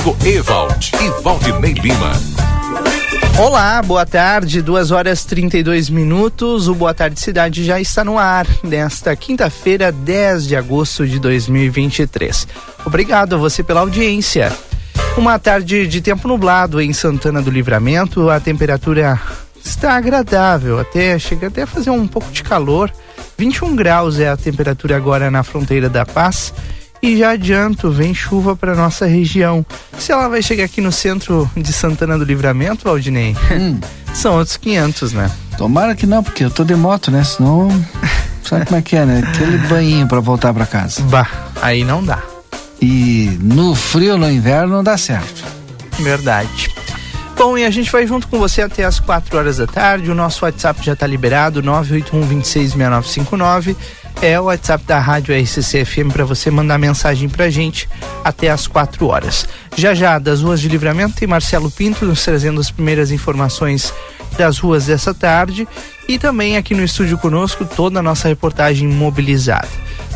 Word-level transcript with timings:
Rodrigo 0.00 0.16
Ewald 0.24 0.92
e 1.02 1.22
Valdinei 1.22 1.74
Lima. 1.74 2.12
Olá, 3.38 3.82
boa 3.82 4.06
tarde, 4.06 4.62
2 4.62 4.90
horas 4.90 5.24
32 5.24 5.90
minutos. 5.90 6.68
O 6.68 6.74
Boa 6.74 6.94
Tarde 6.94 7.20
Cidade 7.20 7.64
já 7.64 7.78
está 7.78 8.02
no 8.02 8.18
ar 8.18 8.46
nesta 8.62 9.14
quinta-feira, 9.14 9.92
10 9.92 10.46
de 10.46 10.56
agosto 10.56 11.06
de 11.06 11.18
2023. 11.18 12.48
Obrigado 12.84 13.34
a 13.34 13.38
você 13.38 13.62
pela 13.62 13.80
audiência. 13.80 14.52
Uma 15.18 15.38
tarde 15.38 15.86
de 15.86 16.00
tempo 16.00 16.26
nublado 16.26 16.80
em 16.80 16.92
Santana 16.92 17.42
do 17.42 17.50
Livramento, 17.50 18.30
a 18.30 18.40
temperatura 18.40 19.20
está 19.62 19.96
agradável, 19.96 20.78
até 20.78 21.18
chega 21.18 21.48
até 21.48 21.62
a 21.62 21.66
fazer 21.66 21.90
um 21.90 22.06
pouco 22.06 22.30
de 22.32 22.42
calor. 22.42 22.90
21 23.36 23.76
graus 23.76 24.18
é 24.18 24.28
a 24.28 24.36
temperatura 24.36 24.96
agora 24.96 25.30
na 25.30 25.42
fronteira 25.42 25.90
da 25.90 26.06
Paz. 26.06 26.54
E 27.02 27.16
já 27.16 27.30
adianto, 27.30 27.90
vem 27.90 28.12
chuva 28.14 28.54
para 28.54 28.74
nossa 28.74 29.06
região. 29.06 29.64
Se 29.98 30.12
ela 30.12 30.28
vai 30.28 30.42
chegar 30.42 30.64
aqui 30.64 30.80
no 30.80 30.92
centro 30.92 31.50
de 31.56 31.72
Santana 31.72 32.18
do 32.18 32.24
Livramento, 32.24 32.84
Valdinei, 32.84 33.34
Hum, 33.50 33.80
são 34.12 34.36
outros 34.36 34.56
500, 34.58 35.12
né? 35.12 35.30
tomara 35.56 35.94
que 35.94 36.06
não, 36.06 36.22
porque 36.22 36.42
eu 36.44 36.50
tô 36.50 36.64
de 36.64 36.74
moto, 36.74 37.10
né? 37.10 37.22
Senão. 37.24 37.68
Sabe 38.44 38.64
como 38.66 38.78
é 38.78 38.82
que 38.82 38.96
é, 38.96 39.04
né? 39.04 39.22
Aquele 39.26 39.58
banhinho 39.68 40.06
pra 40.08 40.18
voltar 40.20 40.52
pra 40.54 40.64
casa. 40.66 41.02
Bah, 41.02 41.28
aí 41.60 41.84
não 41.84 42.02
dá. 42.02 42.18
E 42.82 43.38
no 43.42 43.74
frio, 43.74 44.16
no 44.16 44.28
inverno, 44.30 44.76
não 44.76 44.82
dá 44.82 44.96
certo. 44.96 45.44
Verdade. 45.98 46.69
Bom, 47.40 47.56
e 47.56 47.64
a 47.64 47.70
gente 47.70 47.90
vai 47.90 48.06
junto 48.06 48.28
com 48.28 48.38
você 48.38 48.60
até 48.60 48.84
as 48.84 49.00
4 49.00 49.38
horas 49.38 49.56
da 49.56 49.66
tarde. 49.66 50.10
O 50.10 50.14
nosso 50.14 50.44
WhatsApp 50.44 50.84
já 50.84 50.92
está 50.92 51.06
liberado, 51.06 51.62
981266959. 51.62 53.74
É 54.20 54.38
o 54.38 54.44
WhatsApp 54.44 54.84
da 54.84 54.98
Rádio 54.98 55.34
RCC-FM 55.34 56.12
para 56.12 56.26
você 56.26 56.50
mandar 56.50 56.76
mensagem 56.76 57.30
pra 57.30 57.48
gente 57.48 57.88
até 58.22 58.50
as 58.50 58.66
4 58.66 59.06
horas. 59.06 59.48
Já 59.74 59.94
já, 59.94 60.18
das 60.18 60.42
ruas 60.42 60.60
de 60.60 60.68
livramento, 60.68 61.14
tem 61.14 61.26
Marcelo 61.26 61.70
Pinto 61.70 62.04
nos 62.04 62.22
trazendo 62.22 62.60
as 62.60 62.70
primeiras 62.70 63.10
informações 63.10 63.90
das 64.36 64.58
ruas 64.58 64.84
dessa 64.84 65.14
tarde. 65.14 65.66
E 66.06 66.18
também 66.18 66.58
aqui 66.58 66.74
no 66.74 66.84
estúdio 66.84 67.16
conosco 67.16 67.64
toda 67.64 68.00
a 68.00 68.02
nossa 68.02 68.28
reportagem 68.28 68.86
mobilizada. 68.86 69.68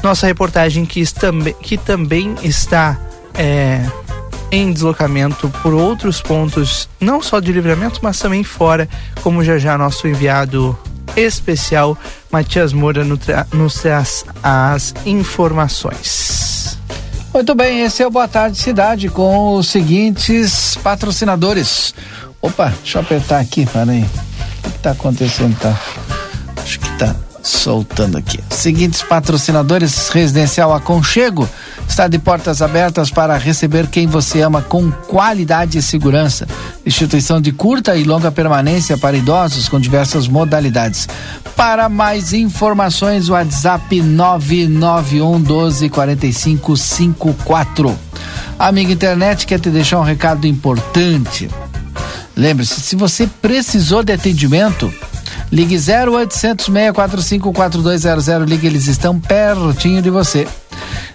Nossa 0.03 0.27
reportagem 0.27 0.85
que, 0.85 1.03
que 1.63 1.79
também 1.79 2.35
está 2.43 3.01
é, 3.33 3.81
em 4.55 4.73
deslocamento 4.73 5.51
por 5.63 5.75
outros 5.75 6.23
pontos, 6.23 6.89
não 7.01 7.21
só 7.21 7.41
de 7.41 7.51
livramento, 7.51 7.99
mas 8.03 8.19
também 8.21 8.45
fora, 8.45 8.89
como 9.21 9.43
já 9.43 9.59
já 9.59 9.77
nosso 9.77 10.07
enviado 10.07 10.79
especial 11.17 11.99
Matias 12.31 12.73
Moura 12.73 13.05
nos 13.05 13.75
traz 13.81 14.25
as 14.43 14.95
informações. 15.05 16.79
Muito 17.33 17.53
bem, 17.55 17.81
esse 17.81 18.03
é 18.03 18.07
o 18.07 18.11
Boa 18.11 18.29
Tarde 18.29 18.57
Cidade 18.57 19.09
com 19.09 19.55
os 19.55 19.67
seguintes 19.67 20.79
patrocinadores. 20.85 21.93
Opa, 22.41 22.73
deixa 22.81 22.99
eu 22.99 23.03
apertar 23.03 23.41
aqui, 23.41 23.67
peraí. 23.67 24.05
O 24.65 24.71
que 24.71 24.79
tá 24.79 24.93
acontecendo? 24.93 25.59
Tá? 25.59 25.77
Acho 26.63 26.79
que 26.79 26.97
tá 26.97 27.15
soltando 27.45 28.17
aqui. 28.17 28.41
Seguintes 28.51 29.03
patrocinadores: 29.03 30.09
Residencial 30.09 30.73
Aconchego. 30.75 31.49
Está 31.87 32.09
de 32.09 32.19
portas 32.19 32.63
abertas 32.63 33.11
para 33.11 33.37
receber 33.37 33.87
quem 33.89 34.07
você 34.07 34.41
ama 34.41 34.63
com 34.63 34.91
qualidade 34.91 35.77
e 35.79 35.83
segurança. 35.83 36.49
Instituição 36.85 37.41
de 37.41 37.53
curta 37.53 37.95
e 37.95 38.05
longa 38.05 38.33
permanência 38.33 38.97
para 38.97 39.17
idosos 39.17 39.69
com 39.69 39.79
diversas 39.79 40.27
modalidades. 40.27 41.07
Para 41.55 41.89
mais 41.89 42.33
informações, 42.33 43.29
WhatsApp 43.29 44.01
991 44.01 45.41
12 45.41 45.89
45 45.91 46.77
54. 46.77 47.99
Amiga 48.59 48.93
internet 48.93 49.47
quer 49.47 49.61
te 49.61 49.69
deixar 49.69 50.01
um 50.01 50.05
recado 50.05 50.47
importante. 50.47 51.51
Lembre-se, 52.37 52.81
se 52.81 52.97
você 52.97 53.29
precisou 53.41 54.03
de 54.03 54.13
atendimento, 54.13 54.93
ligue 55.51 55.77
0800 55.77 56.67
645 56.67 57.53
4200, 57.53 58.49
ligue, 58.49 58.67
eles 58.67 58.87
estão 58.87 59.19
pertinho 59.19 60.03
de 60.03 60.11
você. 60.11 60.47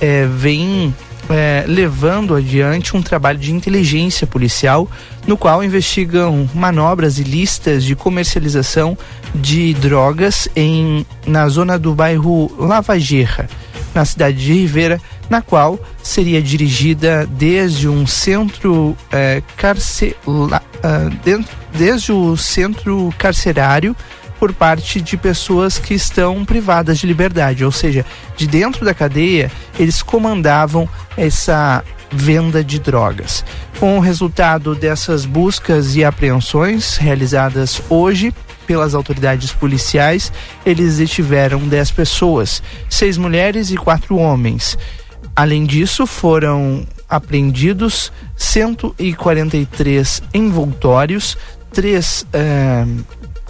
é, 0.00 0.26
vem 0.26 0.94
é, 1.30 1.64
levando 1.66 2.34
adiante 2.34 2.96
um 2.96 3.02
trabalho 3.02 3.38
de 3.38 3.52
inteligência 3.52 4.26
policial 4.26 4.88
no 5.26 5.36
qual 5.36 5.62
investigam 5.62 6.48
manobras 6.54 7.18
ilícitas 7.18 7.84
de 7.84 7.94
comercialização 7.94 8.96
de 9.34 9.74
drogas 9.74 10.48
em, 10.56 11.04
na 11.26 11.48
zona 11.48 11.78
do 11.78 11.94
bairro 11.94 12.50
Lavagerra, 12.58 13.48
na 13.94 14.04
cidade 14.04 14.38
de 14.38 14.52
Ribeira, 14.54 15.00
na 15.28 15.42
qual 15.42 15.78
seria 16.02 16.40
dirigida 16.42 17.26
desde 17.26 17.88
um 17.88 18.06
centro 18.06 18.96
é, 19.12 19.42
desde 21.72 22.12
o 22.12 22.36
centro 22.36 23.12
carcerário 23.18 23.94
por 24.38 24.52
parte 24.52 25.00
de 25.00 25.16
pessoas 25.16 25.78
que 25.78 25.94
estão 25.94 26.44
privadas 26.44 26.98
de 26.98 27.06
liberdade, 27.06 27.64
ou 27.64 27.72
seja, 27.72 28.06
de 28.36 28.46
dentro 28.46 28.84
da 28.84 28.94
cadeia 28.94 29.50
eles 29.78 30.02
comandavam 30.02 30.88
essa 31.16 31.82
venda 32.10 32.64
de 32.64 32.78
drogas. 32.78 33.44
Com 33.78 33.98
o 33.98 34.00
resultado 34.00 34.74
dessas 34.74 35.24
buscas 35.24 35.94
e 35.94 36.04
apreensões 36.04 36.96
realizadas 36.96 37.82
hoje 37.88 38.32
pelas 38.66 38.94
autoridades 38.94 39.50
policiais, 39.52 40.32
eles 40.64 40.98
detiveram 40.98 41.60
10 41.60 41.90
pessoas, 41.92 42.62
seis 42.88 43.16
mulheres 43.16 43.70
e 43.70 43.76
quatro 43.76 44.16
homens. 44.16 44.76
Além 45.38 45.64
disso, 45.64 46.04
foram 46.04 46.84
apreendidos 47.08 48.12
143 48.36 50.20
envoltórios, 50.34 51.38
três 51.72 52.26
eh, 52.32 52.84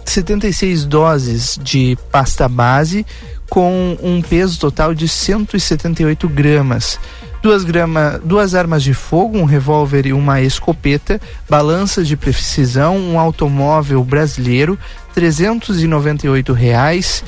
76 0.04 0.84
doses 0.84 1.58
de 1.62 1.96
pasta 2.12 2.46
base 2.46 3.06
com 3.48 3.96
um 4.02 4.20
peso 4.20 4.60
total 4.60 4.92
de 4.92 5.08
178 5.08 6.28
gramas. 6.28 7.00
Duas, 7.40 7.64
grama, 7.64 8.20
duas 8.22 8.54
armas 8.54 8.82
de 8.82 8.92
fogo, 8.92 9.38
um 9.38 9.46
revólver 9.46 10.04
e 10.04 10.12
uma 10.12 10.42
escopeta, 10.42 11.18
balanças 11.48 12.06
de 12.06 12.18
precisão, 12.18 12.98
um 12.98 13.18
automóvel 13.18 14.04
brasileiro, 14.04 14.78
398 15.14 16.52
reais. 16.52 17.24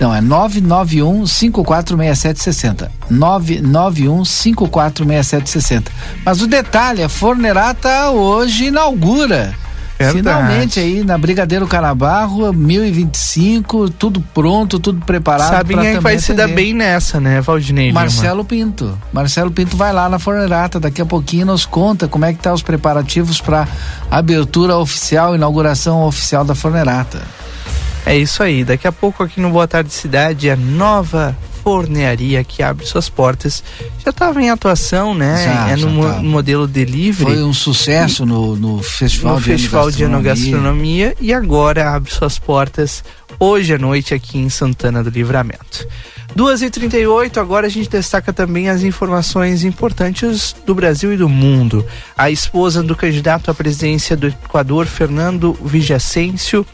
não, 0.02 0.16
é 0.16 0.20
991 0.20 1.28
546760. 1.28 2.92
991 3.08 4.26
546760. 4.26 5.92
Mas 6.26 6.42
o 6.42 6.48
detalhe, 6.48 7.04
a 7.04 7.08
Fornerata 7.08 8.10
hoje 8.10 8.66
inaugura. 8.66 9.56
Verdade. 10.04 10.18
Finalmente 10.18 10.80
aí 10.80 11.04
na 11.04 11.18
Brigadeiro 11.18 11.68
Carabarro, 11.68 12.52
1025, 12.54 13.90
tudo 13.92 14.22
pronto, 14.34 14.80
tudo 14.80 15.06
preparado. 15.06 15.50
Sabem 15.50 15.78
quem 15.78 16.00
vai 16.00 16.18
se 16.18 16.34
dar 16.34 16.48
bem 16.48 16.74
nessa, 16.74 17.20
né, 17.20 17.42
Valdinei? 17.42 17.92
Marcelo 17.92 18.44
Pinto. 18.44 18.98
Marcelo 19.14 19.52
Pinto 19.52 19.78
vai 19.78 19.94
lá 19.94 20.10
na 20.10 20.20
Fornerata, 20.20 20.80
daqui 20.80 21.02
a 21.02 21.06
pouquinho 21.06 21.46
nos 21.46 21.66
conta 21.66 22.08
como 22.08 22.26
é 22.26 22.34
que 22.34 22.40
tá 22.40 22.54
os 22.54 22.62
preparativos 22.62 23.40
para 23.42 23.68
abertura 24.10 24.78
oficial, 24.78 25.36
inauguração 25.36 26.04
oficial 26.06 26.44
da 26.44 26.56
Fornerata. 26.56 27.22
É 28.06 28.18
isso 28.18 28.42
aí, 28.42 28.64
daqui 28.64 28.88
a 28.88 28.92
pouco 28.92 29.24
aqui 29.24 29.40
no 29.40 29.52
Boa 29.52 29.68
Tarde 29.68 29.94
Cidade, 29.94 30.50
a 30.50 30.56
nova 30.56 31.38
fornearia 31.64 32.44
que 32.44 32.64
abre 32.64 32.86
suas 32.86 33.10
portas. 33.10 33.64
Já 34.04 34.10
estava 34.10 34.42
em 34.42 34.50
atuação, 34.50 35.14
né? 35.14 35.44
Já, 35.44 35.70
é 35.70 35.76
no 35.76 35.90
mo 35.90 36.24
modelo 36.24 36.68
delivery. 36.68 37.36
Foi 37.36 37.44
um 37.44 37.54
sucesso 37.54 38.26
no, 38.26 38.56
no 38.56 38.82
Festival, 38.82 39.36
no 39.36 39.42
de, 39.42 39.46
Festival 39.46 39.92
de 39.92 40.04
Enogastronomia 40.04 41.16
e 41.20 41.34
agora 41.34 41.92
abre 41.92 42.12
suas 42.12 42.40
portas 42.40 43.04
hoje 43.40 43.74
à 43.74 43.78
noite 43.78 44.14
aqui 44.14 44.38
em 44.38 44.50
Santana 44.50 45.04
do 45.04 45.10
Livramento. 45.10 45.88
2h38, 46.36 47.38
agora 47.38 47.68
a 47.68 47.70
gente 47.70 47.90
destaca 47.90 48.32
também 48.32 48.70
as 48.70 48.84
informações 48.84 49.66
importantes 49.66 50.56
do 50.66 50.74
Brasil 50.74 51.14
e 51.14 51.18
do 51.18 51.28
mundo. 51.28 51.86
A 52.18 52.32
esposa 52.32 52.82
do 52.82 52.96
candidato 52.96 53.52
à 53.52 53.54
presidência 53.54 54.16
do 54.16 54.28
Equador, 54.28 54.86
Fernando 54.86 55.54
Vijacencio, 55.62 56.66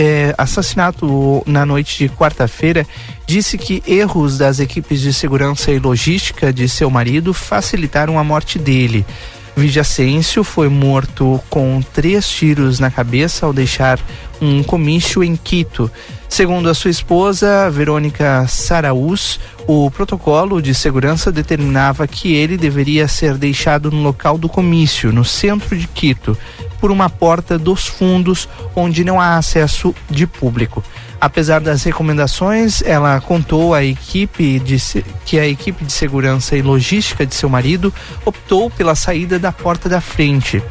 é, 0.00 0.34
assassinato 0.38 1.42
na 1.44 1.66
noite 1.66 1.98
de 1.98 2.14
quarta-feira, 2.14 2.86
disse 3.26 3.58
que 3.58 3.82
erros 3.86 4.38
das 4.38 4.58
equipes 4.58 4.98
de 4.98 5.12
segurança 5.12 5.70
e 5.70 5.78
logística 5.78 6.50
de 6.50 6.66
seu 6.70 6.88
marido 6.88 7.34
facilitaram 7.34 8.18
a 8.18 8.24
morte 8.24 8.58
dele. 8.58 9.04
Vijacencio 9.60 10.42
foi 10.42 10.70
morto 10.70 11.38
com 11.50 11.82
três 11.92 12.26
tiros 12.26 12.80
na 12.80 12.90
cabeça 12.90 13.44
ao 13.44 13.52
deixar 13.52 14.00
um 14.40 14.62
comício 14.62 15.22
em 15.22 15.36
Quito. 15.36 15.90
Segundo 16.30 16.70
a 16.70 16.72
sua 16.72 16.90
esposa, 16.90 17.68
Verônica 17.68 18.46
Saraús, 18.48 19.38
o 19.66 19.90
protocolo 19.90 20.62
de 20.62 20.74
segurança 20.74 21.30
determinava 21.30 22.08
que 22.08 22.32
ele 22.32 22.56
deveria 22.56 23.06
ser 23.06 23.36
deixado 23.36 23.90
no 23.90 24.02
local 24.02 24.38
do 24.38 24.48
comício, 24.48 25.12
no 25.12 25.26
centro 25.26 25.76
de 25.76 25.86
Quito, 25.86 26.38
por 26.80 26.90
uma 26.90 27.10
porta 27.10 27.58
dos 27.58 27.86
fundos 27.86 28.48
onde 28.74 29.04
não 29.04 29.20
há 29.20 29.36
acesso 29.36 29.94
de 30.08 30.26
público. 30.26 30.82
Apesar 31.20 31.60
das 31.60 31.82
recomendações, 31.82 32.80
ela 32.82 33.20
contou 33.20 33.74
à 33.74 33.84
equipe 33.84 34.58
de, 34.58 34.78
que 35.26 35.38
a 35.38 35.46
equipe 35.46 35.84
de 35.84 35.92
segurança 35.92 36.56
e 36.56 36.62
logística 36.62 37.26
de 37.26 37.34
seu 37.34 37.48
marido 37.48 37.92
optou 38.24 38.70
pela 38.70 38.94
saída 38.94 39.38
da 39.38 39.52
porta 39.52 39.86
da 39.86 40.00
frente. 40.00 40.62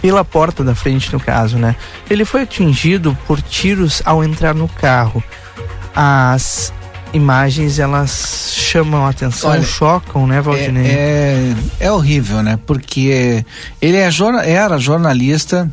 Pela 0.00 0.24
porta 0.24 0.62
da 0.62 0.74
frente, 0.74 1.12
no 1.12 1.18
caso, 1.18 1.58
né? 1.58 1.74
Ele 2.08 2.24
foi 2.24 2.42
atingido 2.42 3.18
por 3.26 3.42
tiros 3.42 4.00
ao 4.04 4.22
entrar 4.22 4.54
no 4.54 4.68
carro. 4.68 5.22
As 5.92 6.72
imagens 7.12 7.78
elas 7.78 8.52
chamam 8.54 9.06
a 9.06 9.10
atenção, 9.10 9.50
Olha, 9.50 9.62
chocam, 9.62 10.26
né, 10.26 10.40
Valdinei? 10.40 10.86
É, 10.86 11.54
é, 11.80 11.86
é, 11.86 11.92
horrível, 11.92 12.42
né? 12.42 12.58
Porque 12.66 13.44
ele 13.80 13.96
é, 13.96 14.08
era 14.44 14.78
jornalista, 14.78 15.70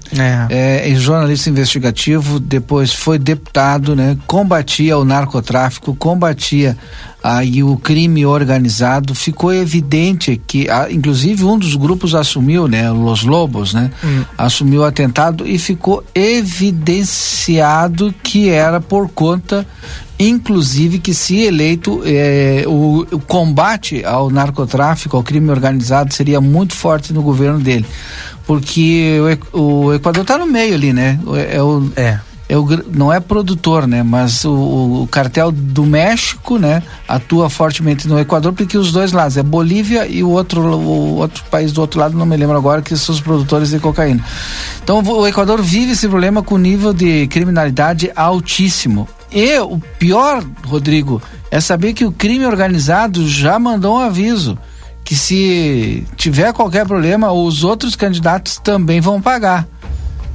é. 0.50 0.90
é. 0.90 0.96
jornalista 0.96 1.50
investigativo, 1.50 2.40
depois 2.40 2.94
foi 2.94 3.20
deputado, 3.20 3.96
né? 3.96 4.18
Combatia 4.26 4.98
o 4.98 5.06
narcotráfico, 5.06 5.96
combatia 5.96 6.78
aí 7.22 7.64
o 7.64 7.76
crime 7.78 8.26
organizado. 8.26 9.16
Ficou 9.16 9.54
evidente 9.54 10.40
que, 10.46 10.68
inclusive, 10.92 11.44
um 11.44 11.58
dos 11.58 11.76
grupos 11.76 12.14
assumiu, 12.14 12.68
né? 12.68 12.90
Los 12.92 13.24
Lobos, 13.24 13.74
né? 13.74 13.92
Hum. 14.04 14.24
Assumiu 14.38 14.82
o 14.82 14.86
atentado 14.86 15.48
e 15.48 15.58
ficou 15.58 16.04
evidenciado 16.14 18.14
que 18.22 18.50
era 18.50 18.80
por 18.80 19.10
conta 19.10 19.66
inclusive 20.20 21.00
que 21.00 21.14
se 21.14 21.42
eleito 21.42 22.02
eh, 22.06 22.64
o, 22.68 23.06
o, 23.12 23.20
combate 23.20 24.04
ao 24.06 24.30
narcotráfico, 24.30 25.18
ao 25.18 25.24
crime 25.24 25.50
organizado 25.50 26.14
seria 26.14 26.40
muito 26.40 26.74
forte 26.74 27.14
no 27.14 27.22
governo 27.22 27.60
dele, 27.60 27.86
porque 28.48 29.18
o, 29.52 29.60
o 29.60 29.94
Equador 29.94 30.22
está 30.22 30.38
no 30.38 30.46
meio 30.46 30.74
ali, 30.74 30.94
né? 30.94 31.20
É 31.52 31.62
o 31.62 31.92
é. 31.96 32.20
É 32.48 32.56
o, 32.56 32.68
não 32.94 33.12
é 33.12 33.20
produtor, 33.20 33.88
né? 33.88 34.04
Mas 34.04 34.46
o, 34.46 35.02
o, 35.02 35.08
cartel 35.10 35.52
do 35.52 35.84
México, 35.84 36.60
né? 36.60 36.84
Atua 37.08 37.50
fortemente 37.50 38.08
no 38.08 38.20
Equador, 38.20 38.54
porque 38.54 38.78
os 38.78 38.92
dois 38.92 39.12
lados, 39.12 39.36
é 39.36 39.42
Bolívia 39.42 40.06
e 40.06 40.24
o 40.24 40.30
outro, 40.30 40.62
o 40.62 41.16
outro 41.16 41.44
país 41.50 41.72
do 41.72 41.82
outro 41.82 42.00
lado, 42.00 42.16
não 42.16 42.26
me 42.26 42.38
lembro 42.38 42.56
agora, 42.56 42.84
que 42.84 42.96
são 42.96 43.16
os 43.16 43.22
produtores 43.22 43.72
de 43.72 43.80
cocaína. 43.80 44.24
Então 44.84 45.02
o 45.02 45.28
Equador 45.28 45.60
vive 45.60 45.94
esse 45.94 46.08
problema 46.08 46.44
com 46.44 46.56
nível 46.58 46.94
de 46.94 47.26
criminalidade 47.28 48.12
altíssimo. 48.16 49.08
E 49.36 49.60
o 49.60 49.78
pior, 50.00 50.42
Rodrigo, 50.66 51.22
é 51.52 51.60
saber 51.60 51.92
que 51.92 52.06
o 52.06 52.12
crime 52.12 52.46
organizado 52.46 53.28
já 53.28 53.60
mandou 53.60 53.96
um 53.96 54.00
aviso 54.00 54.58
que 55.04 55.14
se 55.14 56.08
tiver 56.16 56.54
qualquer 56.54 56.88
problema, 56.88 57.32
os 57.32 57.64
outros 57.64 57.96
candidatos 57.96 58.58
também 58.58 59.02
vão 59.02 59.22
pagar. 59.22 59.68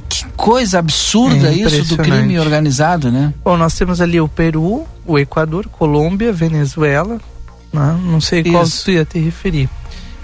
Que 0.07 0.25
coisa 0.37 0.79
absurda 0.79 1.49
é 1.49 1.53
isso 1.53 1.95
do 1.95 1.97
crime 1.97 2.39
organizado, 2.39 3.11
né? 3.11 3.33
Bom, 3.43 3.57
nós 3.57 3.73
temos 3.73 3.99
ali 3.99 4.21
o 4.21 4.27
Peru, 4.27 4.85
o 5.05 5.17
Equador, 5.17 5.67
Colômbia, 5.67 6.31
Venezuela. 6.31 7.19
Né? 7.73 7.99
Não 8.05 8.21
sei 8.21 8.43
qual 8.43 8.63
isso. 8.63 8.85
tu 8.85 8.91
ia 8.91 9.03
te 9.03 9.17
referir. 9.19 9.67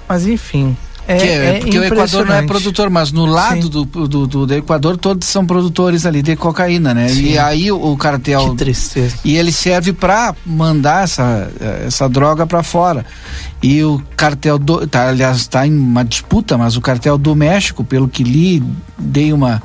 Mas 0.08 0.28
enfim, 0.28 0.78
é, 1.08 1.18
é, 1.18 1.46
é 1.58 1.60
porque 1.60 1.80
o 1.80 1.84
Equador 1.84 2.26
não 2.26 2.36
é 2.36 2.42
produtor, 2.44 2.90
mas 2.90 3.12
no 3.12 3.26
lado 3.26 3.70
do, 3.70 3.86
do, 3.86 4.28
do, 4.28 4.46
do, 4.46 4.54
Equador 4.54 4.98
todos 4.98 5.28
são 5.28 5.46
produtores 5.46 6.06
ali 6.06 6.22
de 6.22 6.36
cocaína, 6.36 6.94
né? 6.94 7.08
Sim. 7.08 7.32
E 7.32 7.38
aí 7.40 7.72
o, 7.72 7.94
o 7.94 7.98
cartel. 7.98 8.50
Que 8.50 8.58
tristeza. 8.58 9.16
E 9.24 9.38
ele 9.38 9.52
serve 9.52 9.94
para 9.94 10.36
mandar 10.46 11.06
essa, 11.06 11.50
essa 11.86 12.10
droga 12.10 12.46
para 12.46 12.62
fora. 12.62 13.06
E 13.64 13.82
o 13.84 14.02
cartel 14.18 14.60
do. 14.60 14.86
Tá, 14.86 15.08
aliás, 15.08 15.38
está 15.38 15.66
em 15.66 15.78
uma 15.78 16.04
disputa, 16.04 16.58
mas 16.58 16.76
o 16.76 16.82
cartel 16.82 17.18
do 17.18 17.34
México, 17.36 17.84
pelo 17.84 18.08
que 18.08 18.24
li, 18.24 18.62
dei 18.98 19.32
uma. 19.32 19.64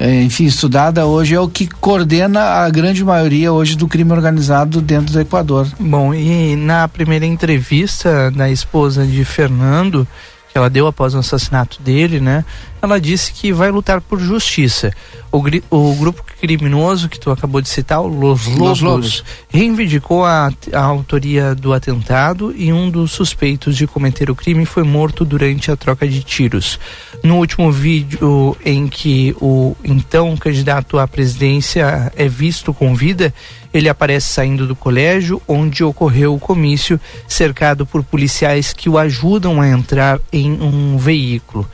É, 0.00 0.22
enfim, 0.22 0.46
estudada 0.46 1.06
hoje 1.06 1.36
é 1.36 1.40
o 1.40 1.48
que 1.48 1.68
coordena 1.68 2.40
a 2.40 2.68
grande 2.70 3.04
maioria 3.04 3.52
hoje 3.52 3.76
do 3.76 3.86
crime 3.86 4.10
organizado 4.10 4.80
dentro 4.80 5.12
do 5.12 5.20
Equador. 5.20 5.68
Bom, 5.78 6.12
e 6.12 6.56
na 6.56 6.88
primeira 6.88 7.24
entrevista 7.24 8.28
da 8.32 8.50
esposa 8.50 9.06
de 9.06 9.24
Fernando, 9.24 10.08
que 10.52 10.58
ela 10.58 10.68
deu 10.68 10.86
após 10.86 11.14
o 11.14 11.18
assassinato 11.18 11.80
dele, 11.80 12.20
né? 12.20 12.44
Ela 12.82 13.00
disse 13.00 13.32
que 13.32 13.52
vai 13.52 13.70
lutar 13.70 14.02
por 14.02 14.20
justiça. 14.20 14.92
O, 15.30 15.42
o 15.70 15.94
grupo 15.94 16.22
criminoso 16.38 17.08
que 17.08 17.18
tu 17.18 17.30
acabou 17.30 17.62
de 17.62 17.70
citar, 17.70 18.02
o 18.02 18.06
Los 18.06 18.46
Lobos, 18.46 18.58
Los 18.58 18.80
Lobos. 18.82 19.24
reivindicou 19.48 20.26
a, 20.26 20.50
a 20.72 20.82
autoria 20.82 21.54
do 21.54 21.72
atentado 21.72 22.52
e 22.54 22.70
um 22.70 22.90
dos 22.90 23.12
suspeitos 23.12 23.76
de 23.76 23.86
cometer 23.86 24.30
o 24.30 24.34
crime 24.34 24.66
foi 24.66 24.82
morto 24.82 25.24
durante 25.24 25.70
a 25.70 25.76
troca 25.76 26.06
de 26.06 26.22
tiros. 26.22 26.78
No 27.22 27.36
último 27.38 27.72
vídeo 27.72 28.56
em 28.64 28.88
que 28.88 29.34
o 29.40 29.74
então 29.82 30.36
candidato 30.36 30.98
à 30.98 31.08
presidência 31.08 32.12
é 32.14 32.28
visto 32.28 32.74
com 32.74 32.94
vida, 32.94 33.32
ele 33.72 33.88
aparece 33.88 34.28
saindo 34.28 34.66
do 34.66 34.76
colégio 34.76 35.40
onde 35.48 35.82
ocorreu 35.82 36.34
o 36.34 36.40
comício, 36.40 37.00
cercado 37.26 37.86
por 37.86 38.02
policiais 38.02 38.72
que 38.72 38.88
o 38.88 38.98
ajudam 38.98 39.60
a 39.60 39.68
entrar 39.68 40.20
em 40.32 40.52
um 40.60 40.96
veículo. 40.98 41.68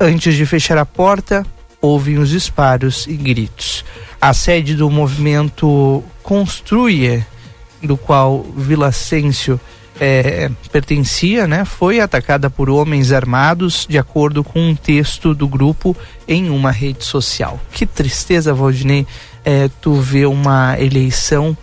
Antes 0.00 0.34
de 0.34 0.44
fechar 0.44 0.76
a 0.76 0.84
porta, 0.84 1.46
ouvem 1.80 2.18
os 2.18 2.30
disparos 2.30 3.06
e 3.06 3.14
gritos. 3.14 3.84
A 4.20 4.32
sede 4.32 4.74
do 4.74 4.90
movimento 4.90 6.02
Construye, 6.22 7.24
do 7.82 7.96
qual 7.96 8.42
Vila 8.56 8.90
Sêncio 8.90 9.60
é, 10.00 10.50
pertencia, 10.72 11.46
né, 11.46 11.64
foi 11.64 12.00
atacada 12.00 12.50
por 12.50 12.68
homens 12.68 13.12
armados, 13.12 13.86
de 13.88 13.98
acordo 13.98 14.42
com 14.42 14.70
um 14.70 14.74
texto 14.74 15.34
do 15.34 15.46
grupo 15.46 15.96
em 16.26 16.50
uma 16.50 16.70
rede 16.70 17.04
social. 17.04 17.60
Que 17.70 17.86
tristeza, 17.86 18.52
Valdinei, 18.52 19.06
é, 19.44 19.68
tu 19.80 19.94
vê 19.94 20.26
uma 20.26 20.78
eleição 20.78 21.56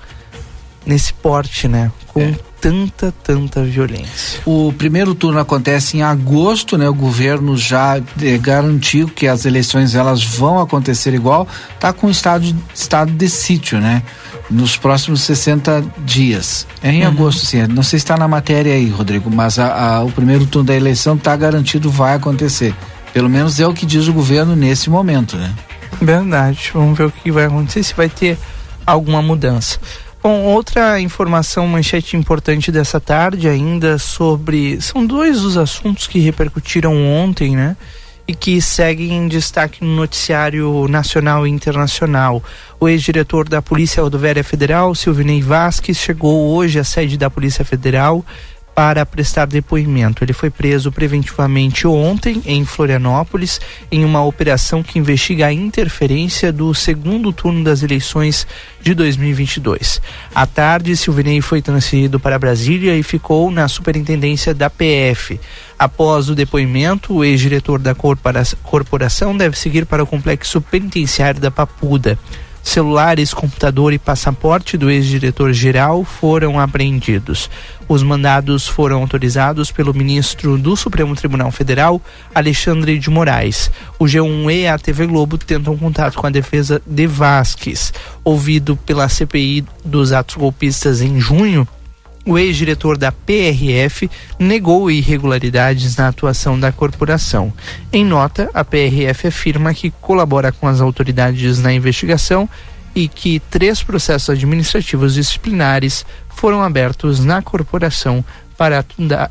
nesse 0.85 1.13
porte, 1.13 1.67
né, 1.67 1.91
com 2.07 2.21
é. 2.21 2.35
tanta, 2.59 3.13
tanta 3.23 3.63
violência. 3.63 4.39
O 4.45 4.73
primeiro 4.77 5.13
turno 5.13 5.39
acontece 5.39 5.97
em 5.97 6.01
agosto, 6.01 6.77
né? 6.77 6.89
O 6.89 6.93
governo 6.93 7.55
já 7.55 8.01
é, 8.21 8.37
garantiu 8.37 9.07
que 9.07 9.27
as 9.27 9.45
eleições 9.45 9.95
elas 9.95 10.23
vão 10.23 10.59
acontecer 10.59 11.13
igual, 11.13 11.47
tá 11.79 11.93
com 11.93 12.09
estado 12.09 12.55
estado 12.73 13.11
de 13.11 13.29
sítio, 13.29 13.79
né? 13.79 14.03
nos 14.51 14.75
próximos 14.75 15.21
60 15.21 15.83
dias. 15.99 16.67
É 16.83 16.91
em 16.91 17.03
uhum. 17.03 17.07
agosto, 17.07 17.45
sim. 17.45 17.65
Não 17.67 17.81
sei 17.81 17.97
se 17.97 18.03
está 18.03 18.17
na 18.17 18.27
matéria 18.27 18.73
aí, 18.73 18.89
Rodrigo, 18.89 19.31
mas 19.33 19.57
a, 19.57 19.95
a, 19.95 20.03
o 20.03 20.11
primeiro 20.11 20.45
turno 20.45 20.67
da 20.67 20.75
eleição 20.75 21.15
está 21.15 21.35
garantido, 21.35 21.89
vai 21.89 22.15
acontecer. 22.15 22.75
Pelo 23.13 23.29
menos 23.29 23.59
é 23.59 23.65
o 23.65 23.73
que 23.73 23.85
diz 23.85 24.07
o 24.07 24.13
governo 24.13 24.55
nesse 24.55 24.89
momento, 24.89 25.37
né? 25.37 25.53
Verdade. 25.99 26.71
Vamos 26.73 26.97
ver 26.97 27.05
o 27.05 27.11
que 27.11 27.31
vai 27.31 27.45
acontecer, 27.45 27.83
se 27.83 27.93
vai 27.93 28.09
ter 28.09 28.37
alguma 28.85 29.21
mudança. 29.21 29.79
Bom, 30.21 30.43
outra 30.43 30.99
informação, 30.99 31.65
manchete 31.67 32.15
importante 32.15 32.71
dessa 32.71 32.99
tarde 32.99 33.47
ainda 33.47 33.97
sobre. 33.97 34.79
São 34.79 35.05
dois 35.05 35.41
os 35.41 35.57
assuntos 35.57 36.05
que 36.07 36.19
repercutiram 36.19 36.95
ontem, 36.95 37.55
né? 37.55 37.75
e 38.27 38.35
que 38.35 38.61
seguem 38.61 39.11
em 39.13 39.27
destaque 39.27 39.83
no 39.83 39.93
noticiário 39.95 40.87
nacional 40.87 41.45
e 41.45 41.49
internacional. 41.49 42.41
O 42.79 42.87
ex-diretor 42.87 43.49
da 43.49 43.61
Polícia 43.61 44.01
Rodoviária 44.01 44.43
Federal, 44.43 44.95
Silvinei 44.95 45.41
Vasques, 45.41 45.97
chegou 45.97 46.55
hoje 46.55 46.79
à 46.79 46.83
sede 46.83 47.17
da 47.17 47.29
Polícia 47.29 47.65
Federal 47.65 48.25
para 48.73 49.05
prestar 49.05 49.45
depoimento. 49.45 50.23
Ele 50.23 50.33
foi 50.33 50.49
preso 50.49 50.91
preventivamente 50.91 51.85
ontem 51.87 52.41
em 52.45 52.65
Florianópolis 52.65 53.59
em 53.91 54.03
uma 54.05 54.23
operação 54.23 54.81
que 54.81 54.97
investiga 54.97 55.47
a 55.47 55.53
interferência 55.53 56.51
do 56.51 56.73
segundo 56.73 57.31
turno 57.33 57.63
das 57.63 57.83
eleições 57.83 58.47
de 58.81 58.93
2022. 58.93 60.01
À 60.33 60.45
tarde, 60.45 60.95
Silvinei 60.95 61.41
foi 61.41 61.61
transferido 61.61 62.19
para 62.19 62.39
Brasília 62.39 62.95
e 62.95 63.03
ficou 63.03 63.51
na 63.51 63.67
superintendência 63.67 64.53
da 64.53 64.69
PF. 64.69 65.39
Após 65.77 66.29
o 66.29 66.35
depoimento, 66.35 67.13
o 67.13 67.23
ex-diretor 67.23 67.79
da 67.79 67.95
corporação 67.95 69.35
deve 69.35 69.57
seguir 69.57 69.85
para 69.85 70.03
o 70.03 70.07
complexo 70.07 70.61
penitenciário 70.61 71.41
da 71.41 71.51
Papuda. 71.51 72.17
Celulares, 72.63 73.33
computador 73.33 73.91
e 73.91 73.97
passaporte 73.97 74.77
do 74.77 74.89
ex-diretor-geral 74.89 76.03
foram 76.03 76.59
apreendidos. 76.59 77.49
Os 77.87 78.03
mandados 78.03 78.67
foram 78.67 79.01
autorizados 79.01 79.71
pelo 79.71 79.93
ministro 79.93 80.57
do 80.57 80.77
Supremo 80.77 81.15
Tribunal 81.15 81.51
Federal, 81.51 82.01
Alexandre 82.33 82.97
de 82.97 83.09
Moraes. 83.09 83.69
O 83.99 84.05
G1 84.05 84.53
e 84.53 84.67
a 84.67 84.77
TV 84.77 85.07
Globo 85.07 85.37
tentam 85.37 85.77
contato 85.77 86.17
com 86.17 86.27
a 86.27 86.29
defesa 86.29 86.81
de 86.85 87.07
Vasques. 87.07 87.93
Ouvido 88.23 88.77
pela 88.77 89.09
CPI 89.09 89.65
dos 89.83 90.11
atos 90.11 90.35
golpistas 90.35 91.01
em 91.01 91.19
junho, 91.19 91.67
o 92.25 92.37
ex-diretor 92.37 92.97
da 92.97 93.11
PRF 93.11 94.09
negou 94.37 94.91
irregularidades 94.91 95.95
na 95.95 96.07
atuação 96.07 96.59
da 96.59 96.71
corporação. 96.71 97.51
Em 97.91 98.05
nota, 98.05 98.49
a 98.53 98.63
PRF 98.63 99.27
afirma 99.27 99.73
que 99.73 99.91
colabora 100.01 100.51
com 100.51 100.67
as 100.67 100.81
autoridades 100.81 101.59
na 101.59 101.73
investigação 101.73 102.47
e 102.93 103.07
que 103.07 103.39
três 103.39 103.81
processos 103.81 104.29
administrativos 104.29 105.13
disciplinares 105.15 106.05
foram 106.29 106.61
abertos 106.61 107.19
na 107.19 107.41
corporação 107.41 108.23
para, 108.57 108.85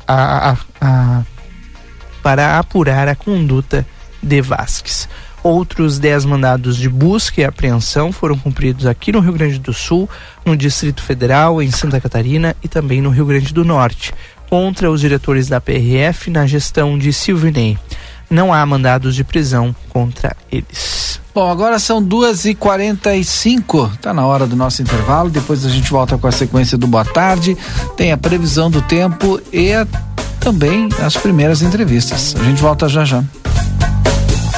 a, 0.07 0.51
a, 0.51 0.57
a, 0.81 1.23
para 2.21 2.59
apurar 2.59 3.07
a 3.07 3.15
conduta 3.15 3.85
de 4.21 4.41
Vasques. 4.41 5.07
Outros 5.43 5.97
10 5.97 6.25
mandados 6.25 6.77
de 6.77 6.87
busca 6.87 7.41
e 7.41 7.43
apreensão 7.43 8.11
foram 8.11 8.37
cumpridos 8.37 8.85
aqui 8.85 9.11
no 9.11 9.19
Rio 9.19 9.33
Grande 9.33 9.57
do 9.57 9.73
Sul, 9.73 10.07
no 10.45 10.55
Distrito 10.55 11.01
Federal, 11.01 11.61
em 11.61 11.71
Santa 11.71 11.99
Catarina 11.99 12.55
e 12.63 12.67
também 12.67 13.01
no 13.01 13.09
Rio 13.09 13.25
Grande 13.25 13.51
do 13.51 13.65
Norte, 13.65 14.13
contra 14.49 14.91
os 14.91 15.01
diretores 15.01 15.47
da 15.47 15.59
PRF 15.59 16.29
na 16.29 16.45
gestão 16.45 16.97
de 16.97 17.11
Silvinei. 17.11 17.77
Não 18.29 18.53
há 18.53 18.63
mandados 18.65 19.15
de 19.15 19.23
prisão 19.23 19.75
contra 19.89 20.37
eles. 20.51 21.19
Bom, 21.33 21.49
agora 21.49 21.79
são 21.79 22.03
2h45, 22.03 23.97
tá 23.97 24.13
na 24.13 24.25
hora 24.25 24.45
do 24.45 24.55
nosso 24.55 24.81
intervalo. 24.81 25.29
Depois 25.29 25.65
a 25.65 25.69
gente 25.69 25.89
volta 25.89 26.17
com 26.17 26.27
a 26.27 26.31
sequência 26.31 26.77
do 26.77 26.87
Boa 26.87 27.05
Tarde. 27.05 27.57
Tem 27.97 28.11
a 28.11 28.17
previsão 28.17 28.69
do 28.69 28.81
tempo 28.81 29.41
e 29.51 29.71
também 30.39 30.89
as 31.01 31.15
primeiras 31.17 31.61
entrevistas. 31.61 32.35
A 32.39 32.43
gente 32.43 32.61
volta 32.61 32.87
já 32.87 33.03
já. 33.03 33.23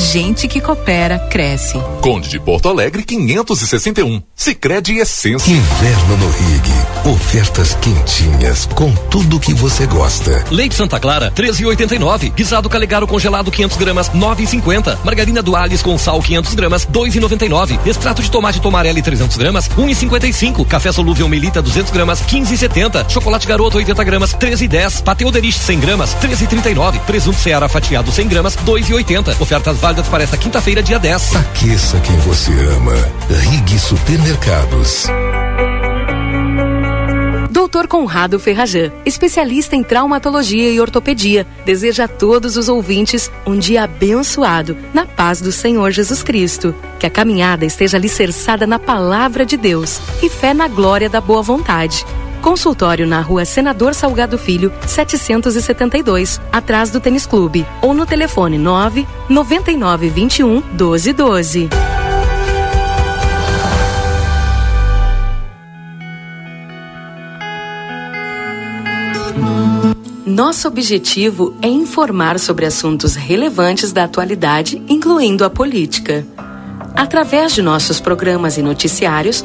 gente 0.00 0.48
que 0.48 0.60
coopera 0.60 1.18
cresce. 1.18 1.78
Conde 2.00 2.28
de 2.28 2.40
Porto 2.40 2.68
Alegre 2.68 3.02
561. 3.02 4.22
Sicredi 4.34 4.96
Essência. 4.96 5.52
Inverno 5.52 6.16
no 6.16 6.30
Rig. 6.30 7.14
Ofertas 7.14 7.74
quentinhas 7.74 8.66
com 8.74 8.90
tudo 9.10 9.38
que 9.38 9.52
você 9.52 9.86
gosta. 9.86 10.44
Leite 10.50 10.74
Santa 10.74 10.98
Clara 10.98 11.30
13,89. 11.30 12.32
Guisado 12.34 12.68
Calegaro 12.68 13.06
congelado 13.06 13.50
500 13.50 13.76
gramas 13.76 14.10
9,50. 14.10 14.98
Margarina 15.04 15.42
do 15.42 15.54
Alice 15.54 15.84
com 15.84 15.98
sal 15.98 16.22
500 16.22 16.54
gramas 16.54 16.86
2,99. 16.86 17.78
Extrato 17.86 18.22
de 18.22 18.30
tomate 18.30 18.60
Tomarelli 18.60 19.02
300 19.02 19.36
gramas 19.36 19.68
1,55. 19.68 20.66
Café 20.66 20.92
solúvel 20.92 21.28
Melita 21.28 21.60
200 21.60 21.92
gramas 21.92 22.22
15,70. 22.22 23.08
Chocolate 23.10 23.46
Garoto 23.46 23.76
80 23.76 24.02
gramas 24.04 24.34
13,10. 24.34 25.02
Pateu 25.02 25.30
Derich 25.30 25.58
100 25.58 25.80
gramas 25.80 26.16
13,39. 26.16 27.00
Presunto 27.00 27.38
Ceará 27.38 27.68
fatiado 27.68 28.10
100 28.10 28.28
gramas 28.28 28.56
2 28.56 28.90
oitenta. 28.92 29.36
Ofertas 29.38 29.76
válidas 29.76 29.89
válidas 29.90 30.08
para 30.08 30.22
esta 30.22 30.36
quinta-feira, 30.36 30.82
dia 30.82 30.98
10. 31.00 31.34
Aqueça 31.34 31.98
quem 32.00 32.16
você 32.18 32.52
ama. 32.76 32.94
Rig 33.28 33.76
Supermercados. 33.76 35.06
Doutor 37.50 37.88
Conrado 37.88 38.38
Ferrajan, 38.38 38.92
especialista 39.04 39.74
em 39.74 39.82
traumatologia 39.82 40.70
e 40.70 40.80
ortopedia, 40.80 41.44
deseja 41.64 42.04
a 42.04 42.08
todos 42.08 42.56
os 42.56 42.68
ouvintes 42.68 43.30
um 43.44 43.58
dia 43.58 43.82
abençoado, 43.82 44.76
na 44.94 45.04
paz 45.04 45.40
do 45.40 45.50
Senhor 45.50 45.90
Jesus 45.90 46.22
Cristo. 46.22 46.72
Que 47.00 47.06
a 47.06 47.10
caminhada 47.10 47.64
esteja 47.64 47.96
alicerçada 47.96 48.68
na 48.68 48.78
palavra 48.78 49.44
de 49.44 49.56
Deus 49.56 50.00
e 50.22 50.28
fé 50.28 50.54
na 50.54 50.68
glória 50.68 51.08
da 51.08 51.20
boa 51.20 51.42
vontade. 51.42 52.04
Consultório 52.40 53.06
na 53.06 53.20
rua 53.20 53.44
Senador 53.44 53.94
Salgado 53.94 54.38
Filho, 54.38 54.72
772, 54.86 56.40
atrás 56.50 56.90
do 56.90 56.98
Tênis 56.98 57.26
Clube. 57.26 57.66
Ou 57.82 57.92
no 57.92 58.06
telefone 58.06 58.56
9 58.56 59.06
99 59.28 60.08
21 60.08 60.54
1212. 60.54 61.68
Nosso 70.24 70.68
objetivo 70.68 71.54
é 71.60 71.68
informar 71.68 72.38
sobre 72.38 72.64
assuntos 72.64 73.14
relevantes 73.14 73.92
da 73.92 74.04
atualidade, 74.04 74.82
incluindo 74.88 75.44
a 75.44 75.50
política. 75.50 76.24
Através 76.94 77.52
de 77.52 77.60
nossos 77.60 78.00
programas 78.00 78.56
e 78.56 78.62
noticiários, 78.62 79.44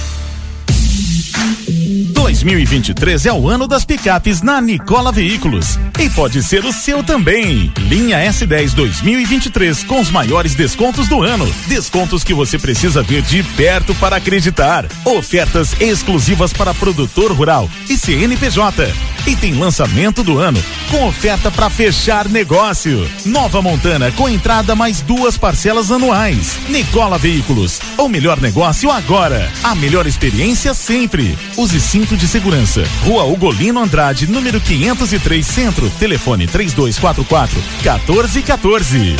2023 2.03 3.25
é 3.25 3.33
o 3.33 3.47
ano 3.47 3.67
das 3.67 3.85
picapes 3.85 4.41
na 4.41 4.59
Nicola 4.61 5.11
Veículos 5.11 5.77
e 5.99 6.09
pode 6.09 6.41
ser 6.41 6.65
o 6.65 6.73
seu 6.73 7.03
também. 7.03 7.71
Linha 7.77 8.17
S10 8.17 8.73
2023 8.73 9.83
com 9.83 9.99
os 9.99 10.09
maiores 10.09 10.55
descontos 10.55 11.07
do 11.07 11.21
ano. 11.21 11.51
Descontos 11.67 12.23
que 12.23 12.33
você 12.33 12.57
precisa 12.57 13.03
ver 13.03 13.21
de 13.21 13.43
perto 13.43 13.93
para 13.95 14.15
acreditar. 14.15 14.85
Ofertas 15.05 15.79
exclusivas 15.79 16.51
para 16.51 16.73
produtor 16.73 17.31
rural 17.31 17.69
e 17.89 17.97
CNPJ. 17.97 18.91
E 19.27 19.35
tem 19.35 19.53
lançamento 19.53 20.23
do 20.23 20.39
ano 20.39 20.61
com 20.89 21.07
oferta 21.07 21.51
para 21.51 21.69
fechar 21.69 22.27
negócio. 22.27 23.07
Nova 23.25 23.61
Montana 23.61 24.11
com 24.11 24.27
entrada 24.27 24.75
mais 24.75 25.01
duas 25.01 25.37
parcelas 25.37 25.91
anuais. 25.91 26.57
Nicola 26.69 27.17
Veículos, 27.19 27.79
o 27.97 28.09
melhor 28.09 28.41
negócio 28.41 28.89
agora. 28.89 29.51
A 29.63 29.75
melhor 29.75 30.07
experiência 30.07 30.73
sempre. 30.73 31.37
Use 31.55 31.79
cinto 31.91 32.15
de 32.15 32.25
segurança. 32.25 32.83
Rua 33.03 33.25
Ugolino 33.25 33.83
Andrade, 33.83 34.25
número 34.25 34.61
503 34.61 35.45
Centro. 35.45 35.89
Telefone 35.99 36.47
3244 36.47 37.61
1414. 37.83 39.17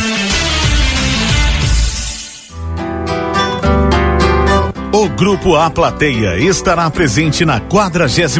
Grupo 5.22 5.56
A 5.56 5.70
Plateia 5.70 6.36
estará 6.40 6.90
presente 6.90 7.46
na 7.46 7.60
46 7.60 8.40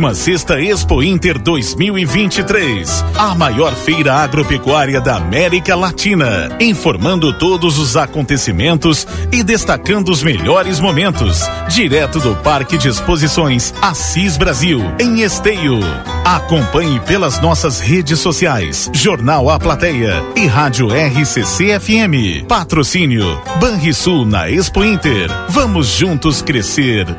Expo 0.68 1.04
Inter 1.04 1.38
2023, 1.38 3.06
a 3.20 3.36
maior 3.36 3.76
feira 3.76 4.16
agropecuária 4.16 5.00
da 5.00 5.18
América 5.18 5.76
Latina, 5.76 6.50
informando 6.60 7.32
todos 7.34 7.78
os 7.78 7.96
acontecimentos 7.96 9.06
e 9.32 9.44
destacando 9.44 10.10
os 10.10 10.24
melhores 10.24 10.80
momentos, 10.80 11.42
direto 11.70 12.20
do 12.20 12.36
Parque 12.38 12.80
de 12.80 12.88
Exposições 12.88 13.76
Assis 13.80 14.36
Brasil, 14.36 14.82
em 15.00 15.22
Esteio. 15.22 15.82
Acompanhe 16.26 17.00
pelas 17.02 17.40
nossas 17.40 17.80
redes 17.80 18.20
sociais, 18.20 18.90
Jornal 18.92 19.52
A 19.52 19.60
Plateia 19.60 20.24
e 20.36 20.48
Rádio 20.48 20.88
RCC 20.88 21.80
FM. 21.80 22.48
Patrocínio 22.48 23.40
Banrisul 23.60 24.26
na 24.26 24.50
Expo 24.50 24.84
Inter. 24.84 25.30
Vamos 25.50 25.88
juntos 25.88 26.42
crescer 26.42 26.71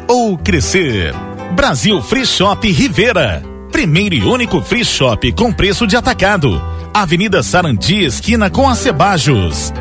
ou 0.08 0.38
crescer. 0.38 1.14
Brasil 1.54 2.00
Free 2.00 2.24
Shop 2.24 2.70
Rivera. 2.70 3.42
Primeiro 3.70 4.14
e 4.14 4.22
único 4.22 4.62
free 4.62 4.84
shop 4.84 5.30
com 5.32 5.52
preço 5.52 5.86
de 5.86 5.94
atacado. 5.94 6.62
Avenida 6.94 7.42
Sarandi, 7.42 8.04
esquina 8.04 8.48
com 8.48 8.68
Acebajos. 8.68 9.72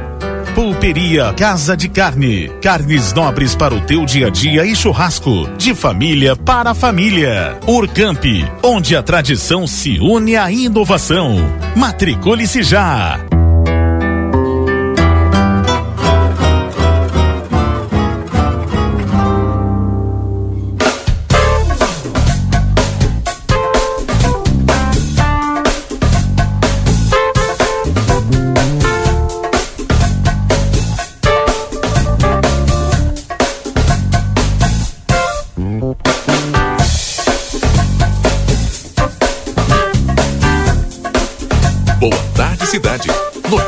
Pulperia 0.54 1.34
Casa 1.34 1.78
de 1.78 1.88
Carne. 1.88 2.50
Carnes 2.62 3.14
nobres 3.14 3.56
para 3.56 3.74
o 3.74 3.80
teu 3.82 4.06
dia 4.06 4.28
a 4.28 4.30
dia 4.30 4.66
e 4.66 4.76
churrasco. 4.76 5.50
De 5.58 5.74
família 5.74 6.36
para 6.36 6.74
família. 6.74 7.58
Urcamp, 7.66 8.26
onde 8.62 8.94
a 8.94 9.02
tradição 9.02 9.66
se 9.66 10.00
une 10.00 10.36
à 10.36 10.52
inovação. 10.52 11.36
Matricule-se 11.76 12.62
já. 12.62 13.20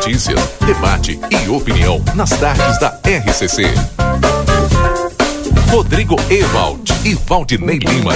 Notícias, 0.05 0.37
debate 0.65 1.17
e 1.31 1.49
opinião 1.49 2.03
nas 2.13 2.29
tardes 2.31 2.77
da 2.77 2.99
RCC. 3.05 3.63
Rodrigo 5.71 6.17
Ewald 6.29 6.91
e 7.05 7.13
Valdinei 7.13 7.77
Lima. 7.77 8.11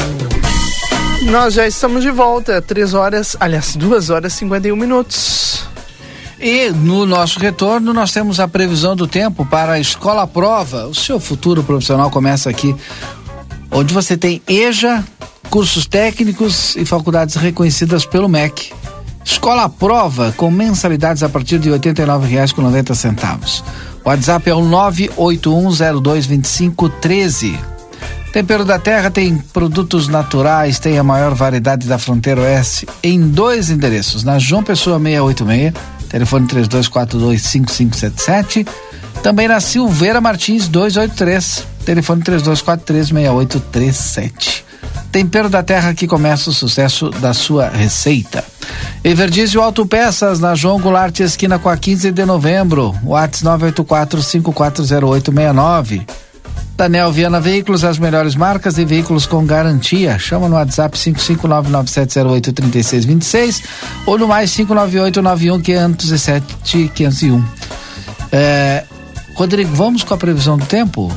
Nós 1.32 1.54
já 1.54 1.66
estamos 1.66 2.04
de 2.04 2.12
volta, 2.12 2.62
três 2.62 2.94
horas, 2.94 3.38
aliás, 3.40 3.78
duas 3.78 4.10
horas 4.10 4.34
e 4.34 4.40
51 4.40 4.76
minutos. 4.76 5.66
E 6.38 6.70
no 6.72 7.06
nosso 7.06 7.40
retorno 7.40 7.94
nós 7.94 8.12
temos 8.12 8.42
a 8.42 8.50
previsão 8.50 8.94
do 8.94 9.08
tempo 9.08 9.46
para 9.46 9.74
a 9.74 9.80
Escola 9.80 10.28
Prova. 10.28 10.88
O 10.88 10.94
seu 10.94 11.22
futuro 11.22 11.64
profissional 11.64 12.12
começa 12.12 12.50
aqui, 12.50 12.76
onde 13.72 13.94
você 13.94 14.18
tem 14.18 14.42
EJA, 14.46 15.06
cursos 15.50 15.86
técnicos 15.86 16.76
e 16.76 16.84
faculdades 16.84 17.36
reconhecidas 17.36 18.06
pelo 18.06 18.28
MEC. 18.28 18.74
Escola 19.28 19.68
Prova 19.68 20.34
com 20.38 20.50
mensalidades 20.50 21.22
a 21.22 21.28
partir 21.28 21.60
de 21.60 21.70
R$ 21.70 21.78
89,90. 21.78 23.62
WhatsApp 24.06 24.50
é 24.50 24.56
o 24.56 24.62
981022513. 24.62 27.60
Tempero 28.32 28.64
da 28.64 28.80
Terra 28.80 29.12
tem 29.12 29.38
produtos 29.38 30.08
naturais, 30.08 30.80
tem 30.80 30.98
a 30.98 31.04
maior 31.04 31.36
variedade 31.36 31.90
da 31.90 31.98
fronteira 31.98 32.40
oeste 32.40 32.88
em 33.04 33.20
dois 33.20 33.70
endereços, 33.70 34.24
na 34.24 34.40
João 34.40 34.64
Pessoa 34.64 34.98
686, 34.98 35.74
telefone 36.08 36.48
32425577, 36.48 38.66
também 39.22 39.50
na 39.50 39.60
Silveira 39.60 40.22
Martins 40.22 40.70
283, 40.70 41.68
telefone 41.84 42.24
32436837. 42.24 44.67
Tempero 45.12 45.50
da 45.50 45.64
Terra 45.64 45.94
que 45.94 46.08
começa 46.08 46.50
o 46.50 46.54
sucesso 46.54 47.10
da 47.10 47.34
sua 47.34 47.70
receita. 47.70 48.44
Everdiesel 49.04 49.64
Autopeças 49.64 50.40
na 50.40 50.56
João 50.56 50.80
Goulart, 50.80 51.20
esquina 51.20 51.58
com 51.58 51.68
a 51.70 51.78
15 51.78 52.12
de 52.12 52.26
novembro. 52.26 52.94
WhatsApp 53.04 53.74
984-540869. 53.74 56.06
Daniel 56.76 57.12
Viana 57.12 57.40
Veículos, 57.40 57.84
as 57.84 57.98
melhores 57.98 58.36
marcas 58.36 58.78
e 58.78 58.86
veículos 58.86 59.26
com 59.26 59.44
garantia. 59.44 60.20
Chama 60.20 60.48
no 60.48 60.54
WhatsApp 60.56 60.96
55997083626 60.98 63.64
ou 64.06 64.20
no 64.20 64.28
mais 64.28 64.52
598-91-507-501. 64.52 67.44
É, 68.32 68.84
Rodrigo, 69.34 69.74
vamos 69.74 70.04
com 70.04 70.14
a 70.14 70.18
previsão 70.18 70.56
do 70.58 70.66
tempo? 70.66 71.12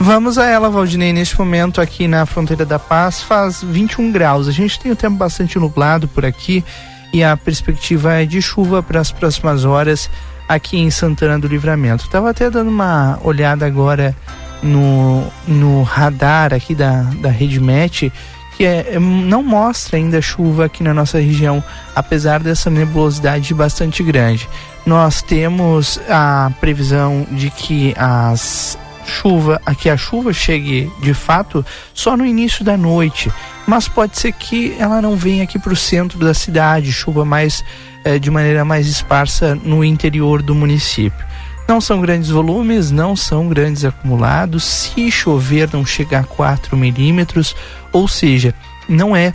Vamos 0.00 0.38
a 0.38 0.46
ela, 0.46 0.70
Valdinei. 0.70 1.12
Neste 1.12 1.36
momento, 1.38 1.80
aqui 1.80 2.06
na 2.06 2.24
fronteira 2.24 2.64
da 2.64 2.78
Paz, 2.78 3.20
faz 3.20 3.62
21 3.62 4.12
graus. 4.12 4.46
A 4.46 4.52
gente 4.52 4.78
tem 4.78 4.92
o 4.92 4.96
tempo 4.96 5.16
bastante 5.16 5.58
nublado 5.58 6.06
por 6.06 6.24
aqui 6.24 6.64
e 7.12 7.24
a 7.24 7.36
perspectiva 7.36 8.14
é 8.14 8.24
de 8.24 8.40
chuva 8.40 8.82
para 8.82 9.00
as 9.00 9.10
próximas 9.10 9.64
horas 9.64 10.08
aqui 10.48 10.78
em 10.78 10.88
Santana 10.88 11.38
do 11.38 11.48
Livramento. 11.48 12.04
Estava 12.04 12.30
até 12.30 12.48
dando 12.48 12.70
uma 12.70 13.18
olhada 13.24 13.66
agora 13.66 14.14
no, 14.62 15.26
no 15.46 15.82
radar 15.82 16.54
aqui 16.54 16.74
da, 16.74 17.02
da 17.20 17.30
Rede 17.30 17.60
Met, 17.60 18.12
que 18.56 18.64
é, 18.64 18.94
é, 18.94 18.98
não 19.00 19.42
mostra 19.42 19.96
ainda 19.96 20.22
chuva 20.22 20.66
aqui 20.66 20.82
na 20.82 20.94
nossa 20.94 21.18
região, 21.18 21.62
apesar 21.94 22.40
dessa 22.40 22.70
nebulosidade 22.70 23.52
bastante 23.52 24.02
grande. 24.02 24.48
Nós 24.86 25.22
temos 25.22 26.00
a 26.08 26.50
previsão 26.60 27.26
de 27.32 27.50
que 27.50 27.94
as 27.96 28.78
chuva, 29.08 29.60
aqui 29.66 29.90
a 29.90 29.96
chuva 29.96 30.32
chegue 30.32 30.92
de 31.00 31.12
fato 31.12 31.64
só 31.92 32.16
no 32.16 32.24
início 32.24 32.64
da 32.64 32.76
noite, 32.76 33.32
mas 33.66 33.88
pode 33.88 34.18
ser 34.18 34.32
que 34.32 34.76
ela 34.78 35.02
não 35.02 35.16
venha 35.16 35.42
aqui 35.42 35.58
para 35.58 35.72
o 35.72 35.76
centro 35.76 36.18
da 36.18 36.32
cidade, 36.32 36.92
chuva 36.92 37.24
mais 37.24 37.64
eh, 38.04 38.18
de 38.18 38.30
maneira 38.30 38.64
mais 38.64 38.86
esparsa 38.86 39.54
no 39.56 39.82
interior 39.82 40.42
do 40.42 40.54
município. 40.54 41.26
Não 41.66 41.80
são 41.80 42.00
grandes 42.00 42.30
volumes, 42.30 42.90
não 42.90 43.14
são 43.14 43.46
grandes 43.48 43.84
acumulados. 43.84 44.64
Se 44.64 45.10
chover, 45.10 45.68
não 45.70 45.84
chega 45.84 46.20
a 46.20 46.24
4 46.24 46.74
milímetros, 46.76 47.54
ou 47.92 48.08
seja, 48.08 48.54
não 48.88 49.14
é 49.14 49.34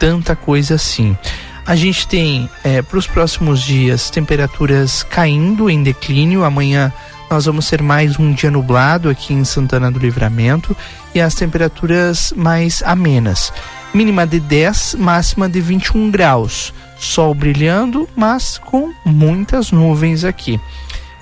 tanta 0.00 0.34
coisa 0.34 0.74
assim. 0.74 1.16
A 1.64 1.76
gente 1.76 2.08
tem 2.08 2.50
é, 2.64 2.82
para 2.82 2.98
os 2.98 3.06
próximos 3.06 3.62
dias 3.62 4.10
temperaturas 4.10 5.04
caindo 5.04 5.70
em 5.70 5.80
declínio. 5.80 6.42
Amanhã 6.42 6.92
nós 7.30 7.46
vamos 7.46 7.70
ter 7.70 7.80
mais 7.80 8.18
um 8.18 8.32
dia 8.32 8.50
nublado 8.50 9.08
aqui 9.08 9.32
em 9.32 9.44
Santana 9.44 9.88
do 9.88 10.00
Livramento 10.00 10.76
e 11.14 11.20
as 11.20 11.32
temperaturas 11.32 12.34
mais 12.36 12.82
amenas. 12.82 13.52
Mínima 13.94 14.26
de 14.26 14.40
10, 14.40 14.96
máxima 14.98 15.48
de 15.48 15.60
21 15.60 16.10
graus. 16.10 16.74
Sol 16.98 17.32
brilhando, 17.32 18.08
mas 18.16 18.58
com 18.58 18.92
muitas 19.04 19.70
nuvens 19.70 20.24
aqui. 20.24 20.60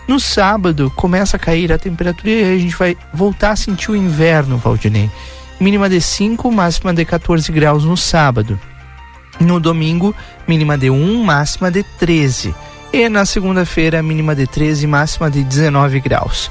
No 0.09 0.19
sábado 0.19 0.91
começa 0.97 1.37
a 1.37 1.41
cair 1.41 1.71
a 1.71 1.79
temperatura 1.79 2.31
e 2.31 2.55
a 2.55 2.59
gente 2.59 2.75
vai 2.75 2.97
voltar 3.13 3.51
a 3.51 3.57
sentir 3.57 3.91
o 3.91 3.97
inverno, 3.97 4.57
Valdinei. 4.57 5.11
Mínima 5.61 5.91
de 5.91 6.01
5, 6.01 6.51
máxima 6.51 6.95
de 6.95 7.05
14 7.05 7.53
graus 7.53 7.85
no 7.85 7.99
sábado. 7.99 8.59
No 9.39 9.61
domingo, 9.61 10.15
mínima 10.47 10.79
de 10.79 10.89
1, 10.89 11.23
máxima 11.23 11.71
de 11.71 11.83
13. 11.83 12.55
E 12.93 13.09
na 13.09 13.27
segunda-feira, 13.27 14.03
mínima 14.03 14.35
de 14.35 14.47
13, 14.47 14.87
máxima 14.87 15.31
de 15.31 15.45
19 15.45 16.01
graus. 16.01 16.51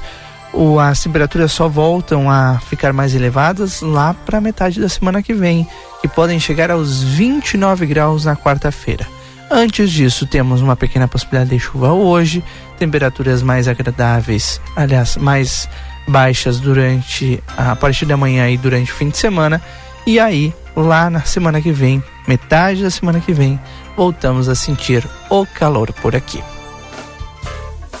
O, 0.52 0.78
as 0.78 1.02
temperaturas 1.02 1.52
só 1.52 1.68
voltam 1.68 2.30
a 2.30 2.58
ficar 2.58 2.92
mais 2.92 3.14
elevadas 3.14 3.80
lá 3.80 4.14
para 4.14 4.40
metade 4.40 4.80
da 4.80 4.88
semana 4.88 5.22
que 5.22 5.34
vem, 5.34 5.66
que 6.00 6.08
podem 6.08 6.38
chegar 6.38 6.70
aos 6.70 7.02
29 7.02 7.86
graus 7.86 8.24
na 8.24 8.36
quarta-feira. 8.36 9.06
Antes 9.50 9.90
disso, 9.90 10.26
temos 10.26 10.60
uma 10.60 10.76
pequena 10.76 11.08
possibilidade 11.08 11.50
de 11.50 11.58
chuva 11.58 11.92
hoje, 11.92 12.44
temperaturas 12.78 13.42
mais 13.42 13.66
agradáveis, 13.66 14.60
aliás, 14.76 15.16
mais 15.16 15.68
baixas 16.06 16.60
durante 16.60 17.42
a 17.56 17.74
partir 17.74 18.06
da 18.06 18.16
manhã 18.16 18.48
e 18.48 18.56
durante 18.56 18.92
o 18.92 18.94
fim 18.94 19.08
de 19.08 19.16
semana. 19.16 19.60
E 20.06 20.20
aí, 20.20 20.54
lá 20.76 21.10
na 21.10 21.22
semana 21.22 21.60
que 21.60 21.72
vem, 21.72 22.02
metade 22.26 22.82
da 22.82 22.90
semana 22.90 23.20
que 23.20 23.32
vem, 23.32 23.58
voltamos 23.98 24.48
a 24.48 24.54
sentir 24.54 25.04
o 25.28 25.44
calor 25.44 25.92
por 25.92 26.14
aqui. 26.14 26.40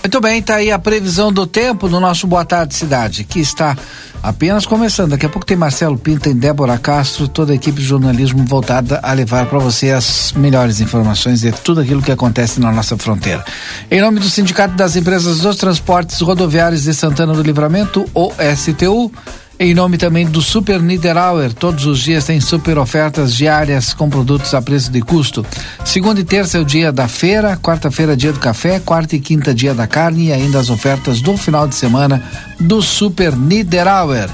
Muito 0.00 0.20
bem, 0.20 0.40
tá 0.40 0.54
aí 0.54 0.70
a 0.70 0.78
previsão 0.78 1.32
do 1.32 1.44
tempo 1.44 1.88
do 1.88 1.98
nosso 1.98 2.24
Boa 2.24 2.44
Tarde 2.44 2.72
Cidade, 2.72 3.24
que 3.24 3.40
está 3.40 3.76
apenas 4.22 4.64
começando. 4.64 5.10
Daqui 5.10 5.26
a 5.26 5.28
pouco 5.28 5.44
tem 5.44 5.56
Marcelo 5.56 5.98
Pinto 5.98 6.28
e 6.28 6.34
Débora 6.34 6.78
Castro, 6.78 7.26
toda 7.26 7.50
a 7.52 7.56
equipe 7.56 7.80
de 7.80 7.84
jornalismo 7.84 8.44
voltada 8.44 9.00
a 9.02 9.12
levar 9.12 9.46
para 9.46 9.58
você 9.58 9.90
as 9.90 10.32
melhores 10.36 10.80
informações 10.80 11.40
de 11.40 11.50
tudo 11.50 11.80
aquilo 11.80 12.00
que 12.00 12.12
acontece 12.12 12.60
na 12.60 12.70
nossa 12.70 12.96
fronteira. 12.96 13.44
Em 13.90 14.00
nome 14.00 14.20
do 14.20 14.30
Sindicato 14.30 14.76
das 14.76 14.94
Empresas 14.94 15.40
dos 15.40 15.56
Transportes 15.56 16.20
Rodoviários 16.20 16.84
de 16.84 16.94
Santana 16.94 17.34
do 17.34 17.42
Livramento, 17.42 18.08
o 18.14 18.30
STU, 18.56 19.12
em 19.58 19.74
nome 19.74 19.98
também 19.98 20.24
do 20.24 20.40
Super 20.40 20.80
Niederauer, 20.80 21.52
todos 21.52 21.84
os 21.86 21.98
dias 21.98 22.24
tem 22.24 22.40
super 22.40 22.78
ofertas 22.78 23.34
diárias 23.34 23.92
com 23.92 24.08
produtos 24.08 24.54
a 24.54 24.62
preço 24.62 24.90
de 24.90 25.00
custo. 25.00 25.44
Segunda 25.84 26.20
e 26.20 26.24
terça 26.24 26.58
é 26.58 26.60
o 26.60 26.64
dia 26.64 26.92
da 26.92 27.08
feira, 27.08 27.56
quarta-feira 27.56 28.16
dia 28.16 28.32
do 28.32 28.38
café, 28.38 28.78
quarta 28.78 29.16
e 29.16 29.20
quinta 29.20 29.52
dia 29.52 29.74
da 29.74 29.86
carne 29.86 30.26
e 30.26 30.32
ainda 30.32 30.60
as 30.60 30.70
ofertas 30.70 31.20
do 31.20 31.36
final 31.36 31.66
de 31.66 31.74
semana 31.74 32.22
do 32.60 32.80
Super 32.80 33.36
Niederauer. 33.36 34.28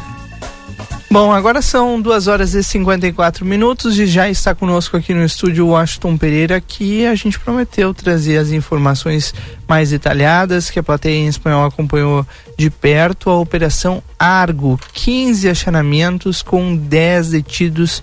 Bom, 1.15 1.33
agora 1.33 1.63
são 1.63 2.01
duas 2.01 2.27
horas 2.27 2.55
e 2.55 2.63
54 2.65 3.47
minutos 3.47 3.97
e 4.01 4.05
já 4.05 4.29
está 4.29 4.53
conosco 4.53 4.97
aqui 4.97 5.15
no 5.15 5.25
estúdio 5.25 5.69
Washington 5.69 6.17
Pereira, 6.17 6.61
que 6.61 7.07
a 7.07 7.15
gente 7.15 7.39
prometeu 7.39 7.95
trazer 7.95 8.37
as 8.37 8.51
informações 8.51 9.33
mais 9.69 9.91
detalhadas, 9.91 10.71
que 10.71 10.79
a 10.81 10.83
plateia 10.83 11.15
em 11.15 11.29
espanhol 11.29 11.67
acompanhou 11.67 12.27
de 12.59 12.69
perto 12.69 13.31
a 13.31 13.39
Operação 13.39 14.03
Argo, 14.19 14.77
15 14.93 15.49
achanamentos 15.49 16.43
com 16.43 16.75
10 16.75 17.31
detidos 17.31 18.03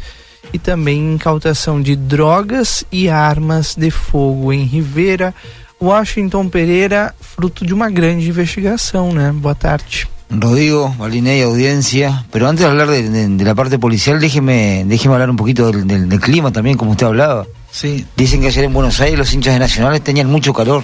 e 0.54 0.58
também 0.58 1.16
incautação 1.16 1.82
de 1.82 1.98
drogas 1.98 2.86
e 2.90 3.10
armas 3.10 3.76
de 3.76 3.92
fogo 3.92 4.54
em 4.54 4.64
Rivera. 4.64 5.36
Washington 5.82 6.48
Pereira, 6.48 7.14
fruto 7.20 7.66
de 7.66 7.74
uma 7.74 7.90
grande 7.90 8.30
investigação, 8.30 9.12
né? 9.12 9.34
Boa 9.34 9.54
tarde. 9.54 10.08
Rodrigo, 10.32 10.96
y 11.12 11.42
audiencia, 11.42 12.26
pero 12.32 12.48
antes 12.48 12.64
de 12.64 12.70
hablar 12.70 12.88
de, 12.90 13.10
de, 13.10 13.28
de, 13.28 13.44
la 13.44 13.54
parte 13.54 13.78
policial, 13.78 14.20
déjeme, 14.20 14.84
déjeme 14.86 15.16
hablar 15.16 15.30
un 15.30 15.36
poquito 15.36 15.72
del, 15.72 15.86
del, 15.86 16.08
del, 16.08 16.20
clima 16.22 16.52
también, 16.52 16.78
como 16.78 16.92
usted 16.92 17.06
hablaba. 17.06 17.46
Sí. 17.70 18.06
Dicen 18.16 18.40
que 18.40 18.48
ayer 18.48 18.64
en 18.64 18.74
Buenos 18.74 19.02
Aires 19.02 19.20
los 19.20 19.34
hinchas 19.34 19.54
de 19.54 19.60
Nacionales 19.60 20.02
tenían 20.02 20.28
mucho 20.28 20.54
calor. 20.54 20.84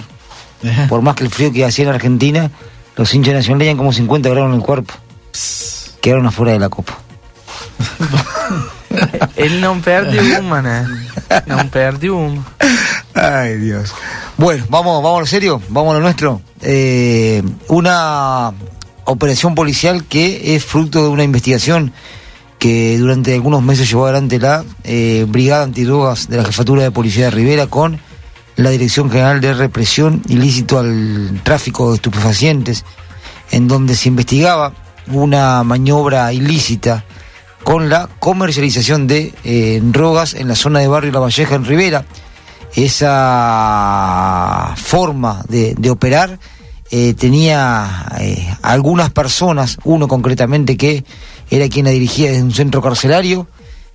Por 0.88 1.02
más 1.02 1.14
que 1.14 1.24
el 1.24 1.30
frío 1.30 1.52
que 1.52 1.64
hacía 1.64 1.84
en 1.84 1.94
Argentina, 1.94 2.50
los 2.96 3.14
hinchas 3.14 3.32
de 3.32 3.38
Nacional 3.38 3.58
tenían 3.60 3.76
como 3.76 3.92
50 3.92 4.28
grados 4.28 4.50
en 4.50 4.56
el 4.56 4.62
cuerpo. 4.62 4.94
Quedaron 6.00 6.26
afuera 6.26 6.52
de 6.52 6.58
la 6.58 6.68
Copa. 6.68 6.98
Él 9.36 9.60
no 9.60 9.80
perde 9.80 10.40
una, 10.40 10.62
¿no? 10.62 10.88
No 11.46 11.70
perde 11.70 12.10
una. 12.10 12.42
Ay, 13.14 13.56
Dios. 13.56 13.92
Bueno, 14.36 14.64
vamos, 14.68 15.02
vamos 15.02 15.18
a 15.18 15.20
lo 15.20 15.26
serio, 15.26 15.62
vamos 15.68 15.92
a 15.92 15.94
lo 15.94 16.00
nuestro. 16.00 16.42
Eh, 16.60 17.42
una 17.68 18.52
operación 19.08 19.54
policial 19.54 20.04
que 20.04 20.54
es 20.54 20.64
fruto 20.64 21.02
de 21.02 21.08
una 21.08 21.24
investigación 21.24 21.92
que 22.58 22.98
durante 22.98 23.34
algunos 23.34 23.62
meses 23.62 23.88
llevó 23.88 24.04
adelante 24.04 24.38
la 24.38 24.64
eh, 24.84 25.24
Brigada 25.28 25.64
Antidrogas 25.64 26.28
de 26.28 26.36
la 26.36 26.44
Jefatura 26.44 26.82
de 26.82 26.90
Policía 26.90 27.26
de 27.26 27.30
Rivera 27.30 27.68
con 27.68 28.00
la 28.56 28.70
Dirección 28.70 29.10
General 29.10 29.40
de 29.40 29.54
Represión 29.54 30.22
Ilícito 30.28 30.78
al 30.78 31.40
Tráfico 31.44 31.90
de 31.90 31.96
Estupefacientes, 31.96 32.84
en 33.50 33.68
donde 33.68 33.94
se 33.94 34.08
investigaba 34.08 34.72
una 35.06 35.62
maniobra 35.62 36.32
ilícita 36.32 37.04
con 37.62 37.88
la 37.88 38.08
comercialización 38.18 39.06
de 39.06 39.32
eh, 39.44 39.80
drogas 39.82 40.34
en 40.34 40.48
la 40.48 40.56
zona 40.56 40.80
de 40.80 40.88
Barrio 40.88 41.12
La 41.12 41.20
Valleja 41.20 41.54
en 41.54 41.64
Rivera. 41.64 42.04
Esa 42.74 44.74
forma 44.76 45.42
de, 45.48 45.74
de 45.78 45.90
operar 45.90 46.38
eh, 46.90 47.14
tenía 47.14 48.06
eh, 48.18 48.48
algunas 48.62 49.10
personas, 49.10 49.76
uno 49.84 50.08
concretamente 50.08 50.78
que 50.78 51.04
era 51.50 51.68
quien 51.68 51.84
la 51.84 51.90
dirigía 51.90 52.30
desde 52.30 52.42
un 52.42 52.52
centro 52.52 52.80
carcelario, 52.80 53.46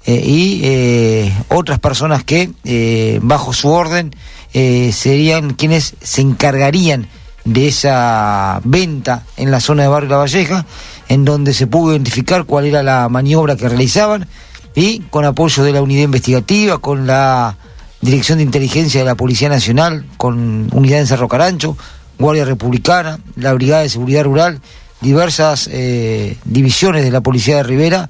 eh, 0.05 0.21
y 0.25 1.31
otras 1.47 1.79
personas 1.79 2.23
que, 2.23 3.19
bajo 3.21 3.53
su 3.53 3.69
orden, 3.69 4.13
serían 4.51 5.53
quienes 5.53 5.95
se 6.01 6.21
encargarían 6.21 7.07
de 7.45 7.69
esa 7.69 8.59
venta 8.65 9.23
en 9.37 9.49
la 9.49 9.61
zona 9.61 9.83
de 9.83 9.89
Barrio 9.89 10.09
La 10.09 10.17
Valleja, 10.17 10.65
en 11.07 11.23
donde 11.23 11.53
se 11.53 11.67
pudo 11.67 11.93
identificar 11.93 12.43
cuál 12.43 12.65
era 12.65 12.83
la 12.83 13.07
maniobra 13.07 13.55
que 13.55 13.69
realizaban, 13.69 14.27
y 14.75 14.99
con 15.09 15.23
apoyo 15.23 15.63
de 15.63 15.71
la 15.71 15.81
unidad 15.81 16.03
investigativa, 16.03 16.79
con 16.79 17.07
la 17.07 17.55
Dirección 18.01 18.39
de 18.39 18.43
Inteligencia 18.43 18.99
de 18.99 19.05
la 19.05 19.15
Policía 19.15 19.47
Nacional, 19.47 20.05
con 20.17 20.67
unidad 20.73 20.99
en 20.99 21.07
Cerro 21.07 21.29
Carancho, 21.29 21.77
Guardia 22.19 22.45
Republicana, 22.45 23.19
la 23.35 23.53
Brigada 23.53 23.83
de 23.83 23.89
Seguridad 23.89 24.23
Rural, 24.23 24.61
diversas 25.03 25.69
eh, 25.71 26.37
divisiones 26.45 27.03
de 27.03 27.11
la 27.11 27.21
Policía 27.21 27.57
de 27.57 27.63
Rivera 27.63 28.09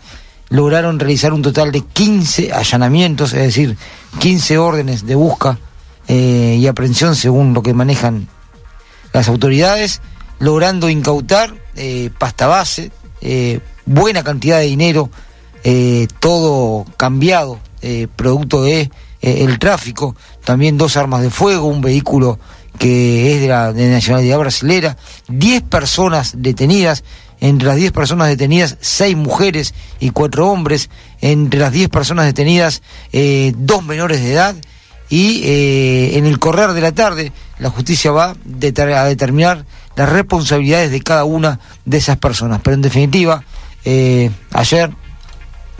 lograron 0.49 0.99
realizar 0.99 1.33
un 1.33 1.41
total 1.41 1.71
de 1.71 1.81
15 1.81 2.53
allanamientos, 2.53 3.33
es 3.33 3.41
decir, 3.41 3.75
15 4.19 4.59
órdenes 4.59 5.05
de 5.05 5.15
busca 5.15 5.57
eh, 6.07 6.57
y 6.59 6.67
aprehensión 6.67 7.15
según 7.15 7.53
lo 7.55 7.63
que 7.63 7.73
manejan 7.73 8.27
las 9.11 9.27
autoridades, 9.27 10.01
logrando 10.39 10.89
incautar 10.89 11.53
eh, 11.75 12.11
pasta 12.17 12.47
base, 12.47 12.91
buena 13.85 14.23
cantidad 14.23 14.59
de 14.59 14.65
dinero, 14.65 15.09
todo 16.19 16.85
cambiado, 16.97 17.57
producto 18.17 18.63
de 18.63 18.91
el 19.21 19.59
tráfico, 19.59 20.13
también 20.43 20.77
dos 20.77 20.97
armas 20.97 21.21
de 21.21 21.29
fuego, 21.29 21.67
un 21.67 21.79
vehículo 21.79 22.37
que 22.77 23.35
es 23.35 23.41
de 23.41 23.47
la 23.47 23.71
nacionalidad 23.71 24.39
brasilera, 24.39 24.97
10 25.27 25.63
personas 25.63 26.33
detenidas, 26.37 27.03
entre 27.39 27.67
las 27.67 27.75
10 27.75 27.91
personas 27.91 28.29
detenidas, 28.29 28.77
6 28.79 29.17
mujeres 29.17 29.73
y 29.99 30.11
4 30.11 30.49
hombres, 30.49 30.89
entre 31.21 31.59
las 31.59 31.71
10 31.71 31.89
personas 31.89 32.25
detenidas, 32.25 32.81
eh, 33.11 33.53
dos 33.57 33.83
menores 33.83 34.21
de 34.21 34.33
edad, 34.33 34.55
y 35.09 35.41
eh, 35.43 36.17
en 36.17 36.25
el 36.25 36.39
correr 36.39 36.71
de 36.73 36.81
la 36.81 36.91
tarde 36.91 37.31
la 37.59 37.69
justicia 37.69 38.11
va 38.11 38.31
a 38.31 39.05
determinar 39.05 39.65
las 39.95 40.09
responsabilidades 40.09 40.91
de 40.91 41.01
cada 41.01 41.23
una 41.23 41.59
de 41.85 41.97
esas 41.97 42.17
personas. 42.17 42.61
Pero 42.63 42.75
en 42.75 42.81
definitiva, 42.81 43.43
eh, 43.85 44.31
ayer 44.51 44.89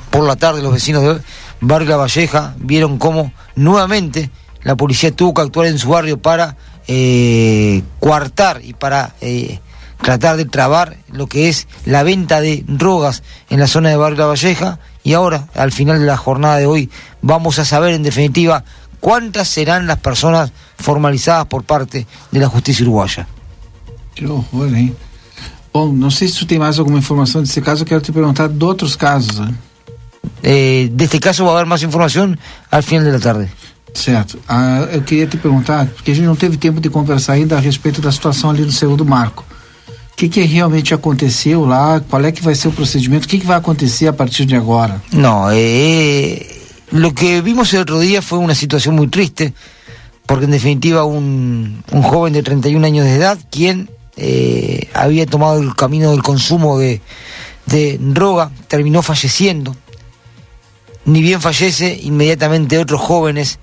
por 0.10 0.26
la 0.26 0.36
tarde 0.36 0.62
los 0.62 0.74
vecinos 0.74 1.02
de 1.02 1.22
Barrio 1.62 1.98
Valleja 1.98 2.54
vieron 2.60 3.00
cómo 3.00 3.34
nuevamente 3.56 4.30
la 4.62 4.76
policía 4.76 5.12
tuvo 5.12 5.34
que 5.34 5.42
actuar 5.42 5.68
en 5.68 5.80
su 5.80 5.90
barrio 5.90 6.22
para 6.22 6.56
eh, 6.88 7.84
coartar 8.00 8.62
y 8.64 8.74
para 8.74 9.16
eh, 9.22 9.60
tratar 10.02 10.38
de 10.38 10.46
trabar 10.46 10.98
lo 11.12 11.28
que 11.28 11.50
es 11.50 11.68
la 11.86 12.04
venta 12.04 12.42
de 12.42 12.64
drogas 12.68 13.24
en 13.50 13.60
la 13.60 13.68
zona 13.68 13.90
de 13.90 13.98
Barrio 13.98 14.20
La 14.20 14.26
Valleja 14.26 14.80
y 15.04 15.14
ahora 15.14 15.48
al 15.56 15.72
final 15.72 16.00
de 16.00 16.06
la 16.06 16.18
jornada 16.18 16.58
de 16.58 16.66
hoy 16.66 16.90
vamos 17.22 17.60
a 17.60 17.66
saber 17.66 17.94
en 17.94 18.04
definitiva 18.04 18.64
cuántas 19.00 19.50
serán 19.50 19.88
las 19.88 20.00
personas 20.00 20.52
formalizadas 20.78 21.46
por 21.48 21.64
parte 21.64 22.08
de 22.32 22.40
la 22.40 22.48
justicia 22.48 22.84
uruguaya. 22.84 23.28
Que 24.16 24.28
horror, 24.28 24.74
hein? 24.76 24.96
Bom, 25.74 25.92
não 25.92 26.12
sei 26.12 26.28
se 26.28 26.36
tu 26.36 26.46
tem 26.46 26.60
mais 26.60 26.78
alguma 26.78 27.00
informação 27.00 27.42
desse 27.42 27.60
caso, 27.60 27.82
eu 27.82 27.88
quero 27.88 28.00
te 28.00 28.12
perguntar 28.12 28.48
de 28.48 28.64
outros 28.64 28.96
casos. 28.96 29.40
Né? 29.40 29.56
Eh, 30.44 30.90
de 30.92 31.06
este 31.06 31.20
caso 31.20 31.46
va 31.46 31.52
a 31.52 31.54
haber 31.56 31.66
más 31.66 31.82
información 31.82 32.38
al 32.70 32.84
final 32.84 33.06
de 33.06 33.12
la 33.12 33.20
tarde. 33.20 33.50
Certo. 33.94 34.40
Ah, 34.48 34.88
eu 34.92 35.02
queria 35.02 35.28
te 35.28 35.38
perguntar, 35.38 35.88
porque 35.88 36.12
a 36.12 36.16
gente 36.16 36.26
não 36.26 36.36
teve 36.36 36.58
tempo 36.58 36.82
de 36.82 36.90
conversar 36.90 37.34
ainda 37.34 37.56
a 37.56 37.60
respeito 37.60 38.02
da 38.02 38.12
situação 38.12 38.50
ali 38.50 38.64
no 38.64 38.72
segundo 38.72 39.06
marco. 39.06 39.46
O 40.12 40.16
que, 40.16 40.30
que 40.30 40.42
realmente 40.42 40.94
aconteceu 40.94 41.66
lá? 41.66 42.02
Qual 42.10 42.24
é 42.24 42.32
que 42.32 42.42
vai 42.42 42.56
ser 42.56 42.68
o 42.68 42.72
procedimento? 42.72 43.26
O 43.26 43.30
que, 43.30 43.40
que 43.40 43.46
vai 43.46 43.58
acontecer 43.58 44.08
a 44.08 44.14
partir 44.14 44.46
de 44.46 44.56
agora? 44.56 45.02
No, 45.12 45.48
eh, 45.52 46.46
lo 46.92 47.14
que 47.14 47.42
vimos 47.42 47.74
el 47.74 47.82
otro 47.82 48.00
día 48.00 48.22
fue 48.22 48.40
una 48.40 48.56
situación 48.56 48.96
muy 48.96 49.08
triste, 49.08 49.54
porque 50.26 50.46
en 50.46 50.52
definitiva 50.52 51.04
un, 51.04 51.84
un 51.92 52.02
joven 52.04 52.34
de 52.34 52.44
31 52.44 52.86
años 52.86 53.06
de 53.06 53.16
edad, 53.16 53.38
quien 53.50 53.90
eh, 54.18 54.88
había 54.94 55.26
tomado 55.26 55.60
el 55.60 55.76
camino 55.76 56.12
del 56.12 56.22
consumo 56.22 56.78
de, 56.78 57.02
de 57.66 57.98
droga, 58.00 58.52
terminó 58.68 59.02
falleciendo. 59.02 59.76
Ni 61.06 61.22
bien 61.22 61.42
fallece, 61.42 62.00
inmediatamente 62.04 62.78
otros 62.78 63.02
jóvenes 63.02 63.60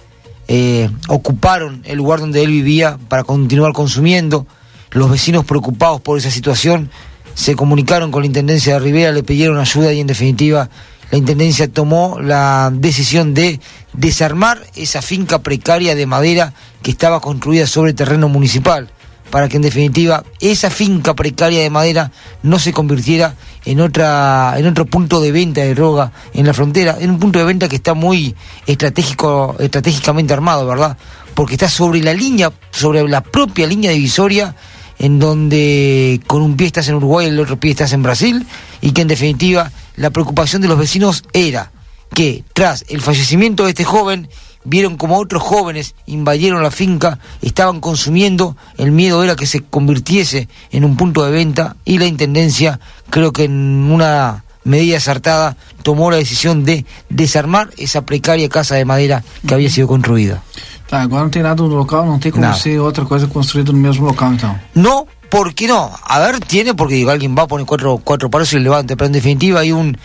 eh, 0.52 0.90
ocuparon 1.06 1.80
el 1.84 1.98
lugar 1.98 2.18
donde 2.18 2.42
él 2.42 2.50
vivía 2.50 2.98
para 3.06 3.22
continuar 3.22 3.72
consumiendo. 3.72 4.48
Los 4.90 5.08
vecinos 5.08 5.44
preocupados 5.44 6.00
por 6.00 6.18
esa 6.18 6.32
situación 6.32 6.90
se 7.34 7.54
comunicaron 7.54 8.10
con 8.10 8.22
la 8.22 8.26
Intendencia 8.26 8.72
de 8.72 8.80
Rivera, 8.80 9.12
le 9.12 9.22
pidieron 9.22 9.60
ayuda 9.60 9.92
y 9.92 10.00
en 10.00 10.08
definitiva 10.08 10.68
la 11.12 11.18
Intendencia 11.18 11.72
tomó 11.72 12.18
la 12.20 12.72
decisión 12.74 13.32
de 13.32 13.60
desarmar 13.92 14.60
esa 14.74 15.02
finca 15.02 15.38
precaria 15.38 15.94
de 15.94 16.06
madera 16.06 16.52
que 16.82 16.90
estaba 16.90 17.20
construida 17.20 17.68
sobre 17.68 17.94
terreno 17.94 18.28
municipal 18.28 18.90
para 19.30 19.48
que 19.48 19.56
en 19.56 19.62
definitiva 19.62 20.24
esa 20.40 20.70
finca 20.70 21.14
precaria 21.14 21.60
de 21.60 21.70
madera 21.70 22.10
no 22.42 22.58
se 22.58 22.72
convirtiera 22.72 23.34
en 23.64 23.80
otra 23.80 24.54
en 24.56 24.66
otro 24.66 24.86
punto 24.86 25.20
de 25.20 25.32
venta 25.32 25.60
de 25.60 25.74
droga 25.74 26.12
en 26.34 26.46
la 26.46 26.54
frontera, 26.54 26.96
en 27.00 27.10
un 27.10 27.18
punto 27.18 27.38
de 27.38 27.44
venta 27.44 27.68
que 27.68 27.76
está 27.76 27.94
muy 27.94 28.34
estratégico 28.66 29.56
estratégicamente 29.58 30.32
armado, 30.32 30.66
¿verdad? 30.66 30.96
Porque 31.34 31.54
está 31.54 31.68
sobre 31.68 32.02
la 32.02 32.12
línea, 32.12 32.52
sobre 32.70 33.06
la 33.08 33.22
propia 33.22 33.66
línea 33.66 33.92
divisoria 33.92 34.54
en 34.98 35.18
donde 35.18 36.20
con 36.26 36.42
un 36.42 36.56
pie 36.56 36.66
estás 36.66 36.88
en 36.88 36.96
Uruguay 36.96 37.26
y 37.26 37.30
el 37.30 37.40
otro 37.40 37.58
pie 37.58 37.70
estás 37.70 37.92
en 37.92 38.02
Brasil 38.02 38.46
y 38.82 38.92
que 38.92 39.02
en 39.02 39.08
definitiva 39.08 39.70
la 39.96 40.10
preocupación 40.10 40.60
de 40.60 40.68
los 40.68 40.78
vecinos 40.78 41.24
era 41.32 41.72
que 42.14 42.44
tras 42.52 42.84
el 42.88 43.00
fallecimiento 43.00 43.64
de 43.64 43.70
este 43.70 43.84
joven 43.84 44.28
vieron 44.64 44.96
como 44.96 45.18
otros 45.18 45.42
jóvenes 45.42 45.94
invadieron 46.06 46.62
la 46.62 46.70
finca, 46.70 47.18
estaban 47.42 47.80
consumiendo, 47.80 48.56
el 48.76 48.92
miedo 48.92 49.22
era 49.24 49.36
que 49.36 49.46
se 49.46 49.60
convirtiese 49.62 50.48
en 50.70 50.84
un 50.84 50.96
punto 50.96 51.24
de 51.24 51.30
venta 51.30 51.76
y 51.84 51.98
la 51.98 52.06
Intendencia, 52.06 52.80
creo 53.10 53.32
que 53.32 53.44
en 53.44 53.90
una 53.90 54.44
medida 54.64 54.98
acertada, 54.98 55.56
tomó 55.82 56.10
la 56.10 56.18
decisión 56.18 56.64
de 56.64 56.84
desarmar 57.08 57.70
esa 57.78 58.02
precaria 58.02 58.48
casa 58.48 58.74
de 58.74 58.84
madera 58.84 59.24
que 59.46 59.54
había 59.54 59.70
sido 59.70 59.88
construida. 59.88 60.42
Tá, 60.88 61.02
agora 61.02 61.22
não 61.22 61.30
tem 61.30 61.42
nada 61.42 61.62
no 61.62 61.68
local, 61.68 62.04
não 62.04 62.18
tem 62.18 62.32
como 62.32 62.44
Nada. 62.44 62.56
ser 62.56 62.80
outra 62.80 63.04
coisa 63.04 63.26
construída 63.28 63.72
no 63.72 63.78
mesmo 63.78 64.06
local, 64.06 64.34
então. 64.34 64.58
No, 64.74 65.06
¿por 65.30 65.54
qué 65.54 65.68
no? 65.68 65.88
A 66.02 66.18
ver, 66.18 66.40
tiene, 66.40 66.74
porque 66.74 66.96
digo, 66.96 67.10
alguien 67.10 67.36
va 67.36 67.44
a 67.44 67.46
poner 67.46 67.64
cuatro, 67.64 68.00
cuatro 68.02 68.28
palos 68.28 68.52
y 68.52 68.56
le 68.56 68.62
levante, 68.62 68.96
pero 68.96 69.06
en 69.06 69.12
definitiva 69.12 69.60
hay 69.60 69.70
un, 69.70 69.96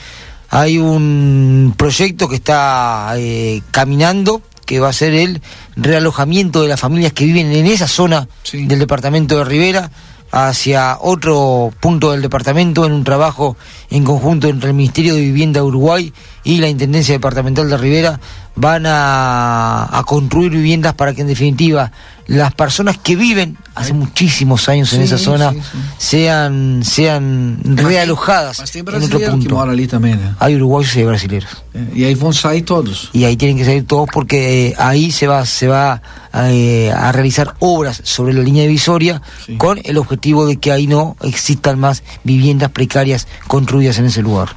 hay 0.55 0.77
un 0.77 1.73
proyecto 1.75 2.29
que 2.29 2.35
está 2.35 3.11
eh, 3.17 3.61
caminando, 3.71 4.41
que 4.65 4.79
va 4.79 4.87
a 4.87 4.93
ser 4.93 5.13
el 5.13 5.41
realojamiento 5.75 6.61
de 6.61 6.69
las 6.69 6.79
familias 6.79 7.11
que 7.11 7.25
viven 7.25 7.51
en 7.51 7.65
esa 7.65 7.89
zona 7.89 8.29
del 8.53 8.79
departamento 8.79 9.37
de 9.37 9.43
Rivera 9.43 9.91
hacia 10.31 10.97
otro 11.01 11.73
punto 11.81 12.13
del 12.13 12.21
departamento 12.21 12.85
en 12.85 12.93
un 12.93 13.03
trabajo 13.03 13.57
en 13.89 14.05
conjunto 14.05 14.47
entre 14.47 14.69
el 14.69 14.75
Ministerio 14.75 15.15
de 15.15 15.21
Vivienda 15.21 15.59
de 15.59 15.65
Uruguay 15.65 16.13
y 16.45 16.59
la 16.59 16.69
Intendencia 16.69 17.15
Departamental 17.15 17.69
de 17.69 17.77
Rivera. 17.77 18.21
Van 18.55 18.85
a, 18.85 19.89
a 19.91 20.03
construir 20.05 20.51
viviendas 20.53 20.93
para 20.93 21.13
que 21.13 21.19
en 21.19 21.27
definitiva 21.27 21.91
las 22.27 22.53
personas 22.55 22.97
que 22.97 23.15
viven 23.15 23.57
hace 23.75 23.93
muchísimos 23.93 24.67
años 24.67 24.91
en 24.93 24.99
Sí, 24.99 25.05
esa 25.05 25.17
zona 25.17 25.51
sí, 25.51 25.59
sí. 25.59 25.77
sean 25.97 26.81
sean 26.83 27.59
realojadas 27.63 28.59
Mas 28.59 28.71
tem 28.71 28.83
en 28.87 29.03
otro 29.03 29.19
que 29.19 29.29
punto. 29.29 29.53
mora 29.55 29.71
ali 29.71 29.85
também, 29.87 30.15
né? 30.15 30.33
Hay 30.39 30.55
uruguayos 30.55 30.95
y 30.95 30.99
hay 30.99 31.05
brasileños. 31.05 31.63
E 31.93 32.03
aí 32.05 32.15
vão 32.15 32.33
sair 32.33 32.63
todos. 32.63 33.09
Y 33.13 33.25
ahí 33.25 33.35
tienen 33.37 33.57
que 33.57 33.65
salir 33.65 33.83
todos 33.85 34.09
porque 34.11 34.69
eh, 34.69 34.75
ahí 34.77 35.11
se 35.11 35.27
va, 35.27 35.45
se 35.45 35.67
va 35.67 36.01
eh, 36.33 36.91
a 36.91 37.11
realizar 37.11 37.53
obras 37.59 38.01
sobre 38.03 38.33
la 38.33 38.41
línea 38.41 38.63
divisoria 38.63 39.21
con 39.57 39.79
el 39.83 39.97
objetivo 39.97 40.45
de 40.47 40.57
que 40.57 40.71
ahí 40.71 40.87
no 40.87 41.15
existan 41.21 41.77
más 41.79 42.01
viviendas 42.23 42.71
precarias 42.71 43.27
construidas 43.47 43.99
en 43.99 44.05
ese 44.05 44.21
lugar. 44.23 44.55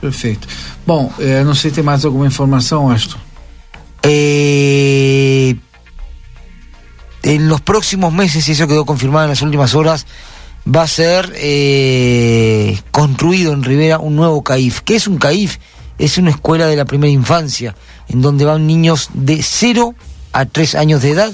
Perfeito. 0.00 0.48
Bom, 0.86 1.12
eh, 1.18 1.42
não 1.44 1.54
sei 1.54 1.70
se 1.70 1.76
tem 1.76 1.84
mais 1.84 2.04
alguma 2.04 2.26
informação, 2.26 2.90
Aston. 2.90 3.18
Eh, 4.02 5.56
en 7.26 7.48
los 7.48 7.60
próximos 7.60 8.12
meses, 8.12 8.48
y 8.48 8.52
eso 8.52 8.68
quedó 8.68 8.86
confirmado 8.86 9.24
en 9.24 9.30
las 9.30 9.42
últimas 9.42 9.74
horas, 9.74 10.06
va 10.64 10.82
a 10.82 10.86
ser 10.86 11.32
eh, 11.36 12.78
construido 12.92 13.52
en 13.52 13.64
Rivera 13.64 13.98
un 13.98 14.14
nuevo 14.14 14.44
CAIF. 14.44 14.82
¿Qué 14.82 14.94
es 14.94 15.08
un 15.08 15.18
CAIF? 15.18 15.58
Es 15.98 16.18
una 16.18 16.30
escuela 16.30 16.66
de 16.66 16.76
la 16.76 16.84
primera 16.84 17.12
infancia, 17.12 17.74
en 18.08 18.22
donde 18.22 18.44
van 18.44 18.68
niños 18.68 19.10
de 19.12 19.42
0 19.42 19.96
a 20.32 20.44
3 20.44 20.76
años 20.76 21.02
de 21.02 21.10
edad, 21.10 21.32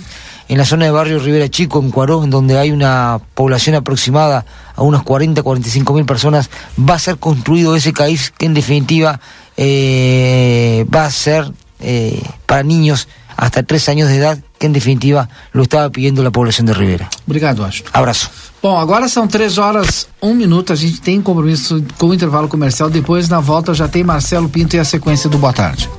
en 0.48 0.56
la 0.56 0.64
zona 0.64 0.86
de 0.86 0.92
barrio 0.92 1.18
Rivera 1.18 1.50
Chico, 1.50 1.78
en 1.80 1.90
Cuaró, 1.90 2.24
en 2.24 2.30
donde 2.30 2.58
hay 2.58 2.70
una 2.70 3.20
población 3.34 3.76
aproximada 3.76 4.46
a 4.74 4.82
unas 4.82 5.02
40, 5.02 5.42
45 5.42 5.92
mil 5.92 6.06
personas, 6.06 6.48
va 6.78 6.94
a 6.94 6.98
ser 6.98 7.18
construido 7.18 7.76
ese 7.76 7.92
CAIF 7.92 8.30
que 8.30 8.46
en 8.46 8.54
definitiva 8.54 9.20
eh, 9.58 10.86
va 10.94 11.04
a 11.04 11.10
ser 11.10 11.52
eh, 11.80 12.22
para 12.46 12.62
niños 12.62 13.08
hasta 13.36 13.62
3 13.62 13.88
años 13.88 14.08
de 14.08 14.16
edad, 14.16 14.38
que 14.58 14.66
en 14.66 14.72
definitiva 14.72 15.28
lo 15.52 15.64
estaba 15.64 15.90
pidiendo 15.90 16.22
la 16.22 16.30
población 16.30 16.66
de 16.66 16.74
Rivera. 16.74 17.08
Obrigado, 17.26 17.64
Aston. 17.64 17.90
Abraço. 17.92 18.30
Bom, 18.62 18.78
agora 18.78 19.08
são 19.08 19.26
três 19.26 19.58
horas, 19.58 20.08
um 20.22 20.34
minuto. 20.34 20.72
A 20.72 20.76
gente 20.76 21.00
tem 21.00 21.20
compromisso 21.20 21.84
com 21.98 22.06
o 22.06 22.14
intervalo 22.14 22.48
comercial. 22.48 22.88
Depois, 22.88 23.28
na 23.28 23.40
volta, 23.40 23.74
já 23.74 23.88
tem 23.88 24.04
Marcelo 24.04 24.48
Pinto 24.48 24.76
e 24.76 24.78
a 24.78 24.84
sequência 24.84 25.28
do 25.28 25.36
Boa 25.36 25.52
Tarde. 25.52 25.90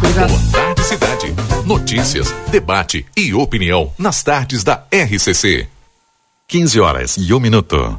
Boa 0.00 0.12
tarde, 0.52 0.84
cidade. 0.84 1.34
Notícias, 1.64 2.32
debate 2.48 3.04
e 3.16 3.34
opinião 3.34 3.92
nas 3.98 4.22
tardes 4.22 4.62
da 4.62 4.84
RCC. 4.92 5.66
15 6.46 6.80
horas 6.80 7.16
e 7.18 7.34
um 7.34 7.40
minuto. 7.40 7.98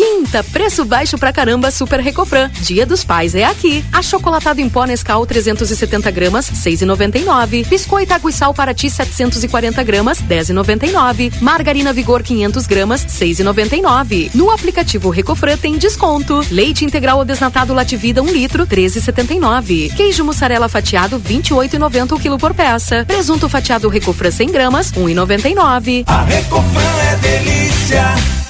Quinta, 0.00 0.42
preço 0.42 0.82
baixo 0.86 1.18
pra 1.18 1.30
caramba 1.30 1.70
Super 1.70 2.00
Recofran. 2.00 2.50
Dia 2.62 2.86
dos 2.86 3.04
Pais 3.04 3.34
é 3.34 3.44
aqui. 3.44 3.84
Achocolatado 3.92 4.58
em 4.58 4.66
pó 4.66 4.86
Nescau 4.86 5.26
370 5.26 6.10
gramas, 6.10 6.50
6,99. 6.50 7.66
Biscoito 7.66 8.14
Água 8.14 8.30
e 8.30 8.32
Sal 8.32 8.54
para 8.54 8.72
ti 8.72 8.88
740 8.88 9.82
gramas, 9.82 10.22
10,99. 10.22 11.42
Margarina 11.42 11.92
Vigor 11.92 12.22
500 12.22 12.66
gramas, 12.66 13.04
6,99. 13.04 14.30
No 14.34 14.50
aplicativo 14.50 15.10
Recofran 15.10 15.58
tem 15.58 15.76
desconto. 15.76 16.40
Leite 16.50 16.82
integral 16.82 17.18
ou 17.18 17.24
desnatado 17.26 17.74
Lativida 17.74 18.22
1 18.22 18.26
litro, 18.32 18.66
13,79. 18.66 19.94
Queijo 19.94 20.24
mussarela 20.24 20.66
fatiado 20.66 21.20
28,90 21.20 22.12
o 22.12 22.18
quilo 22.18 22.38
por 22.38 22.54
peça. 22.54 23.04
Presunto 23.04 23.50
fatiado 23.50 23.86
Recofran 23.90 24.30
100 24.30 24.50
gramas, 24.50 24.92
1,99. 24.92 26.04
A 26.06 26.22
Recofran 26.22 27.02
é 27.02 27.16
delícia. 27.16 28.49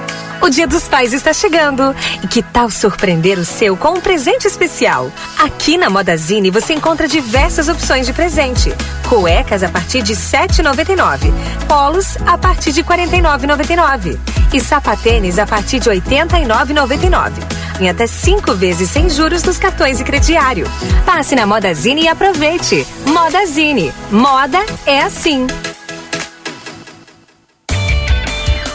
O 0.41 0.49
Dia 0.49 0.65
dos 0.65 0.87
Pais 0.87 1.13
está 1.13 1.31
chegando. 1.31 1.95
E 2.23 2.27
que 2.27 2.41
tal 2.41 2.69
surpreender 2.69 3.37
o 3.37 3.45
seu 3.45 3.77
com 3.77 3.89
um 3.89 4.01
presente 4.01 4.47
especial? 4.47 5.11
Aqui 5.37 5.77
na 5.77 5.89
Modazine 5.89 6.49
você 6.49 6.73
encontra 6.73 7.07
diversas 7.07 7.69
opções 7.69 8.07
de 8.07 8.13
presente. 8.13 8.73
Cuecas 9.07 9.61
a 9.63 9.69
partir 9.69 10.01
de 10.01 10.13
R$ 10.13 10.19
7,99. 10.19 11.31
Polos 11.67 12.17
a 12.25 12.37
partir 12.37 12.71
de 12.71 12.81
R$ 12.81 12.87
49,99. 12.87 14.17
E 14.51 14.59
sapatênis 14.59 15.37
a 15.37 15.45
partir 15.45 15.79
de 15.79 15.89
R$ 15.89 16.01
89,99. 16.01 17.31
Em 17.79 17.89
até 17.89 18.07
cinco 18.07 18.53
vezes 18.53 18.89
sem 18.89 19.09
juros 19.09 19.43
nos 19.43 19.57
cartões 19.57 19.99
e 19.99 20.03
crediário. 20.03 20.65
Passe 21.05 21.35
na 21.35 21.45
Modazine 21.45 22.03
e 22.03 22.07
aproveite. 22.07 22.85
Modazine. 23.05 23.93
Moda 24.11 24.59
é 24.85 25.01
assim. 25.01 25.45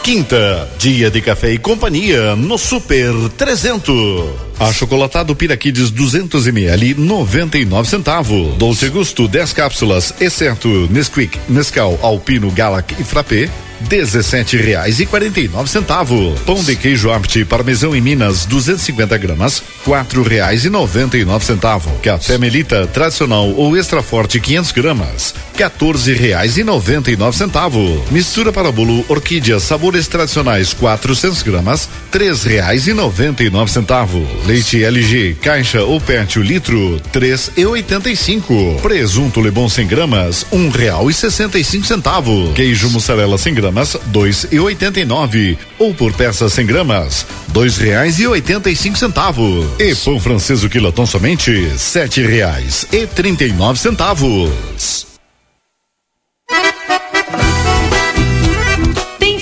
Quinta, 0.07 0.69
dia 0.79 1.11
de 1.11 1.19
café 1.19 1.51
e 1.51 1.57
companhia 1.57 2.33
no 2.33 2.57
Super 2.57 3.11
300. 3.37 4.46
Achocolatado 4.59 5.35
Piraquides 5.35 5.91
200 5.91 6.47
ml 6.47 6.95
99 6.95 7.87
centavos. 7.87 8.55
Dolce 8.57 8.89
Gusto 8.89 9.27
10 9.27 9.53
cápsulas, 9.53 10.13
exceto 10.19 10.67
Nesquik, 10.89 11.39
Nescau, 11.47 11.99
Alpino, 12.01 12.49
Galac 12.51 12.95
e 12.99 13.03
Frappé. 13.03 13.49
Dezessete 13.81 14.57
reais 14.57 14.99
e. 14.99 15.07
Pão 16.45 16.63
de 16.63 16.75
queijo 16.75 17.11
Apti 17.11 17.45
parmesão 17.45 17.95
em 17.95 18.01
Minas 18.01 18.45
250 18.45 19.17
gramas 19.17 19.61
quatro 19.83 20.23
reais 20.23 20.65
e. 20.65 20.71
Café 22.01 22.37
Melita 22.37 22.87
tradicional 22.87 23.49
ou 23.51 23.77
extra 23.77 24.01
forte 24.01 24.39
500 24.39 24.71
gramas 24.71 25.35
14 25.55 26.13
reais 26.13 26.57
e. 26.57 26.65
Mistura 28.11 28.51
para 28.51 28.71
bolo 28.71 29.05
orquídea 29.07 29.59
sabores 29.59 30.07
tradicionais 30.07 30.73
400 30.73 31.43
gramas 31.43 31.87
três 32.11 32.43
reais 32.43 32.87
e. 32.87 32.93
Leite 34.47 34.81
LG 34.81 35.35
caixa 35.41 35.83
ou 35.83 35.99
pet 35.99 36.39
o 36.39 36.41
litro 36.41 37.01
três 37.11 37.51
e 37.57 37.65
oitenta 37.65 38.09
e 38.09 38.15
cinco. 38.15 38.79
Presunto 38.81 39.41
Lebon 39.41 39.67
100 39.67 39.87
gramas 39.87 40.45
um 40.53 40.69
real 40.69 41.09
e 41.09 41.13
sessenta 41.13 41.59
e 41.59 41.65
cinco 41.65 41.85
centavos. 41.85 42.53
Queijo 42.55 42.89
mussarela 42.89 43.37
100 43.37 43.53
gramas 43.53 43.97
dois 44.05 44.47
e 44.49 44.57
oitenta 44.57 45.01
e 45.01 45.05
nove 45.05 45.57
ou 45.77 45.93
por 45.93 46.13
peça 46.13 46.47
100 46.47 46.65
gramas 46.65 47.25
dois 47.49 47.75
reais 47.75 48.19
e 48.19 48.27
oitenta 48.27 48.69
e 48.69 48.75
cinco 48.77 48.97
centavos. 48.97 49.65
E 49.77 49.93
pão 49.95 50.17
francês 50.17 50.63
o 50.63 50.69
quilotão 50.69 51.05
somente 51.05 51.69
sete 51.77 52.21
reais 52.21 52.87
e 52.89 53.05
trinta 53.05 53.43
e 53.43 53.51
nove 53.51 53.77
centavos. 53.77 55.06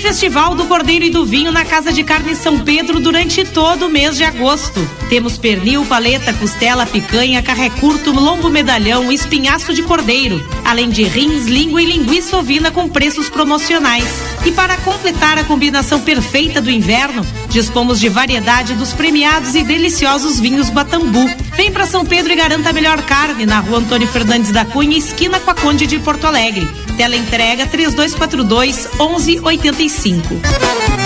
Festival 0.06 0.54
do 0.54 0.66
Cordeiro 0.66 1.04
e 1.04 1.10
do 1.10 1.26
Vinho 1.26 1.50
na 1.50 1.64
Casa 1.64 1.92
de 1.92 2.04
Carne 2.04 2.36
São 2.36 2.60
Pedro 2.60 3.00
durante 3.00 3.44
todo 3.44 3.86
o 3.86 3.88
mês 3.88 4.16
de 4.16 4.22
agosto. 4.22 4.88
Temos 5.08 5.36
pernil, 5.36 5.84
paleta, 5.84 6.32
costela, 6.32 6.86
picanha, 6.86 7.42
carré 7.42 7.70
curto, 7.70 8.12
lombo 8.12 8.48
medalhão, 8.48 9.10
espinhaço 9.10 9.74
de 9.74 9.82
cordeiro, 9.82 10.40
além 10.64 10.90
de 10.90 11.02
rins, 11.02 11.46
língua 11.46 11.82
e 11.82 11.86
linguiça 11.86 12.36
ovina 12.36 12.70
com 12.70 12.88
preços 12.88 13.28
promocionais. 13.28 14.06
E 14.44 14.52
para 14.52 14.76
completar 14.76 15.38
a 15.38 15.44
combinação 15.44 16.00
perfeita 16.00 16.62
do 16.62 16.70
inverno, 16.70 17.26
dispomos 17.48 17.98
de 17.98 18.08
variedade 18.08 18.74
dos 18.74 18.92
premiados 18.92 19.56
e 19.56 19.64
deliciosos 19.64 20.38
vinhos 20.38 20.70
Batambu. 20.70 21.28
Vem 21.56 21.72
para 21.72 21.84
São 21.84 22.06
Pedro 22.06 22.32
e 22.32 22.36
garanta 22.36 22.70
a 22.70 22.72
melhor 22.72 23.02
carne 23.02 23.44
na 23.44 23.58
rua 23.58 23.80
Antônio 23.80 24.06
Fernandes 24.06 24.52
da 24.52 24.64
Cunha, 24.64 24.96
esquina 24.96 25.40
com 25.40 25.50
a 25.50 25.54
Conde 25.54 25.84
de 25.84 25.98
Porto 25.98 26.28
Alegre. 26.28 26.85
Tela 26.96 27.16
entrega 27.16 27.66
3242 27.66 28.88
1185. 28.98 31.05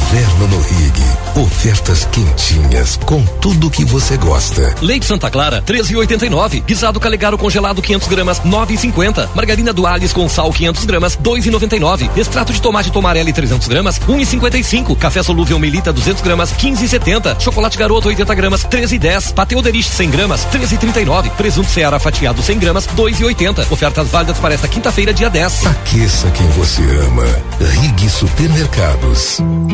Inverno 0.01 0.47
no 0.47 0.59
Rig. 0.61 0.93
Ofertas 1.35 2.05
quentinhas 2.11 2.99
com 3.05 3.23
tudo 3.39 3.69
que 3.69 3.85
você 3.85 4.17
gosta. 4.17 4.75
Leite 4.81 5.05
Santa 5.05 5.29
Clara, 5.29 5.61
13,89. 5.61 6.63
Guisado 6.65 6.99
Calegaro 6.99 7.37
congelado 7.37 7.81
500 7.81 8.07
gramas, 8.07 8.39
9,50. 8.41 9.29
Margarina 9.35 9.71
Duales 9.71 10.11
com 10.11 10.27
sal 10.27 10.51
500 10.51 10.85
gramas, 10.85 11.17
2,99. 11.17 12.09
Extrato 12.17 12.51
de 12.51 12.61
tomate 12.61 12.91
Tomarelli 12.91 13.31
300 13.31 13.67
gramas, 13.67 13.99
1,55. 13.99 14.97
Café 14.97 15.23
solúvel 15.23 15.59
Melita 15.59 15.93
200 15.93 16.21
gramas, 16.21 16.51
15,70. 16.53 17.39
Chocolate 17.39 17.77
Garoto 17.77 18.09
80 18.09 18.35
gramas, 18.35 18.65
13,10. 18.65 19.33
Pateu 19.33 19.61
Derich 19.61 19.89
100 19.89 20.09
gramas, 20.09 20.47
13,39. 20.47 21.29
Presunto 21.31 21.69
Ceará 21.69 21.99
fatiado 21.99 22.41
100 22.41 22.59
gramas, 22.59 22.87
2,80. 22.97 23.71
Ofertas 23.71 24.09
válidas 24.09 24.37
para 24.39 24.53
esta 24.53 24.67
quinta-feira, 24.67 25.13
dia 25.13 25.29
10. 25.29 25.65
Aqueça 25.67 26.29
quem 26.31 26.47
você 26.49 26.81
ama. 26.81 27.25
Rig 27.59 28.09
Supermercados. 28.09 29.39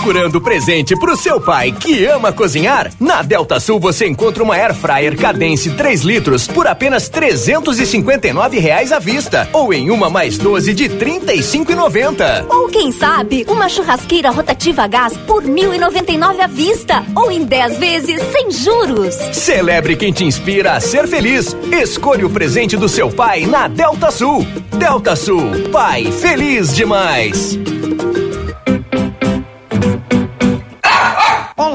Procurando 0.00 0.40
presente 0.40 0.94
pro 0.98 1.16
seu 1.16 1.40
pai 1.40 1.72
que 1.72 2.04
ama 2.06 2.32
cozinhar? 2.32 2.90
Na 2.98 3.22
Delta 3.22 3.58
Sul 3.60 3.80
você 3.80 4.06
encontra 4.06 4.42
uma 4.42 4.54
Air 4.54 4.74
Fryer 4.74 5.16
Cadence 5.16 5.70
3 5.70 6.02
litros 6.02 6.46
por 6.46 6.66
apenas 6.66 7.08
359 7.08 8.58
reais 8.58 8.92
à 8.92 8.98
vista 8.98 9.48
ou 9.52 9.74
em 9.74 9.90
uma 9.90 10.08
mais 10.08 10.38
12 10.38 10.74
de 10.74 10.86
R$ 10.86 10.96
35,90. 10.98 12.46
Ou 12.48 12.68
quem 12.68 12.92
sabe, 12.92 13.44
uma 13.48 13.68
churrasqueira 13.68 14.30
rotativa 14.30 14.84
a 14.84 14.86
gás 14.86 15.16
por 15.26 15.42
R$ 15.42 15.50
1.099 15.50 16.40
à 16.40 16.46
vista 16.46 17.04
ou 17.14 17.30
em 17.30 17.44
10 17.44 17.78
vezes 17.78 18.22
sem 18.32 18.50
juros. 18.50 19.14
Celebre 19.32 19.96
quem 19.96 20.12
te 20.12 20.24
inspira 20.24 20.72
a 20.72 20.80
ser 20.80 21.08
feliz. 21.08 21.56
Escolha 21.72 22.26
o 22.26 22.30
presente 22.30 22.76
do 22.76 22.88
seu 22.88 23.10
pai 23.10 23.46
na 23.46 23.66
Delta 23.66 24.10
Sul. 24.10 24.46
Delta 24.78 25.16
Sul, 25.16 25.68
pai 25.72 26.10
feliz 26.12 26.74
demais. 26.74 27.58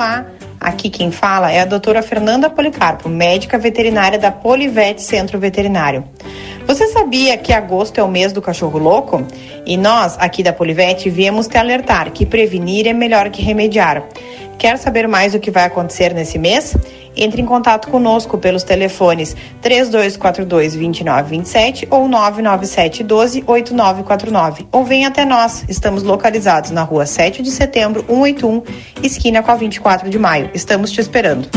Olá, 0.05 0.23
aqui 0.59 0.91
quem 0.91 1.09
fala 1.09 1.51
é 1.51 1.61
a 1.61 1.65
doutora 1.65 2.03
Fernanda 2.03 2.47
Policarpo, 2.47 3.09
médica 3.09 3.57
veterinária 3.57 4.19
da 4.19 4.31
Polivete 4.31 5.01
Centro 5.01 5.39
Veterinário. 5.39 6.03
Você 6.67 6.87
sabia 6.89 7.35
que 7.39 7.51
agosto 7.51 7.97
é 7.97 8.03
o 8.03 8.07
mês 8.07 8.31
do 8.31 8.39
cachorro 8.39 8.77
louco? 8.77 9.25
E 9.65 9.75
nós, 9.75 10.15
aqui 10.19 10.43
da 10.43 10.53
Polivete, 10.53 11.09
viemos 11.09 11.47
te 11.47 11.57
alertar 11.57 12.11
que 12.11 12.23
prevenir 12.23 12.85
é 12.85 12.93
melhor 12.93 13.31
que 13.31 13.41
remediar. 13.41 14.03
Quer 14.57 14.77
saber 14.77 15.05
mais 15.07 15.35
o 15.35 15.39
que 15.39 15.51
vai 15.51 15.65
acontecer 15.65 16.11
nesse 16.13 16.39
mês? 16.39 16.75
Entre 17.15 17.41
em 17.41 17.45
contato 17.45 17.87
conosco 17.89 18.37
pelos 18.37 18.63
telefones 18.63 19.37
3242-2927 19.63 21.87
ou 21.89 22.09
997-12-8949. 22.09 24.67
Ou 24.71 24.83
venha 24.83 25.07
até 25.07 25.23
nós. 25.23 25.63
Estamos 25.69 26.03
localizados 26.03 26.71
na 26.71 26.81
rua 26.83 27.05
7 27.05 27.41
de 27.41 27.51
setembro, 27.51 28.03
181, 28.07 28.63
esquina 29.01 29.41
com 29.41 29.51
a 29.51 29.55
24 29.55 30.09
de 30.09 30.19
maio. 30.19 30.49
Estamos 30.53 30.91
te 30.91 30.99
esperando. 30.99 31.47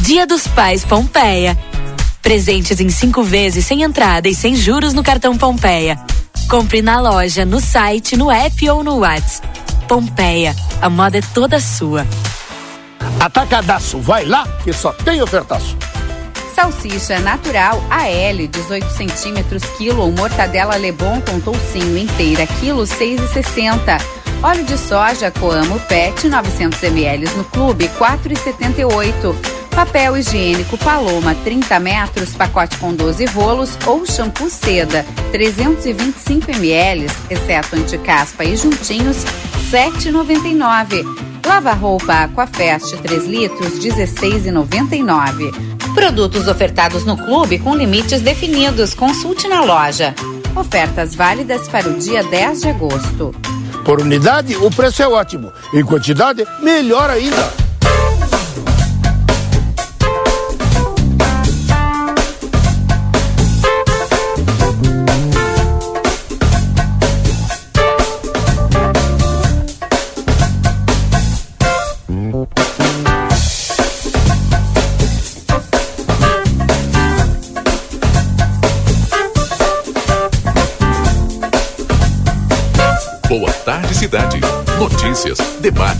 Dia 0.00 0.26
dos 0.26 0.48
Pais 0.48 0.82
Pompeia. 0.84 1.54
Presentes 2.20 2.80
em 2.80 2.88
cinco 2.88 3.22
vezes 3.22 3.64
sem 3.66 3.82
entrada 3.82 4.28
e 4.28 4.34
sem 4.34 4.54
juros 4.54 4.94
no 4.94 5.02
cartão 5.02 5.36
Pompeia. 5.36 5.98
Compre 6.48 6.80
na 6.82 7.00
loja, 7.00 7.44
no 7.44 7.60
site, 7.60 8.16
no 8.16 8.30
app 8.30 8.70
ou 8.70 8.84
no 8.84 8.98
WhatsApp. 8.98 9.61
Pompeia, 9.92 10.56
a 10.80 10.88
moda 10.88 11.18
é 11.18 11.20
toda 11.34 11.60
sua. 11.60 12.06
Atacadaço, 13.20 14.00
vai 14.00 14.24
lá 14.24 14.48
que 14.64 14.72
só 14.72 14.90
tem 14.90 15.20
ofertaço. 15.20 15.76
Salsicha 16.54 17.18
natural 17.18 17.78
AL 17.90 18.46
18 18.50 18.88
centímetros 18.88 19.62
quilo 19.76 20.00
ou 20.00 20.10
mortadela 20.10 20.76
Lebon 20.76 21.20
com 21.20 21.38
toucinho 21.40 21.98
inteira 21.98 22.46
quilo 22.58 22.84
6,60. 22.84 24.02
Óleo 24.42 24.64
de 24.64 24.78
soja 24.78 25.30
Coamo 25.30 25.78
Pet 25.80 26.26
900 26.26 26.82
ml 26.84 27.28
no 27.36 27.44
clube 27.44 27.90
4,78. 27.98 29.36
Papel 29.74 30.16
higiênico 30.16 30.78
Paloma 30.78 31.34
30 31.44 31.78
metros 31.80 32.30
pacote 32.34 32.78
com 32.78 32.94
12 32.94 33.26
rolos 33.26 33.76
ou 33.86 34.06
shampoo 34.06 34.48
seda 34.48 35.04
325 35.32 36.50
ml 36.50 37.06
exceto 37.28 37.76
anticaspa 37.76 38.42
e 38.42 38.56
juntinhos 38.56 39.24
7,99. 39.72 41.02
Lava 41.46 41.72
roupa 41.72 42.24
Aquafest 42.24 42.94
3 42.98 43.24
litros 43.24 43.78
16,99. 43.78 45.50
Produtos 45.94 46.46
ofertados 46.46 47.06
no 47.06 47.16
clube 47.16 47.58
com 47.58 47.74
limites 47.74 48.20
definidos. 48.20 48.92
Consulte 48.92 49.48
na 49.48 49.62
loja. 49.62 50.14
Ofertas 50.54 51.14
válidas 51.14 51.68
para 51.68 51.88
o 51.88 51.94
dia 51.94 52.22
10 52.22 52.60
de 52.60 52.68
agosto. 52.68 53.34
Por 53.82 53.98
unidade, 53.98 54.54
o 54.56 54.70
preço 54.70 55.02
é 55.02 55.08
ótimo. 55.08 55.50
Em 55.72 55.82
quantidade, 55.82 56.46
melhor 56.62 57.08
ainda. 57.08 57.71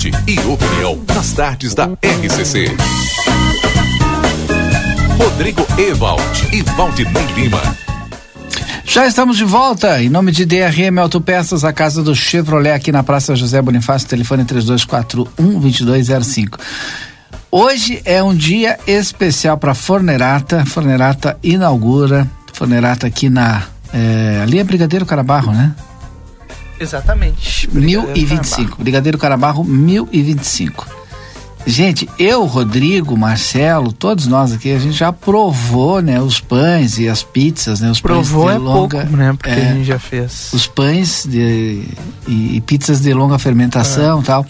Debate 0.02 0.10
e 0.26 0.38
opinião 0.40 1.00
nas 1.14 1.30
tardes 1.32 1.74
da 1.74 1.90
RCC. 2.02 2.74
Rodrigo 5.18 5.66
Ewald 5.78 6.48
e 6.52 6.62
Valdinei 6.62 7.26
Lima. 7.36 7.60
Já 8.84 9.06
estamos 9.06 9.36
de 9.36 9.44
volta. 9.44 10.02
Em 10.02 10.08
nome 10.08 10.32
de 10.32 10.44
DRM 10.44 10.98
Autopeças, 10.98 11.62
a 11.64 11.72
casa 11.72 12.02
do 12.02 12.16
Chevrolet 12.16 12.72
aqui 12.72 12.90
na 12.90 13.04
Praça 13.04 13.36
José 13.36 13.62
Bonifácio, 13.62 14.08
telefone 14.08 14.44
3241-2205. 14.44 16.58
Hoje 17.50 18.02
é 18.04 18.22
um 18.22 18.34
dia 18.34 18.78
especial 18.86 19.58
para 19.58 19.74
Fornerata. 19.74 20.66
Fornerata 20.66 21.38
inaugura. 21.42 22.28
Fornerata 22.52 23.06
aqui 23.06 23.30
na. 23.30 23.62
É, 23.94 24.40
ali 24.42 24.58
é 24.58 24.64
Brigadeiro 24.64 25.06
Carabarro, 25.06 25.52
né? 25.52 25.72
Exatamente. 26.82 27.68
1025. 27.72 28.76
Brigadeiro 28.82 29.18
Carabarro 29.18 29.64
1025. 29.64 30.86
Gente, 31.64 32.08
eu, 32.18 32.44
Rodrigo, 32.44 33.16
Marcelo, 33.16 33.92
todos 33.92 34.26
nós 34.26 34.52
aqui, 34.52 34.72
a 34.72 34.80
gente 34.80 34.96
já 34.96 35.12
provou, 35.12 36.02
né, 36.02 36.20
os 36.20 36.40
pães 36.40 36.98
e 36.98 37.08
as 37.08 37.22
pizzas, 37.22 37.80
né, 37.80 37.88
os 37.88 38.00
Provou 38.00 38.46
pães 38.46 38.56
é 38.56 38.58
de 38.58 38.64
longa, 38.64 38.98
pouco, 39.02 39.16
né? 39.16 39.32
Porque 39.32 39.50
é, 39.50 39.70
a 39.70 39.72
gente 39.74 39.84
já 39.84 39.98
fez. 39.98 40.50
os 40.52 40.66
pães 40.66 41.24
de, 41.24 41.84
e, 42.26 42.56
e 42.56 42.60
pizzas 42.62 43.00
de 43.00 43.14
longa 43.14 43.38
fermentação, 43.38 44.18
É. 44.18 44.22
tal, 44.24 44.44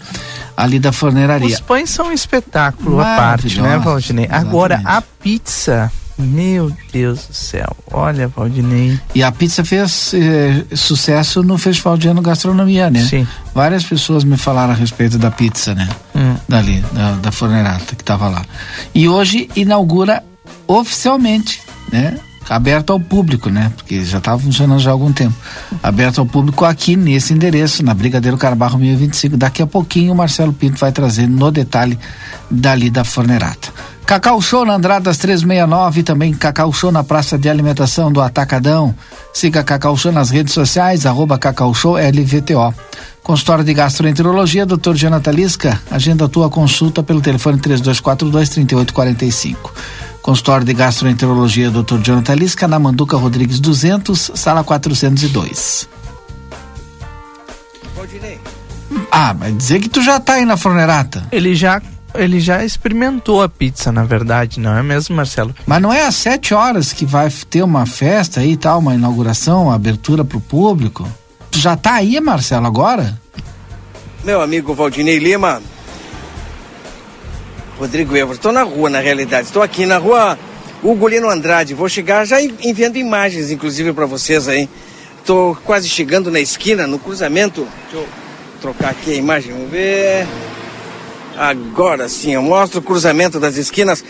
ali 0.57 0.79
da 0.79 0.91
forneraria. 0.91 1.53
Os 1.53 1.59
pães 1.59 1.91
são 1.91 2.07
um 2.07 2.11
espetáculo 2.11 2.99
à 2.99 3.03
parte, 3.03 3.61
né, 3.61 3.77
Valdinei? 3.77 4.27
Agora, 4.31 4.81
a 4.83 4.99
pizza, 4.99 5.91
meu 6.17 6.71
Deus 6.91 7.27
do 7.27 7.33
céu. 7.33 7.75
Olha, 7.91 8.27
Valdinei. 8.27 8.99
E 9.15 9.23
a 9.23 9.31
pizza 9.31 9.63
fez 9.63 10.13
eh, 10.13 10.63
sucesso 10.75 11.41
no 11.43 11.57
Festival 11.57 11.97
de 11.97 12.07
Ano 12.07 12.21
Gastronomia, 12.21 12.89
né? 12.89 13.01
Sim. 13.03 13.27
Várias 13.53 13.83
pessoas 13.83 14.23
me 14.23 14.37
falaram 14.37 14.73
a 14.73 14.75
respeito 14.75 15.17
da 15.17 15.31
pizza, 15.31 15.73
né? 15.73 15.89
Hum. 16.15 16.35
Dali, 16.47 16.83
da, 16.91 17.11
da 17.13 17.31
fornerata 17.31 17.95
que 17.95 18.03
tava 18.03 18.29
lá. 18.29 18.45
E 18.93 19.07
hoje 19.07 19.49
inaugura 19.55 20.23
oficialmente, 20.67 21.61
né? 21.91 22.17
Aberto 22.49 22.91
ao 22.91 22.99
público, 22.99 23.49
né? 23.49 23.71
Porque 23.75 24.03
já 24.03 24.17
estava 24.17 24.39
funcionando 24.39 24.79
já 24.79 24.89
há 24.89 24.93
algum 24.93 25.11
tempo. 25.11 25.35
Aberto 25.81 26.19
ao 26.19 26.25
público 26.25 26.65
aqui 26.65 26.95
nesse 26.95 27.33
endereço, 27.33 27.83
na 27.83 27.93
Brigadeiro 27.93 28.37
Carabarro 28.37 28.77
1025. 28.77 29.37
Daqui 29.37 29.61
a 29.61 29.67
pouquinho 29.67 30.13
o 30.13 30.15
Marcelo 30.15 30.53
Pinto 30.53 30.79
vai 30.79 30.91
trazer 30.91 31.27
no 31.27 31.51
detalhe 31.51 31.97
dali 32.49 32.89
da 32.89 33.03
fornerata. 33.03 33.71
Cacau 34.05 34.41
Show 34.41 34.65
na 34.65 34.75
Andradas 34.75 35.17
369, 35.17 36.03
também 36.03 36.33
Cacau 36.33 36.73
Show 36.73 36.91
na 36.91 37.05
Praça 37.05 37.37
de 37.37 37.47
Alimentação 37.49 38.11
do 38.11 38.19
Atacadão. 38.21 38.93
Siga 39.33 39.63
Cacau 39.63 39.95
Show 39.95 40.11
nas 40.11 40.29
redes 40.29 40.53
sociais, 40.53 41.05
arroba 41.05 41.37
Cacau 41.37 41.73
Show 41.73 41.95
LVTO. 41.95 42.73
Consultório 43.23 43.63
de 43.63 43.73
Gastroenterologia, 43.73 44.65
Dr. 44.65 44.95
Jonathan 44.95 45.31
Lisca. 45.31 45.81
Agenda 45.89 46.25
a 46.25 46.29
tua 46.29 46.49
consulta 46.49 47.01
pelo 47.01 47.21
telefone 47.21 47.57
3242-3845. 47.59 49.55
Consultório 50.23 50.65
de 50.65 50.73
Gastroenterologia, 50.73 51.69
Dr. 51.69 51.97
Jonathan 52.01 52.35
Lisca, 52.35 52.65
na 52.65 52.79
Manduca 52.79 53.17
Rodrigues 53.17 53.59
200, 53.59 54.31
sala 54.33 54.63
402. 54.63 55.89
Ah, 59.11 59.35
mas 59.37 59.57
dizer 59.57 59.81
que 59.81 59.89
tu 59.89 60.01
já 60.01 60.21
tá 60.21 60.35
aí 60.35 60.45
na 60.45 60.55
fornerata. 60.55 61.27
Ele 61.29 61.53
já, 61.53 61.81
ele 62.15 62.39
já 62.39 62.63
experimentou 62.63 63.43
a 63.43 63.49
pizza, 63.49 63.91
na 63.91 64.05
verdade, 64.05 64.61
não 64.61 64.77
é 64.77 64.81
mesmo, 64.81 65.13
Marcelo? 65.13 65.53
Mas 65.67 65.81
não 65.81 65.91
é 65.91 66.05
às 66.05 66.15
sete 66.15 66.53
horas 66.53 66.93
que 66.93 67.05
vai 67.05 67.29
ter 67.49 67.61
uma 67.61 67.85
festa 67.85 68.39
aí 68.39 68.53
e 68.53 68.57
tal, 68.57 68.79
uma 68.79 68.95
inauguração, 68.95 69.65
uma 69.65 69.75
abertura 69.75 70.23
pro 70.23 70.39
público? 70.39 71.05
Tu 71.51 71.59
já 71.59 71.75
tá 71.75 71.95
aí, 71.95 72.17
Marcelo, 72.21 72.65
agora? 72.65 73.19
Meu 74.23 74.41
amigo 74.41 74.73
Valdinei 74.73 75.19
Lima. 75.19 75.61
Rodrigo 77.83 78.15
Evers, 78.15 78.37
estou 78.37 78.53
na 78.53 78.63
rua, 78.63 78.89
na 78.89 79.01
realidade. 79.01 79.47
Estou 79.47 79.61
aqui 79.61 79.85
na 79.85 79.97
rua 79.97 80.39
Ugolino 80.81 81.29
Andrade. 81.29 81.73
Vou 81.73 81.89
chegar 81.89 82.23
já 82.25 82.41
en- 82.41 82.53
enviando 82.63 82.95
imagens, 82.95 83.51
inclusive, 83.51 83.91
para 83.91 84.05
vocês 84.05 84.47
aí. 84.47 84.69
Estou 85.19 85.53
quase 85.65 85.89
chegando 85.89 86.31
na 86.31 86.39
esquina, 86.39 86.87
no 86.87 86.97
cruzamento. 86.97 87.67
Deixa 87.91 87.97
eu 87.97 88.07
trocar 88.61 88.91
aqui 88.91 89.11
a 89.11 89.15
imagem, 89.15 89.51
vamos 89.51 89.69
ver. 89.69 90.25
Agora 91.37 92.07
sim, 92.07 92.33
eu 92.33 92.41
mostro 92.41 92.79
o 92.79 92.81
cruzamento 92.81 93.37
das 93.37 93.57
esquinas 93.57 94.01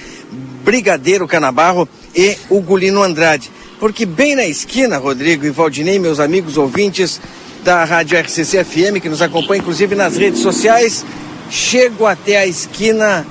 Brigadeiro 0.63 1.27
Canabarro 1.27 1.89
e 2.15 2.37
Ugolino 2.51 3.01
Andrade. 3.01 3.49
Porque 3.79 4.05
bem 4.05 4.35
na 4.35 4.45
esquina, 4.45 4.99
Rodrigo 4.99 5.47
e 5.47 5.49
Valdinei, 5.49 5.97
meus 5.97 6.19
amigos 6.19 6.57
ouvintes 6.57 7.19
da 7.63 7.83
Rádio 7.85 8.19
RCC 8.19 8.63
FM, 8.63 9.01
que 9.01 9.09
nos 9.09 9.21
acompanham 9.23 9.61
inclusive 9.61 9.95
nas 9.95 10.15
redes 10.15 10.41
sociais, 10.41 11.03
chego 11.49 12.05
até 12.05 12.37
a 12.37 12.45
esquina. 12.45 13.25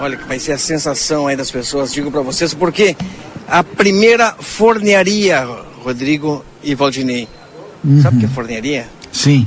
Olha 0.00 0.16
que 0.16 0.26
vai 0.26 0.38
ser 0.38 0.52
a 0.52 0.58
sensação 0.58 1.26
aí 1.26 1.36
das 1.36 1.50
pessoas, 1.50 1.92
digo 1.92 2.10
para 2.10 2.22
vocês, 2.22 2.54
porque 2.54 2.96
a 3.46 3.62
primeira 3.62 4.34
fornearia, 4.38 5.46
Rodrigo 5.84 6.42
e 6.62 6.74
Valdinei. 6.74 7.28
Sabe 8.02 8.16
o 8.16 8.20
que 8.20 8.24
é 8.26 8.28
fornearia? 8.28 8.88
Sim. 9.12 9.46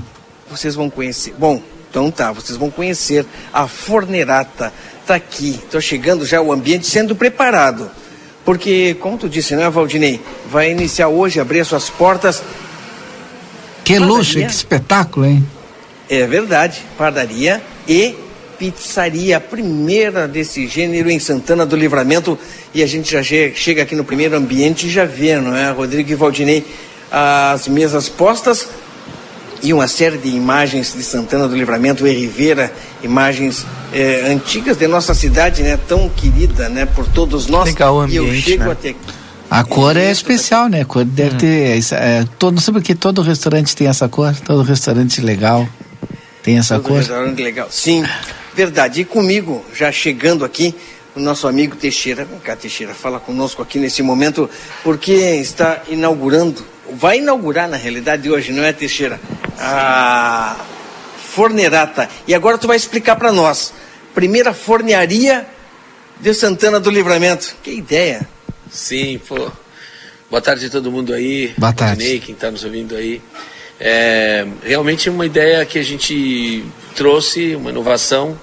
Vocês 0.50 0.76
vão 0.76 0.92
conhecer. 0.92 1.34
Bom, 1.40 1.60
então 1.90 2.12
tá, 2.12 2.32
vocês 2.32 2.56
vão 2.56 2.70
conhecer 2.70 3.26
a 3.52 3.68
Fornerata. 3.68 4.72
Tá 5.08 5.16
aqui, 5.16 5.60
tô 5.72 5.82
chegando 5.82 6.26
já 6.26 6.40
o 6.40 6.52
ambiente 6.52 6.86
sendo 6.86 7.16
preparado. 7.16 7.90
Porque, 8.46 8.96
como 9.00 9.18
tu 9.18 9.28
disse, 9.28 9.56
né, 9.56 9.70
Valdinei? 9.70 10.22
Vai 10.52 10.72
iniciar 10.72 11.08
hoje, 11.08 11.40
abrir 11.40 11.62
as 11.62 11.68
suas 11.68 11.90
portas. 11.90 12.44
Que 13.84 13.98
luxo, 13.98 14.40
que 14.40 14.46
espetáculo, 14.46 15.26
hein? 15.26 15.48
É 16.10 16.28
verdade, 16.28 16.82
padaria 16.98 17.62
e 17.88 18.16
pizzaria, 18.72 19.38
a 19.38 19.40
primeira 19.42 20.28
desse 20.28 20.68
gênero 20.68 21.10
em 21.10 21.20
Santana 21.20 21.66
do 21.66 21.76
Livramento. 21.76 22.38
E 22.74 22.82
a 22.84 22.88
gente 22.88 23.12
já 23.12 23.22
che- 23.24 23.54
chega 23.56 23.84
aqui 23.84 23.96
no 23.96 24.04
primeiro 24.04 24.36
ambiente 24.36 24.88
e 24.88 24.90
já 24.90 25.06
vê, 25.06 25.40
não 25.40 25.56
é, 25.56 25.72
Rodrigo 25.72 26.12
e 26.12 26.16
Valdinei, 26.16 26.66
as 27.12 27.68
mesas 27.68 28.10
postas 28.10 28.68
e 29.62 29.72
uma 29.72 29.88
série 29.88 30.18
de 30.18 30.28
imagens 30.30 30.94
de 30.94 31.04
Santana 31.04 31.48
do 31.48 31.56
Livramento 31.56 32.06
e 32.06 32.12
Rivera, 32.12 32.74
imagens 33.02 33.66
eh, 33.94 34.26
antigas 34.28 34.76
de 34.78 34.88
nossa 34.88 35.14
cidade, 35.14 35.62
né, 35.64 35.80
tão 35.88 36.10
querida, 36.10 36.68
né, 36.68 36.86
por 36.86 37.08
todos 37.08 37.48
nós. 37.48 37.66
Legal 37.66 37.96
o 37.98 38.10
e 38.10 38.16
eu 38.18 38.24
ambiente, 38.26 38.42
chego 38.50 38.66
né? 38.66 38.72
até 38.72 38.90
aqui. 38.90 39.00
A 39.50 39.64
cor 39.64 39.96
é 39.96 40.10
especial, 40.12 40.68
né? 40.68 40.82
A 40.82 40.86
cor 40.86 41.06
deve 41.06 41.36
ter. 41.38 41.78
essa- 41.78 41.96
É, 41.98 42.26
todo, 42.40 42.56
não 42.56 42.62
sei 42.62 42.74
porque 42.74 42.96
todo 42.96 43.22
restaurante 43.22 43.76
tem 43.76 43.88
essa 43.88 44.10
cor, 44.10 44.36
todo 44.44 44.64
restaurante 44.64 45.22
legal 45.22 45.70
tem 46.42 46.58
essa 46.58 46.76
Todo 46.76 46.88
cor. 46.88 46.98
restaurante 46.98 47.42
legal. 47.42 47.68
Sim, 47.70 48.04
verdade. 48.56 49.02
E 49.02 49.06
comigo, 49.06 49.66
já 49.74 49.92
chegando 49.92 50.46
aqui, 50.46 50.76
o 51.16 51.20
nosso 51.20 51.48
amigo 51.48 51.76
Teixeira. 51.76 52.26
Vem 52.26 52.40
cá, 52.40 52.56
Teixeira, 52.56 52.94
fala 52.94 53.20
conosco 53.20 53.62
aqui 53.62 53.80
nesse 53.80 54.02
momento, 54.02 54.50
porque 54.84 55.14
está 55.14 55.84
inaugurando, 55.90 56.66
vai 56.94 57.20
inaugurar 57.20 57.68
na 57.68 57.78
realidade 57.78 58.30
hoje, 58.30 58.52
não 58.52 58.64
é, 58.64 58.74
Teixeira? 58.74 59.20
A 59.60 60.58
Fornerata. 61.34 62.10
E 62.28 62.34
agora 62.34 62.58
tu 62.58 62.68
vai 62.68 62.78
explicar 62.78 63.16
para 63.16 63.32
nós. 63.32 63.74
Primeira 64.14 64.54
fornearia 64.54 65.48
de 66.20 66.34
Santana 66.34 66.80
do 66.80 66.92
Livramento. 66.92 67.56
Que 67.64 67.72
ideia. 67.72 68.28
Sim, 68.72 69.20
pô. 69.28 69.52
Boa 70.30 70.42
tarde 70.42 70.68
a 70.68 70.70
todo 70.70 70.92
mundo 70.92 71.14
aí. 71.14 71.54
Boa 71.58 71.74
tarde. 71.74 71.96
Valdinei, 71.96 72.20
quem 72.20 72.36
está 72.36 72.52
nos 72.52 72.64
ouvindo 72.64 72.96
aí. 72.96 73.20
É 73.86 74.48
realmente 74.64 75.10
uma 75.10 75.26
ideia 75.26 75.66
que 75.66 75.78
a 75.78 75.84
gente 75.84 76.64
trouxe, 76.96 77.54
uma 77.54 77.70
inovação, 77.70 78.40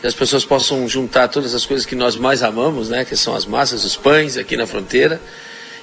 que 0.00 0.06
as 0.06 0.14
pessoas 0.14 0.44
possam 0.44 0.88
juntar 0.88 1.26
todas 1.26 1.52
as 1.52 1.66
coisas 1.66 1.84
que 1.84 1.96
nós 1.96 2.14
mais 2.14 2.44
amamos, 2.44 2.90
né? 2.90 3.04
Que 3.04 3.16
são 3.16 3.34
as 3.34 3.44
massas, 3.44 3.84
os 3.84 3.96
pães 3.96 4.36
aqui 4.36 4.56
na 4.56 4.68
fronteira. 4.68 5.20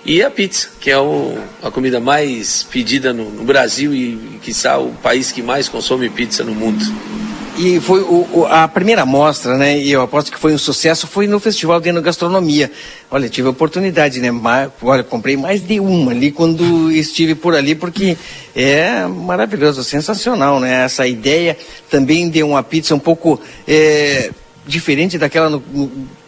E 0.06 0.24
a 0.24 0.32
pizza, 0.32 0.70
que 0.80 0.90
é 0.90 0.98
o, 0.98 1.38
a 1.62 1.70
comida 1.70 2.00
mais 2.00 2.64
pedida 2.64 3.12
no, 3.12 3.30
no 3.30 3.44
Brasil 3.44 3.94
e, 3.94 4.40
quiçá, 4.42 4.78
o 4.78 4.94
país 4.94 5.30
que 5.30 5.42
mais 5.42 5.68
consome 5.68 6.10
pizza 6.10 6.42
no 6.42 6.56
mundo. 6.56 6.82
E 7.58 7.80
foi 7.82 8.00
o, 8.02 8.28
o- 8.34 8.48
a 8.50 8.68
primeira 8.68 9.06
mostra, 9.06 9.58
né? 9.58 9.78
E 9.78 9.92
eu 9.92 10.02
aposto 10.02 10.32
que 10.32 10.40
foi 10.40 10.54
um 10.54 10.58
sucesso, 10.58 11.06
foi 11.06 11.28
no 11.28 11.40
Festival 11.40 11.80
de 11.82 11.90
Enogastronomia. 11.90 12.72
Olha, 13.10 13.28
tive 13.30 13.48
a 13.48 13.52
oportunidade, 13.52 14.20
né? 14.22 14.32
Ma- 14.32 14.72
olha, 14.82 15.04
comprei 15.04 15.36
mais 15.36 15.62
de 15.62 15.80
uma 15.80 16.12
ali 16.12 16.32
quando 16.32 16.90
estive 16.92 17.36
por 17.36 17.54
ali, 17.54 17.76
porque 17.76 18.18
é 18.56 19.06
maravilhoso, 19.06 19.84
sensacional, 19.84 20.60
né? 20.60 20.86
Essa 20.86 21.06
ideia 21.06 21.58
também 21.90 22.30
de 22.30 22.42
uma 22.42 22.64
pizza 22.64 22.96
um 22.96 23.00
pouco 23.00 23.40
é, 23.68 24.32
diferente 24.66 25.18
daquela 25.18 25.50
no- 25.50 25.62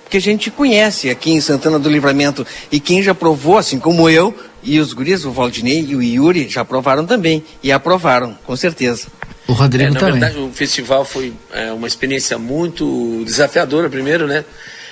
que 0.09 0.17
a 0.17 0.21
gente 0.21 0.51
conhece 0.51 1.09
aqui 1.09 1.31
em 1.31 1.41
Santana 1.41 1.79
do 1.79 1.89
Livramento. 1.89 2.45
E 2.71 2.79
quem 2.79 3.01
já 3.01 3.15
provou, 3.15 3.57
assim 3.57 3.79
como 3.79 4.07
eu, 4.07 4.35
e 4.61 4.79
os 4.79 4.93
guris, 4.93 5.25
o 5.25 5.31
Valdinei 5.31 5.83
e 5.89 5.95
o 5.95 6.03
Yuri, 6.03 6.47
já 6.47 6.63
provaram 6.63 7.03
também. 7.05 7.43
E 7.63 7.71
aprovaram, 7.71 8.37
com 8.45 8.55
certeza. 8.55 9.07
O 9.47 9.53
Rodrigo 9.53 9.89
É, 9.89 9.93
na 9.93 9.99
também. 9.99 10.19
verdade, 10.19 10.39
o 10.39 10.51
festival 10.53 11.03
foi 11.03 11.33
é, 11.51 11.71
uma 11.71 11.87
experiência 11.87 12.37
muito 12.37 13.23
desafiadora, 13.25 13.89
primeiro, 13.89 14.25
né? 14.25 14.45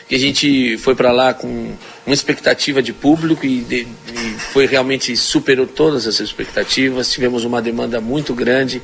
Que 0.09 0.15
a 0.15 0.19
gente 0.19 0.77
foi 0.79 0.93
para 0.93 1.09
lá 1.13 1.33
com 1.33 1.73
uma 2.05 2.13
expectativa 2.13 2.83
de 2.83 2.91
público 2.91 3.45
e, 3.45 3.61
de- 3.61 3.87
e 4.13 4.35
foi 4.51 4.65
realmente 4.65 5.15
superou 5.15 5.65
todas 5.65 6.05
as 6.05 6.19
expectativas. 6.19 7.09
Tivemos 7.09 7.45
uma 7.45 7.61
demanda 7.61 8.01
muito 8.01 8.33
grande. 8.35 8.81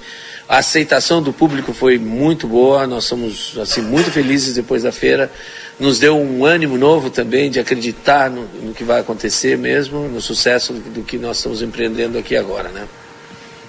A 0.47 0.59
aceitação 0.59 1.22
do 1.22 1.34
público 1.34 1.74
foi 1.74 1.97
muito 1.97 2.47
boa. 2.47 2.88
Nós 2.88 3.03
somos 3.03 3.57
assim 3.59 3.82
muito 3.82 4.09
felizes 4.09 4.55
depois 4.55 4.84
da 4.84 4.91
feira. 4.93 5.30
Nos 5.78 5.99
deu 5.99 6.15
um 6.18 6.45
ânimo 6.45 6.78
novo 6.78 7.09
também 7.09 7.51
de 7.51 7.59
acreditar 7.59 8.30
no, 8.30 8.47
no 8.63 8.74
que 8.74 8.86
vai 8.86 9.01
acontecer 9.01 9.57
mesmo, 9.57 10.07
no 10.07 10.22
sucesso 10.22 10.72
do, 10.72 10.80
do 10.91 11.03
que 11.03 11.18
nós 11.18 11.38
estamos 11.38 11.61
empreendendo 11.61 12.18
aqui 12.18 12.38
agora, 12.38 12.70
né? 12.70 12.88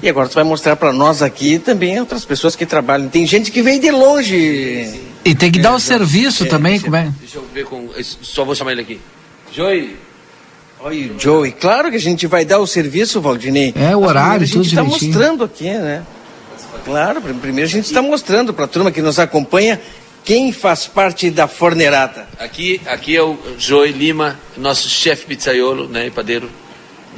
E 0.02 0.08
agora 0.08 0.28
tu 0.28 0.34
vai 0.34 0.44
mostrar 0.44 0.76
para 0.76 0.92
nós 0.92 1.22
aqui 1.22 1.58
também 1.58 1.98
outras 1.98 2.24
pessoas 2.24 2.54
que 2.54 2.64
trabalham. 2.64 3.08
Tem 3.08 3.26
gente 3.26 3.50
que 3.50 3.60
veio 3.62 3.80
de 3.80 3.90
longe. 3.90 5.00
E 5.24 5.34
tem 5.34 5.50
que 5.50 5.58
dar 5.58 5.72
o 5.72 5.76
É, 5.76 5.80
serviço 5.80 6.44
é, 6.44 6.46
também, 6.46 6.72
deixa- 6.74 6.84
como 6.84 6.96
é? 6.96 7.12
Deixa 7.18 7.38
eu 7.38 7.44
ver 7.52 7.64
com. 7.64 7.88
Só 8.22 8.44
vou 8.44 8.54
chamar 8.54 8.72
ele 8.72 8.82
aqui. 8.82 9.00
Joey. 9.52 9.96
Oi, 10.80 11.12
Joey. 11.18 11.50
Claro 11.52 11.90
que 11.90 11.96
a 11.96 12.00
gente 12.00 12.26
vai 12.28 12.44
dar 12.44 12.60
o 12.60 12.66
serviço, 12.66 13.20
Valdinei. 13.20 13.74
É, 13.76 13.96
o 13.96 14.02
Mas 14.02 14.10
horário, 14.10 14.38
primeiro 14.38 14.42
A 14.44 14.46
gente 14.46 14.54
tudo 14.54 14.66
está 14.68 14.84
mostrando 14.84 15.44
aqui, 15.44 15.64
né? 15.64 16.02
Claro, 16.84 17.20
pr- 17.20 17.34
primeiro 17.34 17.68
a 17.68 17.72
gente 17.72 17.86
está 17.86 18.00
mostrando 18.00 18.54
para 18.54 18.66
a 18.66 18.68
turma 18.68 18.92
que 18.92 19.02
nos 19.02 19.18
acompanha 19.18 19.80
quem 20.24 20.52
faz 20.52 20.86
parte 20.86 21.28
da 21.30 21.48
Fornerata. 21.48 22.28
Aqui, 22.38 22.80
aqui 22.86 23.16
é 23.16 23.22
o 23.22 23.36
Joey 23.58 23.90
Lima, 23.90 24.38
nosso 24.56 24.88
chefe 24.88 25.26
pizzaiolo, 25.26 25.88
né, 25.88 26.06
e 26.06 26.10
padeiro 26.10 26.48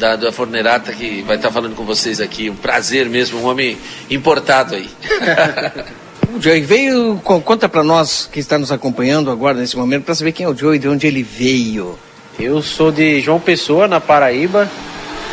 da, 0.01 0.17
da 0.17 0.33
Fornerata, 0.33 0.93
que 0.93 1.23
vai 1.23 1.37
estar 1.37 1.53
falando 1.53 1.77
com 1.77 1.85
vocês 1.85 2.21
aqui. 2.21 2.49
Um 2.51 2.57
prazer 2.57 3.09
mesmo, 3.09 3.39
um 3.39 3.45
homem 3.45 3.77
importado 4.11 4.75
aí. 4.75 4.89
O 6.33 6.41
Joey 6.41 6.61
veio, 6.61 7.21
co- 7.25 7.41
conta 7.41 7.69
para 7.69 7.83
nós 7.83 8.29
que 8.31 8.39
está 8.39 8.57
nos 8.57 8.71
acompanhando 8.71 9.33
agora 9.33 9.59
nesse 9.59 9.77
momento 9.77 10.05
para 10.05 10.15
saber 10.15 10.31
quem 10.31 10.47
é 10.47 10.49
o 10.49 10.55
Joey, 10.57 10.79
de 10.79 10.87
onde 10.89 11.05
ele 11.05 11.25
veio. 11.25 11.99
Eu 12.39 12.63
sou 12.63 12.93
de 12.93 13.21
João 13.21 13.41
Pessoa, 13.41 13.89
na 13.89 14.01
Paraíba, 14.01 14.71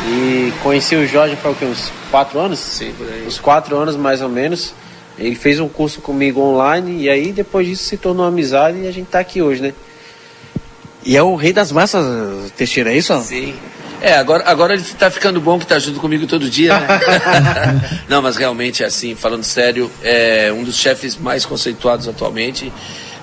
e 0.08 0.52
conheci 0.60 0.96
o 0.96 1.06
Jorge 1.06 1.38
quê, 1.56 1.64
uns 1.66 1.92
quatro 2.10 2.40
anos? 2.40 2.58
Sim, 2.58 2.92
por 2.98 3.06
aí. 3.06 3.24
Uns 3.28 3.38
quatro 3.38 3.76
anos 3.76 3.94
mais 3.94 4.20
ou 4.20 4.28
menos. 4.28 4.74
Ele 5.16 5.36
fez 5.36 5.60
um 5.60 5.68
curso 5.68 6.00
comigo 6.00 6.40
online 6.40 7.04
e 7.04 7.08
aí 7.08 7.30
depois 7.30 7.64
disso 7.68 7.84
se 7.84 7.96
tornou 7.96 8.26
amizade 8.26 8.78
e 8.78 8.88
a 8.88 8.92
gente 8.92 9.06
tá 9.06 9.20
aqui 9.20 9.40
hoje, 9.40 9.62
né? 9.62 9.72
E 11.04 11.16
é 11.16 11.22
o 11.22 11.36
rei 11.36 11.52
das 11.52 11.70
massas, 11.70 12.50
Teixeira, 12.56 12.92
é 12.92 12.96
isso? 12.96 13.16
Sim. 13.22 13.54
É, 14.00 14.14
agora, 14.14 14.44
agora 14.46 14.74
ele 14.74 14.82
tá 14.82 15.10
ficando 15.10 15.40
bom 15.40 15.58
que 15.58 15.66
tá 15.66 15.78
junto 15.78 15.98
comigo 15.98 16.26
todo 16.26 16.48
dia, 16.48 16.78
né? 16.78 16.88
Não, 18.08 18.22
mas 18.22 18.36
realmente, 18.36 18.84
assim, 18.84 19.14
falando 19.14 19.42
sério, 19.42 19.90
é 20.02 20.52
um 20.52 20.62
dos 20.62 20.76
chefes 20.76 21.16
mais 21.16 21.44
conceituados 21.44 22.06
atualmente 22.06 22.72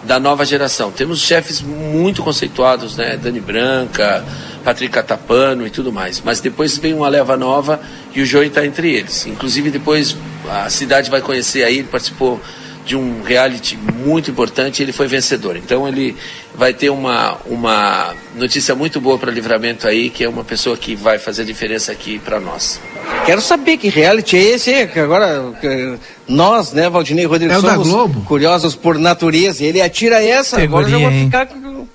da 0.04 0.20
nova 0.20 0.46
geração. 0.46 0.92
Temos 0.92 1.20
chefes 1.22 1.62
muito 1.62 2.22
conceituados, 2.22 2.96
né? 2.96 3.18
Dani 3.18 3.40
Branca, 3.40 4.24
Patrick 4.64 4.94
Catapano 4.94 5.66
e 5.66 5.70
tudo 5.70 5.92
mais. 5.92 6.22
Mas 6.24 6.40
depois 6.40 6.78
vem 6.78 6.94
uma 6.94 7.08
leva 7.08 7.36
nova 7.36 7.80
e 8.14 8.22
o 8.22 8.26
Joey 8.26 8.48
está 8.48 8.66
entre 8.66 8.94
eles. 8.94 9.26
Inclusive, 9.26 9.72
depois 9.72 10.16
a 10.50 10.70
cidade 10.70 11.10
vai 11.10 11.22
conhecer 11.22 11.64
aí, 11.64 11.80
ele 11.80 11.88
participou 11.88 12.40
de 12.86 12.96
um 12.96 13.24
reality 13.24 13.76
muito 13.78 14.30
importante 14.30 14.84
ele 14.84 14.92
foi 14.92 15.08
vencedor. 15.08 15.58
Então 15.58 15.88
ele 15.88 16.16
vai 16.54 16.74
ter 16.74 16.90
uma, 16.92 17.38
uma 17.48 18.14
notícia 18.36 18.76
muito 18.76 19.02
boa 19.02 19.18
para 19.18 19.32
livramento 19.32 19.88
aí, 19.88 20.10
que 20.10 20.24
é 20.24 20.30
uma 20.30 20.44
pessoa 20.44 20.78
que 20.78 20.96
vai 20.96 21.18
fazer 21.18 21.44
diferença 21.46 21.92
aqui 21.92 22.20
para 22.20 22.40
nós. 22.40 22.80
Quero 23.26 23.42
saber 23.42 23.78
que 23.78 23.90
reality 23.90 24.38
é 24.38 24.42
esse, 24.42 24.88
que 24.88 25.00
agora 25.00 25.52
que 25.60 25.98
nós, 26.28 26.72
né, 26.74 26.88
Valdinei 26.90 27.24
e 27.26 27.28
Rodrigo, 27.28 27.54
É 27.54 27.60
somos 27.60 27.88
Globo? 27.88 28.22
curiosos 28.22 28.76
por 28.76 29.00
natureza. 29.00 29.64
Ele 29.64 29.82
atira 29.82 30.24
essa, 30.24 30.62
agora 30.62 30.86
eu 30.86 30.90
já 30.92 30.98
vou 31.00 31.06
Categoria, 31.08 31.20
hein? 31.20 31.26
ficar 31.26 31.46
com... 31.48 31.88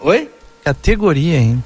Oi? 0.00 0.28
Categoria, 0.64 1.36
hein? 1.38 1.64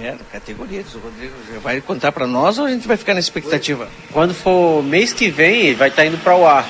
É, 0.00 0.14
categoria. 0.32 0.84
O 0.94 0.98
Rodrigo 0.98 1.34
vai 1.62 1.80
contar 1.80 2.12
para 2.12 2.26
nós 2.26 2.58
ou 2.58 2.66
a 2.66 2.70
gente 2.70 2.86
vai 2.86 2.96
ficar 2.96 3.14
na 3.14 3.20
expectativa? 3.20 3.88
Quando 4.12 4.34
for 4.34 4.82
mês 4.82 5.12
que 5.12 5.28
vem, 5.28 5.66
ele 5.66 5.74
vai 5.74 5.88
estar 5.88 6.04
indo 6.06 6.18
para 6.18 6.36
o 6.36 6.46
ar. 6.46 6.68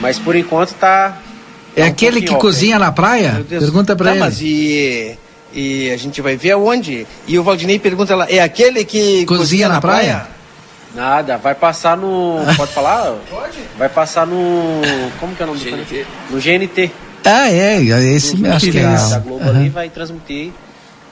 Mas 0.00 0.18
por 0.18 0.34
enquanto 0.36 0.72
tá. 0.74 1.16
É 1.76 1.80
tá 1.82 1.86
um 1.86 1.90
aquele 1.90 2.20
que 2.22 2.34
cozinha 2.36 2.74
hein? 2.74 2.80
na 2.80 2.92
praia? 2.92 3.44
Pergunta 3.48 3.96
pra 3.96 4.06
Tá, 4.06 4.10
ele. 4.12 4.20
mas 4.20 4.40
e, 4.42 5.16
e 5.52 5.90
a 5.90 5.96
gente 5.96 6.20
vai 6.20 6.36
ver 6.36 6.52
aonde? 6.52 7.06
E 7.26 7.38
o 7.38 7.42
Valdinei 7.42 7.78
pergunta 7.78 8.14
lá, 8.14 8.26
é 8.28 8.40
aquele 8.40 8.84
que 8.84 9.24
Cozinha 9.26 9.68
na 9.68 9.80
praia? 9.80 10.26
Nada, 10.94 11.38
vai 11.38 11.54
passar 11.54 11.96
no. 11.96 12.40
Pode 12.56 12.72
falar? 12.72 13.14
Pode. 13.30 13.58
Vai 13.78 13.88
passar 13.88 14.26
no. 14.26 14.82
Como 15.18 15.34
que 15.34 15.42
é 15.42 15.46
o 15.46 15.48
nome 15.48 15.60
do 15.60 15.64
GNT. 15.70 16.04
canal? 16.04 16.06
No 16.30 16.38
GNT. 16.40 16.90
Ah, 17.24 17.48
é, 17.50 17.76
é 17.76 18.12
esse 18.14 18.36
No- 18.36 18.52
acho 18.52 18.70
que 18.70 18.78
é 18.78 18.92
esse. 18.94 19.18
Globo 19.20 19.42
Aham. 19.42 19.58
ali 19.60 19.68
vai 19.70 19.88
transmitir. 19.88 20.52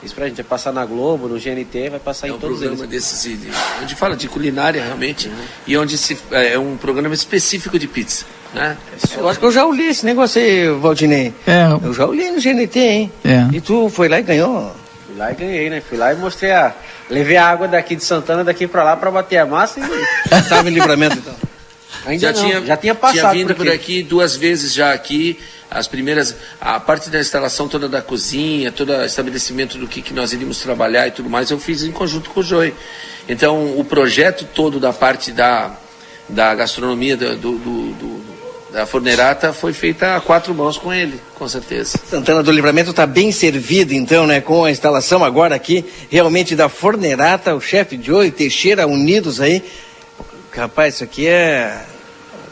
Isso 0.03 0.15
pra 0.15 0.25
gente 0.27 0.37
vai 0.37 0.45
passar 0.45 0.71
na 0.71 0.83
Globo, 0.83 1.27
no 1.27 1.37
GNT, 1.39 1.89
vai 1.91 1.99
passar 1.99 2.27
É 2.27 2.29
em 2.31 2.33
um 2.33 2.39
todos 2.39 2.57
programa 2.57 2.83
eles. 2.85 2.89
desses 2.89 3.21
de- 3.21 3.37
de- 3.37 3.51
onde 3.83 3.95
fala 3.95 4.15
de 4.15 4.27
culinária 4.27 4.83
realmente 4.83 5.31
e 5.67 5.77
onde 5.77 5.95
se 5.97 6.17
é 6.31 6.57
um 6.57 6.75
programa 6.75 7.13
específico 7.13 7.77
de 7.77 7.87
pizza, 7.87 8.25
né? 8.53 8.75
Eu 9.15 9.29
acho 9.29 9.39
que 9.39 9.45
eu 9.45 9.51
já 9.51 9.63
olhei 9.63 9.89
esse 9.89 10.03
negócio 10.03 10.41
aí, 10.41 10.67
Valdinei. 10.69 11.33
É. 11.45 11.65
Eu 11.83 11.93
já 11.93 12.07
olhei 12.07 12.31
no 12.31 12.41
GNT, 12.41 12.79
hein? 12.79 13.11
É. 13.23 13.47
E 13.55 13.61
tu 13.61 13.89
foi 13.89 14.09
lá 14.09 14.19
e 14.19 14.23
ganhou? 14.23 14.75
Fui 15.05 15.15
lá 15.15 15.31
e 15.31 15.35
ganhei, 15.35 15.69
né? 15.69 15.81
Fui 15.87 15.97
lá 15.97 16.11
e 16.13 16.15
mostrei 16.17 16.51
a. 16.51 16.73
Levei 17.09 17.35
a 17.37 17.45
água 17.47 17.67
daqui 17.67 17.95
de 17.95 18.03
Santana, 18.03 18.43
daqui 18.43 18.65
pra 18.65 18.83
lá, 18.83 18.95
pra 18.97 19.11
bater 19.11 19.37
a 19.37 19.45
massa 19.45 19.79
e. 19.79 19.83
Tava 20.49 20.67
em 20.67 20.73
livramento 20.73 21.17
então. 21.17 21.35
Ainda 22.07 22.33
já 22.33 22.33
não, 22.33 22.49
tinha 22.49 22.65
já 22.65 22.77
tinha 22.77 22.95
passado 22.95 23.33
vindo 23.33 23.53
por 23.53 23.65
por 23.65 23.69
aqui 23.71 24.01
duas 24.01 24.35
vezes 24.35 24.73
já 24.73 24.91
aqui 24.93 25.37
as 25.71 25.87
primeiras 25.87 26.35
a 26.59 26.77
parte 26.81 27.09
da 27.09 27.17
instalação 27.19 27.67
toda 27.69 27.87
da 27.87 28.01
cozinha 28.01 28.71
todo 28.73 28.91
o 28.91 29.05
estabelecimento 29.05 29.77
do 29.77 29.87
que, 29.87 30.01
que 30.01 30.13
nós 30.13 30.33
iríamos 30.33 30.59
trabalhar 30.59 31.07
e 31.07 31.11
tudo 31.11 31.29
mais 31.29 31.49
eu 31.49 31.57
fiz 31.57 31.81
em 31.83 31.91
conjunto 31.91 32.29
com 32.29 32.41
o 32.41 32.43
Joey 32.43 32.73
então 33.29 33.79
o 33.79 33.85
projeto 33.85 34.45
todo 34.53 34.79
da 34.79 34.91
parte 34.91 35.31
da 35.31 35.71
da 36.27 36.53
gastronomia 36.53 37.15
do, 37.15 37.35
do- 37.37 37.57
do- 37.57 38.21
da 38.71 38.85
fornerata 38.85 39.51
foi 39.51 39.73
feita 39.73 40.15
a 40.15 40.21
quatro 40.21 40.53
mãos 40.53 40.77
com 40.77 40.93
ele 40.93 41.19
com 41.35 41.47
certeza 41.47 41.97
Santana 42.09 42.41
do 42.43 42.51
Livramento 42.51 42.89
está 42.91 43.05
bem 43.05 43.31
servido, 43.31 43.93
então, 43.93 44.25
né? 44.27 44.39
Com 44.41 44.63
a 44.65 44.71
instalação 44.71 45.23
agora 45.25 45.55
aqui, 45.55 45.83
realmente 46.09 46.55
da 46.55 46.69
Fornerata, 46.69 47.53
o 47.55 47.59
chefe 47.59 47.99
Joey, 48.01 48.29
Teixeira 48.31 48.85
unidos 48.87 49.41
aí. 49.41 49.61
Rapaz, 50.55 50.95
isso 50.95 51.03
aqui 51.03 51.27
é. 51.27 51.81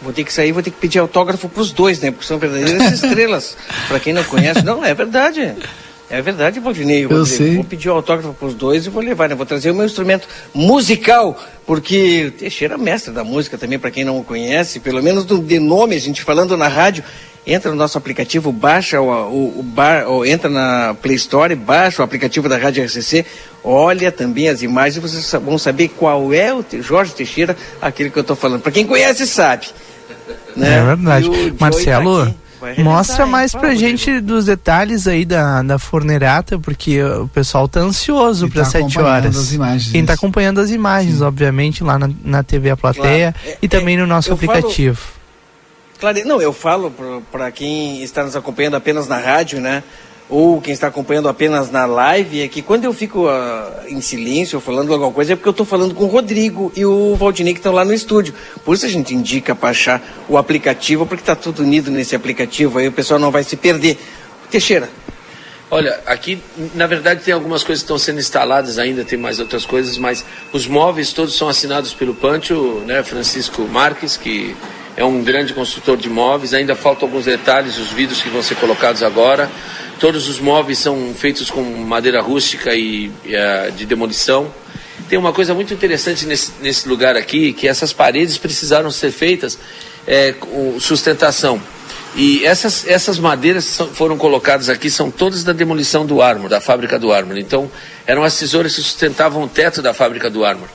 Vou 0.02 0.14
ter 0.14 0.24
que 0.24 0.32
sair, 0.32 0.52
vou 0.52 0.64
ter 0.64 0.72
que 0.72 0.78
pedir 0.78 1.00
autógrafo 1.00 1.50
para 1.50 1.62
os 1.62 1.72
dois, 1.72 2.00
né? 2.00 2.12
Porque 2.12 2.26
são 2.26 2.38
verdadeiras 2.38 2.92
estrelas. 3.04 3.58
Para 3.88 4.00
quem 4.00 4.14
não 4.14 4.24
conhece, 4.24 4.64
não, 4.64 4.84
é 4.84 4.94
verdade. 4.94 5.56
É 6.10 6.22
verdade, 6.22 6.60
Valdinei. 6.60 7.06
Eu 7.06 7.10
Rodrigo. 7.10 7.26
sei. 7.26 7.56
Vou 7.56 7.64
pedir 7.64 7.90
o 7.90 7.94
autógrafo 7.94 8.34
para 8.34 8.48
os 8.48 8.56
dois 8.56 8.86
e 8.86 8.90
vou 8.90 9.04
levar, 9.04 9.30
né? 9.30 9.36
Vou 9.36 9.46
trazer 9.46 9.70
o 9.70 9.76
meu 9.76 9.86
instrumento 9.86 10.28
musical, 10.54 11.40
porque 11.68 12.26
o 12.28 12.32
Teixeira 12.32 12.74
é 12.74 12.78
mestre 12.78 13.14
da 13.14 13.24
música 13.24 13.58
também, 13.58 13.78
para 13.78 13.92
quem 13.92 14.04
não 14.04 14.18
o 14.18 14.24
conhece, 14.24 14.80
pelo 14.80 15.04
menos 15.04 15.24
do, 15.24 15.38
de 15.38 15.60
nome, 15.60 15.96
a 15.96 16.00
gente 16.00 16.24
falando 16.24 16.58
na 16.58 16.68
rádio. 16.68 17.04
Entra 17.46 17.72
no 17.72 17.78
nosso 17.78 17.98
aplicativo, 17.98 18.52
baixa 18.52 19.00
o, 19.00 19.08
o, 19.08 19.60
o 19.60 19.64
bar, 19.64 20.08
ou 20.08 20.26
entra 20.26 20.50
na 20.50 20.96
Play 21.02 21.16
Store, 21.16 21.56
baixa 21.56 22.02
o 22.02 22.06
aplicativo 22.06 22.50
da 22.50 22.58
Rádio 22.58 22.84
RCC, 22.84 23.26
olha 23.64 24.12
também 24.12 24.50
as 24.50 24.62
imagens 24.62 24.98
e 24.98 25.00
vocês 25.00 25.32
vão 25.44 25.58
saber 25.58 25.88
qual 25.90 26.34
é 26.34 26.54
o 26.54 26.64
Jorge 26.82 27.14
Teixeira, 27.14 27.56
aquele 27.82 28.10
que 28.10 28.18
eu 28.20 28.22
estou 28.22 28.36
falando. 28.36 28.62
Para 28.62 28.72
quem 28.72 28.86
conhece, 28.86 29.26
sabe. 29.26 29.68
Né? 30.56 30.78
É 30.78 30.84
verdade. 30.84 31.26
Joey 31.26 31.54
Marcelo, 31.60 32.26
tá 32.26 32.34
mostra 32.84 33.26
mais 33.26 33.54
pra 33.54 33.74
gente 33.76 34.20
dos 34.20 34.46
detalhes 34.46 35.08
aí 35.08 35.24
da, 35.24 35.62
da 35.64 35.80
fornerata, 35.80 36.60
porque 36.60 37.02
o 37.02 37.28
pessoal 37.30 37.68
tá 37.68 37.80
ansioso 37.80 38.50
para 38.50 38.64
tá 38.64 38.70
sete 38.70 38.84
acompanhando 38.98 39.26
horas. 39.26 39.38
as 39.38 39.54
imagens, 39.54 39.92
Quem 39.92 40.06
tá 40.06 40.14
acompanhando 40.14 40.60
as 40.60 40.70
imagens, 40.70 41.22
obviamente, 41.22 41.84
lá 41.84 41.98
na, 41.98 42.10
na 42.24 42.44
TV 42.44 42.70
A 42.70 42.78
Plateia 42.78 43.32
Claro. 43.34 43.50
É, 43.54 43.58
e 43.62 43.68
também 43.68 43.96
no 43.98 44.06
nosso 44.06 44.30
eu 44.32 44.38
falo- 44.38 44.52
aplicativo. 44.52 45.00
Claro, 46.00 46.18
não, 46.26 46.42
eu 46.42 46.54
falo 46.54 46.94
para 47.32 47.52
quem 47.52 48.02
está 48.04 48.24
nos 48.24 48.34
acompanhando 48.36 48.76
apenas 48.76 49.08
na 49.08 49.18
rádio, 49.18 49.60
né? 49.60 49.84
Ou 50.30 50.62
quem 50.62 50.72
está 50.72 50.88
acompanhando 50.88 51.28
apenas 51.28 51.72
na 51.72 51.88
live, 51.88 52.42
é 52.42 52.48
que 52.48 52.62
quando 52.62 52.86
eu 52.86 52.94
fico 52.94 53.28
uh, 53.28 53.88
em 53.88 54.00
silêncio 54.00 54.60
falando 54.60 54.94
alguma 54.94 55.12
coisa 55.12 55.34
é 55.34 55.36
porque 55.36 55.50
eu 55.50 55.52
estou 55.52 55.66
falando 55.66 55.96
com 55.96 56.04
o 56.04 56.08
Rodrigo 56.08 56.72
e 56.76 56.86
o 56.86 57.16
Valdinei 57.16 57.54
que 57.54 57.60
estão 57.60 57.74
lá 57.74 57.84
no 57.84 57.94
estúdio. 57.94 58.34
Por 58.64 58.76
isso 58.76 58.86
a 58.86 58.90
gente 58.90 59.16
indica 59.16 59.56
para 59.56 59.70
achar 59.70 60.02
o 60.30 60.38
aplicativo, 60.38 61.08
porque 61.08 61.24
está 61.24 61.36
tudo 61.36 61.64
unido 61.64 61.90
nesse 61.90 62.16
aplicativo, 62.16 62.78
aí 62.78 62.88
o 62.88 62.92
pessoal 62.92 63.20
não 63.20 63.32
vai 63.32 63.44
se 63.44 63.58
perder. 63.58 63.98
Teixeira. 64.52 64.88
Olha, 65.72 66.00
aqui 66.06 66.40
na 66.74 66.88
verdade 66.88 67.24
tem 67.24 67.34
algumas 67.34 67.64
coisas 67.64 67.84
que 67.84 67.86
estão 67.86 67.98
sendo 67.98 68.20
instaladas 68.20 68.80
ainda, 68.80 69.04
tem 69.04 69.18
mais 69.18 69.40
outras 69.40 69.66
coisas, 69.66 69.98
mas 69.98 70.26
os 70.52 70.68
móveis 70.68 71.12
todos 71.12 71.36
são 71.36 71.48
assinados 71.48 71.94
pelo 71.94 72.14
Pancho, 72.16 72.82
né, 72.86 73.04
Francisco 73.04 73.62
Marques, 73.64 74.18
que 74.18 74.56
é 75.00 75.06
um 75.06 75.24
grande 75.24 75.54
construtor 75.54 75.96
de 75.96 76.10
móveis. 76.10 76.54
Ainda 76.54 76.76
faltam 76.76 77.08
alguns 77.08 77.24
detalhes, 77.24 77.78
os 77.78 77.90
vidros 77.90 78.22
que 78.22 78.28
vão 78.28 78.44
ser 78.44 78.56
colocados 78.56 79.02
agora. 79.02 79.50
Todos 79.98 80.28
os 80.28 80.42
móveis 80.42 80.78
são 80.78 81.14
feitos 81.16 81.50
com 81.50 81.64
madeira 81.64 82.22
rústica 82.22 82.76
e, 82.76 83.10
e 83.24 83.34
uh, 83.34 83.72
de 83.72 83.86
demolição. 83.86 84.54
Tem 85.08 85.18
uma 85.18 85.32
coisa 85.32 85.54
muito 85.54 85.74
interessante 85.74 86.26
nesse, 86.26 86.52
nesse, 86.62 86.88
lugar 86.88 87.16
aqui, 87.16 87.54
que 87.54 87.66
essas 87.66 87.94
paredes 87.94 88.38
precisaram 88.38 88.92
ser 88.92 89.12
feitas 89.12 89.58
é, 90.06 90.34
com 90.34 90.78
sustentação. 90.82 91.62
E 92.14 92.46
essas, 92.46 92.86
essas 92.86 93.18
madeiras 93.20 93.64
são, 93.64 93.88
foram 93.88 94.18
colocadas 94.18 94.68
aqui, 94.68 94.90
são 94.90 95.10
todas 95.10 95.46
da 95.46 95.54
demolição 95.54 96.06
do 96.06 96.22
Armor, 96.22 96.50
da 96.50 96.60
fábrica 96.60 97.00
do 97.00 97.14
Armor. 97.14 97.38
Então, 97.38 97.72
eram 98.06 98.22
as 98.22 98.38
tesouras 98.38 98.76
que 98.76 98.82
sustentavam 98.82 99.44
o 99.44 99.48
teto 99.48 99.82
da 99.82 99.94
fábrica 99.94 100.30
do 100.30 100.44
Armor. 100.44 100.68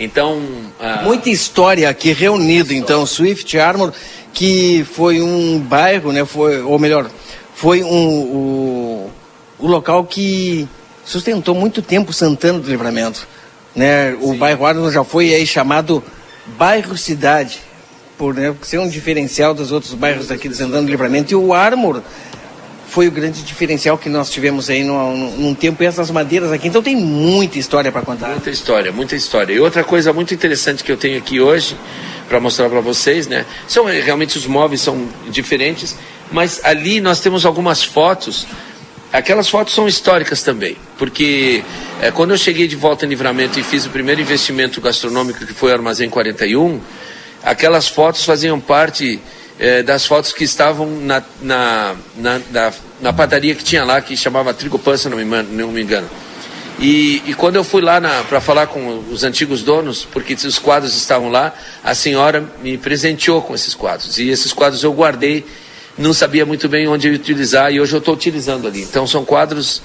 Então. 0.00 0.38
Uh... 0.38 1.04
Muita 1.04 1.28
história 1.28 1.88
aqui 1.88 2.12
reunido, 2.12 2.72
então, 2.72 3.04
Swift 3.04 3.58
Armor, 3.58 3.92
que 4.32 4.84
foi 4.92 5.20
um 5.20 5.58
bairro, 5.58 6.10
né? 6.10 6.24
Foi, 6.24 6.62
ou 6.62 6.78
melhor, 6.78 7.10
foi 7.54 7.84
um, 7.84 8.08
o, 8.08 9.10
o 9.58 9.66
local 9.66 10.04
que 10.04 10.66
sustentou 11.04 11.54
muito 11.54 11.82
tempo 11.82 12.12
Santana 12.14 12.58
do 12.58 12.70
Livramento. 12.70 13.28
Né? 13.76 14.16
O 14.20 14.34
bairro 14.34 14.64
Arno 14.64 14.90
já 14.90 15.04
foi 15.04 15.34
aí 15.34 15.46
chamado 15.46 16.02
bairro 16.58 16.96
cidade, 16.96 17.60
por 18.16 18.34
né, 18.34 18.54
ser 18.62 18.78
um 18.78 18.88
diferencial 18.88 19.52
dos 19.52 19.70
outros 19.70 19.92
bairros 19.94 20.30
aqui 20.30 20.48
de 20.48 20.56
Santana 20.56 20.82
do 20.82 20.90
Livramento. 20.90 21.32
E 21.32 21.36
o 21.36 21.52
Armor 21.52 22.02
foi 22.90 23.08
o 23.08 23.10
grande 23.10 23.42
diferencial 23.42 23.96
que 23.96 24.08
nós 24.08 24.30
tivemos 24.30 24.68
aí 24.68 24.84
num, 24.84 25.36
num 25.36 25.54
tempo, 25.54 25.82
e 25.82 25.86
essas 25.86 26.10
madeiras 26.10 26.52
aqui. 26.52 26.68
Então 26.68 26.82
tem 26.82 26.96
muita 26.96 27.58
história 27.58 27.90
para 27.90 28.02
contar. 28.02 28.28
Muita 28.28 28.50
história, 28.50 28.92
muita 28.92 29.16
história. 29.16 29.54
E 29.54 29.60
outra 29.60 29.82
coisa 29.82 30.12
muito 30.12 30.34
interessante 30.34 30.84
que 30.84 30.92
eu 30.92 30.96
tenho 30.96 31.16
aqui 31.16 31.40
hoje, 31.40 31.76
para 32.28 32.38
mostrar 32.38 32.68
para 32.68 32.80
vocês, 32.80 33.26
né? 33.26 33.46
São 33.66 33.84
realmente 33.84 34.36
os 34.36 34.46
móveis 34.46 34.80
são 34.80 35.08
diferentes 35.28 35.96
mas 36.30 36.60
ali 36.64 37.00
nós 37.00 37.20
temos 37.20 37.44
algumas 37.44 37.82
fotos. 37.82 38.46
Aquelas 39.12 39.48
fotos 39.48 39.74
são 39.74 39.88
históricas 39.88 40.42
também, 40.42 40.76
porque 40.96 41.64
é, 42.00 42.12
quando 42.12 42.30
eu 42.30 42.38
cheguei 42.38 42.68
de 42.68 42.76
volta 42.76 43.04
em 43.04 43.08
livramento 43.08 43.58
e 43.58 43.62
fiz 43.62 43.84
o 43.84 43.90
primeiro 43.90 44.20
investimento 44.20 44.80
gastronômico 44.80 45.44
que 45.44 45.52
foi 45.52 45.72
o 45.72 45.74
Armazém 45.74 46.08
41, 46.08 46.80
aquelas 47.42 47.88
fotos 47.88 48.24
faziam 48.24 48.60
parte 48.60 49.20
é, 49.60 49.82
das 49.82 50.06
fotos 50.06 50.32
que 50.32 50.42
estavam 50.42 50.90
na, 51.02 51.22
na, 51.42 51.94
na, 52.16 52.40
na, 52.50 52.72
na 52.98 53.12
padaria 53.12 53.54
que 53.54 53.62
tinha 53.62 53.84
lá, 53.84 54.00
que 54.00 54.16
chamava 54.16 54.54
Trigo 54.54 54.78
Pança, 54.78 55.10
não 55.10 55.18
me, 55.18 55.24
não 55.24 55.70
me 55.70 55.82
engano. 55.82 56.08
E, 56.78 57.22
e, 57.26 57.34
quando 57.34 57.56
eu 57.56 57.64
fui 57.64 57.82
lá 57.82 58.00
para 58.26 58.40
falar 58.40 58.66
com 58.68 59.04
os 59.10 59.22
antigos 59.22 59.62
donos, 59.62 60.08
porque 60.10 60.32
os 60.32 60.58
quadros 60.58 60.96
estavam 60.96 61.28
lá, 61.28 61.54
a 61.84 61.94
senhora 61.94 62.42
me 62.62 62.78
presenteou 62.78 63.42
com 63.42 63.54
esses 63.54 63.74
quadros. 63.74 64.18
E 64.18 64.30
esses 64.30 64.50
quadros 64.50 64.82
eu 64.82 64.92
guardei 64.94 65.44
não 65.98 66.14
sabia 66.14 66.46
muito 66.46 66.66
bem 66.66 66.88
onde 66.88 67.10
utilizar 67.10 67.70
e 67.70 67.78
hoje 67.78 67.92
eu 67.92 67.98
estou 67.98 68.14
utilizando 68.14 68.66
ali. 68.66 68.80
Então 68.80 69.06
são 69.06 69.26
quadros 69.26 69.82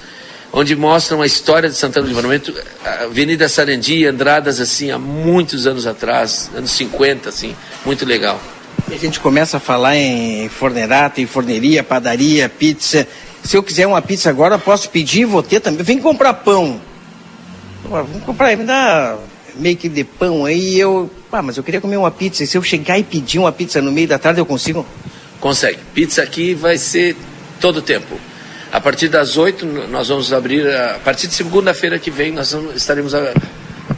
onde 0.50 0.74
mostram 0.74 1.20
a 1.20 1.26
história 1.26 1.68
de 1.68 1.74
Santana 1.74 2.06
do 2.06 2.08
Livramento, 2.08 2.54
Avenida 3.02 3.46
Sarandi, 3.46 4.06
Andradas 4.06 4.58
assim, 4.58 4.90
há 4.90 4.98
muitos 4.98 5.66
anos 5.66 5.86
atrás, 5.86 6.50
anos 6.56 6.70
50, 6.70 7.28
assim, 7.28 7.54
muito 7.84 8.06
legal. 8.06 8.40
E 8.88 8.94
a 8.94 8.98
gente 8.98 9.18
começa 9.18 9.56
a 9.56 9.60
falar 9.60 9.96
em 9.96 10.48
fornerata, 10.48 11.20
em 11.20 11.26
forneria, 11.26 11.82
padaria, 11.82 12.48
pizza. 12.48 13.06
Se 13.42 13.56
eu 13.56 13.62
quiser 13.62 13.86
uma 13.86 14.00
pizza 14.00 14.30
agora, 14.30 14.58
posso 14.58 14.88
pedir, 14.90 15.24
vou 15.24 15.42
ter 15.42 15.60
também. 15.60 15.82
Vem 15.82 15.98
comprar 15.98 16.34
pão. 16.34 16.80
Vamos 17.84 18.22
comprar, 18.24 18.56
me 18.56 18.64
dá 18.64 19.16
meio 19.56 19.76
que 19.76 19.88
de 19.88 20.04
pão 20.04 20.44
aí. 20.44 20.78
Eu, 20.78 21.10
ah, 21.32 21.42
mas 21.42 21.56
eu 21.56 21.64
queria 21.64 21.80
comer 21.80 21.96
uma 21.96 22.10
pizza. 22.12 22.44
E 22.44 22.46
se 22.46 22.56
eu 22.56 22.62
chegar 22.62 22.96
e 22.98 23.02
pedir 23.02 23.38
uma 23.38 23.50
pizza 23.50 23.82
no 23.82 23.90
meio 23.90 24.06
da 24.06 24.18
tarde, 24.18 24.40
eu 24.40 24.46
consigo? 24.46 24.86
Consegue. 25.40 25.78
Pizza 25.92 26.22
aqui 26.22 26.54
vai 26.54 26.78
ser 26.78 27.16
todo 27.60 27.78
o 27.78 27.82
tempo. 27.82 28.18
A 28.72 28.80
partir 28.80 29.08
das 29.08 29.36
8 29.36 29.66
nós 29.90 30.08
vamos 30.08 30.32
abrir, 30.32 30.68
a 30.68 30.98
partir 31.04 31.26
de 31.26 31.34
segunda-feira 31.34 31.98
que 31.98 32.10
vem 32.10 32.30
nós 32.30 32.52
estaremos 32.74 33.12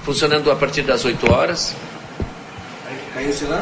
funcionando 0.02 0.50
a 0.50 0.56
partir 0.56 0.82
das 0.82 1.04
8 1.04 1.30
horas. 1.30 1.74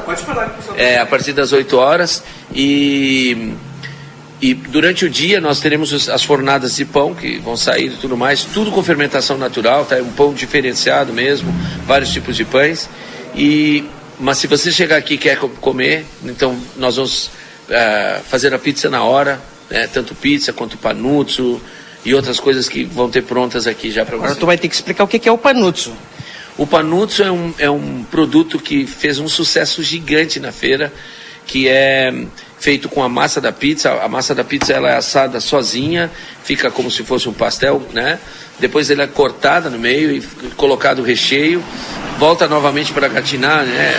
Pode 0.05 0.23
falar. 0.23 0.59
É, 0.77 0.99
a 0.99 1.07
partir 1.07 1.33
das 1.33 1.53
8 1.53 1.77
horas 1.77 2.23
e, 2.55 3.53
e 4.41 4.55
durante 4.55 5.05
o 5.05 5.11
dia 5.11 5.41
nós 5.41 5.61
teremos 5.61 6.09
as 6.09 6.23
fornadas 6.23 6.77
de 6.77 6.85
pão 6.85 7.15
que 7.15 7.39
vão 7.39 7.57
sair 7.57 7.93
e 7.93 7.97
tudo 7.97 8.17
mais, 8.17 8.45
tudo 8.45 8.71
com 8.71 8.83
fermentação 8.83 9.39
natural, 9.39 9.85
tá? 9.85 9.97
Um 9.97 10.13
pão 10.13 10.35
diferenciado 10.35 11.13
mesmo, 11.13 11.53
vários 11.87 12.11
tipos 12.11 12.37
de 12.37 12.45
pães. 12.45 12.89
E, 13.35 13.85
mas 14.19 14.39
se 14.39 14.47
você 14.47 14.71
chegar 14.71 14.97
aqui 14.97 15.15
e 15.15 15.19
quer 15.19 15.39
comer, 15.39 16.07
então 16.25 16.59
nós 16.77 16.97
vamos 16.97 17.31
é, 17.69 18.21
fazer 18.29 18.55
a 18.55 18.59
pizza 18.59 18.89
na 18.89 19.03
hora, 19.03 19.41
né? 19.71 19.89
tanto 19.93 20.15
pizza 20.15 20.53
quanto 20.53 20.77
panuzzo 20.79 21.61
e 22.05 22.15
outras 22.15 22.39
coisas 22.39 22.69
que 22.69 22.85
vão 22.85 23.11
ter 23.11 23.23
prontas 23.23 23.67
aqui 23.67 23.91
já 23.91 24.05
para 24.05 24.17
você. 24.17 24.25
Agora 24.25 24.41
tu 24.41 24.47
vai 24.47 24.57
ter 24.57 24.69
que 24.69 24.75
explicar 24.75 25.05
o 25.05 25.09
que 25.09 25.29
é 25.29 25.33
o 25.33 25.39
panuzzo. 25.39 25.93
O 26.59 26.67
panuzzo 26.67 27.23
é 27.23 27.31
um, 27.31 27.55
é 27.59 27.71
um 27.71 28.05
produto 28.05 28.59
que 28.59 28.87
fez 28.87 29.19
um 29.19 29.29
sucesso 29.29 29.83
gigante 29.83 30.41
na 30.41 30.53
feira, 30.53 30.93
que 31.47 31.69
é 31.69 32.13
feito 32.59 32.89
com 32.89 33.03
a 33.03 33.09
massa 33.09 33.41
da 33.41 33.53
pizza. 33.53 33.93
A 34.03 34.09
massa 34.09 34.35
da 34.35 34.43
pizza 34.43 34.73
ela 34.73 34.91
é 34.91 34.97
assada 34.97 35.39
sozinha, 35.39 36.11
fica 36.43 36.71
como 36.71 36.91
se 36.91 37.05
fosse 37.05 37.29
um 37.29 37.33
pastel, 37.33 37.83
né? 37.93 38.19
Depois 38.59 38.91
ela 38.91 39.03
é 39.03 39.07
cortada 39.07 39.69
no 39.69 39.79
meio 39.79 40.11
e 40.11 40.23
colocado 40.57 41.01
o 41.01 41.03
recheio 41.03 41.63
volta 42.19 42.49
novamente 42.49 42.93
para 42.93 43.09
gratinar, 43.09 43.65
né, 43.65 43.95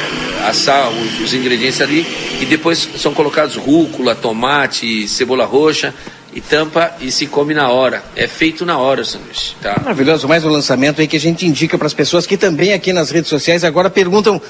assar 0.48 0.90
os, 0.90 1.20
os, 1.20 1.34
ingredientes 1.34 1.80
ali 1.82 2.06
e 2.42 2.46
depois 2.46 2.90
são 2.98 3.14
colocados 3.14 3.56
rúcula, 3.56 4.16
tomate, 4.16 5.08
cebola 5.08 5.46
roxa 5.46 5.94
e 6.34 6.42
tampa 6.42 6.94
e 7.00 7.12
se 7.12 7.28
come 7.28 7.54
na 7.54 7.70
hora. 7.70 8.04
É 8.16 8.28
feito 8.28 8.66
na 8.66 8.78
hora 8.78 9.02
o 9.02 9.06
sanduíche, 9.06 9.56
tá? 9.62 9.80
Maravilhoso, 9.80 10.28
mais 10.28 10.46
um 10.46 10.50
lançamento 10.50 11.02
aí 11.02 11.08
que 11.08 11.18
a 11.18 11.20
gente 11.20 11.46
indica 11.46 11.78
para 11.78 11.88
as 11.88 11.94
pessoas 11.94 12.26
que 12.26 12.38
também 12.38 12.74
aqui 12.74 12.94
nas 12.94 13.10
redes 13.10 13.30
sociais 13.30 13.64
agora 13.64 13.90
perguntam 13.90 14.42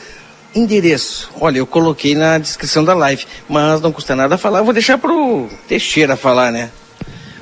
endereço. 0.53 1.29
Olha, 1.39 1.59
eu 1.59 1.67
coloquei 1.67 2.15
na 2.15 2.37
descrição 2.37 2.83
da 2.83 2.93
live, 2.93 3.25
mas 3.47 3.81
não 3.81 3.91
custa 3.91 4.15
nada 4.15 4.37
falar, 4.37 4.59
eu 4.59 4.65
vou 4.65 4.73
deixar 4.73 4.97
pro 4.97 5.49
Teixeira 5.67 6.15
falar, 6.15 6.51
né? 6.51 6.71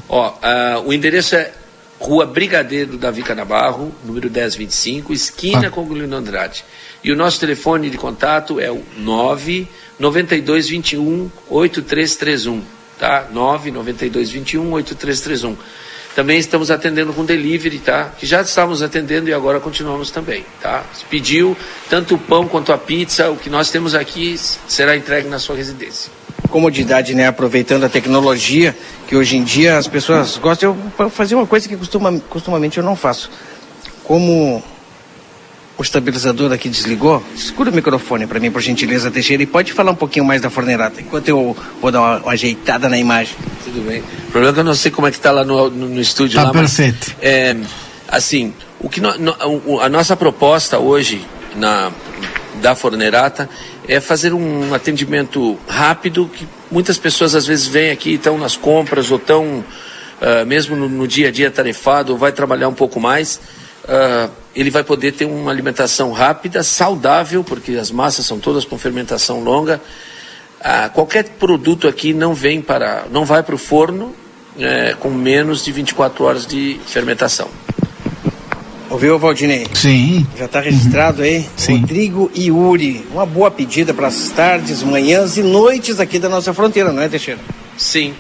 Ó, 0.07 0.29
uh, 0.29 0.81
o 0.85 0.93
endereço 0.93 1.35
é 1.35 1.51
Rua 1.99 2.25
Brigadeiro 2.25 2.97
Davi 2.97 3.21
Canabarro, 3.23 3.93
número 4.03 4.29
1025, 4.29 5.13
esquina 5.13 5.67
ah. 5.67 5.71
com 5.71 5.85
Gulino 5.85 6.15
Andrade. 6.15 6.63
E 7.03 7.11
o 7.11 7.15
nosso 7.15 7.39
telefone 7.39 7.89
de 7.89 7.97
contato 7.97 8.59
é 8.59 8.71
o 8.71 8.83
99221 8.97 11.31
8331, 11.49 12.61
tá? 12.99 13.27
99221 13.31 14.71
8331. 14.71 15.57
Também 16.15 16.39
estamos 16.39 16.71
atendendo 16.71 17.11
com 17.11 17.25
delivery, 17.25 17.79
tá? 17.79 18.11
Que 18.17 18.25
já 18.25 18.41
estávamos 18.41 18.81
atendendo 18.81 19.29
e 19.29 19.33
agora 19.33 19.59
continuamos 19.59 20.11
também, 20.11 20.45
tá? 20.61 20.83
Se 20.93 21.03
pediu 21.05 21.57
tanto 21.89 22.15
o 22.15 22.17
pão 22.17 22.47
quanto 22.47 22.71
a 22.71 22.77
pizza, 22.77 23.29
o 23.29 23.35
que 23.35 23.49
nós 23.49 23.69
temos 23.69 23.93
aqui 23.93 24.37
será 24.67 24.95
entregue 24.95 25.27
na 25.27 25.39
sua 25.39 25.55
residência 25.55 26.11
comodidade, 26.55 27.13
né? 27.13 27.27
Aproveitando 27.27 27.83
a 27.83 27.89
tecnologia, 27.89 28.73
que 29.07 29.15
hoje 29.15 29.35
em 29.35 29.43
dia 29.43 29.77
as 29.77 29.87
pessoas 29.87 30.37
gostam. 30.37 30.77
Eu 30.97 31.09
fazer 31.09 31.35
uma 31.35 31.45
coisa 31.45 31.67
que 31.67 31.75
costuma, 31.75 32.17
costumamente 32.29 32.77
eu 32.77 32.83
não 32.83 32.95
faço. 32.95 33.29
Como 34.05 34.63
o 35.77 35.81
estabilizador 35.81 36.51
aqui 36.51 36.69
desligou, 36.69 37.23
escura 37.35 37.69
o 37.69 37.73
microfone 37.73 38.25
para 38.25 38.39
mim, 38.39 38.49
por 38.49 38.61
gentileza, 38.61 39.11
Teixeira, 39.11 39.43
e 39.43 39.45
pode 39.45 39.73
falar 39.73 39.91
um 39.91 39.95
pouquinho 39.95 40.23
mais 40.23 40.41
da 40.41 40.49
fornerata, 40.49 41.01
enquanto 41.01 41.27
eu 41.27 41.55
vou 41.81 41.91
dar 41.91 41.99
uma, 41.99 42.17
uma 42.19 42.31
ajeitada 42.31 42.87
na 42.87 42.97
imagem. 42.97 43.35
Tudo 43.63 43.85
bem. 43.85 44.01
O 44.01 44.31
problema 44.31 44.49
é 44.49 44.53
que 44.53 44.59
eu 44.59 44.63
não 44.63 44.75
sei 44.75 44.91
como 44.91 45.07
é 45.07 45.11
que 45.11 45.17
está 45.17 45.31
lá 45.31 45.43
no, 45.43 45.69
no, 45.69 45.89
no 45.89 46.01
estúdio. 46.01 46.39
Tá 46.39 46.45
lá, 46.45 46.51
perfeito. 46.51 47.13
Mas, 47.17 47.23
é, 47.23 47.57
assim, 48.07 48.53
o 48.79 48.89
que 48.89 49.01
no, 49.01 49.17
no, 49.17 49.81
a 49.81 49.89
nossa 49.89 50.15
proposta 50.15 50.79
hoje 50.79 51.25
na, 51.55 51.91
da 52.61 52.75
fornerata 52.75 53.49
é 53.87 53.99
fazer 53.99 54.33
um 54.33 54.73
atendimento 54.73 55.57
rápido, 55.67 56.29
que 56.33 56.47
muitas 56.71 56.97
pessoas 56.97 57.35
às 57.35 57.45
vezes 57.45 57.67
vêm 57.67 57.91
aqui, 57.91 58.13
estão 58.13 58.37
nas 58.37 58.55
compras 58.55 59.11
ou 59.11 59.17
estão, 59.17 59.63
uh, 60.21 60.45
mesmo 60.45 60.75
no, 60.75 60.89
no, 60.89 61.07
dia 61.07 61.27
a 61.27 61.31
dia 61.31 61.51
tarefado, 61.51 62.13
ou 62.13 62.17
vai 62.17 62.31
trabalhar 62.31 62.67
um 62.67 62.73
pouco 62.73 62.99
mais, 62.99 63.39
uh, 63.85 64.31
ele 64.55 64.69
vai 64.69 64.83
poder 64.83 65.13
ter 65.13 65.25
uma 65.25 65.51
alimentação 65.51 66.11
rápida, 66.11 66.63
saudável, 66.63 67.43
porque 67.43 67.73
as 67.73 67.91
massas 67.91 68.25
são 68.25 68.39
todas 68.39 68.65
com 68.65 68.77
fermentação 68.77 69.41
longa. 69.43 69.81
Uh, 70.59 70.89
qualquer 70.93 71.23
produto 71.23 71.87
aqui 71.87 72.13
não 72.13 72.33
vem 72.33 72.61
para, 72.61 73.05
não 73.11 73.25
vai 73.25 73.43
para 73.43 73.55
o 73.55 73.57
forno, 73.57 74.13
é, 74.57 74.95
com 74.99 75.09
menos 75.09 75.63
de 75.63 75.71
24 75.71 76.23
horas 76.23 76.45
de 76.45 76.79
fermentação. 76.85 77.49
Ouviu, 78.89 79.17
Valdinei? 79.19 79.67
Sim. 79.73 80.25
Já 80.37 80.45
está 80.45 80.61
registrado 80.61 81.21
aí? 81.21 81.45
Sim. 81.57 81.81
Rodrigo 81.81 82.31
e 82.33 82.47
Yuri. 82.47 83.05
Uma 83.11 83.25
boa 83.25 83.51
pedida 83.51 83.93
para 83.93 84.07
as 84.07 84.29
tardes, 84.29 84.83
manhãs 84.83 85.37
e 85.37 85.43
noites 85.43 85.99
aqui 85.99 86.19
da 86.19 86.29
nossa 86.29 86.53
fronteira, 86.53 86.93
não 86.93 87.01
é, 87.01 87.09
Teixeira? 87.09 87.39
Sim. 87.77 88.13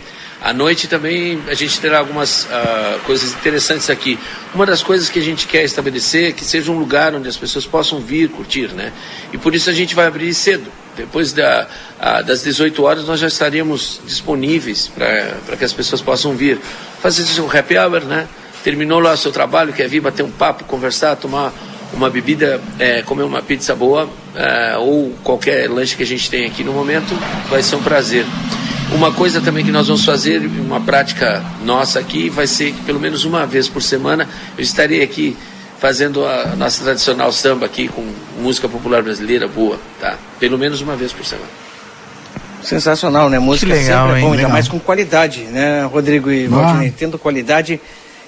À 0.45 0.53
noite 0.53 0.87
também 0.87 1.41
a 1.47 1.55
gente 1.55 1.79
terá 1.79 1.97
algumas 1.97 2.47
ah, 2.51 2.99
coisas 3.03 3.33
interessantes 3.33 3.89
aqui. 3.89 4.19
Uma 4.53 4.63
das 4.63 4.83
coisas 4.83 5.09
que 5.09 5.17
a 5.17 5.21
gente 5.21 5.47
quer 5.47 5.63
estabelecer 5.63 6.29
é 6.29 6.31
que 6.31 6.45
seja 6.45 6.71
um 6.71 6.77
lugar 6.77 7.15
onde 7.15 7.27
as 7.27 7.35
pessoas 7.35 7.65
possam 7.65 7.99
vir 7.99 8.29
curtir, 8.29 8.67
né? 8.67 8.93
E 9.33 9.39
por 9.39 9.55
isso 9.55 9.71
a 9.71 9.73
gente 9.73 9.95
vai 9.95 10.05
abrir 10.05 10.31
cedo. 10.35 10.71
Depois 10.95 11.33
da, 11.33 11.67
ah, 11.99 12.21
das 12.21 12.43
18 12.43 12.83
horas 12.83 13.05
nós 13.05 13.19
já 13.19 13.25
estaríamos 13.25 13.99
disponíveis 14.05 14.87
para 14.87 15.57
que 15.57 15.65
as 15.65 15.73
pessoas 15.73 15.99
possam 15.99 16.35
vir. 16.35 16.59
Fazer 17.01 17.23
seu 17.23 17.49
happy 17.49 17.75
hour, 17.79 18.01
né? 18.01 18.27
Terminou 18.63 18.99
lá 18.99 19.13
o 19.13 19.17
seu 19.17 19.31
trabalho, 19.31 19.73
quer 19.73 19.89
vir 19.89 19.99
bater 19.99 20.21
um 20.21 20.29
papo, 20.29 20.63
conversar, 20.65 21.15
tomar 21.15 21.51
uma 21.91 22.07
bebida, 22.07 22.61
eh, 22.77 23.01
comer 23.01 23.23
uma 23.23 23.41
pizza 23.41 23.73
boa 23.73 24.07
eh, 24.35 24.75
ou 24.77 25.15
qualquer 25.23 25.67
lanche 25.71 25.95
que 25.95 26.03
a 26.03 26.05
gente 26.05 26.29
tem 26.29 26.45
aqui 26.45 26.63
no 26.63 26.71
momento, 26.71 27.15
vai 27.49 27.63
ser 27.63 27.77
um 27.77 27.81
prazer. 27.81 28.27
Uma 28.93 29.11
coisa 29.11 29.41
também 29.41 29.65
que 29.65 29.71
nós 29.71 29.87
vamos 29.87 30.05
fazer, 30.05 30.39
uma 30.45 30.79
prática 30.79 31.43
nossa 31.63 31.99
aqui, 31.99 32.29
vai 32.29 32.47
ser 32.47 32.71
que 32.71 32.81
pelo 32.83 32.99
menos 32.99 33.25
uma 33.25 33.45
vez 33.45 33.67
por 33.67 33.81
semana 33.81 34.27
eu 34.57 34.63
estarei 34.63 35.01
aqui 35.01 35.35
fazendo 35.79 36.25
a 36.25 36.55
nossa 36.55 36.83
tradicional 36.83 37.31
samba 37.31 37.65
aqui 37.65 37.87
com 37.89 38.07
música 38.39 38.69
popular 38.69 39.03
brasileira 39.03 39.47
boa, 39.47 39.77
tá? 39.99 40.17
Pelo 40.39 40.57
menos 40.57 40.81
uma 40.81 40.95
vez 40.95 41.11
por 41.11 41.25
semana. 41.25 41.49
Sensacional, 42.63 43.29
né? 43.29 43.37
Música 43.37 43.73
Que 43.73 43.79
legal, 43.81 44.07
sempre 44.07 44.19
é 44.19 44.21
bom, 44.21 44.27
hein? 44.27 44.31
ainda 44.31 44.35
Legal. 44.37 44.51
mais 44.51 44.67
com 44.67 44.79
qualidade, 44.79 45.41
né, 45.41 45.83
Rodrigo 45.85 46.31
e 46.31 46.45
Ah. 46.45 46.49
Valdinei? 46.49 46.91
Tendo 46.91 47.19
qualidade. 47.19 47.81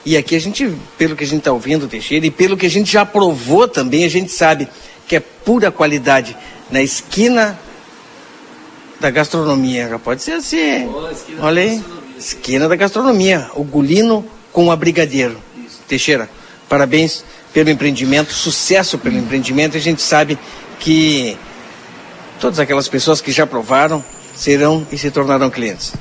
E 0.06 0.16
aqui 0.18 0.36
a 0.36 0.40
gente, 0.42 0.72
pelo 0.98 1.16
que 1.16 1.24
a 1.24 1.28
gente 1.28 1.40
está 1.40 1.52
ouvindo, 1.52 1.88
Teixeira, 1.88 2.26
e 2.26 2.32
pelo 2.32 2.58
que 2.58 2.66
a 2.66 2.70
gente 2.70 2.92
já 2.92 3.06
provou 3.06 3.68
também, 3.68 4.04
a 4.06 4.10
gente 4.10 4.32
sabe 4.32 4.68
que 5.08 5.16
é 5.16 5.20
pura 5.20 5.72
qualidade. 5.72 6.36
Na 6.70 6.82
esquina 6.82 7.58
da 9.00 9.10
gastronomia, 9.10 9.88
já 9.90 10.00
pode 10.00 10.24
ser 10.24 10.34
assim. 10.34 10.90
Olha 11.40 11.62
aí, 11.62 11.84
esquina 12.18 12.68
da 12.68 12.76
gastronomia, 12.76 13.50
o 13.54 13.64
Gulino 13.64 14.26
com 14.52 14.72
a 14.72 14.76
Brigadeiro. 14.76 15.38
Teixeira, 15.88 16.30
parabéns 16.68 17.24
pelo 17.54 17.70
empreendimento, 17.70 18.34
sucesso 18.34 18.98
pelo 18.98 19.18
empreendimento. 19.18 19.78
A 19.78 19.80
gente 19.80 20.02
sabe 20.02 20.38
que 20.80 21.38
todas 22.40 22.60
aquelas 22.60 22.88
pessoas 22.88 23.22
que 23.22 23.32
já 23.32 23.46
provaram 23.46 24.04
serão 24.36 24.86
e 24.92 24.98
se 24.98 25.10
tornarão 25.12 25.50
clientes. 25.50 25.94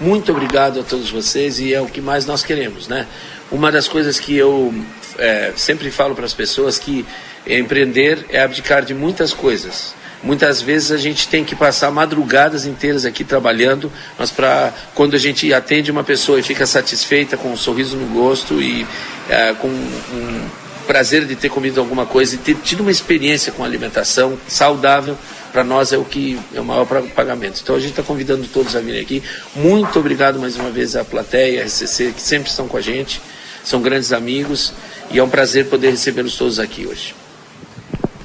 Muito 0.00 0.32
obrigado 0.32 0.80
a 0.80 0.82
todos 0.82 1.10
vocês 1.10 1.60
e 1.60 1.72
é 1.72 1.80
o 1.80 1.86
que 1.86 2.00
mais 2.00 2.26
nós 2.26 2.42
queremos, 2.42 2.88
né? 2.88 3.06
Uma 3.50 3.70
das 3.70 3.86
coisas 3.86 4.18
que 4.18 4.36
eu 4.36 4.74
é, 5.18 5.52
sempre 5.56 5.90
falo 5.90 6.14
para 6.14 6.24
as 6.24 6.34
pessoas 6.34 6.78
que 6.78 7.06
empreender 7.46 8.26
é 8.30 8.42
abdicar 8.42 8.84
de 8.84 8.92
muitas 8.92 9.32
coisas. 9.32 9.94
Muitas 10.24 10.62
vezes 10.62 10.90
a 10.90 10.96
gente 10.96 11.28
tem 11.28 11.44
que 11.44 11.54
passar 11.54 11.90
madrugadas 11.90 12.64
inteiras 12.64 13.04
aqui 13.04 13.22
trabalhando, 13.22 13.92
mas 14.18 14.30
para 14.30 14.72
quando 14.94 15.14
a 15.14 15.18
gente 15.18 15.52
atende 15.52 15.90
uma 15.90 16.02
pessoa 16.02 16.40
e 16.40 16.42
fica 16.42 16.66
satisfeita 16.66 17.36
com 17.36 17.52
um 17.52 17.56
sorriso 17.56 17.96
no 17.96 18.06
gosto 18.06 18.60
e 18.60 18.86
é, 19.28 19.52
com 19.52 19.68
um 19.68 20.48
prazer 20.86 21.26
de 21.26 21.36
ter 21.36 21.48
comido 21.50 21.78
alguma 21.78 22.06
coisa 22.06 22.34
e 22.34 22.38
ter 22.38 22.56
tido 22.56 22.80
uma 22.80 22.90
experiência 22.90 23.52
com 23.52 23.64
alimentação 23.64 24.38
saudável, 24.48 25.16
para 25.52 25.62
nós 25.62 25.92
é 25.92 25.98
o 25.98 26.04
que 26.04 26.38
é 26.54 26.60
o 26.60 26.64
maior 26.64 26.86
pagamento. 27.14 27.60
Então 27.62 27.76
a 27.76 27.78
gente 27.78 27.90
está 27.90 28.02
convidando 28.02 28.46
todos 28.48 28.74
a 28.74 28.80
virem 28.80 29.00
aqui. 29.00 29.22
Muito 29.54 29.98
obrigado 29.98 30.38
mais 30.38 30.56
uma 30.56 30.70
vez 30.70 30.96
à 30.96 31.04
plateia, 31.04 31.62
à 31.62 31.66
RCC, 31.66 32.12
que 32.12 32.22
sempre 32.22 32.48
estão 32.48 32.66
com 32.66 32.76
a 32.76 32.80
gente. 32.80 33.20
São 33.62 33.80
grandes 33.80 34.12
amigos 34.12 34.72
e 35.10 35.18
é 35.18 35.22
um 35.22 35.28
prazer 35.28 35.66
poder 35.66 35.90
recebê-los 35.90 36.36
todos 36.36 36.58
aqui 36.58 36.86
hoje. 36.86 37.23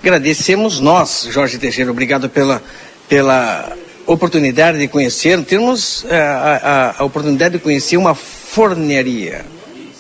Agradecemos 0.02 0.80
nós, 0.80 1.28
Jorge 1.30 1.58
Teixeira, 1.58 1.92
obrigado 1.92 2.30
pela, 2.30 2.62
pela 3.10 3.74
oportunidade 4.08 4.78
de 4.78 4.88
conhecer. 4.88 5.42
Temos 5.44 6.06
eh, 6.10 6.18
a, 6.18 6.94
a- 6.96 6.96
a 7.00 7.04
oportunidade 7.04 7.58
de 7.58 7.64
conhecer 7.64 7.98
uma 7.98 8.16
forneria. 8.16 9.46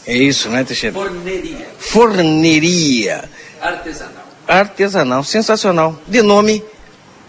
É 0.07 0.15
isso, 0.15 0.49
né, 0.49 0.63
Teixeira? 0.63 0.95
Forneria 0.97 1.67
Forneria 1.77 3.29
artesanal. 3.61 4.23
artesanal, 4.47 5.23
sensacional, 5.23 5.99
de 6.07 6.21
nome 6.21 6.63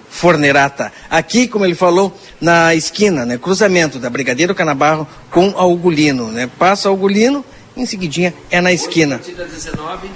Fornerata. 0.08 0.92
Aqui, 1.08 1.46
como 1.48 1.64
ele 1.64 1.74
falou, 1.74 2.16
na 2.40 2.74
esquina, 2.74 3.24
né, 3.26 3.36
cruzamento 3.38 3.98
da 3.98 4.08
Brigadeiro 4.10 4.54
Canabarro 4.54 5.06
com 5.30 5.52
Algolino, 5.56 6.28
né? 6.32 6.48
Passa 6.58 6.88
Algolino, 6.88 7.44
em 7.76 7.84
seguidinha 7.86 8.32
é 8.50 8.60
na 8.60 8.72
esquina. 8.72 9.16
A 9.16 9.18
partir 9.18 9.34
das 9.34 9.50
19, 9.52 10.08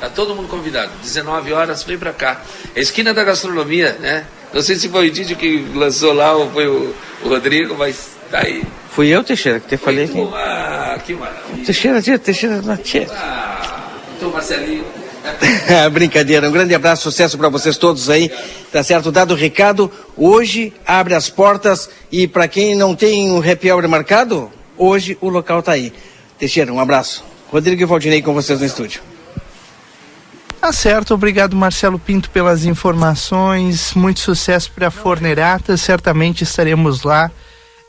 tá 0.00 0.08
todo 0.08 0.34
mundo 0.34 0.48
convidado. 0.48 0.90
19 1.02 1.52
horas, 1.52 1.82
vem 1.84 1.98
para 1.98 2.12
cá. 2.12 2.40
É 2.74 2.80
esquina 2.80 3.12
da 3.12 3.22
gastronomia, 3.22 3.96
né? 4.00 4.26
Não 4.52 4.62
sei 4.62 4.76
se 4.76 4.88
foi 4.88 5.08
o 5.08 5.10
Didi 5.10 5.36
que 5.36 5.64
lançou 5.74 6.12
lá 6.12 6.32
ou 6.32 6.50
foi 6.50 6.66
o, 6.66 6.94
o 7.22 7.28
Rodrigo, 7.28 7.76
mas 7.78 8.10
tá 8.30 8.40
aí. 8.40 8.64
Fui 8.90 9.08
eu, 9.08 9.22
Teixeira, 9.22 9.60
que 9.60 9.68
te 9.68 9.76
falei 9.76 10.06
aqui. 10.06 10.28
Ah, 10.34 10.98
que 11.04 11.14
maravilha. 11.14 11.64
Teixeira, 11.64 12.02
tia, 12.02 12.18
Teixeira, 12.18 12.60
não, 12.60 12.76
tia. 12.76 13.06
Ah, 13.12 13.90
então 14.16 14.30
Marcelinho. 14.30 14.84
Brincadeira, 15.92 16.48
um 16.48 16.52
grande 16.52 16.74
abraço, 16.74 17.02
sucesso 17.02 17.36
para 17.38 17.48
vocês 17.48 17.76
todos 17.76 18.08
aí, 18.10 18.30
tá 18.72 18.82
certo? 18.82 19.12
Dado 19.12 19.34
o 19.34 19.36
recado, 19.36 19.90
hoje 20.16 20.72
abre 20.86 21.14
as 21.14 21.28
portas 21.28 21.90
e 22.10 22.26
para 22.26 22.48
quem 22.48 22.74
não 22.74 22.96
tem 22.96 23.30
um 23.30 23.38
happy 23.38 23.70
hour 23.70 23.86
marcado, 23.86 24.50
hoje 24.76 25.16
o 25.20 25.28
local 25.28 25.62
tá 25.62 25.72
aí. 25.72 25.92
Teixeira, 26.38 26.72
um 26.72 26.80
abraço. 26.80 27.22
Rodrigo 27.50 27.82
e 27.82 27.84
Valdinei 27.84 28.22
com 28.22 28.32
vocês 28.32 28.58
no 28.58 28.66
estúdio. 28.66 29.02
Tá 30.60 30.72
certo, 30.72 31.14
obrigado 31.14 31.56
Marcelo 31.56 31.98
Pinto 31.98 32.30
pelas 32.30 32.64
informações, 32.64 33.94
muito 33.94 34.20
sucesso 34.20 34.70
para 34.72 34.88
a 34.88 34.90
Fornerata, 34.90 35.76
certamente 35.76 36.44
estaremos 36.44 37.02
lá 37.02 37.30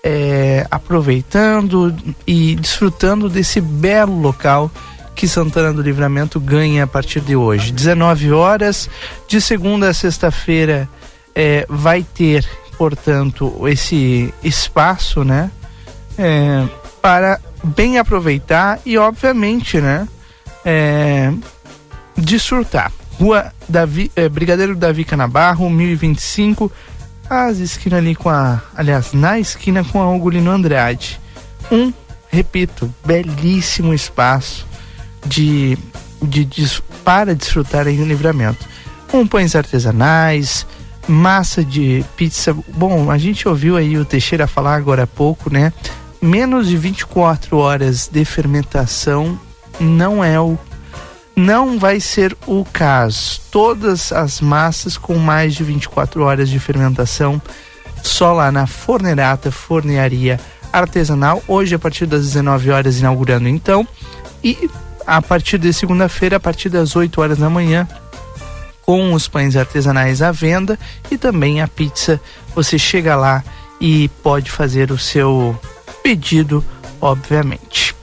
é, 0.03 0.65
aproveitando 0.71 1.93
e 2.25 2.55
desfrutando 2.55 3.29
desse 3.29 3.59
belo 3.59 4.19
local 4.19 4.71
que 5.13 5.27
Santana 5.27 5.73
do 5.73 5.81
Livramento 5.81 6.39
ganha 6.39 6.85
a 6.85 6.87
partir 6.87 7.19
de 7.19 7.35
hoje. 7.35 7.73
19 7.73 8.31
horas, 8.31 8.89
de 9.27 9.41
segunda 9.41 9.89
a 9.89 9.93
sexta-feira 9.93 10.87
é, 11.35 11.65
vai 11.69 12.03
ter, 12.03 12.47
portanto, 12.77 13.67
esse 13.67 14.33
espaço, 14.41 15.25
né? 15.25 15.51
é, 16.17 16.67
para 17.01 17.39
bem 17.63 17.97
aproveitar 17.97 18.79
e, 18.85 18.97
obviamente, 18.97 19.79
né? 19.79 20.07
É, 22.17 22.21
desfrutar. 22.21 22.91
Rua 23.19 23.51
Davi, 23.69 24.11
eh, 24.15 24.27
Brigadeiro 24.29 24.75
Davi 24.75 25.03
Canabarro, 25.03 25.69
1025, 25.69 26.71
as 27.29 27.57
esquinas 27.59 27.99
ali 27.99 28.15
com 28.15 28.29
a. 28.29 28.61
Aliás, 28.75 29.13
na 29.13 29.39
esquina 29.39 29.83
com 29.83 30.01
a 30.01 30.09
Ugolino 30.13 30.49
Andrade. 30.51 31.19
Um, 31.71 31.93
repito, 32.29 32.93
belíssimo 33.05 33.93
espaço 33.93 34.65
de, 35.25 35.77
de, 36.21 36.43
des- 36.45 36.81
para 37.03 37.35
desfrutar 37.35 37.87
em 37.87 38.03
livramento. 38.03 38.65
Com 39.09 39.27
pães 39.27 39.55
artesanais, 39.55 40.65
massa 41.07 41.63
de 41.63 42.03
pizza. 42.17 42.53
Bom, 42.75 43.11
a 43.11 43.17
gente 43.17 43.47
ouviu 43.47 43.77
aí 43.77 43.97
o 43.97 44.05
Teixeira 44.05 44.47
falar 44.47 44.75
agora 44.75 45.03
há 45.03 45.07
pouco, 45.07 45.51
né? 45.53 45.71
Menos 46.21 46.67
de 46.67 46.75
24 46.77 47.57
horas 47.57 48.07
de 48.11 48.23
fermentação 48.25 49.39
não 49.79 50.23
é 50.23 50.39
o 50.39 50.57
não 51.35 51.79
vai 51.79 51.99
ser 51.99 52.35
o 52.45 52.65
caso. 52.65 53.41
Todas 53.51 54.11
as 54.11 54.41
massas 54.41 54.97
com 54.97 55.17
mais 55.17 55.55
de 55.55 55.63
24 55.63 56.23
horas 56.23 56.49
de 56.49 56.59
fermentação, 56.59 57.41
só 58.03 58.33
lá 58.33 58.51
na 58.51 58.67
Fornerata 58.67 59.51
Fornearia 59.51 60.39
Artesanal, 60.71 61.43
hoje 61.47 61.75
a 61.75 61.79
partir 61.79 62.05
das 62.05 62.21
19 62.21 62.71
horas 62.71 62.99
inaugurando 62.99 63.47
então, 63.47 63.87
e 64.43 64.69
a 65.05 65.21
partir 65.21 65.57
de 65.57 65.73
segunda-feira, 65.73 66.37
a 66.37 66.39
partir 66.39 66.69
das 66.69 66.95
8 66.95 67.21
horas 67.21 67.37
da 67.37 67.49
manhã, 67.49 67.87
com 68.81 69.13
os 69.13 69.27
pães 69.27 69.55
artesanais 69.55 70.21
à 70.21 70.31
venda 70.31 70.77
e 71.09 71.17
também 71.17 71.61
a 71.61 71.67
pizza. 71.67 72.19
Você 72.55 72.77
chega 72.77 73.15
lá 73.15 73.43
e 73.79 74.09
pode 74.21 74.51
fazer 74.51 74.91
o 74.91 74.97
seu 74.97 75.57
pedido, 76.03 76.63
obviamente. 76.99 77.95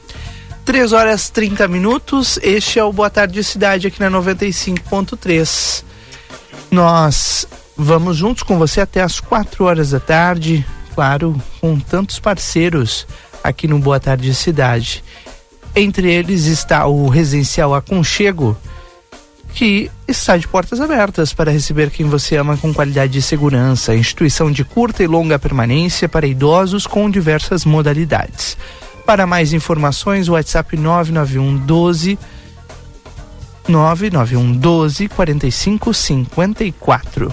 3 0.69 0.93
horas 0.93 1.31
30 1.31 1.67
minutos. 1.67 2.39
Este 2.43 2.79
é 2.79 2.85
o 2.85 2.93
Boa 2.93 3.09
Tarde 3.09 3.43
Cidade 3.43 3.87
aqui 3.87 3.99
na 4.01 4.11
95.3. 4.11 5.83
Nós 6.71 7.49
vamos 7.75 8.19
juntos 8.19 8.43
com 8.43 8.59
você 8.59 8.83
até 8.83 9.01
as 9.01 9.19
4 9.19 9.65
horas 9.65 9.93
da 9.93 9.99
tarde, 9.99 10.67
claro, 10.95 11.41
com 11.59 11.81
tantos 11.81 12.19
parceiros 12.19 13.07
aqui 13.43 13.67
no 13.67 13.79
Boa 13.79 13.99
Tarde 13.99 14.35
Cidade. 14.35 15.03
Entre 15.75 16.13
eles 16.13 16.45
está 16.45 16.87
o 16.87 17.09
Residencial 17.09 17.75
Aconchego, 17.75 18.55
que 19.55 19.91
está 20.07 20.37
de 20.37 20.47
portas 20.47 20.83
abertas 20.83 21.33
para 21.33 21.51
receber 21.51 21.89
quem 21.89 22.05
você 22.05 22.37
ama 22.37 22.59
com 22.59 22.75
qualidade 22.75 23.17
e 23.17 23.23
segurança. 23.23 23.95
Instituição 23.95 24.53
de 24.53 24.67
curta 24.67 25.03
e 25.03 25.07
longa 25.07 25.39
permanência 25.39 26.11
para 26.11 26.27
idosos 26.27 26.87
com 26.87 27.11
diversas 27.11 27.65
modalidades. 27.65 28.55
Para 29.09 29.27
mais 29.27 29.53
informações, 29.55 30.29
WhatsApp 30.29 30.77
991 30.77 31.57
12 31.65 32.19
991 33.67 34.53
12 34.53 35.09
45 35.09 35.95
54. 35.95 37.33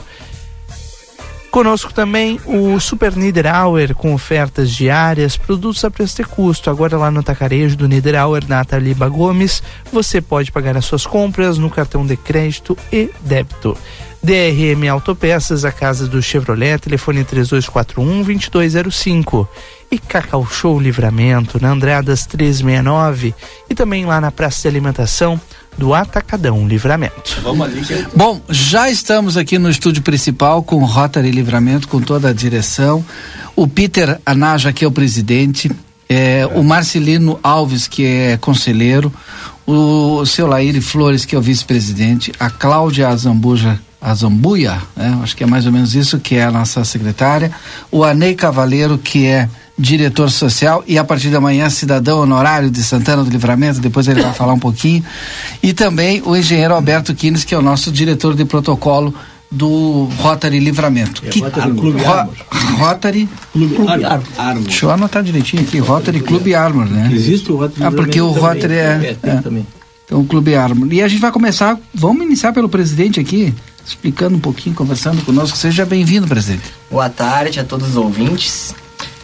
Conosco 1.52 1.94
também 1.94 2.40
o 2.46 2.80
Super 2.80 3.18
Niederauer 3.18 3.94
com 3.94 4.14
ofertas 4.14 4.72
diárias, 4.72 5.36
produtos 5.36 5.84
a 5.84 5.92
preço 5.92 6.16
de 6.16 6.24
custo. 6.24 6.70
Agora 6.70 6.98
lá 6.98 7.12
no 7.12 7.22
tacarejo 7.22 7.76
do 7.76 7.90
Niederauer, 7.90 8.46
na 8.48 8.62
Ataliba 8.62 9.10
Gomes, 9.10 9.62
você 9.92 10.22
pode 10.22 10.54
pagar 10.54 10.78
as 10.78 10.86
suas 10.86 11.06
compras 11.06 11.58
no 11.58 11.70
cartão 11.70 12.06
de 12.06 12.16
crédito 12.16 12.78
e 12.90 13.10
débito. 13.20 13.78
DRM 14.24 14.88
Autopeças, 14.90 15.66
a 15.66 15.72
casa 15.72 16.08
do 16.08 16.22
Chevrolet, 16.22 16.80
telefone 16.80 17.24
3241-2205. 17.24 19.48
E 19.92 19.98
Cacau 19.98 20.46
Show 20.46 20.80
Livramento, 20.80 21.60
na 21.62 21.72
Andradas 21.72 22.26
369. 22.26 23.34
E 23.70 23.76
também 23.76 24.06
lá 24.06 24.20
na 24.20 24.32
Praça 24.32 24.64
de 24.64 24.68
Alimentação 24.68 25.40
do 25.78 25.94
Atacadão 25.94 26.68
Livramento. 26.68 27.40
Vamos 27.44 27.68
ali. 27.68 27.82
Bom, 28.16 28.42
já 28.50 28.90
estamos 28.90 29.38
aqui 29.38 29.58
no 29.60 29.70
estúdio 29.70 30.02
principal 30.02 30.64
com 30.64 30.78
o 30.78 30.86
Rotary 30.86 31.32
Livramento, 31.32 31.88
com 31.88 32.02
toda 32.02 32.30
a 32.30 32.34
direção. 32.34 33.06
O 33.56 33.68
Peter 33.68 34.20
Anaja, 34.26 34.72
que 34.74 34.86
é 34.86 34.88
o 34.88 34.92
presidente. 34.92 35.72
É, 36.08 36.48
o 36.54 36.64
Marcelino 36.64 37.40
Alves, 37.42 37.88
que 37.88 38.06
é 38.06 38.38
conselheiro. 38.38 39.12
O 39.66 40.26
seu 40.26 40.48
Laíre 40.48 40.80
Flores, 40.80 41.26
que 41.26 41.36
é 41.36 41.38
o 41.38 41.42
vice-presidente. 41.42 42.32
A 42.40 42.50
Cláudia 42.50 43.10
Azambuja 43.10 43.80
Azambuia, 44.06 44.80
né? 44.96 45.20
acho 45.24 45.36
que 45.36 45.44
é 45.44 45.48
mais 45.48 45.66
ou 45.66 45.72
menos 45.72 45.96
isso, 45.96 46.20
que 46.20 46.36
é 46.36 46.44
a 46.44 46.52
nossa 46.52 46.86
secretária. 46.86 47.52
O 47.92 48.04
Anei 48.04 48.36
Cavaleiro, 48.36 49.00
que 49.00 49.26
é 49.26 49.50
diretor 49.78 50.30
social 50.32 50.84
e 50.88 50.98
a 50.98 51.04
partir 51.04 51.30
da 51.30 51.42
manhã 51.42 51.70
cidadão 51.70 52.20
honorário 52.20 52.70
de 52.72 52.82
Santana 52.84 53.24
do 53.24 53.30
Livramento, 53.30 53.80
depois 53.80 54.08
ele 54.08 54.22
vai 54.22 54.32
falar 54.36 54.54
um 54.54 54.60
pouquinho. 54.60 55.04
E 55.62 55.74
também 55.74 56.22
o 56.26 56.36
engenheiro 56.36 56.74
Alberto 56.74 57.14
Quines, 57.14 57.44
que 57.44 57.54
é 57.54 57.58
o 57.58 57.62
nosso 57.62 57.92
diretor 57.92 58.36
de 58.36 58.46
protocolo 58.46 59.14
do 59.52 60.10
Rotary 60.20 60.60
Livramento. 60.60 61.22
É, 61.26 61.30
que, 61.30 61.40
Rotary 61.40 61.72
Clube 61.74 62.02
Ro- 62.04 62.14
Armor. 62.14 62.34
Rotary 62.78 63.30
Clube 63.54 63.76
Clube 63.76 63.92
Armor. 63.92 64.06
Armor. 64.12 64.28
Armor. 64.38 64.64
Deixa 64.64 64.86
eu 64.86 64.92
anotar 64.92 65.24
direitinho 65.24 65.62
aqui, 65.64 65.78
Rotary 65.80 66.20
Clube 66.20 66.56
Armor, 66.56 66.86
né? 66.86 67.10
Existe 67.14 67.52
o 67.52 67.58
Rotary 67.58 67.84
Ah, 67.86 67.92
porque 67.92 68.20
o 68.20 68.32
Rotary 68.32 68.62
também. 68.62 68.78
é, 68.80 69.18
É, 69.24 69.30
é. 69.30 69.36
também. 69.42 69.68
Então 70.06 70.20
o 70.22 70.26
Clube 70.26 70.56
Armor. 70.56 70.92
E 70.92 71.02
a 71.02 71.08
gente 71.08 71.20
vai 71.22 71.32
começar, 71.32 71.78
vamos 71.94 72.24
iniciar 72.26 72.54
pelo 72.54 72.68
presidente 72.70 73.20
aqui, 73.20 73.54
explicando 73.86 74.36
um 74.36 74.40
pouquinho, 74.40 74.76
conversando 74.76 75.22
conosco. 75.24 75.58
Seja 75.58 75.86
bem-vindo, 75.86 76.28
presidente. 76.28 76.64
Boa 76.92 77.10
tarde 77.10 77.60
a 77.60 77.64
todos 77.64 77.90
os 77.90 77.96
ouvintes. 77.98 78.74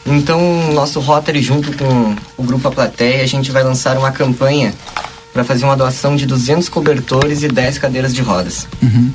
Então, 0.05 0.73
nosso 0.73 0.99
Rotary, 0.99 1.41
junto 1.41 1.71
com 1.77 2.15
o 2.37 2.43
Grupo 2.43 2.67
A 2.67 2.71
Plateia, 2.71 3.23
a 3.23 3.27
gente 3.27 3.51
vai 3.51 3.63
lançar 3.63 3.97
uma 3.97 4.11
campanha 4.11 4.73
para 5.31 5.43
fazer 5.43 5.63
uma 5.63 5.77
doação 5.77 6.15
de 6.15 6.25
200 6.25 6.67
cobertores 6.69 7.43
e 7.43 7.47
10 7.47 7.77
cadeiras 7.77 8.13
de 8.13 8.21
rodas. 8.21 8.67
Uhum. 8.81 9.11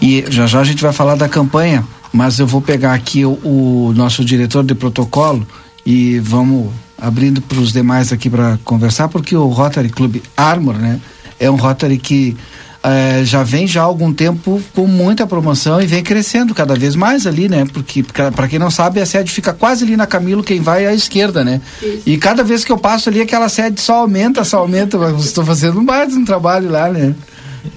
E 0.00 0.24
já 0.28 0.46
já 0.46 0.60
a 0.60 0.64
gente 0.64 0.82
vai 0.82 0.92
falar 0.92 1.14
da 1.14 1.28
campanha, 1.28 1.84
mas 2.12 2.38
eu 2.38 2.46
vou 2.46 2.60
pegar 2.60 2.92
aqui 2.92 3.24
o, 3.24 3.38
o 3.42 3.92
nosso 3.94 4.24
diretor 4.24 4.62
de 4.62 4.74
protocolo 4.74 5.46
e 5.84 6.18
vamos 6.20 6.70
abrindo 6.98 7.40
para 7.40 7.58
os 7.58 7.72
demais 7.72 8.12
aqui 8.12 8.30
para 8.30 8.58
conversar, 8.64 9.08
porque 9.08 9.36
o 9.36 9.48
Rotary 9.48 9.88
Club 9.88 10.22
Armor, 10.36 10.76
né, 10.76 11.00
é 11.38 11.50
um 11.50 11.56
Rotary 11.56 11.98
que 11.98 12.36
eh, 12.84 13.22
já 13.24 13.42
vem 13.42 13.66
já 13.66 13.80
há 13.80 13.84
algum 13.84 14.12
tempo 14.12 14.62
com 14.74 14.86
muita 14.86 15.26
promoção 15.26 15.80
e 15.80 15.86
vem 15.86 16.02
crescendo 16.02 16.54
cada 16.54 16.74
vez 16.74 16.94
mais 16.94 17.26
ali, 17.26 17.48
né? 17.48 17.64
Porque 17.72 18.02
para 18.02 18.46
quem 18.46 18.58
não 18.58 18.70
sabe, 18.70 19.00
a 19.00 19.06
sede 19.06 19.30
fica 19.32 19.52
quase 19.54 19.84
ali 19.84 19.96
na 19.96 20.06
Camilo, 20.06 20.42
quem 20.44 20.60
vai 20.60 20.84
é 20.84 20.88
à 20.88 20.94
esquerda, 20.94 21.42
né? 21.42 21.60
E 22.04 22.18
cada 22.18 22.44
vez 22.44 22.64
que 22.64 22.70
eu 22.70 22.76
passo 22.78 23.08
ali, 23.08 23.20
aquela 23.22 23.48
sede 23.48 23.80
só 23.80 24.00
aumenta, 24.00 24.44
só 24.44 24.58
aumenta. 24.58 24.98
Mas 24.98 25.24
estou 25.24 25.44
fazendo 25.44 25.82
mais 25.82 26.14
um 26.14 26.24
trabalho 26.24 26.70
lá, 26.70 26.90
né? 26.90 27.14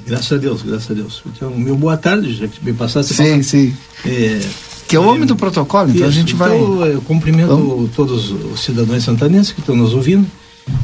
Graças 0.06 0.34
a 0.34 0.38
Deus, 0.38 0.62
graças 0.62 0.92
a 0.92 0.94
Deus. 0.94 1.24
Então, 1.26 1.50
meu 1.52 1.78
boa 1.78 1.96
tarde, 1.96 2.34
já 2.34 2.48
que 2.48 2.64
me 2.64 2.74
passasse. 2.74 3.14
Sim, 3.14 3.42
sim. 3.42 3.74
É, 4.06 4.42
Que 4.88 4.98
é 4.98 5.00
o 5.00 5.08
homem 5.08 5.26
do 5.26 5.36
protocolo, 5.36 5.90
então 5.90 6.06
a 6.06 6.10
Isso, 6.10 6.18
gente 6.20 6.36
vai. 6.36 6.54
então, 6.58 6.86
eu 6.86 7.02
cumprimento 7.02 7.90
todos 7.96 8.30
os 8.32 8.60
cidadãos 8.60 9.04
santanenses 9.04 9.54
que 9.54 9.62
estão 9.62 9.76
nos 9.76 9.94
ouvindo. 9.94 10.28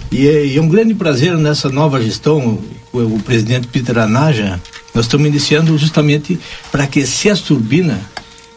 E 0.10 0.28
é, 0.28 0.46
e 0.46 0.58
é 0.58 0.62
um 0.62 0.70
grande 0.70 0.94
prazer 0.94 1.38
nessa 1.38 1.68
nova 1.70 2.02
gestão, 2.02 2.60
o, 2.94 3.00
o 3.00 3.20
presidente 3.24 3.68
Peter 3.68 3.98
Anaja, 3.98 4.62
nós 4.94 5.06
estamos 5.06 5.28
iniciando 5.28 5.78
justamente 5.78 6.40
para 6.72 6.84
aquecer 6.84 7.32
as 7.32 7.40
turbinas 7.42 7.98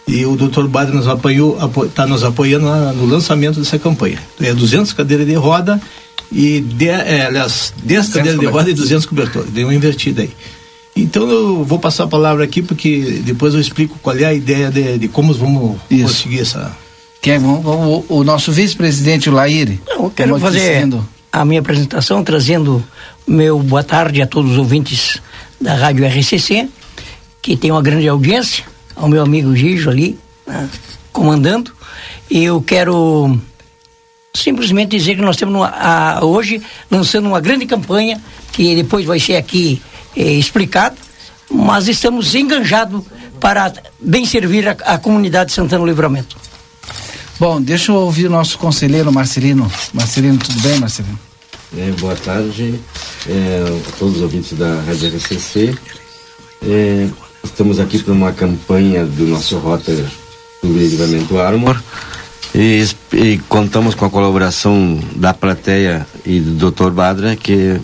e 0.06 0.24
o 0.24 0.36
Dr. 0.36 0.66
Badre 0.68 0.94
nos 0.94 1.08
apoiou, 1.08 1.58
está 1.84 2.06
nos 2.06 2.22
apoiando 2.22 2.66
na- 2.66 2.92
no 2.92 3.06
lançamento 3.06 3.58
dessa 3.58 3.78
campanha. 3.78 4.18
É 4.40 4.54
200 4.54 4.92
cadeiras 4.92 5.26
de 5.26 5.34
roda 5.34 5.80
e, 6.30 6.60
de, 6.60 6.88
é, 6.88 7.26
aliás, 7.26 7.72
10 7.82 8.08
cadeiras 8.10 8.38
de 8.40 8.46
roda 8.46 8.70
e 8.70 8.74
200 8.74 9.04
cobertores. 9.06 9.50
Deu 9.50 9.66
uma 9.66 9.74
invertida 9.74 10.22
aí. 10.22 10.30
Então 10.94 11.28
eu 11.28 11.64
vou 11.64 11.78
passar 11.78 12.04
a 12.04 12.06
palavra 12.08 12.44
aqui 12.44 12.62
porque 12.62 13.20
depois 13.24 13.52
eu 13.52 13.60
explico 13.60 13.98
qual 14.00 14.16
é 14.16 14.24
a 14.24 14.32
ideia 14.32 14.70
de, 14.70 14.96
de 14.98 15.08
como 15.08 15.34
vamos 15.34 15.76
conseguir 16.02 16.40
essa. 16.40 16.70
Quem 17.20 17.34
é, 17.34 17.38
vamos- 17.38 17.64
o, 17.66 18.04
o 18.20 18.24
nosso 18.24 18.52
vice-presidente, 18.52 19.28
o 19.28 19.32
Laíre. 19.32 19.80
Eu 19.88 20.10
quero 20.14 20.34
aqui 20.36 20.44
fazer 20.44 20.88
a 21.32 21.44
minha 21.44 21.60
apresentação 21.60 22.22
trazendo 22.24 22.82
meu 23.26 23.58
boa 23.58 23.82
tarde 23.82 24.22
a 24.22 24.26
todos 24.26 24.52
os 24.52 24.58
ouvintes 24.58 25.20
da 25.60 25.74
Rádio 25.74 26.06
RCC, 26.06 26.68
que 27.42 27.56
tem 27.56 27.70
uma 27.70 27.82
grande 27.82 28.08
audiência, 28.08 28.64
ao 28.94 29.08
meu 29.08 29.22
amigo 29.22 29.54
Gijo 29.54 29.90
ali, 29.90 30.18
né, 30.46 30.68
comandando. 31.12 31.72
E 32.30 32.44
eu 32.44 32.60
quero 32.60 33.38
simplesmente 34.34 34.90
dizer 34.96 35.14
que 35.16 35.22
nós 35.22 35.36
estamos 35.36 35.52
numa- 35.54 35.68
a- 35.70 36.24
hoje 36.24 36.60
lançando 36.90 37.26
uma 37.26 37.40
grande 37.40 37.66
campanha, 37.66 38.20
que 38.52 38.74
depois 38.74 39.04
vai 39.04 39.18
ser 39.18 39.36
aqui 39.36 39.80
eh, 40.16 40.32
explicado, 40.32 40.96
mas 41.50 41.88
estamos 41.88 42.34
enganjados 42.34 43.02
para 43.40 43.72
bem 44.00 44.24
servir 44.24 44.66
a, 44.68 44.72
a 44.94 44.98
comunidade 44.98 45.50
de 45.50 45.54
Santana 45.54 45.84
Livramento. 45.84 46.36
Bom, 47.38 47.60
deixa 47.60 47.92
eu 47.92 47.96
ouvir 47.96 48.26
o 48.26 48.30
nosso 48.30 48.58
conselheiro 48.58 49.12
Marcelino. 49.12 49.70
Marcelino, 49.92 50.38
tudo 50.38 50.58
bem, 50.60 50.78
Marcelino? 50.78 51.18
É, 51.74 51.90
boa 51.98 52.14
tarde 52.14 52.78
é, 53.28 53.64
a 53.64 53.98
todos 53.98 54.16
os 54.16 54.22
ouvintes 54.22 54.52
da 54.52 54.80
Rádio 54.82 55.08
RCC. 55.16 55.74
É, 56.62 57.08
estamos 57.42 57.80
aqui 57.80 57.98
para 57.98 58.12
uma 58.12 58.32
campanha 58.32 59.04
do 59.04 59.26
nosso 59.26 59.58
Rotary 59.58 60.06
do 60.62 60.72
Livramento 60.72 61.38
Armor 61.38 61.80
e, 62.54 62.84
e 63.12 63.38
contamos 63.48 63.94
com 63.94 64.04
a 64.04 64.10
colaboração 64.10 65.00
da 65.16 65.34
plateia 65.34 66.06
e 66.24 66.40
do 66.40 66.70
Dr. 66.70 66.90
Badra, 66.90 67.36
que 67.36 67.78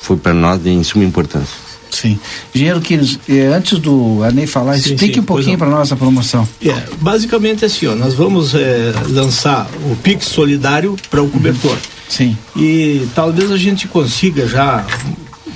foi 0.00 0.16
para 0.16 0.34
nós 0.34 0.62
de 0.62 0.84
suma 0.84 1.04
importância. 1.04 1.56
Sim. 1.90 2.18
Engenheiro 2.54 2.80
Quires, 2.80 3.18
eh, 3.28 3.46
antes 3.48 3.78
do 3.78 4.22
Anei 4.24 4.46
falar, 4.46 4.78
Sim, 4.78 4.94
explique 4.94 5.14
sim, 5.14 5.20
um 5.20 5.24
pouquinho 5.24 5.58
para 5.58 5.68
nós 5.68 5.92
a 5.92 5.96
promoção. 5.96 6.48
É, 6.64 6.74
basicamente 7.00 7.64
assim, 7.64 7.86
ó, 7.86 7.94
nós 7.94 8.14
vamos 8.14 8.54
é, 8.54 8.92
lançar 9.08 9.68
o 9.90 9.96
Pix 9.96 10.26
Solidário 10.26 10.96
para 11.10 11.22
o 11.22 11.28
cobertor. 11.28 11.76
Sim. 12.12 12.36
E 12.54 13.06
talvez 13.14 13.50
a 13.50 13.56
gente 13.56 13.88
consiga 13.88 14.46
já 14.46 14.84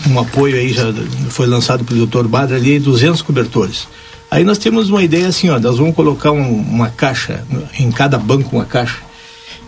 um 0.09 0.19
apoio 0.19 0.57
aí, 0.57 0.73
já 0.73 0.85
foi 1.29 1.47
lançado 1.47 1.85
pelo 1.85 2.07
Dr. 2.07 2.27
Badra 2.27 2.57
ali, 2.57 2.79
200 2.79 3.21
cobertores. 3.21 3.87
Aí 4.31 4.43
nós 4.43 4.57
temos 4.57 4.89
uma 4.89 5.03
ideia 5.05 5.29
assim, 5.29 5.51
ó, 5.51 5.59
nós 5.61 5.77
vamos 5.77 5.95
colocar 5.95 6.33
um- 6.33 6.61
uma 6.61 6.89
caixa, 6.89 7.45
em 7.79 7.91
cada 7.93 8.17
banco 8.17 8.57
uma 8.57 8.65
caixa, 8.65 8.97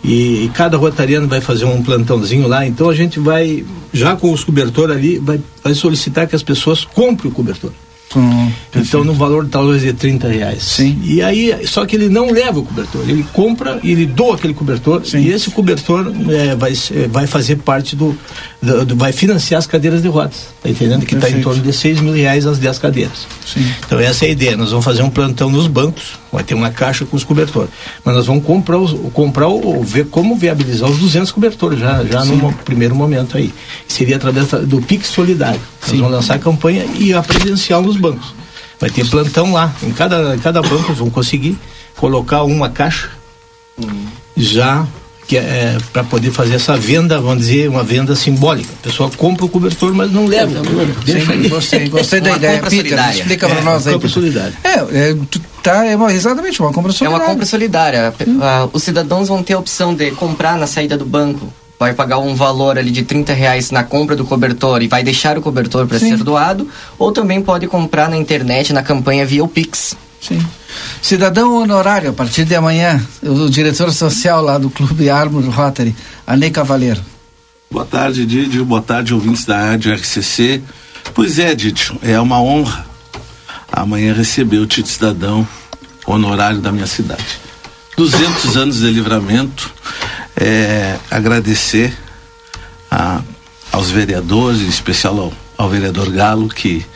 e, 0.02 0.44
e 0.46 0.50
cada 0.54 0.78
rotariano 0.78 1.28
vai 1.28 1.42
fazer 1.42 1.66
um 1.66 1.82
plantãozinho 1.82 2.48
lá, 2.48 2.66
então 2.66 2.88
a 2.88 2.94
gente 2.94 3.20
vai, 3.20 3.64
já 3.92 4.16
com 4.16 4.32
os 4.32 4.42
cobertores 4.42 4.96
ali, 4.96 5.18
vai, 5.18 5.38
vai 5.62 5.74
solicitar 5.74 6.26
que 6.26 6.34
as 6.34 6.42
pessoas 6.42 6.84
comprem 6.86 7.30
o 7.30 7.34
cobertor. 7.34 7.70
Hum, 8.16 8.50
Então, 8.74 9.04
no 9.04 9.12
valor 9.12 9.46
talvez 9.50 9.82
de 9.82 9.92
30 9.92 10.28
reais. 10.28 10.62
Sim. 10.62 10.98
E 11.04 11.20
aí, 11.22 11.54
só 11.66 11.84
que 11.84 11.94
ele 11.96 12.08
não 12.08 12.30
leva 12.30 12.58
o 12.60 12.64
cobertor, 12.64 13.02
ele 13.08 13.24
compra 13.32 13.78
e 13.82 13.92
ele 13.92 14.06
doa 14.06 14.34
aquele 14.36 14.54
cobertor. 14.54 15.02
E 15.14 15.28
esse 15.28 15.50
cobertor 15.50 16.10
é, 16.30 16.54
vai, 16.56 16.74
ser- 16.74 17.08
vai 17.08 17.26
fazer 17.26 17.56
parte 17.56 17.94
do, 17.94 18.16
do- 18.62 18.84
do- 18.86 18.96
vai 18.96 19.12
financiar 19.12 19.58
as 19.58 19.66
cadeiras 19.66 20.00
de 20.02 20.08
rodas. 20.08 20.46
Tá 20.62 20.70
entendendo? 20.70 21.04
Que 21.04 21.14
está 21.14 21.28
em 21.28 21.40
torno 21.42 21.62
de 21.62 21.72
6 21.72 22.00
mil 22.00 22.12
reais 22.14 22.46
as 22.46 22.58
10 22.58 22.78
cadeiras. 22.78 23.26
Sim. 23.46 23.66
Então, 23.86 23.98
essa 23.98 24.24
é 24.24 24.28
a 24.28 24.30
ideia. 24.32 24.56
Nós 24.56 24.70
vamos 24.70 24.84
fazer 24.84 25.02
um 25.02 25.10
plantão 25.10 25.50
nos 25.50 25.66
bancos, 25.66 26.18
vai 26.32 26.42
ter 26.42 26.54
uma 26.54 26.70
caixa 26.70 27.04
com 27.04 27.16
os 27.16 27.24
cobertores. 27.24 27.70
Mas 28.04 28.14
nós 28.14 28.26
vamos 28.26 28.44
comprar, 28.44 28.78
os, 28.78 28.94
comprar 29.12 29.48
ou 29.48 29.82
ver 29.84 30.06
como 30.06 30.34
viabilizar 30.36 30.88
os 30.90 30.98
200 30.98 31.30
cobertores 31.32 31.78
já, 31.78 32.04
já 32.04 32.22
Sim. 32.24 32.36
no 32.36 32.52
primeiro 32.52 32.94
momento 32.94 33.36
aí. 33.36 33.52
Seria 33.86 34.16
através 34.16 34.48
do 34.66 34.80
Pix 34.80 35.08
Solidário. 35.08 35.60
Nós 35.82 35.90
vamos 35.96 36.12
lançar 36.12 36.34
a 36.34 36.38
campanha 36.38 36.84
e 36.98 37.12
a 37.14 37.22
presencial 37.22 37.80
nos 37.82 37.97
bancos. 37.98 38.32
Vai 38.80 38.90
ter 38.90 39.06
plantão 39.08 39.52
lá. 39.52 39.74
Em 39.82 39.90
cada, 39.92 40.34
em 40.36 40.38
cada 40.38 40.62
banco 40.62 40.92
vão 40.94 41.10
conseguir 41.10 41.58
colocar 41.96 42.42
uma 42.44 42.68
caixa 42.70 43.10
já 44.36 44.86
que 45.26 45.36
é 45.36 45.76
para 45.92 46.02
poder 46.04 46.30
fazer 46.30 46.54
essa 46.54 46.74
venda, 46.74 47.20
vamos 47.20 47.40
dizer, 47.46 47.68
uma 47.68 47.84
venda 47.84 48.16
simbólica. 48.16 48.70
A 48.80 48.82
pessoa 48.86 49.10
compra 49.10 49.44
o 49.44 49.48
cobertor, 49.48 49.92
mas 49.92 50.10
não 50.10 50.24
leva. 50.26 50.62
Deixa 51.04 51.30
Sim, 51.32 51.48
gostei, 51.50 51.88
gostei 51.90 52.20
da 52.22 52.30
ideia. 52.34 52.62
Peter, 52.62 52.76
solidária. 52.78 53.12
explica 53.20 53.46
para 53.46 53.58
É, 53.58 53.62
nós 53.62 53.86
aí. 53.86 53.92
compra 53.92 54.08
solidária. 54.08 54.54
É, 54.64 54.70
é, 55.10 55.16
tá, 55.62 55.84
é 55.84 55.94
uma, 55.96 56.10
exatamente, 56.14 56.58
uma 56.62 56.72
compra 56.72 56.92
É 56.92 56.94
solidária. 56.94 57.22
uma 57.24 57.30
compra 57.30 57.44
solidária. 57.44 58.14
Ah, 58.40 58.68
os 58.72 58.82
cidadãos 58.82 59.28
vão 59.28 59.42
ter 59.42 59.52
a 59.52 59.58
opção 59.58 59.94
de 59.94 60.12
comprar 60.12 60.56
na 60.56 60.66
saída 60.66 60.96
do 60.96 61.04
banco 61.04 61.52
vai 61.78 61.94
pagar 61.94 62.18
um 62.18 62.34
valor 62.34 62.78
ali 62.78 62.90
de 62.90 63.02
30 63.02 63.32
reais 63.32 63.70
na 63.70 63.84
compra 63.84 64.16
do 64.16 64.24
cobertor 64.24 64.82
e 64.82 64.88
vai 64.88 65.02
deixar 65.02 65.38
o 65.38 65.42
cobertor 65.42 65.86
para 65.86 65.98
ser 65.98 66.16
doado, 66.18 66.68
ou 66.98 67.12
também 67.12 67.40
pode 67.40 67.66
comprar 67.66 68.08
na 68.08 68.16
internet 68.16 68.72
na 68.72 68.82
campanha 68.82 69.24
via 69.24 69.44
o 69.44 69.48
Pix. 69.48 69.96
Sim. 70.20 70.44
Cidadão 71.00 71.54
honorário, 71.54 72.10
a 72.10 72.12
partir 72.12 72.44
de 72.44 72.54
amanhã, 72.54 73.00
o 73.22 73.48
diretor 73.48 73.92
social 73.92 74.42
lá 74.42 74.58
do 74.58 74.68
Clube 74.68 75.08
Armor 75.08 75.44
Rotary, 75.48 75.94
Anei 76.26 76.50
Cavaleiro. 76.50 77.00
Boa 77.70 77.84
tarde, 77.84 78.26
Didio. 78.26 78.64
Boa 78.64 78.82
tarde, 78.82 79.14
ouvintes 79.14 79.44
da 79.44 79.58
Rádio 79.58 79.94
RCC. 79.94 80.62
Pois 81.14 81.38
é, 81.38 81.54
Didio, 81.54 81.98
é 82.02 82.18
uma 82.18 82.40
honra 82.40 82.86
amanhã 83.70 84.12
receber 84.12 84.58
o 84.58 84.66
título 84.66 84.86
de 84.86 84.92
cidadão 84.92 85.48
honorário 86.06 86.60
da 86.60 86.72
minha 86.72 86.86
cidade. 86.86 87.38
200 87.96 88.56
anos 88.56 88.78
de 88.78 88.90
livramento, 88.90 89.72
é, 90.40 90.96
agradecer 91.10 91.96
a, 92.90 93.22
aos 93.72 93.90
vereadores, 93.90 94.62
em 94.62 94.68
especial 94.68 95.18
ao, 95.18 95.32
ao, 95.56 95.68
vereador 95.68 96.10
Galo, 96.10 96.48
que 96.48 96.86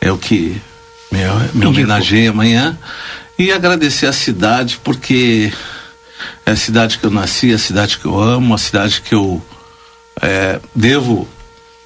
é 0.00 0.10
o 0.10 0.16
que 0.16 0.60
me, 1.12 1.18
me 1.52 1.66
homenageia 1.66 2.30
amanhã, 2.30 2.78
e 3.38 3.52
agradecer 3.52 4.06
a 4.06 4.12
cidade, 4.12 4.80
porque 4.82 5.52
é 6.46 6.52
a 6.52 6.56
cidade 6.56 6.98
que 6.98 7.04
eu 7.04 7.10
nasci, 7.10 7.52
a 7.52 7.58
cidade 7.58 7.98
que 7.98 8.06
eu 8.06 8.18
amo, 8.18 8.54
a 8.54 8.58
cidade 8.58 9.02
que 9.02 9.14
eu 9.14 9.42
é, 10.20 10.58
devo 10.74 11.28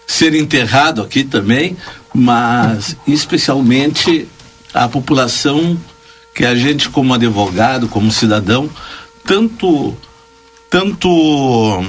ser 0.07 0.35
enterrado 0.35 1.03
aqui 1.03 1.25
também, 1.25 1.77
mas 2.15 2.97
especialmente 3.07 4.29
a 4.73 4.89
população 4.89 5.77
que 6.35 6.45
a 6.45 6.55
gente 6.55 6.89
como 6.89 7.15
advogado, 7.15 7.89
como 7.89 8.11
cidadão, 8.11 8.69
tanto 9.25 9.97
tanto 10.75 11.85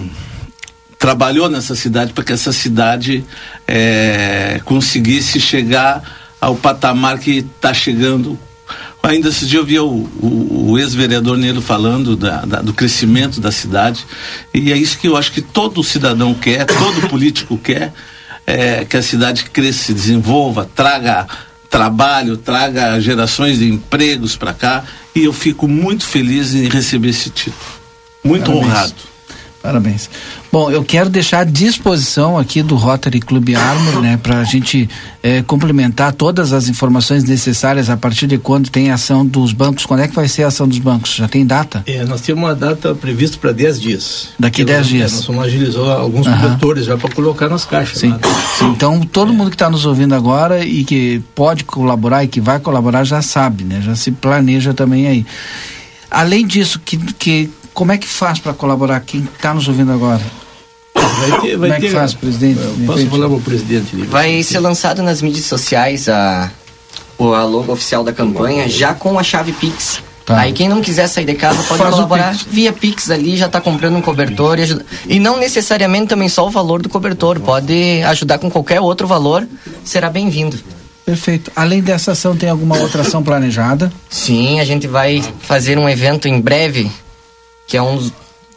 trabalhou 1.00 1.50
nessa 1.50 1.74
cidade 1.74 2.14
para 2.14 2.24
que 2.24 2.32
essa 2.32 2.54
cidade 2.54 3.26
é, 3.68 4.62
conseguisse 4.64 5.40
chegar 5.40 6.36
ao 6.40 6.56
patamar 6.56 7.18
que 7.18 7.38
está 7.38 7.74
chegando. 7.74 8.38
Ainda 9.02 9.30
esses 9.30 9.50
dias 9.50 9.60
eu 9.60 9.66
vi 9.66 9.80
o, 9.80 9.88
o, 9.88 10.70
o 10.70 10.78
ex-vereador 10.78 11.36
Nelo 11.36 11.64
falando 11.64 12.16
da, 12.16 12.46
da, 12.46 12.62
do 12.62 12.76
crescimento 12.76 13.42
da 13.42 13.52
cidade, 13.52 14.06
e 14.54 14.72
é 14.72 14.78
isso 14.78 15.00
que 15.00 15.08
eu 15.08 15.18
acho 15.18 15.32
que 15.32 15.42
todo 15.42 15.84
cidadão 15.84 16.36
quer, 16.36 16.66
todo 16.66 17.10
político 17.10 17.58
quer, 17.58 17.92
é, 18.46 18.86
que 18.86 18.96
a 18.96 19.02
cidade 19.02 19.46
cresça, 19.46 19.86
se 19.86 19.94
desenvolva, 19.96 20.70
traga 20.76 21.26
trabalho, 21.72 22.38
traga 22.38 23.02
gerações 23.02 23.58
de 23.58 23.68
empregos 23.68 24.36
para 24.36 24.54
cá, 24.54 24.84
e 25.16 25.24
eu 25.24 25.34
fico 25.34 25.68
muito 25.68 26.06
feliz 26.06 26.54
em 26.54 26.70
receber 26.70 27.10
esse 27.10 27.32
título. 27.32 27.75
Muito 28.26 28.46
Parabéns. 28.46 28.66
honrado. 28.66 28.94
Parabéns. 29.66 30.10
Bom, 30.52 30.70
eu 30.70 30.84
quero 30.84 31.10
deixar 31.10 31.40
à 31.40 31.44
disposição 31.44 32.38
aqui 32.38 32.62
do 32.62 32.76
Rotary 32.76 33.20
Club 33.20 33.56
Armor, 33.56 34.00
né, 34.00 34.18
para 34.22 34.38
a 34.38 34.44
gente 34.44 34.88
eh, 35.24 35.42
complementar 35.42 36.14
todas 36.14 36.54
as 36.54 36.70
informações 36.70 37.24
necessárias 37.24 37.90
a 37.90 37.98
partir 37.98 38.28
de 38.28 38.38
quando 38.38 38.70
tem 38.70 38.92
ação 38.92 39.26
dos 39.26 39.54
bancos. 39.54 39.84
Quando 39.84 40.02
é 40.02 40.08
que 40.08 40.14
vai 40.14 40.28
ser 40.28 40.44
a 40.44 40.48
ação 40.48 40.68
dos 40.68 40.78
bancos? 40.78 41.16
Já 41.16 41.28
tem 41.28 41.44
data? 41.44 41.84
É, 41.88 42.06
nós 42.06 42.22
temos 42.22 42.44
uma 42.44 42.54
data 42.54 42.94
prevista 42.94 43.38
para 43.40 43.52
10 43.52 43.82
dias. 43.82 44.30
Daqui 44.38 44.64
10 44.64 44.88
dias. 44.88 45.12
É, 45.12 45.16
nós 45.16 45.26
vamos 45.26 45.44
agilizar 45.46 45.84
alguns 45.84 46.28
uhum. 46.28 46.84
já 46.84 46.96
para 46.96 47.12
colocar 47.12 47.50
nas 47.50 47.66
caixas. 47.66 47.98
Sim. 47.98 48.14
Sim. 48.60 48.70
Então, 48.70 49.02
todo 49.02 49.34
mundo 49.34 49.50
que 49.50 49.56
está 49.56 49.70
nos 49.70 49.84
ouvindo 49.84 50.14
agora 50.14 50.64
e 50.64 50.84
que 50.86 51.24
pode 51.34 51.64
colaborar 51.64 52.24
e 52.24 52.28
que 52.28 52.40
vai 52.40 52.60
colaborar 52.60 53.04
já 53.04 53.22
sabe, 53.24 53.64
né? 53.64 53.82
Já 53.82 53.96
se 53.96 54.12
planeja 54.12 54.76
também 54.76 55.08
aí. 55.08 55.26
Além 56.12 56.46
disso, 56.46 56.80
que, 56.80 56.98
que 56.98 57.50
como 57.76 57.92
é 57.92 57.98
que 57.98 58.08
faz 58.08 58.40
para 58.40 58.54
colaborar? 58.54 59.02
Quem 59.02 59.22
está 59.22 59.54
nos 59.54 59.68
ouvindo 59.68 59.92
agora? 59.92 60.22
Vai 60.96 61.42
ter, 61.42 61.58
vai 61.58 61.70
como 61.70 61.74
é 61.74 61.76
que 61.76 61.82
ter, 61.82 61.94
faz, 61.94 62.14
presidente? 62.14 62.60
Posso 62.86 63.06
falar 63.08 63.28
para 63.28 63.38
o 63.38 63.42
presidente? 63.42 63.96
Vai 64.08 64.42
ser 64.42 64.60
lançado 64.60 65.04
nas 65.04 65.22
mídias 65.22 65.46
sociais 65.46 66.08
a, 66.08 66.50
a 67.20 67.44
logo 67.44 67.72
oficial 67.72 68.04
da 68.04 68.14
campanha, 68.14 68.68
já 68.70 68.94
com 68.94 69.20
a 69.20 69.24
chave 69.24 69.52
Pix. 69.52 70.02
Tá. 70.26 70.40
Aí 70.40 70.54
quem 70.54 70.68
não 70.68 70.82
quiser 70.82 71.08
sair 71.08 71.26
de 71.26 71.36
casa 71.36 71.62
pode 71.64 71.78
Faz 71.78 71.94
colaborar 71.94 72.32
Pix. 72.32 72.48
via 72.50 72.74
Pix 72.74 73.12
ali, 73.12 73.38
já 73.38 73.46
está 73.46 73.62
comprando 73.62 73.96
um 73.96 74.02
cobertor 74.02 74.58
e, 74.58 74.64
ajuda... 74.64 74.86
e 75.06 75.20
não 75.20 75.38
necessariamente 75.38 76.08
também 76.08 76.30
só 76.30 76.48
o 76.48 76.50
valor 76.50 76.82
do 76.82 76.90
cobertor, 76.90 77.40
pode 77.40 78.02
ajudar 78.04 78.40
com 78.40 78.50
qualquer 78.50 78.80
outro 78.80 79.06
valor, 79.06 79.48
será 79.84 80.10
bem-vindo. 80.10 80.58
Perfeito. 81.06 81.52
Além 81.56 81.82
dessa 81.82 82.14
ação, 82.14 82.36
tem 82.36 82.50
alguma 82.50 82.78
outra 82.80 83.02
ação 83.02 83.22
planejada? 83.22 83.94
Sim, 84.10 84.60
a 84.60 84.66
gente 84.66 84.88
vai 84.88 85.24
fazer 85.42 85.78
um 85.78 85.88
evento 85.88 86.28
em 86.28 86.42
breve 86.42 86.90
que 87.68 87.78
é 87.78 87.82
um, 87.82 88.12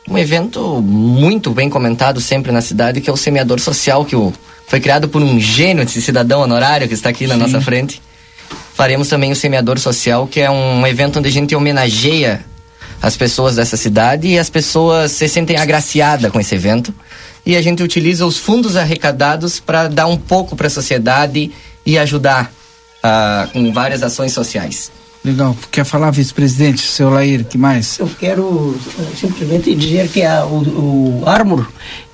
um 0.08 0.18
evento 0.18 0.80
muito 0.82 1.50
bem 1.50 1.68
comentado 1.68 2.20
sempre 2.20 2.52
na 2.52 2.60
cidade, 2.60 3.00
que 3.00 3.08
é 3.08 3.12
o 3.12 3.16
Semeador 3.16 3.60
Social, 3.60 4.04
que 4.04 4.16
o, 4.16 4.32
foi 4.66 4.80
criado 4.80 5.08
por 5.08 5.22
um 5.22 5.40
gênio, 5.40 5.82
esse 5.82 6.00
cidadão 6.00 6.40
honorário 6.40 6.88
que 6.88 6.94
está 6.94 7.08
aqui 7.08 7.26
na 7.26 7.34
Sim. 7.34 7.40
nossa 7.40 7.60
frente. 7.60 8.02
Faremos 8.74 9.08
também 9.08 9.32
o 9.32 9.36
Semeador 9.36 9.78
Social, 9.78 10.26
que 10.26 10.40
é 10.40 10.50
um 10.50 10.86
evento 10.86 11.18
onde 11.18 11.28
a 11.28 11.32
gente 11.32 11.54
homenageia 11.54 12.44
as 13.00 13.16
pessoas 13.16 13.56
dessa 13.56 13.76
cidade 13.76 14.28
e 14.28 14.38
as 14.38 14.50
pessoas 14.50 15.12
se 15.12 15.28
sentem 15.28 15.56
agraciadas 15.56 16.30
com 16.30 16.40
esse 16.40 16.54
evento. 16.54 16.94
E 17.46 17.56
a 17.56 17.62
gente 17.62 17.82
utiliza 17.82 18.26
os 18.26 18.36
fundos 18.36 18.76
arrecadados 18.76 19.58
para 19.58 19.88
dar 19.88 20.06
um 20.06 20.16
pouco 20.16 20.54
para 20.54 20.66
a 20.66 20.70
sociedade 20.70 21.50
e 21.84 21.98
ajudar 21.98 22.52
uh, 22.98 23.50
com 23.52 23.72
várias 23.72 24.02
ações 24.02 24.32
sociais. 24.32 24.90
Legal. 25.28 25.54
Quer 25.70 25.84
falar, 25.84 26.10
vice-presidente, 26.10 26.80
seu 26.80 27.10
Lair, 27.10 27.44
que 27.44 27.58
mais? 27.58 27.98
Eu 27.98 28.08
quero 28.18 28.74
eh, 28.98 29.02
simplesmente 29.14 29.74
dizer 29.74 30.08
que 30.08 30.22
a, 30.22 30.46
o, 30.46 31.22
o 31.22 31.28
Armor 31.28 31.68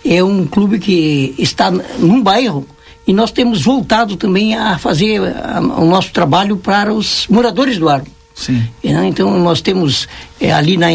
é 0.05 0.23
um 0.23 0.45
clube 0.45 0.81
que 0.81 1.33
está 1.39 1.71
num 1.71 2.21
bairro 2.21 2.67
e 3.07 3.12
nós 3.12 3.31
temos 3.31 3.62
voltado 3.62 4.17
também 4.17 4.57
a 4.57 4.79
fazer 4.79 5.21
a, 5.21 5.61
o 5.61 5.85
nosso 5.85 6.11
trabalho 6.11 6.57
para 6.57 6.93
os 6.93 7.27
moradores 7.29 7.79
do 7.79 7.89
Armor. 7.89 8.09
Sim. 8.35 8.65
Então 8.83 9.39
nós 9.39 9.61
temos 9.61 10.09
é, 10.41 10.53
ali 10.53 10.77
na, 10.77 10.89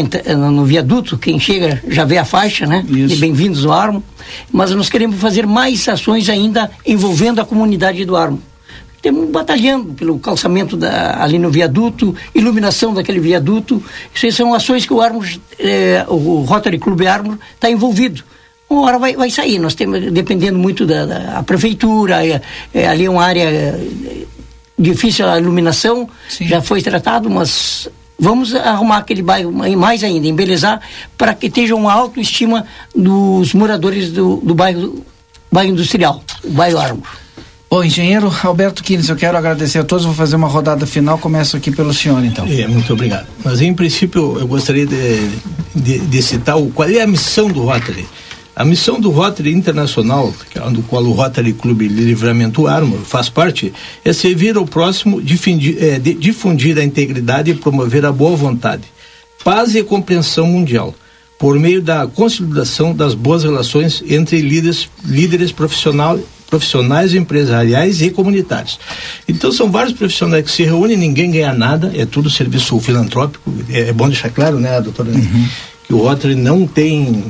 no 0.50 0.66
viaduto, 0.66 1.16
quem 1.16 1.40
chega 1.40 1.82
já 1.88 2.04
vê 2.04 2.18
a 2.18 2.24
faixa, 2.24 2.66
né? 2.66 2.84
Isso. 2.86 3.14
De 3.14 3.16
bem-vindos 3.16 3.64
ao 3.64 3.72
Armo. 3.72 4.04
Mas 4.52 4.72
nós 4.72 4.90
queremos 4.90 5.16
fazer 5.16 5.46
mais 5.46 5.88
ações 5.88 6.28
ainda 6.28 6.70
envolvendo 6.86 7.40
a 7.40 7.46
comunidade 7.46 8.04
do 8.04 8.14
Armo 8.14 8.42
temos 9.00 9.30
batalhando 9.30 9.94
pelo 9.94 10.18
calçamento 10.18 10.76
da, 10.76 11.22
ali 11.22 11.38
no 11.38 11.50
viaduto, 11.50 12.14
iluminação 12.34 12.92
daquele 12.92 13.20
viaduto. 13.20 13.82
Isso 14.14 14.30
são 14.32 14.52
ações 14.54 14.84
que 14.84 14.92
o 14.92 15.00
Armor, 15.00 15.26
eh, 15.58 16.04
o 16.08 16.42
Rotary 16.42 16.78
Club 16.78 17.06
Armor 17.06 17.38
está 17.54 17.70
envolvido. 17.70 18.22
Uma 18.68 18.82
hora 18.82 18.98
vai, 18.98 19.16
vai 19.16 19.30
sair, 19.30 19.58
nós 19.58 19.74
temos, 19.74 20.12
dependendo 20.12 20.58
muito 20.58 20.86
da, 20.86 21.04
da 21.04 21.42
prefeitura, 21.42 22.24
é, 22.24 22.40
é, 22.72 22.86
ali 22.86 23.06
é 23.06 23.10
uma 23.10 23.24
área 23.24 23.76
difícil 24.78 25.28
a 25.28 25.38
iluminação, 25.38 26.08
Sim. 26.28 26.46
já 26.46 26.62
foi 26.62 26.80
tratado, 26.80 27.28
mas 27.28 27.88
vamos 28.18 28.54
arrumar 28.54 28.98
aquele 28.98 29.22
bairro 29.22 29.50
mais 29.52 30.04
ainda, 30.04 30.26
embelezar, 30.26 30.80
para 31.18 31.34
que 31.34 31.50
tenha 31.50 31.74
uma 31.74 31.92
autoestima 31.92 32.66
dos 32.94 33.52
moradores 33.54 34.12
do, 34.12 34.36
do 34.36 34.54
bairro, 34.54 35.04
bairro 35.50 35.72
industrial, 35.72 36.22
o 36.44 36.50
bairro 36.50 36.78
Armor. 36.78 37.08
Bom, 37.70 37.84
engenheiro 37.84 38.32
Alberto 38.42 38.82
Quines, 38.82 39.08
eu 39.08 39.14
quero 39.14 39.38
agradecer 39.38 39.78
a 39.78 39.84
todos. 39.84 40.04
Vou 40.04 40.12
fazer 40.12 40.34
uma 40.34 40.48
rodada 40.48 40.84
final. 40.86 41.16
Começo 41.18 41.56
aqui 41.56 41.70
pelo 41.70 41.94
senhor, 41.94 42.24
então. 42.24 42.44
É, 42.44 42.66
muito 42.66 42.92
obrigado. 42.92 43.28
Mas, 43.44 43.60
em 43.60 43.72
princípio, 43.72 44.40
eu 44.40 44.48
gostaria 44.48 44.84
de, 44.84 45.28
de, 45.72 46.00
de 46.00 46.20
citar 46.22 46.58
o, 46.58 46.70
qual 46.70 46.88
é 46.88 47.00
a 47.00 47.06
missão 47.06 47.46
do 47.46 47.62
Rotary. 47.62 48.04
A 48.56 48.64
missão 48.64 49.00
do 49.00 49.10
Rotary 49.10 49.52
Internacional, 49.52 50.34
é 50.52 50.70
do 50.70 50.82
qual 50.82 51.04
o 51.04 51.12
Rotary 51.12 51.52
Clube 51.52 51.86
de 51.86 51.94
Livramento 51.94 52.66
Armor 52.66 52.98
faz 53.04 53.28
parte, 53.28 53.72
é 54.04 54.12
servir 54.12 54.56
ao 54.56 54.66
próximo, 54.66 55.22
difundir, 55.22 55.78
é, 55.80 55.96
difundir 56.00 56.76
a 56.76 56.82
integridade 56.82 57.52
e 57.52 57.54
promover 57.54 58.04
a 58.04 58.10
boa 58.10 58.36
vontade, 58.36 58.82
paz 59.44 59.76
e 59.76 59.84
compreensão 59.84 60.44
mundial, 60.44 60.92
por 61.38 61.56
meio 61.56 61.80
da 61.80 62.04
consolidação 62.08 62.92
das 62.92 63.14
boas 63.14 63.44
relações 63.44 64.02
entre 64.08 64.40
líderes, 64.40 64.90
líderes 65.04 65.52
profissionais 65.52 66.20
profissionais 66.50 67.14
empresariais 67.14 68.02
e 68.02 68.10
comunitários. 68.10 68.78
Então 69.28 69.52
são 69.52 69.70
vários 69.70 69.94
profissionais 69.94 70.44
que 70.44 70.50
se 70.50 70.64
reúnem, 70.64 70.96
ninguém 70.96 71.30
ganha 71.30 71.54
nada, 71.54 71.92
é 71.94 72.04
tudo 72.04 72.28
serviço 72.28 72.78
filantrópico. 72.80 73.54
É, 73.70 73.88
é 73.88 73.92
bom 73.92 74.08
deixar 74.08 74.30
claro, 74.30 74.58
né, 74.58 74.80
doutora, 74.80 75.10
uhum. 75.10 75.48
que 75.86 75.94
o 75.94 75.98
Rotary 75.98 76.34
não 76.34 76.66
tem 76.66 77.24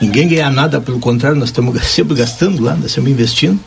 ninguém 0.00 0.28
ganha 0.28 0.50
nada, 0.50 0.78
pelo 0.78 1.00
contrário, 1.00 1.38
nós 1.38 1.48
estamos 1.48 1.82
sempre 1.88 2.14
gastando 2.14 2.62
lá, 2.62 2.76
nós 2.76 2.86
estamos 2.86 3.10
investindo 3.10 3.58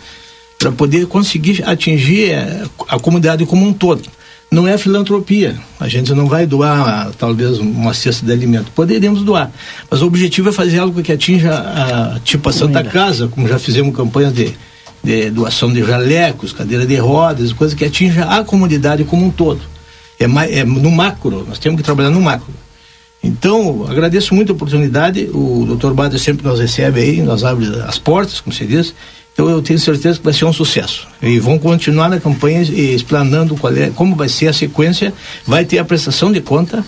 para 0.59 0.71
poder 0.71 1.07
conseguir 1.07 1.63
atingir 1.65 2.33
a, 2.33 2.37
é, 2.37 2.63
a 2.89 2.99
comunidade 2.99 3.45
como 3.45 3.65
um 3.65 3.73
todo 3.73 4.03
não 4.51 4.67
é 4.67 4.77
filantropia. 4.77 5.55
A 5.79 5.87
gente 5.87 6.13
não 6.13 6.27
vai 6.27 6.45
doar 6.45 7.11
talvez 7.17 7.59
uma 7.59 7.93
cesta 7.93 8.25
de 8.25 8.31
alimento. 8.31 8.71
Poderíamos 8.71 9.23
doar, 9.23 9.51
mas 9.89 10.01
o 10.01 10.07
objetivo 10.07 10.49
é 10.49 10.51
fazer 10.51 10.79
algo 10.79 11.01
que 11.01 11.11
atinja 11.11 11.51
a, 11.53 12.19
tipo 12.19 12.49
a 12.49 12.53
Santa 12.53 12.83
Casa, 12.83 13.27
como 13.27 13.47
já 13.47 13.59
fizemos 13.59 13.95
campanhas 13.95 14.33
de, 14.33 14.53
de 15.03 15.29
doação 15.29 15.71
de 15.71 15.83
jalecos, 15.83 16.51
cadeira 16.51 16.85
de 16.85 16.95
rodas, 16.95 17.53
coisas 17.53 17.77
que 17.77 17.85
atinja 17.85 18.25
a 18.25 18.43
comunidade 18.43 19.03
como 19.03 19.25
um 19.25 19.31
todo. 19.31 19.61
É, 20.19 20.25
é 20.59 20.63
no 20.63 20.91
macro, 20.91 21.45
nós 21.47 21.59
temos 21.59 21.77
que 21.77 21.83
trabalhar 21.83 22.09
no 22.09 22.21
macro. 22.21 22.53
Então, 23.21 23.85
agradeço 23.87 24.33
muito 24.33 24.51
a 24.51 24.55
oportunidade. 24.55 25.29
O 25.33 25.65
Dr. 25.75 25.91
Bader 25.91 26.19
sempre 26.19 26.47
nos 26.47 26.59
recebe 26.59 27.01
aí, 27.01 27.21
nos 27.21 27.43
abre 27.43 27.67
as 27.85 27.99
portas, 27.99 28.39
como 28.39 28.55
se 28.55 28.65
diz. 28.65 28.93
Então, 29.41 29.49
eu 29.49 29.61
tenho 29.61 29.79
certeza 29.79 30.17
que 30.17 30.23
vai 30.25 30.33
ser 30.33 30.45
um 30.45 30.51
sucesso. 30.53 31.07
E 31.21 31.39
vão 31.39 31.57
continuar 31.57 32.09
na 32.09 32.19
campanha 32.19 32.61
explanando 32.61 33.55
qual 33.55 33.73
é, 33.73 33.89
como 33.89 34.15
vai 34.15 34.27
ser 34.27 34.47
a 34.47 34.53
sequência. 34.53 35.13
Vai 35.47 35.63
ter 35.63 35.77
a 35.79 35.85
prestação 35.85 36.31
de 36.31 36.41
conta, 36.41 36.83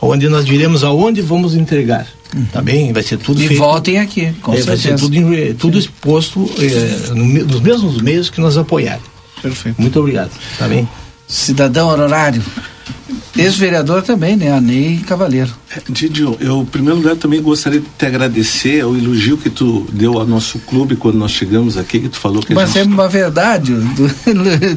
onde 0.00 0.28
nós 0.28 0.44
diremos 0.44 0.82
aonde 0.84 1.20
vamos 1.20 1.54
entregar. 1.54 2.06
Tá 2.50 2.62
bem? 2.62 2.94
Vai 2.94 3.02
ser 3.02 3.18
tudo 3.18 3.42
E 3.42 3.46
feito. 3.48 3.58
voltem 3.58 3.98
aqui, 3.98 4.32
com 4.40 4.54
É, 4.54 4.62
vai 4.62 4.76
ser 4.78 4.96
certeza. 4.98 5.02
tudo, 5.10 5.54
tudo 5.58 5.78
exposto 5.78 6.50
é, 6.58 7.10
no 7.14 7.24
nos 7.44 7.60
mesmos 7.60 8.00
meios 8.00 8.30
que 8.30 8.40
nós 8.40 8.56
apoiarem. 8.56 9.02
Perfeito. 9.42 9.80
Muito 9.80 10.00
obrigado. 10.00 10.30
Tá 10.58 10.66
bem? 10.66 10.88
Cidadão 11.28 11.88
honorário. 11.88 12.42
Ex-vereador 13.36 14.02
também, 14.02 14.36
né? 14.36 14.52
Anei 14.52 14.98
Cavaleiro. 15.06 15.50
Didio, 15.88 16.36
eu 16.38 16.60
em 16.60 16.66
primeiro 16.66 16.98
lugar 16.98 17.16
também 17.16 17.40
gostaria 17.40 17.80
de 17.80 17.86
te 17.96 18.06
agradecer 18.06 18.82
ao 18.82 18.94
elogio 18.94 19.38
que 19.38 19.48
tu 19.48 19.86
deu 19.92 20.18
ao 20.18 20.26
nosso 20.26 20.58
clube 20.60 20.96
quando 20.96 21.16
nós 21.16 21.30
chegamos 21.30 21.78
aqui, 21.78 22.00
que 22.00 22.08
tu 22.10 22.18
falou 22.18 22.42
que 22.42 22.52
a 22.52 22.56
Mas 22.56 22.72
gente 22.72 22.80
é 22.80 22.84
uma 22.84 23.08
verdade, 23.08 23.72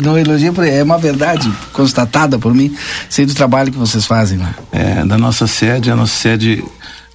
não 0.01 0.17
elogio, 0.17 0.53
é 0.63 0.81
uma 0.81 0.97
verdade 0.97 1.51
constatada 1.73 2.39
por 2.39 2.53
mim, 2.53 2.73
sei 3.09 3.25
do 3.25 3.33
trabalho 3.33 3.71
que 3.71 3.77
vocês 3.77 4.05
fazem 4.05 4.37
lá. 4.37 4.55
é, 4.71 5.05
da 5.05 5.17
nossa 5.17 5.47
sede, 5.47 5.91
a 5.91 5.95
nossa 5.95 6.15
sede, 6.15 6.63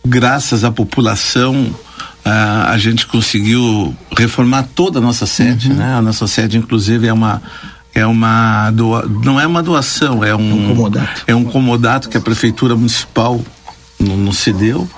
graças 0.07 0.63
à 0.63 0.71
população, 0.71 1.75
ah, 2.25 2.71
a 2.71 2.79
gente 2.79 3.07
conseguiu 3.07 3.97
reformar 4.17 4.69
toda 4.75 4.99
a 4.99 5.03
nossa 5.03 5.25
sede, 5.25 5.73
né? 5.73 5.95
A 5.95 6.03
nossa 6.03 6.27
sede, 6.27 6.59
inclusive, 6.59 7.07
é 7.07 7.13
uma 7.13 7.41
é 7.95 8.07
uma 8.07 8.71
doa, 8.71 9.05
não 9.25 9.39
é 9.41 9.47
uma 9.47 9.63
doação, 9.63 10.23
é 10.25 10.35
um, 10.35 10.69
comodato. 10.75 11.23
é 11.27 11.35
um 11.35 11.45
comodato 11.45 12.09
que 12.09 12.17
a 12.17 12.21
prefeitura 12.21 12.75
municipal 12.77 13.41
no- 13.99 14.17
nos 14.17 14.39
cedeu 14.39 14.89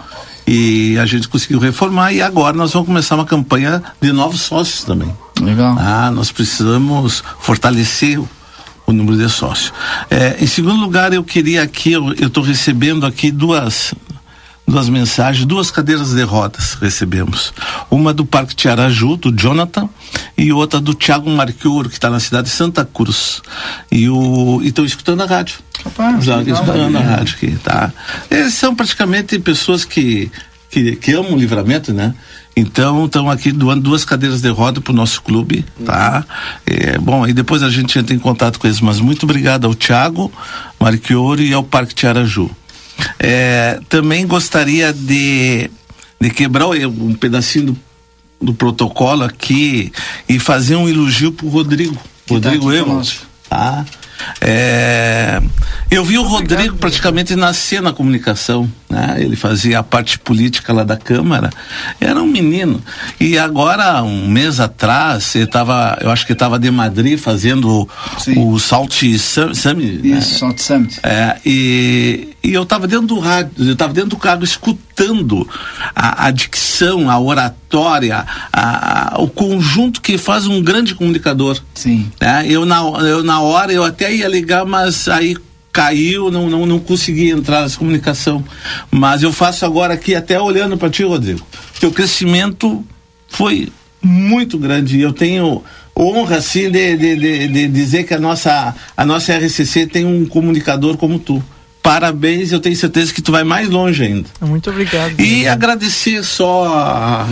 e 0.46 0.98
a 0.98 1.06
gente 1.06 1.28
conseguiu 1.28 1.58
reformar 1.58 2.12
e 2.12 2.20
agora 2.20 2.56
nós 2.56 2.72
vamos 2.72 2.86
começar 2.88 3.14
uma 3.14 3.24
campanha 3.24 3.82
de 4.00 4.12
novos 4.12 4.42
sócios 4.42 4.84
também. 4.84 5.10
Legal. 5.40 5.76
Ah, 5.78 6.10
nós 6.10 6.30
precisamos 6.32 7.22
fortalecer 7.40 8.18
o, 8.20 8.28
o 8.86 8.92
número 8.92 9.16
de 9.16 9.28
sócios. 9.28 9.72
É, 10.10 10.36
em 10.40 10.46
segundo 10.46 10.80
lugar, 10.80 11.12
eu 11.12 11.24
queria 11.24 11.62
aqui, 11.62 11.92
eu 11.92 12.12
estou 12.12 12.42
recebendo 12.42 13.06
aqui 13.06 13.30
duas 13.30 13.94
duas 14.72 14.88
mensagens, 14.88 15.44
duas 15.44 15.70
cadeiras 15.70 16.14
de 16.14 16.22
rodas 16.22 16.78
recebemos. 16.80 17.52
Uma 17.90 18.14
do 18.14 18.24
Parque 18.24 18.56
Tiaraju, 18.56 19.18
do 19.18 19.30
Jonathan, 19.30 19.86
e 20.36 20.50
outra 20.50 20.80
do 20.80 20.94
Tiago 20.94 21.28
Marchioro, 21.28 21.90
que 21.90 21.94
está 21.94 22.08
na 22.08 22.18
cidade 22.18 22.48
de 22.48 22.54
Santa 22.54 22.82
Cruz. 22.82 23.42
E 23.90 24.08
o 24.08 24.60
e 24.62 24.68
estão 24.68 24.84
escutando 24.84 25.22
a 25.22 25.26
rádio. 25.26 25.58
Rapaz, 25.84 26.24
Já 26.24 26.40
escutando 26.40 26.96
a 26.96 27.00
rádio 27.00 27.36
aqui, 27.36 27.58
tá? 27.62 27.92
Eles 28.30 28.54
são 28.54 28.74
praticamente 28.74 29.38
pessoas 29.38 29.84
que, 29.84 30.30
que, 30.70 30.96
que 30.96 31.12
amam 31.12 31.34
o 31.34 31.38
livramento, 31.38 31.92
né? 31.92 32.14
Então, 32.56 33.04
estão 33.04 33.30
aqui 33.30 33.52
doando 33.52 33.82
duas 33.82 34.06
cadeiras 34.06 34.40
de 34.40 34.48
roda 34.48 34.80
para 34.80 34.92
o 34.92 34.96
nosso 34.96 35.20
clube, 35.22 35.64
tá? 35.84 36.24
É, 36.66 36.98
bom, 36.98 37.24
aí 37.24 37.34
depois 37.34 37.62
a 37.62 37.68
gente 37.68 37.98
entra 37.98 38.14
em 38.14 38.18
contato 38.18 38.58
com 38.58 38.66
eles, 38.66 38.80
mas 38.80 39.00
muito 39.00 39.24
obrigado 39.24 39.66
ao 39.66 39.74
Tiago 39.74 40.32
Marchioro 40.80 41.42
e 41.42 41.52
ao 41.52 41.62
Parque 41.62 41.94
Tiaraju. 41.94 42.50
É, 43.18 43.80
também 43.88 44.26
gostaria 44.26 44.92
de, 44.92 45.70
de 46.20 46.30
quebrar 46.30 46.68
um 46.68 47.14
pedacinho 47.14 47.66
do, 47.66 47.78
do 48.40 48.54
protocolo 48.54 49.24
aqui 49.24 49.92
e 50.28 50.38
fazer 50.38 50.76
um 50.76 50.88
elogio 50.88 51.32
pro 51.32 51.48
Rodrigo. 51.48 51.96
Rodrigo 52.28 52.68
aqui 52.70 52.78
Emos, 52.78 53.20
tá? 53.48 53.84
É, 54.40 55.42
eu 55.90 56.04
vi 56.04 56.18
o 56.18 56.22
Rodrigo 56.22 56.76
praticamente 56.76 57.34
nascer 57.34 57.82
na 57.82 57.92
comunicação, 57.92 58.70
né? 58.92 59.16
Ele 59.18 59.34
fazia 59.34 59.78
a 59.78 59.82
parte 59.82 60.18
política 60.18 60.72
lá 60.72 60.84
da 60.84 60.96
Câmara, 60.96 61.48
era 62.00 62.22
um 62.22 62.26
menino. 62.26 62.80
E 63.18 63.38
agora, 63.38 64.02
um 64.02 64.28
mês 64.28 64.60
atrás, 64.60 65.34
ele 65.34 65.46
tava, 65.46 65.98
eu 66.00 66.10
acho 66.10 66.26
que 66.26 66.32
estava 66.34 66.58
de 66.58 66.70
Madrid 66.70 67.18
fazendo 67.18 67.88
o, 68.36 68.54
o 68.54 68.58
Salt 68.60 69.02
Sum- 69.18 69.54
Summit. 69.54 70.06
né? 70.06 70.18
Isso, 70.18 70.38
Salt 70.38 70.58
Summit. 70.58 71.00
É, 71.02 71.36
e, 71.44 72.28
e 72.44 72.52
eu 72.52 72.62
estava 72.64 72.86
dentro 72.86 73.06
do 73.06 73.18
rádio, 73.18 73.50
eu 73.58 73.72
estava 73.72 73.92
dentro 73.94 74.10
do 74.10 74.16
carro 74.18 74.44
escutando 74.44 75.48
a, 75.94 76.26
a 76.26 76.30
dicção, 76.30 77.08
a 77.10 77.18
oratória, 77.18 78.26
a- 78.52 79.14
a- 79.16 79.20
o 79.22 79.28
conjunto 79.28 80.00
que 80.02 80.18
faz 80.18 80.46
um 80.46 80.62
grande 80.62 80.94
comunicador. 80.94 81.58
Sim. 81.74 82.10
Né? 82.20 82.44
Eu, 82.48 82.66
na, 82.66 82.80
eu 83.00 83.22
na 83.22 83.40
hora 83.40 83.72
eu 83.72 83.82
até 83.84 84.14
ia 84.14 84.28
ligar, 84.28 84.64
mas 84.66 85.08
aí 85.08 85.36
caiu, 85.72 86.30
não, 86.30 86.50
não, 86.50 86.66
não 86.66 86.78
consegui 86.78 87.30
entrar 87.30 87.62
nessa 87.62 87.78
comunicação. 87.78 88.44
Mas 88.90 89.22
eu 89.22 89.32
faço 89.32 89.64
agora 89.64 89.94
aqui, 89.94 90.14
até 90.14 90.38
olhando 90.40 90.76
para 90.76 90.90
ti, 90.90 91.02
Rodrigo. 91.02 91.40
Teu 91.80 91.90
crescimento 91.90 92.84
foi 93.28 93.68
muito 94.02 94.58
grande. 94.58 94.98
E 94.98 95.00
eu 95.02 95.12
tenho 95.12 95.62
honra, 95.96 96.36
assim, 96.36 96.70
de, 96.70 96.96
de, 96.96 97.16
de, 97.16 97.48
de 97.48 97.68
dizer 97.68 98.04
que 98.04 98.12
a 98.14 98.18
nossa, 98.20 98.74
a 98.96 99.04
nossa 99.06 99.36
RCC 99.36 99.86
tem 99.86 100.04
um 100.04 100.26
comunicador 100.26 100.96
como 100.96 101.18
tu. 101.18 101.42
Parabéns, 101.82 102.52
eu 102.52 102.60
tenho 102.60 102.76
certeza 102.76 103.12
que 103.12 103.20
tu 103.20 103.32
vai 103.32 103.42
mais 103.42 103.68
longe 103.68 104.04
ainda. 104.04 104.28
Muito 104.40 104.70
obrigado. 104.70 105.18
E 105.20 105.48
agradecer 105.48 106.22
só 106.22 106.64
a, 106.66 107.26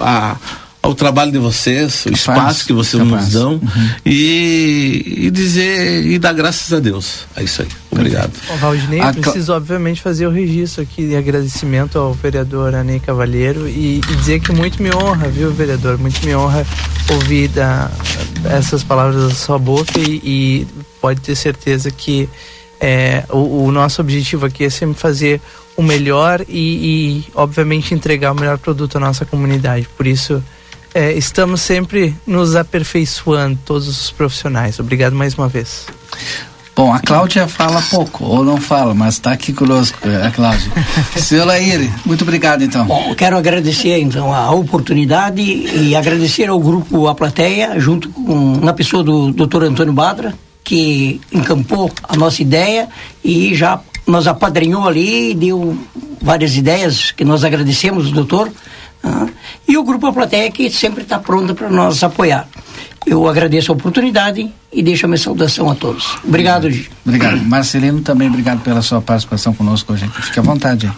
a- 0.00 0.36
ao 0.84 0.94
trabalho 0.94 1.32
de 1.32 1.38
vocês, 1.38 2.04
o 2.04 2.12
espaço 2.12 2.66
que 2.66 2.72
vocês 2.72 3.02
nos 3.02 3.30
dão 3.30 3.58
e, 4.04 5.02
e 5.26 5.30
dizer 5.30 6.04
e 6.04 6.18
dar 6.18 6.34
graças 6.34 6.72
a 6.72 6.78
Deus. 6.78 7.20
É 7.34 7.42
isso 7.42 7.62
aí. 7.62 7.68
Obrigado. 7.90 8.32
Ô, 8.52 8.56
Valdinei, 8.56 9.00
A 9.00 9.12
cla- 9.12 9.22
preciso 9.22 9.52
obviamente 9.54 10.02
fazer 10.02 10.26
o 10.26 10.30
registro 10.30 10.82
aqui 10.82 11.08
de 11.08 11.16
agradecimento 11.16 11.98
ao 11.98 12.12
vereador 12.12 12.74
Anei 12.74 13.00
Cavalheiro 13.00 13.66
e, 13.66 14.00
e 14.10 14.16
dizer 14.16 14.40
que 14.40 14.52
muito 14.52 14.82
me 14.82 14.94
honra, 14.94 15.28
viu, 15.28 15.50
vereador? 15.52 15.96
Muito 15.98 16.24
me 16.26 16.34
honra 16.34 16.66
ouvir 17.10 17.48
da, 17.48 17.90
essas 18.50 18.82
palavras 18.82 19.28
da 19.28 19.34
sua 19.34 19.58
boca 19.58 19.98
e, 19.98 20.20
e 20.22 20.66
pode 21.00 21.20
ter 21.20 21.34
certeza 21.34 21.90
que 21.90 22.28
é, 22.80 23.24
o, 23.30 23.64
o 23.64 23.72
nosso 23.72 24.02
objetivo 24.02 24.44
aqui 24.44 24.64
é 24.64 24.70
sempre 24.70 25.00
fazer 25.00 25.40
o 25.76 25.82
melhor 25.82 26.44
e, 26.48 27.24
e, 27.24 27.24
obviamente, 27.34 27.94
entregar 27.94 28.32
o 28.32 28.34
melhor 28.34 28.58
produto 28.58 28.96
à 28.96 29.00
nossa 29.00 29.24
comunidade. 29.24 29.88
Por 29.96 30.06
isso, 30.06 30.42
é, 30.94 31.12
estamos 31.12 31.60
sempre 31.60 32.14
nos 32.26 32.54
aperfeiçoando, 32.54 33.58
todos 33.64 33.88
os 33.88 34.10
profissionais. 34.10 34.78
Obrigado 34.78 35.14
mais 35.14 35.34
uma 35.34 35.48
vez. 35.48 35.86
Bom, 36.76 36.92
a 36.92 36.98
Cláudia 36.98 37.46
fala 37.46 37.80
pouco, 37.82 38.24
ou 38.24 38.44
não 38.44 38.60
fala, 38.60 38.94
mas 38.94 39.14
está 39.14 39.32
aqui 39.32 39.52
conosco, 39.52 39.98
a 40.24 40.30
Cláudia. 40.30 40.72
Senhor 41.16 41.44
Laíre, 41.44 41.88
muito 42.04 42.22
obrigado 42.22 42.64
então. 42.64 42.84
Bom, 42.86 43.10
eu 43.10 43.14
quero 43.14 43.36
agradecer 43.36 44.00
então 44.00 44.34
a 44.34 44.50
oportunidade 44.50 45.40
e 45.40 45.94
agradecer 45.94 46.48
ao 46.48 46.58
grupo 46.58 47.06
A 47.06 47.14
Plateia, 47.14 47.78
junto 47.78 48.08
com 48.08 48.56
na 48.56 48.72
pessoa 48.72 49.04
do 49.04 49.30
Dr. 49.30 49.64
Antônio 49.64 49.92
Badra, 49.92 50.34
que 50.64 51.20
encampou 51.32 51.92
a 52.08 52.16
nossa 52.16 52.42
ideia 52.42 52.88
e 53.22 53.54
já 53.54 53.80
nos 54.04 54.26
apadrinhou 54.26 54.86
ali 54.86 55.30
e 55.30 55.34
deu 55.34 55.78
várias 56.20 56.56
ideias 56.56 57.12
que 57.12 57.24
nós 57.24 57.44
agradecemos, 57.44 58.10
doutor. 58.10 58.50
Ah, 59.04 59.26
e 59.68 59.76
o 59.76 59.84
grupo 59.84 60.06
A 60.06 60.12
Plateia 60.12 60.50
que 60.50 60.70
sempre 60.70 61.02
está 61.02 61.18
pronto 61.18 61.54
para 61.54 61.68
nos 61.70 62.02
apoiar. 62.02 62.48
Eu 63.06 63.28
agradeço 63.28 63.70
a 63.70 63.74
oportunidade 63.74 64.50
e 64.72 64.82
deixo 64.82 65.04
a 65.04 65.08
minha 65.08 65.18
saudação 65.18 65.70
a 65.70 65.74
todos. 65.74 66.16
Obrigado, 66.26 66.70
Gigi. 66.70 66.88
Obrigado. 67.04 67.36
Marcelino 67.44 68.00
também, 68.00 68.28
obrigado 68.28 68.60
pela 68.62 68.80
sua 68.80 69.02
participação 69.02 69.52
conosco 69.52 69.92
hoje. 69.92 70.06
aqui. 70.06 70.22
Fique 70.22 70.38
à 70.38 70.42
vontade. 70.42 70.90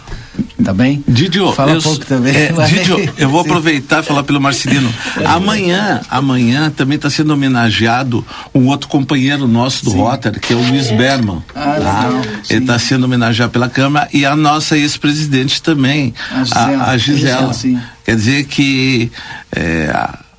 Tá 0.63 0.73
bem? 0.73 1.03
Didio, 1.05 1.51
Fala 1.51 1.73
eu, 1.73 1.81
pouco 1.81 2.05
também. 2.05 2.33
é. 2.33 2.51
Didio, 2.65 3.13
eu 3.17 3.27
vou 3.27 3.41
aproveitar 3.41 4.01
e 4.01 4.05
falar 4.05 4.23
pelo 4.23 4.39
Marcelino. 4.39 4.89
Amanhã, 5.25 5.99
amanhã 6.09 6.69
também 6.69 6.95
está 6.95 7.09
sendo 7.09 7.33
homenageado 7.33 8.25
um 8.55 8.67
outro 8.67 8.87
companheiro 8.87 9.45
nosso 9.45 9.83
do 9.83 9.91
Rotary, 9.91 10.39
que 10.39 10.53
é 10.53 10.55
o 10.55 10.61
Luiz 10.65 10.89
Berman. 10.91 11.43
Ah, 11.53 11.75
tá? 11.81 12.21
Ele 12.49 12.61
está 12.61 12.79
sendo 12.79 13.03
homenageado 13.03 13.51
pela 13.51 13.67
Câmara 13.67 14.07
e 14.13 14.25
a 14.25 14.33
nossa 14.35 14.77
ex-presidente 14.77 15.61
também, 15.61 16.13
A 16.31 16.43
Gisela. 16.45 16.83
a, 16.83 16.89
a 16.91 16.97
Gisela. 16.97 17.31
Gisela, 17.31 17.53
sim. 17.53 17.79
Quer 18.07 18.15
dizer 18.15 18.45
que 18.45 19.11
é, 19.53 19.93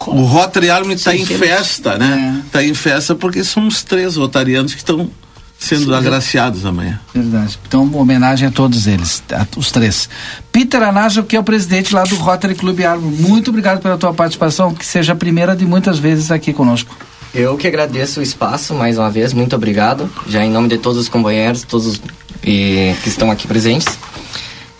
o 0.06 0.22
Rotary 0.22 0.70
Army 0.70 0.94
está 0.94 1.14
em 1.14 1.26
festa, 1.26 1.98
né? 1.98 2.42
Está 2.46 2.64
em 2.64 2.72
festa 2.72 3.14
porque 3.14 3.44
somos 3.44 3.82
três 3.82 4.16
rotarianos 4.16 4.72
que 4.72 4.80
estão 4.80 5.10
sendo 5.58 5.84
Sim. 5.84 5.94
agraciados 5.94 6.64
amanhã. 6.64 6.98
Verdade. 7.14 7.58
Então, 7.68 7.82
uma 7.82 7.98
homenagem 7.98 8.48
a 8.48 8.50
todos 8.50 8.86
eles, 8.86 9.22
a- 9.30 9.46
os 9.54 9.70
três. 9.70 10.08
Peter 10.50 10.82
Anajo, 10.82 11.24
que 11.24 11.36
é 11.36 11.40
o 11.40 11.44
presidente 11.44 11.94
lá 11.94 12.04
do 12.04 12.14
Rotary 12.16 12.54
Clube 12.54 12.86
Árvore. 12.86 13.14
Muito 13.16 13.50
obrigado 13.50 13.80
pela 13.82 13.98
tua 13.98 14.14
participação, 14.14 14.72
que 14.74 14.86
seja 14.86 15.12
a 15.12 15.16
primeira 15.16 15.54
de 15.54 15.66
muitas 15.66 15.98
vezes 15.98 16.30
aqui 16.30 16.54
conosco. 16.54 16.96
Eu 17.34 17.58
que 17.58 17.66
agradeço 17.66 18.20
o 18.20 18.22
espaço 18.22 18.72
mais 18.72 18.96
uma 18.96 19.10
vez, 19.10 19.34
muito 19.34 19.54
obrigado. 19.54 20.08
Já 20.26 20.42
em 20.42 20.50
nome 20.50 20.68
de 20.68 20.78
todos 20.78 20.98
os 20.98 21.08
companheiros, 21.10 21.64
todos 21.64 21.86
os, 21.86 22.00
e, 22.42 22.94
que 23.02 23.10
estão 23.10 23.30
aqui 23.30 23.46
presentes. 23.46 23.98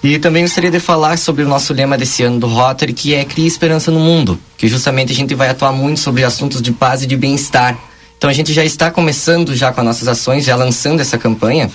E 0.03 0.19
também 0.19 0.45
gostaria 0.45 0.71
de 0.71 0.79
falar 0.79 1.19
sobre 1.19 1.43
o 1.43 1.49
nosso 1.49 1.75
lema 1.75 1.99
desse 1.99 2.23
ano 2.23 2.39
do 2.39 2.47
Rotary, 2.47 2.93
que 2.93 3.15
é 3.15 3.25
Cria 3.25 3.47
Esperança 3.47 3.91
no 3.91 3.99
Mundo, 3.99 4.39
que 4.57 4.69
justamente 4.69 5.13
a 5.13 5.15
gente 5.15 5.35
vai 5.35 5.49
atuar 5.49 5.73
muito 5.73 5.99
sobre 5.99 6.23
assuntos 6.23 6.63
de 6.63 6.71
paz 6.71 7.03
e 7.03 7.07
de 7.07 7.17
bem-estar. 7.17 7.77
Então 8.17 8.31
a 8.31 8.33
gente 8.33 8.53
já 8.53 8.65
está 8.65 8.91
começando 8.91 9.55
já 9.55 9.73
com 9.73 9.81
as 9.81 9.87
nossas 9.87 10.09
ações, 10.09 10.45
já 10.45 10.55
lançando 10.55 11.01
essa 11.01 11.19
campanha. 11.19 11.71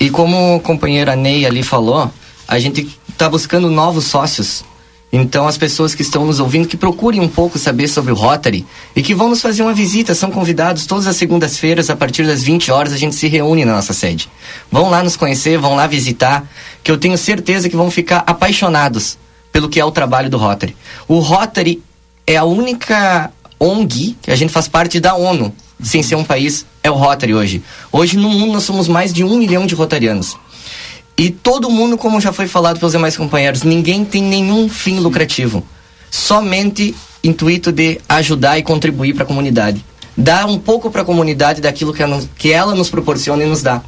E 0.00 0.10
como 0.10 0.56
o 0.56 0.60
companheiro 0.60 1.14
Ney 1.14 1.46
ali 1.46 1.62
falou, 1.62 2.10
a 2.48 2.58
gente 2.58 2.88
está 3.08 3.28
buscando 3.28 3.70
novos 3.70 4.04
sócios. 4.04 4.64
Então, 5.16 5.46
as 5.46 5.56
pessoas 5.56 5.94
que 5.94 6.02
estão 6.02 6.26
nos 6.26 6.40
ouvindo, 6.40 6.66
que 6.66 6.76
procurem 6.76 7.20
um 7.20 7.28
pouco 7.28 7.56
saber 7.56 7.86
sobre 7.86 8.10
o 8.10 8.16
Rotary 8.16 8.66
e 8.96 9.00
que 9.00 9.14
vão 9.14 9.28
nos 9.28 9.40
fazer 9.40 9.62
uma 9.62 9.72
visita, 9.72 10.12
são 10.12 10.28
convidados 10.28 10.86
todas 10.86 11.06
as 11.06 11.14
segundas-feiras, 11.14 11.88
a 11.88 11.94
partir 11.94 12.26
das 12.26 12.42
20 12.42 12.72
horas, 12.72 12.92
a 12.92 12.96
gente 12.96 13.14
se 13.14 13.28
reúne 13.28 13.64
na 13.64 13.74
nossa 13.74 13.92
sede. 13.92 14.28
Vão 14.72 14.90
lá 14.90 15.04
nos 15.04 15.16
conhecer, 15.16 15.56
vão 15.56 15.76
lá 15.76 15.86
visitar, 15.86 16.44
que 16.82 16.90
eu 16.90 16.98
tenho 16.98 17.16
certeza 17.16 17.68
que 17.68 17.76
vão 17.76 17.92
ficar 17.92 18.24
apaixonados 18.26 19.16
pelo 19.52 19.68
que 19.68 19.78
é 19.78 19.84
o 19.84 19.92
trabalho 19.92 20.28
do 20.28 20.36
Rotary. 20.36 20.76
O 21.06 21.20
Rotary 21.20 21.80
é 22.26 22.36
a 22.36 22.42
única 22.42 23.30
ONG 23.60 24.16
que 24.20 24.32
a 24.32 24.36
gente 24.36 24.52
faz 24.52 24.66
parte 24.66 24.98
da 24.98 25.14
ONU, 25.14 25.54
sem 25.80 26.02
ser 26.02 26.16
um 26.16 26.24
país, 26.24 26.66
é 26.82 26.90
o 26.90 26.94
Rotary 26.94 27.34
hoje. 27.34 27.62
Hoje 27.92 28.16
no 28.16 28.28
mundo 28.28 28.54
nós 28.54 28.64
somos 28.64 28.88
mais 28.88 29.12
de 29.12 29.22
um 29.22 29.38
milhão 29.38 29.64
de 29.64 29.76
rotarianos. 29.76 30.36
E 31.16 31.30
todo 31.30 31.70
mundo, 31.70 31.96
como 31.96 32.20
já 32.20 32.32
foi 32.32 32.46
falado 32.46 32.78
pelos 32.78 32.92
demais 32.92 33.16
companheiros, 33.16 33.62
ninguém 33.62 34.04
tem 34.04 34.22
nenhum 34.22 34.68
fim 34.68 34.98
lucrativo. 34.98 35.64
Somente 36.10 36.94
intuito 37.22 37.70
de 37.70 38.00
ajudar 38.08 38.58
e 38.58 38.62
contribuir 38.62 39.14
para 39.14 39.24
a 39.24 39.26
comunidade. 39.26 39.84
Dar 40.16 40.46
um 40.46 40.58
pouco 40.58 40.90
para 40.90 41.02
a 41.02 41.04
comunidade 41.04 41.60
daquilo 41.60 41.92
que 41.92 42.02
ela, 42.02 42.22
que 42.36 42.52
ela 42.52 42.74
nos 42.74 42.90
proporciona 42.90 43.44
e 43.44 43.46
nos 43.46 43.62
dá. 43.62 43.82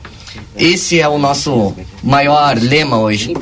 Esse 0.57 1.01
é 1.01 1.09
o 1.09 1.19
nosso 1.19 1.74
maior 2.03 2.57
lema 2.59 2.98
hoje. 2.98 3.32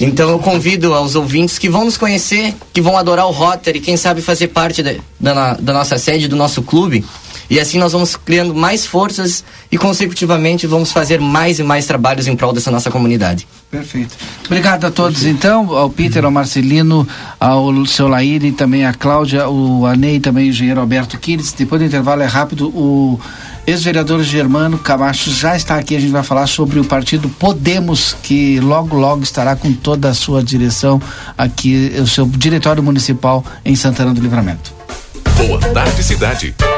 Então 0.00 0.30
eu 0.30 0.38
convido 0.38 0.92
aos 0.94 1.14
ouvintes 1.14 1.58
que 1.58 1.68
vão 1.68 1.84
nos 1.84 1.96
conhecer, 1.96 2.54
que 2.72 2.80
vão 2.80 2.96
adorar 2.96 3.26
o 3.26 3.30
Rotary, 3.30 3.80
quem 3.80 3.96
sabe 3.96 4.20
fazer 4.20 4.48
parte 4.48 4.82
da, 4.82 4.94
da, 5.18 5.54
da 5.54 5.72
nossa 5.72 5.96
sede, 5.98 6.28
do 6.28 6.36
nosso 6.36 6.62
clube. 6.62 7.04
E 7.48 7.60
assim 7.60 7.78
nós 7.78 7.92
vamos 7.92 8.16
criando 8.16 8.54
mais 8.54 8.86
forças 8.86 9.44
e 9.70 9.76
consecutivamente 9.76 10.66
vamos 10.66 10.92
fazer 10.92 11.20
mais 11.20 11.58
e 11.58 11.62
mais 11.62 11.86
trabalhos 11.86 12.26
em 12.26 12.36
prol 12.36 12.52
dessa 12.52 12.70
nossa 12.70 12.90
comunidade. 12.90 13.46
Perfeito. 13.70 14.14
Obrigado 14.46 14.84
a 14.84 14.90
todos, 14.90 15.24
então, 15.24 15.76
ao 15.76 15.90
Peter, 15.90 16.24
ao 16.24 16.30
Marcelino, 16.30 17.06
ao 17.40 17.84
seu 17.86 18.06
Laíre, 18.06 18.52
também 18.52 18.86
a 18.86 18.94
Cláudia, 18.94 19.48
o 19.48 19.84
Anei, 19.84 20.20
também 20.20 20.46
o 20.46 20.48
engenheiro 20.50 20.80
Alberto 20.80 21.18
Quires. 21.18 21.52
Depois 21.52 21.80
do 21.80 21.86
intervalo 21.86 22.22
é 22.22 22.26
rápido, 22.26 22.68
o 22.68 23.18
ex-vereador 23.66 24.22
Germano 24.22 24.78
Camacho 24.78 25.30
já 25.30 25.56
está 25.56 25.76
aqui. 25.76 25.96
A 25.96 26.00
gente 26.00 26.12
vai 26.12 26.22
falar 26.22 26.46
sobre 26.46 26.78
o 26.78 26.84
partido 26.84 27.28
Podemos, 27.28 28.16
que 28.22 28.60
logo, 28.60 28.96
logo 28.96 29.24
estará 29.24 29.56
com 29.56 29.72
toda 29.72 30.08
a 30.08 30.14
sua 30.14 30.42
direção 30.42 31.02
aqui, 31.36 31.92
o 31.98 32.06
seu 32.06 32.26
diretório 32.26 32.82
municipal 32.82 33.44
em 33.64 33.74
Santana 33.74 34.14
do 34.14 34.20
Livramento. 34.20 34.72
Boa 35.36 35.58
tarde, 35.58 36.02
cidade. 36.02 36.54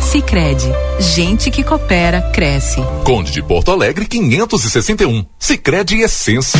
Sicredi, 0.00 0.70
gente 0.98 1.50
que 1.50 1.62
coopera 1.62 2.22
cresce. 2.32 2.80
Conde 3.04 3.32
de 3.32 3.42
Porto 3.42 3.70
Alegre 3.70 4.06
561. 4.06 5.24
Sicredi 5.38 6.00
Essência. 6.00 6.58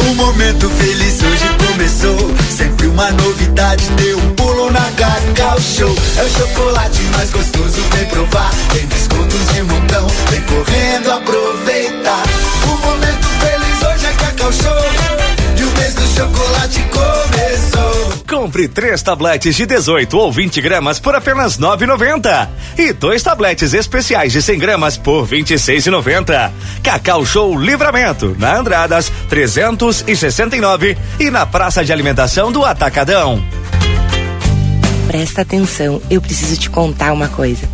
O 0.00 0.14
momento 0.14 0.68
feliz 0.70 1.22
hoje 1.22 1.44
começou. 1.66 2.34
Sempre 2.50 2.86
uma 2.88 3.10
novidade, 3.12 3.84
deu 3.96 4.18
um 4.18 4.34
pulo 4.34 4.70
na 4.70 4.90
Cacau 4.92 5.60
Show. 5.60 5.94
É 6.18 6.22
o 6.22 6.28
chocolate 6.30 7.00
mais 7.16 7.30
gostoso, 7.30 7.80
vem 7.94 8.06
provar. 8.06 8.50
Tem 8.72 8.86
descontos 8.86 9.54
de 9.54 9.62
montão, 9.62 10.06
vem 10.30 10.42
correndo 10.42 11.10
aproveitar. 11.12 12.24
O 12.64 12.86
momento 12.86 13.26
feliz 13.40 13.82
hoje 13.82 14.06
é 14.06 14.12
Cacau 14.12 14.52
Show. 14.52 15.58
E 15.58 15.64
o 15.64 15.70
mês 15.78 15.94
do 15.94 16.06
chocolate. 16.14 16.53
Compre 18.44 18.68
três 18.68 19.00
tabletes 19.00 19.56
de 19.56 19.64
18 19.64 20.18
ou 20.18 20.30
20 20.30 20.60
gramas 20.60 21.00
por 21.00 21.14
apenas 21.14 21.58
9,90 21.58 22.46
e 22.76 22.92
dois 22.92 23.22
tabletes 23.22 23.72
especiais 23.72 24.32
de 24.32 24.42
100 24.42 24.58
gramas 24.58 24.98
por 24.98 25.26
26,90. 25.26 26.52
Cacau 26.82 27.24
Show 27.24 27.58
Livramento 27.58 28.36
na 28.38 28.58
Andradas 28.58 29.10
369 29.30 30.94
e 31.18 31.30
na 31.30 31.46
Praça 31.46 31.82
de 31.82 31.90
Alimentação 31.90 32.52
do 32.52 32.66
Atacadão. 32.66 33.42
Presta 35.06 35.40
atenção, 35.40 36.02
eu 36.10 36.20
preciso 36.20 36.60
te 36.60 36.68
contar 36.68 37.14
uma 37.14 37.28
coisa. 37.28 37.73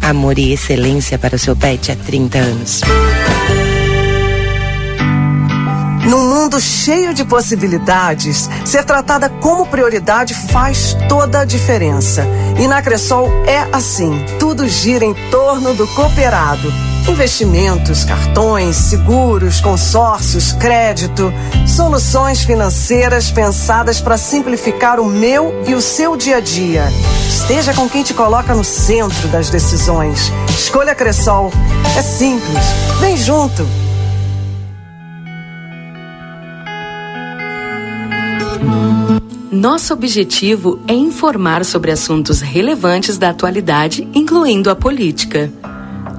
Amor 0.00 0.38
e 0.38 0.52
excelência 0.52 1.18
para 1.18 1.36
o 1.36 1.38
seu 1.38 1.54
pet 1.54 1.92
há 1.92 1.96
30 1.96 2.38
anos. 2.38 2.80
Num 6.08 6.28
mundo 6.28 6.60
cheio 6.60 7.14
de 7.14 7.24
possibilidades, 7.24 8.48
ser 8.64 8.84
tratada 8.84 9.28
como 9.28 9.66
prioridade 9.66 10.34
faz 10.34 10.96
toda 11.08 11.40
a 11.40 11.44
diferença. 11.44 12.26
E 12.58 12.66
na 12.66 12.82
Cressol 12.82 13.30
é 13.46 13.68
assim: 13.72 14.24
tudo 14.38 14.66
gira 14.66 15.04
em 15.04 15.14
torno 15.30 15.74
do 15.74 15.86
cooperado. 15.88 16.89
Investimentos, 17.08 18.04
cartões, 18.04 18.76
seguros, 18.76 19.60
consórcios, 19.60 20.52
crédito, 20.52 21.32
soluções 21.66 22.42
financeiras 22.42 23.30
pensadas 23.30 24.00
para 24.00 24.16
simplificar 24.16 25.00
o 25.00 25.06
meu 25.06 25.62
e 25.66 25.74
o 25.74 25.80
seu 25.80 26.16
dia 26.16 26.36
a 26.36 26.40
dia. 26.40 26.84
Esteja 27.28 27.74
com 27.74 27.88
quem 27.88 28.02
te 28.02 28.14
coloca 28.14 28.54
no 28.54 28.64
centro 28.64 29.28
das 29.28 29.50
decisões. 29.50 30.30
Escolha 30.48 30.94
Cressol. 30.94 31.50
É 31.96 32.02
simples. 32.02 32.64
Vem 33.00 33.16
junto. 33.16 33.66
Nosso 39.50 39.92
objetivo 39.92 40.80
é 40.88 40.94
informar 40.94 41.66
sobre 41.66 41.90
assuntos 41.90 42.40
relevantes 42.40 43.18
da 43.18 43.28
atualidade, 43.28 44.08
incluindo 44.14 44.70
a 44.70 44.76
política. 44.76 45.52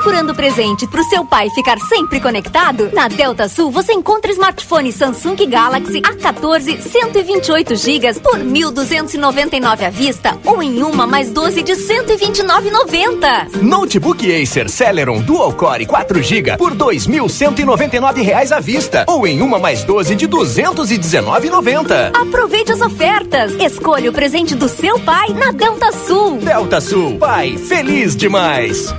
Procurando 0.00 0.34
presente 0.34 0.86
pro 0.86 1.04
seu 1.04 1.26
pai 1.26 1.50
ficar 1.50 1.78
sempre 1.78 2.22
conectado? 2.22 2.88
Na 2.90 3.06
Delta 3.06 3.50
Sul 3.50 3.70
você 3.70 3.92
encontra 3.92 4.32
smartphone 4.32 4.90
Samsung 4.90 5.36
Galaxy 5.46 6.00
A14 6.00 6.80
128 6.80 7.76
GB 7.76 8.14
por 8.14 8.38
1.299 8.38 9.82
à 9.82 9.90
vista 9.90 10.38
ou 10.42 10.62
em 10.62 10.82
uma 10.82 11.06
mais 11.06 11.30
12 11.30 11.62
de 11.62 11.72
129,90. 11.74 13.60
Notebook 13.60 14.42
Acer 14.42 14.70
Celeron 14.70 15.20
Dual 15.20 15.52
Core 15.52 15.84
4 15.84 16.22
GB 16.22 16.56
por 16.56 16.74
2.199 16.74 18.22
reais 18.22 18.52
à 18.52 18.58
vista 18.58 19.04
ou 19.06 19.26
em 19.26 19.42
uma 19.42 19.58
mais 19.58 19.84
12 19.84 20.14
de 20.14 20.26
219,90. 20.26 22.16
Aproveite 22.18 22.72
as 22.72 22.80
ofertas. 22.80 23.52
Escolha 23.60 24.08
o 24.08 24.14
presente 24.14 24.54
do 24.54 24.66
seu 24.66 24.98
pai 25.00 25.28
na 25.34 25.52
Delta 25.52 25.92
Sul. 25.92 26.38
Delta 26.38 26.80
Sul, 26.80 27.18
pai 27.18 27.58
feliz 27.58 28.16
demais. 28.16 28.94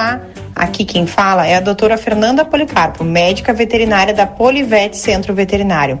Olá, 0.00 0.18
aqui 0.56 0.86
quem 0.86 1.06
fala 1.06 1.46
é 1.46 1.56
a 1.56 1.60
doutora 1.60 1.98
Fernanda 1.98 2.42
Policarpo, 2.42 3.04
médica 3.04 3.52
veterinária 3.52 4.14
da 4.14 4.26
Polivete 4.26 4.96
Centro 4.96 5.34
Veterinário. 5.34 5.98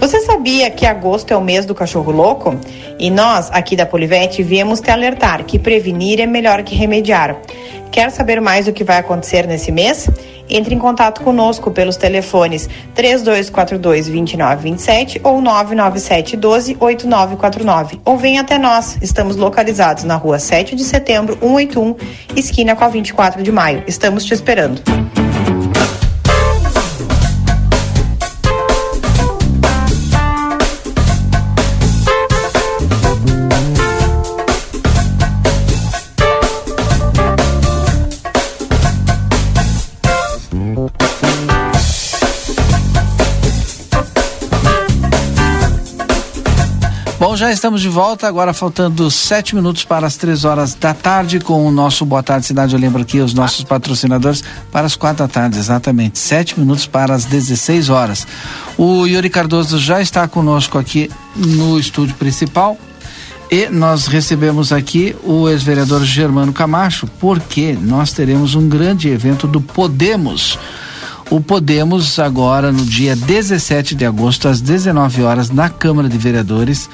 Você 0.00 0.20
sabia 0.22 0.68
que 0.72 0.84
agosto 0.84 1.30
é 1.30 1.36
o 1.36 1.40
mês 1.40 1.64
do 1.64 1.72
cachorro 1.72 2.10
louco? 2.10 2.58
E 2.98 3.08
nós, 3.10 3.48
aqui 3.52 3.76
da 3.76 3.86
Polivete, 3.86 4.42
viemos 4.42 4.80
te 4.80 4.90
alertar 4.90 5.44
que 5.44 5.56
prevenir 5.56 6.18
é 6.18 6.26
melhor 6.26 6.64
que 6.64 6.74
remediar. 6.74 7.36
Quer 7.90 8.10
saber 8.10 8.40
mais 8.40 8.68
o 8.68 8.72
que 8.72 8.84
vai 8.84 8.98
acontecer 8.98 9.46
nesse 9.46 9.72
mês? 9.72 10.08
Entre 10.48 10.74
em 10.74 10.78
contato 10.78 11.22
conosco 11.22 11.70
pelos 11.70 11.96
telefones 11.96 12.68
3242 12.94 14.06
2927 14.06 15.20
ou 15.22 15.40
997 15.40 16.36
12 16.36 16.76
8949 16.80 18.00
ou 18.04 18.16
venha 18.16 18.40
até 18.40 18.56
nós. 18.58 18.96
Estamos 19.02 19.36
localizados 19.36 20.04
na 20.04 20.16
rua 20.16 20.38
7 20.38 20.74
de 20.74 20.84
setembro, 20.84 21.36
181, 21.40 21.96
esquina 22.34 22.74
com 22.74 22.84
a 22.84 22.88
24 22.88 23.42
de 23.42 23.52
maio. 23.52 23.82
Estamos 23.86 24.24
te 24.24 24.32
esperando. 24.32 24.82
Já 47.38 47.52
estamos 47.52 47.80
de 47.80 47.88
volta, 47.88 48.26
agora 48.26 48.52
faltando 48.52 49.08
sete 49.12 49.54
minutos 49.54 49.84
para 49.84 50.04
as 50.08 50.16
três 50.16 50.44
horas 50.44 50.74
da 50.74 50.92
tarde 50.92 51.38
com 51.38 51.64
o 51.64 51.70
nosso 51.70 52.04
Boa 52.04 52.20
Tarde 52.20 52.46
Cidade. 52.46 52.74
Eu 52.74 52.80
lembro 52.80 53.00
aqui 53.00 53.20
os 53.20 53.32
nossos 53.32 53.62
patrocinadores 53.62 54.42
para 54.72 54.86
as 54.86 54.96
quatro 54.96 55.24
da 55.24 55.28
tarde, 55.32 55.56
exatamente. 55.56 56.18
Sete 56.18 56.58
minutos 56.58 56.88
para 56.88 57.14
as 57.14 57.24
16 57.26 57.90
horas. 57.90 58.26
O 58.76 59.06
Yuri 59.06 59.30
Cardoso 59.30 59.78
já 59.78 60.02
está 60.02 60.26
conosco 60.26 60.78
aqui 60.78 61.08
no 61.36 61.78
estúdio 61.78 62.16
principal. 62.16 62.76
E 63.48 63.68
nós 63.68 64.08
recebemos 64.08 64.72
aqui 64.72 65.14
o 65.22 65.48
ex-vereador 65.48 66.04
Germano 66.04 66.52
Camacho, 66.52 67.06
porque 67.20 67.78
nós 67.80 68.12
teremos 68.12 68.56
um 68.56 68.68
grande 68.68 69.08
evento 69.10 69.46
do 69.46 69.60
Podemos. 69.60 70.58
O 71.30 71.40
Podemos, 71.40 72.18
agora 72.18 72.72
no 72.72 72.84
dia 72.84 73.14
17 73.14 73.94
de 73.94 74.04
agosto, 74.04 74.48
às 74.48 74.60
19 74.60 75.22
horas, 75.22 75.50
na 75.50 75.68
Câmara 75.68 76.08
de 76.08 76.18
Vereadores, 76.18 76.90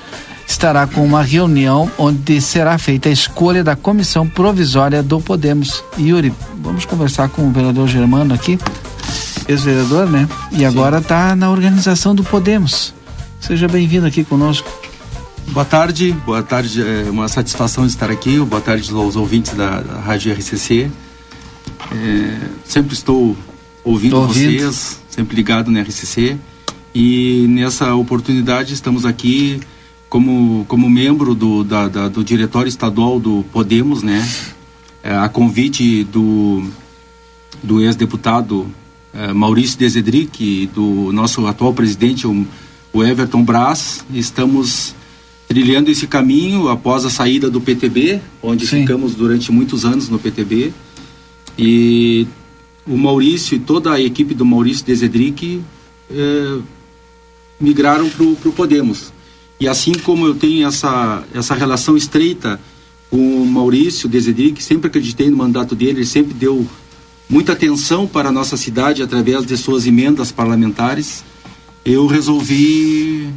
estará 0.46 0.86
com 0.86 1.04
uma 1.04 1.22
reunião 1.22 1.90
onde 1.98 2.40
será 2.40 2.76
feita 2.78 3.08
a 3.08 3.12
escolha 3.12 3.64
da 3.64 3.76
comissão 3.76 4.28
provisória 4.28 5.02
do 5.02 5.20
Podemos. 5.20 5.82
Yuri, 5.98 6.32
vamos 6.60 6.84
conversar 6.84 7.28
com 7.28 7.48
o 7.48 7.50
vereador 7.50 7.88
Germano 7.88 8.34
aqui, 8.34 8.58
ex-vereador, 9.48 10.08
né? 10.08 10.28
E 10.52 10.64
agora 10.64 10.98
está 10.98 11.34
na 11.34 11.50
organização 11.50 12.14
do 12.14 12.22
Podemos. 12.24 12.94
Seja 13.40 13.68
bem-vindo 13.68 14.06
aqui 14.06 14.24
conosco. 14.24 14.70
Boa 15.48 15.64
tarde, 15.64 16.12
boa 16.24 16.42
tarde, 16.42 16.82
é 16.82 17.10
uma 17.10 17.28
satisfação 17.28 17.84
estar 17.86 18.10
aqui. 18.10 18.38
Boa 18.38 18.62
tarde 18.62 18.90
aos 18.92 19.16
ouvintes 19.16 19.52
da, 19.54 19.80
da 19.80 20.00
Rádio 20.00 20.32
RCC. 20.32 20.90
É, 21.92 22.38
sempre 22.64 22.94
estou 22.94 23.36
ouvindo, 23.84 24.16
ouvindo 24.16 24.58
vocês, 24.58 25.00
sempre 25.08 25.36
ligado 25.36 25.70
na 25.70 25.82
RCC. 25.82 26.38
E 26.94 27.46
nessa 27.48 27.94
oportunidade 27.94 28.72
estamos 28.72 29.04
aqui 29.04 29.60
como, 30.14 30.64
como 30.68 30.88
membro 30.88 31.34
do, 31.34 31.64
da, 31.64 31.88
da, 31.88 32.08
do 32.08 32.22
diretório 32.22 32.68
estadual 32.68 33.18
do 33.18 33.44
Podemos, 33.52 34.04
né? 34.04 34.24
É, 35.02 35.12
a 35.12 35.28
convite 35.28 36.04
do, 36.04 36.62
do 37.60 37.80
ex-deputado 37.80 38.64
é, 39.12 39.32
Maurício 39.32 39.76
Desedric 39.76 40.40
e 40.40 40.66
do 40.68 41.10
nosso 41.12 41.44
atual 41.48 41.74
presidente, 41.74 42.28
o, 42.28 42.46
o 42.92 43.02
Everton 43.02 43.42
Brás, 43.42 44.04
estamos 44.14 44.94
trilhando 45.48 45.90
esse 45.90 46.06
caminho 46.06 46.68
após 46.68 47.04
a 47.04 47.10
saída 47.10 47.50
do 47.50 47.60
PTB, 47.60 48.20
onde 48.40 48.68
Sim. 48.68 48.82
ficamos 48.82 49.16
durante 49.16 49.50
muitos 49.50 49.84
anos 49.84 50.08
no 50.08 50.20
PTB. 50.20 50.72
E 51.58 52.28
o 52.86 52.96
Maurício 52.96 53.56
e 53.56 53.58
toda 53.58 53.92
a 53.92 54.00
equipe 54.00 54.32
do 54.32 54.44
Maurício 54.44 54.86
Desedric 54.86 55.60
eh, 56.08 56.58
migraram 57.58 58.08
para 58.08 58.24
o 58.24 58.52
Podemos. 58.52 59.12
E 59.64 59.68
assim 59.68 59.94
como 59.94 60.26
eu 60.26 60.34
tenho 60.34 60.68
essa, 60.68 61.24
essa 61.32 61.54
relação 61.54 61.96
estreita 61.96 62.60
com 63.08 63.16
o 63.16 63.46
Maurício 63.46 64.06
Desedric, 64.06 64.62
sempre 64.62 64.88
acreditei 64.88 65.30
no 65.30 65.38
mandato 65.38 65.74
dele, 65.74 66.00
ele 66.00 66.04
sempre 66.04 66.34
deu 66.34 66.66
muita 67.30 67.52
atenção 67.52 68.06
para 68.06 68.28
a 68.28 68.32
nossa 68.32 68.58
cidade 68.58 69.02
através 69.02 69.46
de 69.46 69.56
suas 69.56 69.86
emendas 69.86 70.30
parlamentares, 70.30 71.24
eu 71.82 72.06
resolvi 72.06 73.30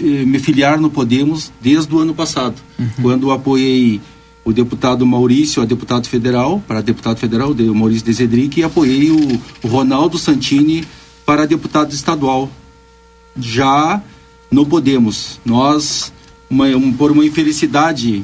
eh, 0.00 0.24
me 0.24 0.40
filiar 0.40 0.80
no 0.80 0.90
Podemos 0.90 1.52
desde 1.60 1.94
o 1.94 2.00
ano 2.00 2.16
passado, 2.16 2.56
quando 3.00 3.30
apoiei 3.30 4.00
o 4.44 4.52
deputado 4.52 5.06
Maurício 5.06 5.62
a 5.62 5.64
deputado 5.64 6.08
federal, 6.08 6.60
para 6.66 6.80
deputado 6.80 7.18
federal, 7.18 7.52
o 7.52 7.74
Maurício 7.76 8.04
Desedric, 8.04 8.58
e 8.58 8.64
apoiei 8.64 9.12
o, 9.12 9.40
o 9.62 9.68
Ronaldo 9.68 10.18
Santini 10.18 10.84
para 11.24 11.46
deputado 11.46 11.92
estadual. 11.92 12.50
Já 13.38 14.02
no 14.52 14.66
Podemos, 14.66 15.40
nós, 15.44 16.12
uma, 16.48 16.66
um, 16.66 16.92
por 16.92 17.10
uma 17.10 17.24
infelicidade, 17.24 18.22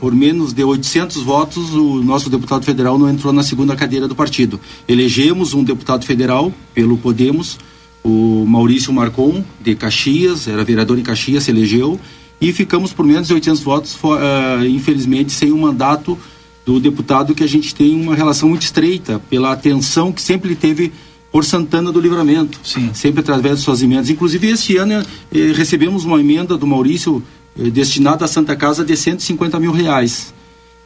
por 0.00 0.14
menos 0.14 0.54
de 0.54 0.64
800 0.64 1.22
votos, 1.22 1.74
o 1.74 2.02
nosso 2.02 2.30
deputado 2.30 2.64
federal 2.64 2.98
não 2.98 3.08
entrou 3.08 3.34
na 3.34 3.42
segunda 3.42 3.76
cadeira 3.76 4.08
do 4.08 4.16
partido. 4.16 4.58
Elegemos 4.88 5.52
um 5.52 5.62
deputado 5.62 6.06
federal 6.06 6.52
pelo 6.74 6.96
Podemos, 6.96 7.58
o 8.02 8.46
Maurício 8.48 8.92
Marcon, 8.92 9.44
de 9.60 9.74
Caxias, 9.74 10.48
era 10.48 10.64
vereador 10.64 10.98
em 10.98 11.02
Caxias, 11.02 11.44
se 11.44 11.50
elegeu, 11.50 12.00
e 12.40 12.50
ficamos 12.52 12.92
por 12.94 13.04
menos 13.04 13.28
de 13.28 13.34
800 13.34 13.60
votos, 13.62 13.94
uh, 13.96 14.64
infelizmente, 14.66 15.32
sem 15.32 15.52
o 15.52 15.58
mandato 15.58 16.18
do 16.64 16.80
deputado 16.80 17.34
que 17.34 17.44
a 17.44 17.48
gente 17.48 17.74
tem 17.74 18.00
uma 18.00 18.14
relação 18.14 18.48
muito 18.48 18.62
estreita 18.62 19.20
pela 19.28 19.52
atenção 19.52 20.12
que 20.12 20.22
sempre 20.22 20.54
teve 20.54 20.92
por 21.30 21.44
Santana 21.44 21.92
do 21.92 22.00
Livramento, 22.00 22.58
Sim. 22.64 22.90
sempre 22.94 23.20
através 23.20 23.58
de 23.58 23.64
suas 23.64 23.82
emendas. 23.82 24.08
Inclusive, 24.08 24.48
este 24.48 24.76
ano 24.76 25.04
eh, 25.32 25.52
recebemos 25.54 26.04
uma 26.04 26.18
emenda 26.18 26.56
do 26.56 26.66
Maurício 26.66 27.22
eh, 27.58 27.70
destinada 27.70 28.24
à 28.24 28.28
Santa 28.28 28.56
Casa 28.56 28.84
de 28.84 28.96
150 28.96 29.60
mil 29.60 29.72
reais. 29.72 30.32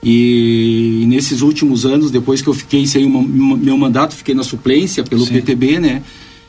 E, 0.02 1.02
e 1.02 1.06
nesses 1.06 1.42
últimos 1.42 1.86
anos, 1.86 2.10
depois 2.10 2.42
que 2.42 2.48
eu 2.48 2.54
fiquei 2.54 2.86
sem 2.86 3.04
uma, 3.04 3.56
meu 3.56 3.78
mandato, 3.78 4.16
fiquei 4.16 4.34
na 4.34 4.42
suplência 4.42 5.04
pelo 5.04 5.24
Sim. 5.24 5.34
PTB, 5.34 5.78
né? 5.78 6.02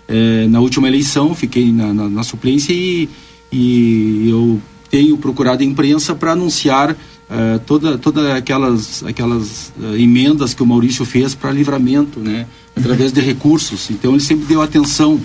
Eh, 0.07 0.47
na 0.49 0.59
última 0.59 0.87
eleição, 0.87 1.35
fiquei 1.35 1.71
na, 1.71 1.93
na, 1.93 2.09
na 2.09 2.23
suplência 2.23 2.73
e, 2.73 3.07
e 3.51 4.29
eu 4.29 4.59
tenho 4.89 5.17
procurado 5.17 5.63
a 5.63 5.65
imprensa 5.65 6.13
para 6.13 6.33
anunciar 6.33 6.91
uh, 6.91 7.59
toda 7.65 7.97
toda 7.97 8.35
aquelas 8.35 9.03
aquelas 9.03 9.73
uh, 9.79 9.95
emendas 9.97 10.53
que 10.53 10.61
o 10.61 10.65
Maurício 10.67 11.03
fez 11.03 11.33
para 11.33 11.51
livramento, 11.51 12.19
né, 12.19 12.45
através 12.75 13.11
de 13.11 13.21
recursos. 13.21 13.89
Então 13.89 14.11
ele 14.11 14.21
sempre 14.21 14.45
deu 14.45 14.61
atenção 14.61 15.19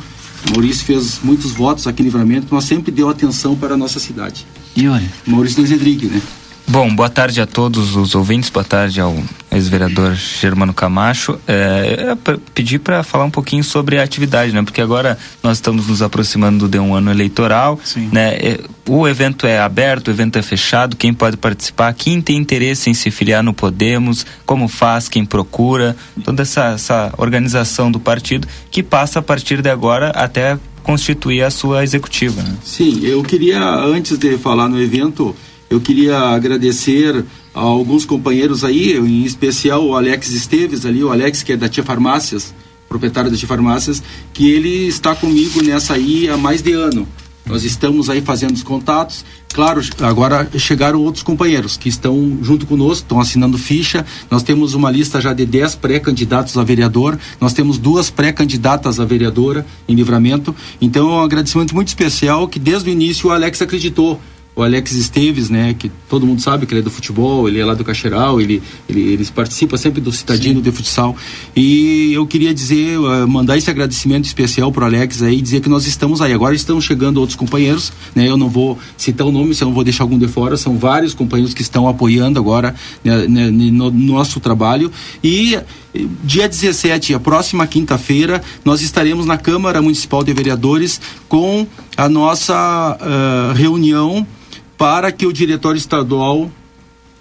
Maurício 0.51 0.85
fez 0.85 1.20
muitos 1.23 1.53
votos 1.53 1.87
aqui 1.87 2.03
em 2.03 2.05
Livramento, 2.05 2.47
mas 2.51 2.65
sempre 2.65 2.93
deu 2.93 3.09
atenção 3.09 3.57
para 3.57 3.75
a 3.75 3.77
nossa 3.77 3.99
cidade. 3.99 4.47
E 4.77 4.87
olha? 4.87 5.11
Maurício 5.27 5.61
Nezedrigue, 5.61 6.07
né? 6.07 6.23
Bom, 6.70 6.95
boa 6.95 7.09
tarde 7.09 7.40
a 7.40 7.47
todos 7.47 7.97
os 7.97 8.15
ouvintes, 8.15 8.51
boa 8.51 8.62
tarde 8.62 9.01
ao 9.01 9.16
ex-vereador 9.51 10.15
Germano 10.15 10.74
Camacho. 10.74 11.39
É, 11.49 12.15
pedir 12.55 12.78
para 12.78 13.03
falar 13.03 13.24
um 13.24 13.31
pouquinho 13.31 13.65
sobre 13.65 13.99
a 13.99 14.03
atividade, 14.03 14.53
né? 14.53 14.62
Porque 14.62 14.82
agora 14.82 15.16
nós 15.43 15.57
estamos 15.57 15.86
nos 15.86 16.03
aproximando 16.03 16.69
de 16.69 16.78
um 16.78 16.95
ano 16.95 17.11
eleitoral, 17.11 17.81
Sim. 17.82 18.11
né? 18.12 18.35
É, 18.35 18.61
o 18.86 19.09
evento 19.09 19.47
é 19.47 19.59
aberto, 19.59 20.09
o 20.09 20.11
evento 20.11 20.39
é 20.39 20.43
fechado, 20.43 20.95
quem 20.95 21.15
pode 21.15 21.39
participar, 21.39 21.95
quem 21.95 22.20
tem 22.20 22.36
interesse 22.36 22.90
em 22.90 22.95
se 22.95 23.11
filiar 23.11 23.43
no 23.43 23.55
Podemos, 23.55 24.27
como 24.45 24.69
faz, 24.69 25.09
quem 25.09 25.24
procura, 25.24 25.97
toda 26.23 26.43
essa, 26.43 26.73
essa 26.73 27.15
organização 27.16 27.90
do 27.90 27.99
partido 27.99 28.47
que 28.70 28.82
passa 28.82 29.20
a 29.20 29.23
partir 29.23 29.62
de 29.62 29.70
agora 29.70 30.11
até 30.11 30.59
constituir 30.82 31.43
a 31.43 31.51
sua 31.51 31.82
executiva. 31.82 32.43
Né? 32.43 32.57
Sim, 32.62 33.01
eu 33.03 33.23
queria, 33.23 33.59
antes 33.62 34.19
de 34.19 34.36
falar 34.39 34.69
no 34.69 34.81
evento, 34.81 35.35
eu 35.70 35.81
queria 35.81 36.19
agradecer 36.19 37.24
a 37.55 37.61
alguns 37.61 38.05
companheiros 38.05 38.65
aí, 38.65 38.97
em 38.97 39.24
especial 39.24 39.85
o 39.85 39.95
Alex 39.95 40.31
Esteves 40.31 40.86
ali, 40.86 41.03
o 41.03 41.11
Alex 41.11 41.43
que 41.43 41.53
é 41.53 41.57
da 41.57 41.69
Tia 41.69 41.85
Farmácias, 41.85 42.55
proprietário 42.89 43.31
da 43.31 43.36
Tia 43.36 43.49
Farmácias, 43.49 44.03
que 44.32 44.51
ele 44.51 44.86
está 44.86 45.15
comigo 45.15 45.62
nessa 45.62 45.95
aí 45.95 46.28
há 46.28 46.36
mais 46.36 46.62
de 46.62 46.73
ano. 46.73 47.07
Nós 47.49 47.65
estamos 47.65 48.11
aí 48.11 48.20
fazendo 48.20 48.55
os 48.55 48.62
contatos. 48.62 49.24
Claro, 49.55 49.81
agora 50.01 50.49
chegaram 50.59 51.01
outros 51.01 51.23
companheiros 51.23 51.78
que 51.78 51.89
estão 51.89 52.39
junto 52.43 52.66
conosco, 52.66 53.05
estão 53.05 53.19
assinando 53.19 53.57
ficha. 53.57 54.05
Nós 54.31 54.43
temos 54.43 54.74
uma 54.74 54.90
lista 54.90 55.19
já 55.19 55.32
de 55.32 55.47
10 55.47 55.77
pré-candidatos 55.77 56.59
a 56.59 56.62
vereador. 56.62 57.19
Nós 57.40 57.55
temos 57.55 57.78
duas 57.78 58.11
pré-candidatas 58.11 59.01
a 59.01 59.05
vereadora 59.07 59.65
em 59.89 59.95
livramento. 59.95 60.55
Então, 60.78 61.09
é 61.11 61.15
um 61.15 61.23
agradecimento 61.23 61.74
muito 61.74 61.89
especial 61.89 62.47
que 62.47 62.59
desde 62.59 62.90
o 62.90 62.93
início 62.93 63.31
o 63.31 63.32
Alex 63.32 63.62
acreditou 63.62 64.20
o 64.59 64.62
Alex 64.64 64.90
Esteves, 64.90 65.48
né, 65.48 65.72
que 65.72 65.89
todo 66.09 66.26
mundo 66.26 66.43
sabe 66.43 66.66
que 66.66 66.74
ele 66.74 66.80
é 66.80 66.82
do 66.82 66.90
futebol, 66.90 67.48
ele 67.48 67.60
é 67.60 67.64
lá 67.64 67.74
do 67.74 67.85
Cacheral, 67.85 68.40
ele, 68.40 68.60
ele, 68.89 69.12
ele 69.12 69.24
participa 69.26 69.76
sempre 69.76 70.01
do 70.01 70.10
Citadino 70.10 70.60
de 70.60 70.72
Futsal. 70.72 71.16
E 71.55 72.12
eu 72.12 72.26
queria 72.26 72.52
dizer, 72.52 72.98
uh, 72.98 73.28
mandar 73.28 73.56
esse 73.56 73.70
agradecimento 73.70 74.24
especial 74.24 74.72
pro 74.72 74.85
Alex 74.85 75.22
aí, 75.22 75.40
dizer 75.40 75.60
que 75.60 75.68
nós 75.68 75.86
estamos 75.86 76.20
aí. 76.20 76.32
Agora 76.32 76.56
estão 76.56 76.80
chegando 76.80 77.18
outros 77.18 77.36
companheiros, 77.36 77.93
né, 78.16 78.28
eu 78.28 78.36
não 78.36 78.48
vou 78.48 78.76
citar 78.97 79.28
o 79.28 79.30
nome, 79.30 79.55
se 79.55 79.62
eu 79.62 79.66
não 79.66 79.74
vou 79.74 79.85
deixar 79.85 80.02
algum 80.02 80.18
de 80.18 80.26
fora, 80.26 80.56
são 80.56 80.76
vários 80.76 81.14
companheiros 81.14 81.55
que 81.55 81.62
estão 81.62 81.89
apoiando 81.89 82.40
agora 82.40 82.74
né, 83.05 83.28
né, 83.28 83.51
no 83.52 83.93
nosso 83.93 84.40
trabalho. 84.40 84.90
E 85.22 85.56
dia 86.24 86.48
17, 86.48 87.14
a 87.14 87.20
próxima 87.20 87.64
quinta-feira, 87.64 88.43
nós 88.64 88.82
estaremos 88.82 89.24
na 89.24 89.39
Câmara 89.39 89.80
Municipal 89.80 90.24
de 90.24 90.32
Vereadores 90.32 91.01
com 91.28 91.64
a 91.97 92.09
nossa 92.09 92.98
uh, 93.01 93.55
reunião 93.55 94.26
para 94.79 95.11
que 95.13 95.27
o 95.27 95.33
diretório 95.33 95.77
estadual 95.77 96.51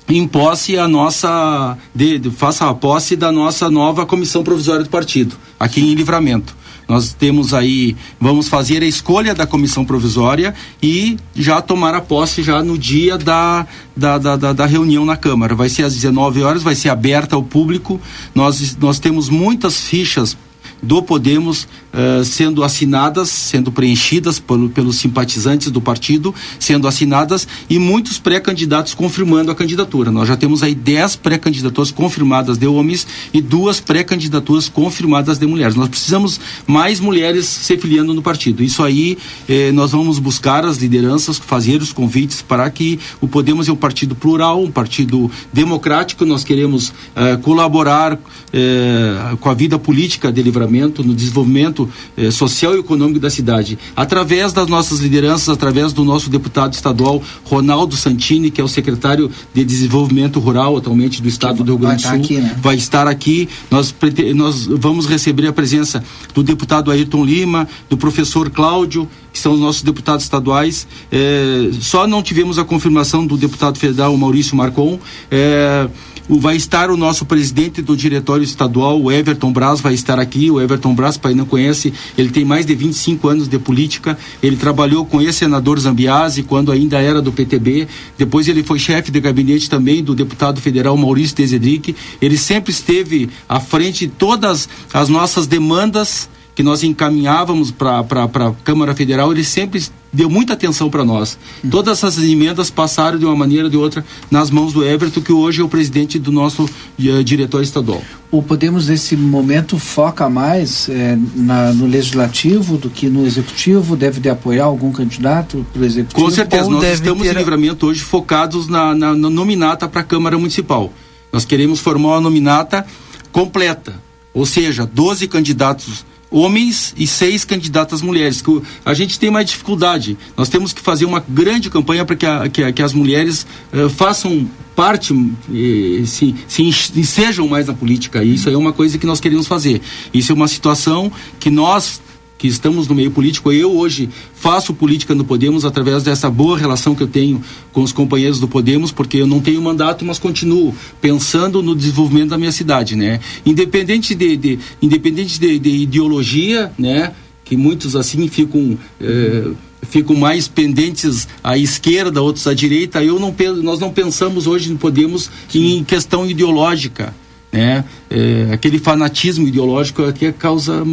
em 0.08 0.26
posse 0.26 0.78
a 0.78 0.88
nossa 0.88 1.78
de, 1.94 2.18
de, 2.18 2.32
faça 2.32 2.70
a 2.70 2.74
posse 2.74 3.16
da 3.16 3.32
nossa 3.32 3.70
nova 3.70 4.06
comissão 4.06 4.44
provisória 4.44 4.84
do 4.84 4.90
partido 4.90 5.36
aqui 5.60 5.82
em 5.82 5.94
Livramento. 5.96 6.56
Nós 6.88 7.12
temos 7.12 7.54
aí, 7.54 7.98
vamos 8.18 8.48
fazer 8.48 8.82
a 8.82 8.86
escolha 8.86 9.36
da 9.36 9.46
comissão 9.46 9.84
provisória 9.84 10.56
e 10.82 11.18
já 11.36 11.62
tomar 11.62 11.94
a 11.94 12.00
posse 12.00 12.42
já 12.42 12.64
no 12.64 12.78
dia 12.78 13.18
da, 13.18 13.68
da, 13.94 14.18
da, 14.18 14.36
da, 14.38 14.54
da 14.54 14.66
reunião 14.66 15.04
na 15.04 15.18
Câmara. 15.18 15.54
Vai 15.54 15.68
ser 15.68 15.84
às 15.84 15.94
19 15.94 16.44
horas, 16.44 16.64
vai 16.64 16.76
ser 16.76 16.88
aberta 16.88 17.36
ao 17.36 17.44
público. 17.44 18.00
Nós, 18.34 18.78
nós 18.78 19.00
temos 19.00 19.28
muitas 19.28 19.82
fichas 19.82 20.38
do 20.82 21.02
Podemos 21.02 21.64
uh, 21.64 22.24
sendo 22.24 22.64
assinadas, 22.64 23.30
sendo 23.30 23.72
preenchidas 23.72 24.40
por, 24.40 24.70
pelos 24.70 24.98
simpatizantes 24.98 25.72
do 25.72 25.82
partido, 25.82 26.34
sendo 26.60 26.88
assinadas 26.88 27.48
e 27.70 27.80
muitos 27.80 28.20
pré-candidatos 28.20 28.94
confirmando 28.94 29.52
a 29.52 29.56
candidatura. 29.56 30.12
Nós 30.12 30.28
já 30.28 30.38
temos 30.38 30.64
aí 30.64 30.76
10 30.76 31.18
pré-candidaturas 31.18 31.92
confirmadas 31.92 32.58
de 32.58 32.68
homens 32.68 33.08
e 33.34 33.42
duas 33.42 33.80
pré-candidaturas 33.80 34.70
confirmadas 34.70 35.38
de 35.38 35.46
mulheres. 35.46 35.76
Nós 35.76 35.90
precisamos 35.90 36.40
mais 36.66 37.00
mulheres 37.00 37.46
se 37.46 37.78
filiando 37.78 38.14
no 38.14 38.22
partido. 38.22 38.64
Isso 38.64 38.84
aí 38.84 39.18
eh, 39.48 39.72
nós 39.72 39.92
vamos 39.92 40.20
buscar 40.20 40.66
as 40.66 40.78
lideranças, 40.78 41.38
fazer 41.38 41.82
os 41.82 41.92
convites 41.92 42.42
para 42.42 42.70
que 42.70 43.00
o 43.22 43.28
Podemos 43.28 43.68
é 43.68 43.72
um 43.72 43.76
partido 43.76 44.16
plural, 44.16 44.64
um 44.64 44.72
partido 44.72 45.30
democrático. 45.54 46.26
Nós 46.26 46.44
queremos 46.44 46.90
uh, 46.90 47.38
colaborar 47.42 48.20
eh, 48.54 49.36
com 49.40 49.50
a 49.50 49.54
vida 49.54 49.78
política 49.78 50.32
de 50.32 50.42
livramento, 50.42 50.67
no 51.04 51.14
desenvolvimento 51.14 51.90
eh, 52.16 52.32
social 52.32 52.76
e 52.76 52.80
econômico 52.80 53.20
da 53.20 53.30
cidade, 53.30 53.78
através 53.96 54.54
das 54.54 54.68
nossas 54.68 55.00
lideranças, 55.00 55.50
através 55.50 55.94
do 55.94 56.04
nosso 56.04 56.30
deputado 56.30 56.74
estadual 56.74 57.22
Ronaldo 57.44 57.96
Santini, 57.96 58.52
que 58.52 58.62
é 58.62 58.64
o 58.64 58.68
secretário 58.68 59.30
de 59.54 59.64
Desenvolvimento 59.64 60.40
Rural 60.40 60.78
atualmente 60.78 61.22
do 61.22 61.28
estado 61.28 61.64
do 61.64 61.72
Rio 61.72 61.78
Grande 61.78 62.04
do 62.04 62.10
Sul, 62.10 62.18
aqui, 62.18 62.38
né? 62.38 62.56
vai 62.62 62.76
estar 62.76 63.08
aqui. 63.08 63.50
Nós, 63.70 63.94
nós 64.36 64.66
vamos 64.66 65.06
receber 65.06 65.48
a 65.48 65.54
presença 65.54 66.04
do 66.34 66.44
deputado 66.44 66.92
Ayrton 66.92 67.24
Lima, 67.24 67.68
do 67.90 67.98
professor 67.98 68.50
Cláudio, 68.50 69.08
que 69.32 69.40
são 69.40 69.54
os 69.54 69.60
nossos 69.60 69.84
deputados 69.84 70.24
estaduais. 70.24 70.88
Eh, 71.12 71.70
só 71.80 72.08
não 72.08 72.24
tivemos 72.24 72.58
a 72.58 72.66
confirmação 72.66 73.26
do 73.26 73.38
deputado 73.38 73.78
federal 73.78 74.16
Maurício 74.18 74.56
Marcon. 74.56 75.00
Eh, 75.30 75.88
vai 76.30 76.56
estar 76.56 76.90
o 76.90 76.98
nosso 76.98 77.26
presidente 77.26 77.82
do 77.82 77.96
diretório 77.96 78.44
estadual, 78.44 79.02
o 79.02 79.12
Everton 79.12 79.52
Braz, 79.52 79.80
vai 79.80 79.94
estar 79.94 80.20
aqui. 80.20 80.52
O 80.52 80.60
Everton 80.60 80.94
Braz, 80.94 81.18
para 81.18 81.32
quem 81.32 81.38
não 81.38 81.46
conhece, 81.46 81.94
ele 82.18 82.30
tem 82.30 82.44
mais 82.44 82.66
de 82.66 82.76
25 82.76 83.28
anos 83.28 83.48
de 83.48 83.58
política. 83.58 84.18
Ele 84.42 84.56
trabalhou 84.56 85.06
com 85.06 85.22
esse 85.22 85.40
senador 85.40 85.80
Zambiase 85.80 86.44
quando 86.44 86.72
ainda 86.72 87.00
era 87.00 87.22
do 87.22 87.32
PTB. 87.32 87.88
Depois 88.18 88.48
ele 88.48 88.64
foi 88.64 88.80
chefe 88.80 89.12
de 89.12 89.20
gabinete 89.20 89.70
também 89.70 90.04
do 90.04 90.14
deputado 90.14 90.60
federal 90.60 90.98
Maurício 90.98 91.36
Desedric. 91.36 91.96
Ele 92.22 92.38
sempre 92.38 92.72
esteve 92.72 93.30
à 93.48 93.60
frente 93.60 94.08
de 94.08 94.14
todas 94.14 94.68
as 94.94 95.10
nossas 95.10 95.48
demandas 95.48 96.30
que 96.58 96.64
nós 96.64 96.82
encaminhávamos 96.82 97.70
para 97.70 98.00
a 98.00 98.52
Câmara 98.64 98.96
Federal, 98.96 99.32
ele 99.32 99.44
sempre 99.44 99.80
deu 100.12 100.28
muita 100.28 100.54
atenção 100.54 100.90
para 100.90 101.06
nós. 101.06 101.38
Uhum. 101.64 101.70
Todas 101.70 102.00
essas 102.00 102.18
emendas 102.18 102.72
passaram 102.72 103.20
de 103.20 103.26
uma 103.26 103.36
maneira 103.36 103.66
ou 103.66 103.70
de 103.70 103.78
outra 103.78 104.04
nas 104.32 104.50
mãos 104.50 104.74
do 104.74 104.84
Everton, 104.84 105.22
que 105.22 105.32
hoje 105.32 105.62
é 105.62 105.64
o 105.64 105.70
presidente 105.70 106.18
do 106.18 106.32
nosso 106.32 106.64
uh, 106.64 107.24
diretor 107.24 107.62
estadual. 107.62 108.02
O 108.32 108.42
Podemos, 108.42 108.88
nesse 108.88 109.16
momento, 109.16 109.78
foca 109.78 110.28
mais 110.32 110.90
é, 110.90 111.16
na, 111.36 111.72
no 111.74 111.86
legislativo 111.86 112.76
do 112.76 112.90
que 112.90 113.08
no 113.08 113.24
executivo? 113.24 113.96
Deve 113.96 114.20
de 114.20 114.28
apoiar 114.28 114.66
algum 114.66 114.92
candidato 114.92 115.64
para 115.72 115.84
o 115.84 115.86
executivo? 115.86 116.24
Com 116.24 116.32
certeza, 116.32 116.68
nós 116.68 116.84
estamos 116.84 117.22
ter... 117.22 117.36
em 117.36 117.38
livramento 117.38 117.86
hoje 117.86 118.00
focados 118.00 118.68
na, 118.68 118.96
na, 118.96 119.16
na 119.16 119.30
nominata 119.30 119.88
para 119.88 120.02
a 120.02 120.04
Câmara 120.04 120.36
Municipal. 120.40 120.92
Nós 121.32 121.46
queremos 121.46 121.80
formar 121.80 122.14
uma 122.14 122.22
nominata 122.22 122.84
completa, 123.32 123.94
ou 124.34 124.44
seja, 124.44 124.88
12 124.92 125.28
candidatos 125.28 126.04
homens 126.30 126.94
e 126.98 127.08
seis 127.08 127.46
candidatas 127.46 128.02
mulheres. 128.02 128.44
A 128.86 128.94
gente 128.94 129.20
tem 129.20 129.32
mais 129.32 129.50
dificuldade. 129.50 130.18
Nós 130.36 130.50
temos 130.50 130.74
que 130.74 130.82
fazer 130.82 131.06
uma 131.06 131.24
grande 131.28 131.70
campanha 131.70 132.06
para 132.06 132.16
que, 132.16 132.50
que, 132.50 132.74
que, 132.74 132.82
as 132.82 132.94
mulheres 132.94 133.46
uh, 133.74 133.90
façam 133.90 134.50
parte, 134.76 135.14
e, 135.50 136.04
se, 136.06 136.36
se, 136.48 136.72
se, 136.72 137.04
sejam 137.04 137.48
mais 137.48 137.68
na 137.68 137.74
política. 137.74 138.24
Isso 138.24 138.50
é 138.50 138.58
uma 138.58 138.72
coisa 138.72 138.98
que 138.98 139.06
nós 139.06 139.20
queremos 139.20 139.48
fazer. 139.48 139.82
Isso 140.14 140.32
é 140.32 140.36
uma 140.36 140.48
situação 140.48 141.12
que 141.40 141.50
nós 141.50 142.00
que 142.38 142.48
estamos 142.48 142.88
no 142.88 142.96
meio 142.96 143.12
político. 143.12 143.52
Eu 143.52 143.76
hoje 143.76 144.10
faço 144.34 144.74
política 144.74 145.16
no 145.16 145.26
Podemos 145.26 145.66
através 145.66 146.04
dessa 146.04 146.30
boa 146.30 146.58
relação 146.58 146.94
que 146.94 147.04
eu 147.04 147.08
tenho 147.08 147.42
com 147.72 147.82
os 147.82 147.92
companheiros 147.92 148.40
do 148.40 148.48
Podemos, 148.48 148.92
porque 148.92 149.18
eu 149.18 149.28
não 149.28 149.40
tenho 149.40 149.62
mandato, 149.62 150.06
mas 150.06 150.20
continuo 150.20 150.74
pensando 151.02 151.64
no 151.64 151.76
desenvolvimento 151.76 152.30
da 152.30 152.38
minha 152.38 152.52
cidade, 152.52 152.96
né? 152.96 153.20
Independente 153.46 154.14
de, 154.14 154.38
de 154.38 154.60
independente 154.82 155.40
de, 155.40 155.58
de, 155.58 155.70
ideologia, 155.70 156.72
né? 156.78 157.14
Que 157.44 157.58
muitos 157.58 157.96
assim 157.96 158.28
ficam 158.28 158.78
eh, 159.02 159.52
ficam 159.82 160.16
mais 160.16 160.48
pendentes 160.48 161.28
à 161.44 161.58
esquerda, 161.58 162.22
outros 162.22 162.46
à 162.46 162.54
direita. 162.54 163.04
Eu 163.04 163.20
não 163.20 163.34
nós 163.64 163.80
não 163.80 163.92
pensamos 163.92 164.48
hoje 164.48 164.70
no 164.70 164.78
Podemos 164.78 165.30
Sim. 165.48 165.78
em 165.78 165.84
questão 165.84 166.30
ideológica 166.30 167.14
né? 167.52 167.84
É, 168.10 168.50
aquele 168.52 168.80
fanatismo 168.80 169.48
ideológico 169.48 170.12
que 170.14 170.32
causa, 170.32 170.84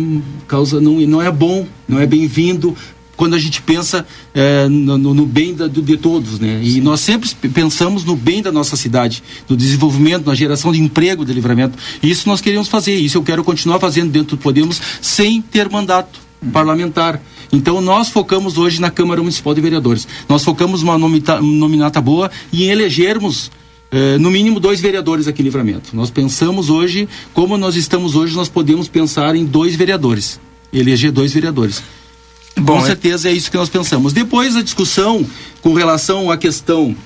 causa 0.47 0.81
não, 0.81 1.01
não 1.01 1.23
é 1.23 1.31
bom, 1.31 1.67
não 1.89 1.99
é 1.99 2.07
bem-vindo 2.07 2.77
quando 3.17 3.35
a 3.35 3.39
gente 3.39 3.63
pensa 3.63 4.07
é, 4.35 4.67
no, 4.69 4.99
no, 4.99 5.27
bem 5.27 5.55
da, 5.55 5.69
de 5.69 5.97
todos, 5.97 6.39
né? 6.39 6.61
E 6.63 6.81
nós 6.81 7.01
sempre 7.01 7.31
pensamos 7.49 8.05
no 8.05 8.17
bem 8.17 8.43
da 8.43 8.51
nossa 8.51 8.77
cidade, 8.77 9.23
no 9.49 9.57
desenvolvimento, 9.57 10.27
na 10.27 10.35
geração 10.35 10.73
de 10.73 10.81
emprego, 10.81 11.25
de 11.25 11.33
livramento. 11.33 11.79
E 12.03 12.11
isso 12.11 12.29
nós 12.29 12.41
queremos 12.41 12.69
fazer, 12.69 12.97
isso 12.97 13.17
eu 13.17 13.23
quero 13.23 13.45
continuar 13.45 13.79
fazendo 13.79 14.11
dentro 14.11 14.37
do 14.37 14.43
Podemos 14.43 14.81
sem 15.01 15.41
ter 15.41 15.69
mandato 15.71 16.21
parlamentar. 16.53 17.21
Então 17.53 17.81
nós 17.81 18.09
focamos 18.09 18.59
hoje 18.59 18.81
na 18.81 18.91
Câmara 18.91 19.21
Municipal 19.21 19.55
de 19.55 19.61
Vereadores. 19.61 20.07
Nós 20.29 20.45
focamos 20.45 20.83
uma 20.83 20.99
nomita, 20.99 21.41
nominata 21.41 22.01
boa 22.01 22.31
e 22.53 22.65
em 22.65 22.71
elegermos 22.71 23.51
eh, 23.95 24.19
no 24.19 24.29
mínimo 24.29 24.59
dois 24.59 24.81
vereadores 24.81 25.29
aqui 25.29 25.41
em 25.41 25.45
Livramento. 25.45 25.95
Nós 25.95 26.11
pensamos 26.11 26.69
hoje, 26.69 27.09
como 27.33 27.57
nós 27.57 27.77
estamos 27.77 28.17
hoje, 28.17 28.35
nós 28.35 28.49
podemos 28.49 28.89
pensar 28.89 29.37
em 29.37 29.45
dois 29.45 29.77
vereadores, 29.77 30.41
eleger 30.73 31.13
dois 31.13 31.33
vereadores. 31.33 31.81
com 32.67 32.81
certeza 32.81 33.29
é 33.29 33.33
isso 33.33 33.49
que 33.49 33.57
nós 33.57 33.69
pensamos. 33.69 34.13
Depois 34.13 34.57
a 34.57 34.63
discussão 34.63 35.25
com 35.63 35.75
relação 35.75 36.29
à 36.29 36.37
questão 36.37 36.97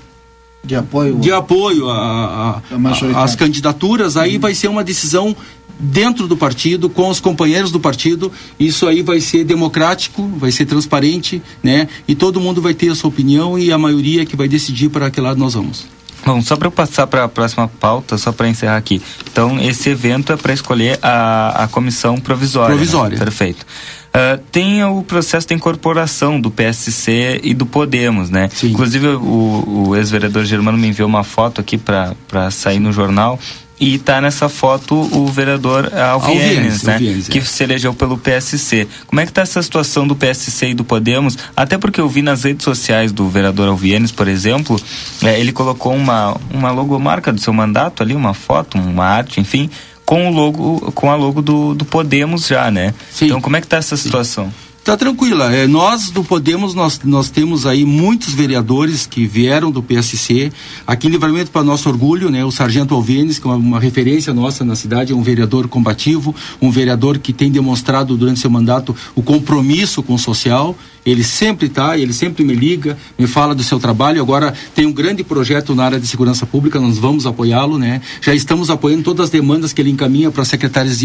de 0.64 0.74
apoio, 0.74 1.16
de 1.16 1.30
apoio 1.30 1.90
a, 1.90 1.94
a, 1.94 2.62
a, 2.72 3.22
às 3.22 3.36
candidaturas, 3.36 4.16
aí 4.16 4.38
vai 4.38 4.54
ser 4.54 4.68
uma 4.68 4.82
decisão 4.82 5.36
dentro 5.78 6.26
do 6.26 6.38
partido, 6.38 6.88
com 6.88 7.10
os 7.10 7.20
companheiros 7.20 7.70
do 7.70 7.78
partido. 7.78 8.32
Isso 8.58 8.86
aí 8.86 9.02
vai 9.02 9.20
ser 9.20 9.44
democrático, 9.44 10.26
vai 10.38 10.50
ser 10.50 10.64
transparente, 10.64 11.42
né? 11.62 11.86
E 12.08 12.14
todo 12.14 12.40
mundo 12.40 12.62
vai 12.62 12.72
ter 12.72 12.88
a 12.88 12.94
sua 12.94 13.08
opinião 13.08 13.58
e 13.58 13.70
a 13.70 13.76
maioria 13.76 14.24
que 14.24 14.34
vai 14.34 14.48
decidir 14.48 14.88
para 14.88 15.10
que 15.10 15.20
lado 15.20 15.38
nós 15.38 15.52
vamos. 15.52 15.97
Bom, 16.24 16.42
só 16.42 16.56
para 16.56 16.68
eu 16.68 16.72
passar 16.72 17.06
para 17.06 17.24
a 17.24 17.28
próxima 17.28 17.68
pauta, 17.68 18.18
só 18.18 18.32
para 18.32 18.48
encerrar 18.48 18.76
aqui. 18.76 19.00
Então, 19.30 19.58
esse 19.60 19.88
evento 19.88 20.32
é 20.32 20.36
para 20.36 20.52
escolher 20.52 20.98
a, 21.02 21.64
a 21.64 21.68
comissão 21.68 22.16
provisória. 22.16 22.74
Provisória. 22.74 23.18
Né? 23.18 23.24
Perfeito. 23.24 23.64
Uh, 24.08 24.38
tem 24.50 24.82
o 24.84 25.02
processo 25.02 25.46
de 25.46 25.54
incorporação 25.54 26.40
do 26.40 26.50
PSC 26.50 27.40
e 27.42 27.54
do 27.54 27.66
Podemos, 27.66 28.30
né? 28.30 28.48
Sim. 28.52 28.70
Inclusive, 28.70 29.06
o, 29.08 29.88
o 29.88 29.96
ex-vereador 29.96 30.44
Germano 30.44 30.76
me 30.76 30.88
enviou 30.88 31.08
uma 31.08 31.22
foto 31.22 31.60
aqui 31.60 31.78
para 31.78 32.50
sair 32.50 32.78
no 32.80 32.92
jornal. 32.92 33.38
E 33.80 33.94
está 33.94 34.20
nessa 34.20 34.48
foto 34.48 34.94
o 34.94 35.26
vereador 35.28 35.92
Alvienes, 35.94 36.42
Alvienes, 36.44 36.82
né? 36.82 36.92
Alvienes, 36.94 37.28
é. 37.28 37.32
que 37.32 37.40
se 37.42 37.62
elegeu 37.62 37.94
pelo 37.94 38.18
PSC. 38.18 38.88
Como 39.06 39.20
é 39.20 39.24
que 39.24 39.30
está 39.30 39.42
essa 39.42 39.62
situação 39.62 40.06
do 40.06 40.16
PSC 40.16 40.70
e 40.70 40.74
do 40.74 40.84
Podemos? 40.84 41.38
Até 41.56 41.78
porque 41.78 42.00
eu 42.00 42.08
vi 42.08 42.20
nas 42.20 42.42
redes 42.42 42.64
sociais 42.64 43.12
do 43.12 43.28
vereador 43.28 43.68
Alvienes, 43.68 44.10
por 44.10 44.26
exemplo, 44.26 44.80
é, 45.22 45.38
ele 45.38 45.52
colocou 45.52 45.94
uma, 45.94 46.36
uma 46.50 46.70
logomarca 46.70 47.32
do 47.32 47.40
seu 47.40 47.52
mandato 47.52 48.02
ali, 48.02 48.14
uma 48.14 48.34
foto, 48.34 48.76
uma 48.78 49.04
arte, 49.04 49.40
enfim, 49.40 49.70
com 50.04 50.28
o 50.28 50.32
logo, 50.32 50.92
com 50.92 51.10
a 51.10 51.14
logo 51.14 51.40
do, 51.40 51.74
do 51.74 51.84
Podemos 51.84 52.46
já, 52.46 52.70
né? 52.70 52.94
Então 53.20 53.40
como 53.40 53.56
é 53.56 53.60
que 53.60 53.66
está 53.66 53.76
essa 53.76 53.96
situação? 53.96 54.52
Tá 54.88 54.96
tranquila. 54.96 55.54
É, 55.54 55.66
nós 55.66 56.08
do 56.08 56.24
Podemos, 56.24 56.72
nós, 56.72 56.98
nós 57.04 57.28
temos 57.28 57.66
aí 57.66 57.84
muitos 57.84 58.32
vereadores 58.32 59.06
que 59.06 59.26
vieram 59.26 59.70
do 59.70 59.82
PSC. 59.82 60.50
Aqui 60.86 61.08
em 61.08 61.10
Livramento, 61.10 61.50
para 61.50 61.62
nosso 61.62 61.90
orgulho, 61.90 62.30
né, 62.30 62.42
o 62.42 62.50
Sargento 62.50 62.94
Alvenes, 62.94 63.38
que 63.38 63.46
é 63.46 63.50
uma, 63.50 63.56
uma 63.58 63.78
referência 63.78 64.32
nossa 64.32 64.64
na 64.64 64.74
cidade, 64.74 65.12
é 65.12 65.14
um 65.14 65.20
vereador 65.20 65.68
combativo, 65.68 66.34
um 66.58 66.70
vereador 66.70 67.18
que 67.18 67.34
tem 67.34 67.50
demonstrado 67.50 68.16
durante 68.16 68.40
seu 68.40 68.48
mandato 68.48 68.96
o 69.14 69.22
compromisso 69.22 70.02
com 70.02 70.14
o 70.14 70.18
social. 70.18 70.74
Ele 71.10 71.24
sempre 71.24 71.66
está, 71.66 71.96
ele 71.98 72.12
sempre 72.12 72.44
me 72.44 72.54
liga, 72.54 72.98
me 73.18 73.26
fala 73.26 73.54
do 73.54 73.62
seu 73.62 73.78
trabalho. 73.78 74.20
Agora 74.20 74.52
tem 74.74 74.86
um 74.86 74.92
grande 74.92 75.24
projeto 75.24 75.74
na 75.74 75.84
área 75.84 76.00
de 76.00 76.06
segurança 76.06 76.46
pública, 76.46 76.80
nós 76.80 76.98
vamos 76.98 77.26
apoiá-lo, 77.26 77.78
né? 77.78 78.00
Já 78.20 78.34
estamos 78.34 78.70
apoiando 78.70 79.02
todas 79.02 79.24
as 79.24 79.30
demandas 79.30 79.72
que 79.72 79.80
ele 79.80 79.90
encaminha 79.90 80.30
para 80.30 80.44
secretarias 80.44 81.04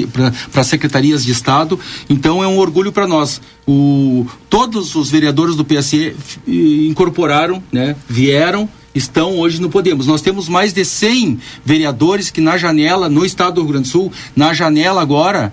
para 0.52 0.64
secretarias 0.64 1.24
de 1.24 1.32
Estado. 1.32 1.80
Então 2.10 2.44
é 2.44 2.48
um 2.48 2.58
orgulho 2.58 2.92
para 2.92 3.08
nós. 3.08 3.42
O, 3.68 4.26
todos 4.50 4.96
os 4.96 5.10
vereadores 5.10 5.56
do 5.56 5.64
PSC 5.64 6.16
incorporaram, 6.48 7.64
né? 7.72 7.96
Vieram 8.08 8.70
estão 8.94 9.40
hoje 9.40 9.60
no 9.60 9.70
Podemos. 9.70 10.06
Nós 10.06 10.22
temos 10.22 10.48
mais 10.48 10.72
de 10.72 10.86
100 10.86 11.40
vereadores 11.66 12.30
que 12.30 12.40
na 12.40 12.58
janela, 12.58 13.10
no 13.10 13.26
estado 13.26 13.56
do 13.56 13.62
Rio 13.62 13.72
Grande 13.72 13.88
do 13.88 13.92
Sul, 13.92 14.12
na 14.36 14.54
janela 14.54 15.02
agora, 15.02 15.52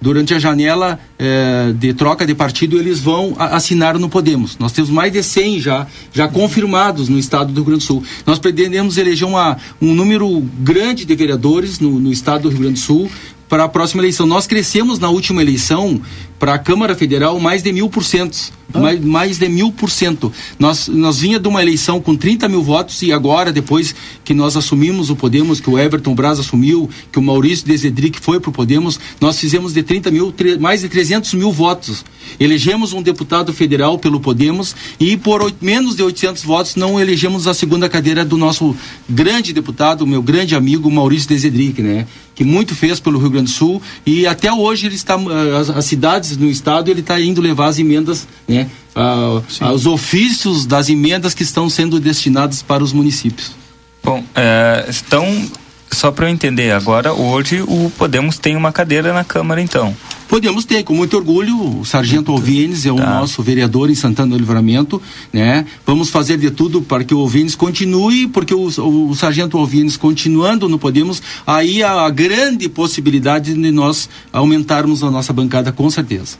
durante 0.00 0.34
a 0.34 0.38
janela 0.38 0.98
eh, 1.18 1.72
de 1.76 1.92
troca 1.92 2.26
de 2.26 2.34
partido, 2.34 2.78
eles 2.78 2.98
vão 2.98 3.34
assinar 3.38 3.98
no 3.98 4.08
Podemos. 4.08 4.56
Nós 4.58 4.72
temos 4.72 4.90
mais 4.90 5.12
de 5.12 5.22
100 5.22 5.60
já, 5.60 5.86
já 6.12 6.26
confirmados 6.26 7.08
no 7.08 7.18
estado 7.18 7.52
do 7.52 7.60
Rio 7.60 7.66
Grande 7.66 7.84
do 7.84 7.86
Sul. 7.86 8.02
Nós 8.26 8.38
pretendemos 8.38 8.96
eleger 8.96 9.28
uma, 9.28 9.56
um 9.80 9.94
número 9.94 10.40
grande 10.60 11.04
de 11.04 11.14
vereadores 11.14 11.78
no, 11.80 12.00
no 12.00 12.10
estado 12.10 12.42
do 12.42 12.48
Rio 12.48 12.60
Grande 12.60 12.74
do 12.74 12.84
Sul 12.84 13.10
para 13.50 13.64
a 13.64 13.68
próxima 13.68 14.00
eleição. 14.00 14.24
Nós 14.24 14.46
crescemos 14.46 15.00
na 15.00 15.10
última 15.10 15.42
eleição 15.42 16.00
para 16.38 16.54
a 16.54 16.58
Câmara 16.58 16.94
Federal 16.94 17.38
mais 17.38 17.62
de 17.62 17.72
mil 17.72 17.90
por 17.90 18.04
cento. 18.04 18.52
Mais, 18.72 19.04
mais 19.04 19.36
de 19.36 19.48
mil 19.48 19.72
por 19.72 19.90
cento. 19.90 20.32
Nós, 20.56 20.86
nós 20.86 21.18
vinha 21.18 21.40
de 21.40 21.48
uma 21.48 21.60
eleição 21.60 22.00
com 22.00 22.14
30 22.14 22.48
mil 22.48 22.62
votos 22.62 23.02
e 23.02 23.12
agora, 23.12 23.50
depois 23.50 23.92
que 24.24 24.32
nós 24.32 24.56
assumimos 24.56 25.10
o 25.10 25.16
Podemos, 25.16 25.58
que 25.58 25.68
o 25.68 25.76
Everton 25.76 26.14
Braz 26.14 26.38
assumiu, 26.38 26.88
que 27.10 27.18
o 27.18 27.22
Maurício 27.22 27.66
Desedric 27.66 28.20
foi 28.20 28.38
para 28.38 28.48
o 28.48 28.52
Podemos, 28.52 29.00
nós 29.20 29.40
fizemos 29.40 29.74
de 29.74 29.82
30 29.82 30.12
mil, 30.12 30.32
mais 30.60 30.82
de 30.82 30.88
300 30.88 31.34
mil 31.34 31.50
votos. 31.50 32.04
Elegemos 32.38 32.92
um 32.92 33.02
deputado 33.02 33.52
federal 33.52 33.98
pelo 33.98 34.20
Podemos 34.20 34.76
e 35.00 35.16
por 35.16 35.52
menos 35.60 35.96
de 35.96 36.04
800 36.04 36.44
votos 36.44 36.76
não 36.76 37.00
elegemos 37.00 37.48
a 37.48 37.54
segunda 37.54 37.88
cadeira 37.88 38.24
do 38.24 38.36
nosso 38.36 38.76
grande 39.08 39.52
deputado, 39.52 40.06
meu 40.06 40.22
grande 40.22 40.54
amigo 40.54 40.88
Maurício 40.88 41.28
Desedric, 41.28 41.82
né? 41.82 42.06
Que 42.40 42.44
muito 42.44 42.74
fez 42.74 42.98
pelo 42.98 43.18
Rio 43.18 43.28
Grande 43.28 43.50
do 43.50 43.54
Sul 43.54 43.82
e 44.06 44.26
até 44.26 44.50
hoje 44.50 44.86
ele 44.86 44.94
está, 44.94 45.14
ah, 45.14 45.58
as, 45.58 45.68
as 45.68 45.84
cidades 45.84 46.38
no 46.38 46.48
estado, 46.48 46.90
ele 46.90 47.00
está 47.00 47.20
indo 47.20 47.38
levar 47.38 47.66
as 47.66 47.78
emendas, 47.78 48.26
né? 48.48 48.66
Ah, 48.94 49.42
os 49.74 49.84
ofícios 49.84 50.64
das 50.64 50.88
emendas 50.88 51.34
que 51.34 51.42
estão 51.42 51.68
sendo 51.68 52.00
destinadas 52.00 52.62
para 52.62 52.82
os 52.82 52.94
municípios. 52.94 53.52
Bom, 54.02 54.24
é, 54.34 54.88
então, 54.88 55.50
só 55.92 56.10
para 56.10 56.26
eu 56.26 56.32
entender, 56.32 56.70
agora 56.72 57.12
hoje 57.12 57.62
o 57.62 57.90
Podemos 57.98 58.38
tem 58.38 58.56
uma 58.56 58.72
cadeira 58.72 59.12
na 59.12 59.24
Câmara, 59.24 59.60
então. 59.60 59.94
Podemos 60.28 60.64
ter, 60.64 60.84
com 60.84 60.94
muito 60.94 61.16
orgulho, 61.16 61.80
o 61.80 61.84
Sargento 61.84 62.30
Alvienes 62.30 62.86
é 62.86 62.92
o 62.92 62.96
nosso 62.96 63.42
vereador 63.42 63.90
em 63.90 63.94
Santana 63.96 64.30
do 64.30 64.38
Livramento, 64.38 65.02
né? 65.32 65.66
Vamos 65.84 66.08
fazer 66.08 66.38
de 66.38 66.50
tudo 66.52 66.80
para 66.80 67.02
que 67.02 67.12
o 67.12 67.18
Alvienes 67.18 67.56
continue, 67.56 68.28
porque 68.28 68.54
o, 68.54 68.68
o, 68.78 69.10
o 69.10 69.16
Sargento 69.16 69.58
Alvienes 69.58 69.96
continuando 69.96 70.68
no 70.68 70.78
Podemos, 70.78 71.20
aí 71.44 71.82
há 71.82 72.02
a 72.06 72.10
grande 72.10 72.68
possibilidade 72.68 73.52
de 73.52 73.70
nós 73.72 74.08
aumentarmos 74.32 75.02
a 75.02 75.10
nossa 75.10 75.32
bancada, 75.32 75.72
com 75.72 75.90
certeza. 75.90 76.38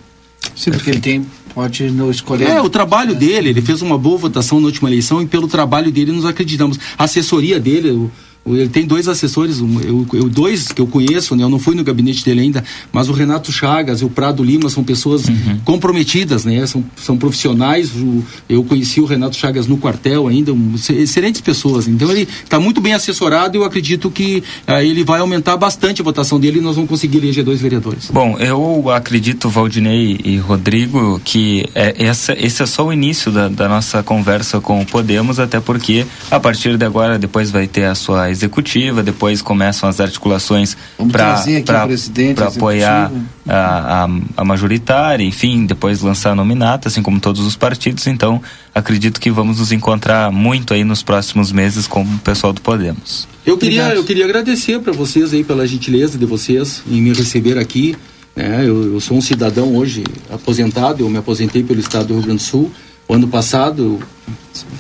Sim, 0.55 0.71
porque 0.71 0.91
ele 0.91 1.01
tem, 1.01 1.27
pode 1.55 1.91
não 1.91 2.11
escolher. 2.11 2.49
É, 2.49 2.63
o 2.63 2.71
trabalho 2.71 3.15
dele, 3.15 3.49
ele 3.51 3.61
fez 3.61 3.83
uma 3.83 3.99
boa 3.99 4.17
votação 4.17 4.61
na 4.61 4.67
última 4.67 4.89
eleição 4.89 5.21
e 5.21 5.27
pelo 5.27 5.49
trabalho 5.49 5.91
dele 5.91 6.13
nós 6.13 6.25
acreditamos. 6.25 6.79
A 6.97 7.05
assessoria 7.05 7.59
dele, 7.61 7.91
o- 7.91 8.11
ele 8.47 8.69
tem 8.69 8.87
dois 8.87 9.07
assessores, 9.07 9.59
eu, 9.61 10.07
eu- 10.15 10.29
dois 10.29 10.69
que 10.69 10.81
eu 10.81 10.87
conheço, 10.87 11.37
né? 11.37 11.45
Eu 11.45 11.49
não 11.49 11.59
fui 11.59 11.75
no 11.75 11.85
gabinete 11.85 12.25
dele 12.25 12.41
ainda, 12.41 12.65
mas 12.93 13.09
o 13.09 13.13
Renato 13.13 13.53
Chagas 13.53 14.01
e 14.01 14.05
o 14.05 14.11
Prado 14.11 14.43
Lima 14.43 14.69
são 14.71 14.83
pessoas 14.83 15.25
comprometidas, 15.65 16.45
né? 16.45 16.67
São, 16.67 16.85
são 16.97 17.17
profissionais. 17.17 17.91
o- 17.95 18.25
eu 18.49 18.65
conheci 18.65 19.01
o 19.01 19.05
Renato 19.05 19.37
Chagas 19.37 19.67
no 19.67 19.77
quartel 19.77 20.27
ainda, 20.27 20.53
um, 20.53 20.73
ex- 20.75 20.91
excelentes 20.91 21.41
pessoas. 21.41 21.87
Então 21.87 22.11
ele 22.11 22.27
está 22.45 22.59
muito 22.59 22.81
bem 22.81 22.93
assessorado 22.95 23.57
e 23.57 23.59
eu 23.59 23.65
acredito 23.65 24.11
que 24.11 24.43
ah, 24.67 24.83
ele 24.83 25.05
vai 25.05 25.21
aumentar 25.21 25.57
bastante 25.57 26.01
a 26.01 26.05
votação 26.05 26.41
dele 26.41 26.59
e 26.59 26.63
nós 26.63 26.75
vamos 26.77 26.91
conseguir 26.91 27.19
eleger 27.19 27.45
dois 27.45 27.61
vereadores. 27.61 28.11
Bom, 28.13 28.37
eu 28.39 28.91
acredito, 28.91 29.49
Valdinei 29.49 30.19
e 30.25 30.39
Rodrigo, 30.39 31.21
que 31.25 31.67
é, 31.75 31.95
essa, 32.05 32.33
esse 32.39 32.63
é 32.63 32.67
só 32.67 32.87
o 32.87 32.93
início 32.93 33.31
da, 33.31 33.49
da 33.49 33.69
nossa 33.69 34.03
conversa 34.03 34.61
com 34.61 34.81
o 34.81 34.87
Podemos, 34.87 35.39
até 35.39 35.61
porque 35.61 36.05
a 36.31 36.41
partir 36.41 36.77
de 36.77 36.85
agora, 36.85 37.19
depois 37.19 37.51
vai 37.51 37.67
ter 37.69 37.85
a 37.85 37.95
sua 37.95 38.30
executiva, 38.31 39.03
depois 39.03 39.43
começam 39.43 39.89
as 39.89 40.01
articulações 40.01 40.77
para 41.65 42.47
apoiar 42.47 43.11
a, 43.49 44.05
a, 44.05 44.09
a 44.37 44.45
majoritária, 44.45 45.25
enfim, 45.25 45.67
depois 45.67 46.01
lançar 46.01 46.31
a 46.31 46.35
nominata, 46.35 46.89
assim 46.89 47.03
como 47.03 47.21
todos 47.21 47.45
os 47.45 47.57
partidos. 47.57 48.07
Então, 48.07 48.41
acredito 48.75 49.21
que 49.21 49.31
vamos 49.31 49.59
nos 49.59 49.73
encontrar 49.73 50.31
muito 50.31 50.75
aí 50.75 50.85
nos 50.85 51.03
próximos 51.03 51.53
meses 51.53 51.87
com 51.87 52.03
o 52.03 52.19
pessoal 52.19 52.53
do 52.53 52.61
Podemos. 52.61 53.29
Eu 53.45 53.57
queria, 53.57 53.95
eu 53.95 54.05
queria 54.05 54.25
agradecer 54.25 54.79
para 54.81 54.93
vocês 54.93 55.33
aí 55.33 55.43
pela 55.43 55.67
gentileza 55.67 56.19
de 56.19 56.27
vocês 56.27 56.83
em 56.91 57.01
me 57.01 57.13
receber 57.13 57.59
aqui. 57.59 57.97
né? 58.37 58.65
eu, 58.65 58.95
eu 58.95 59.01
sou 59.01 59.17
um 59.17 59.21
cidadão 59.21 59.75
hoje 59.75 60.05
aposentado, 60.31 61.03
eu 61.03 61.09
me 61.09 61.19
aposentei 61.19 61.63
pelo 61.63 61.81
estado 61.81 62.09
do 62.09 62.15
Rio 62.15 62.23
Grande 62.23 62.43
do 62.43 62.47
Sul. 62.47 62.71
O 63.11 63.13
ano 63.13 63.27
passado 63.27 63.99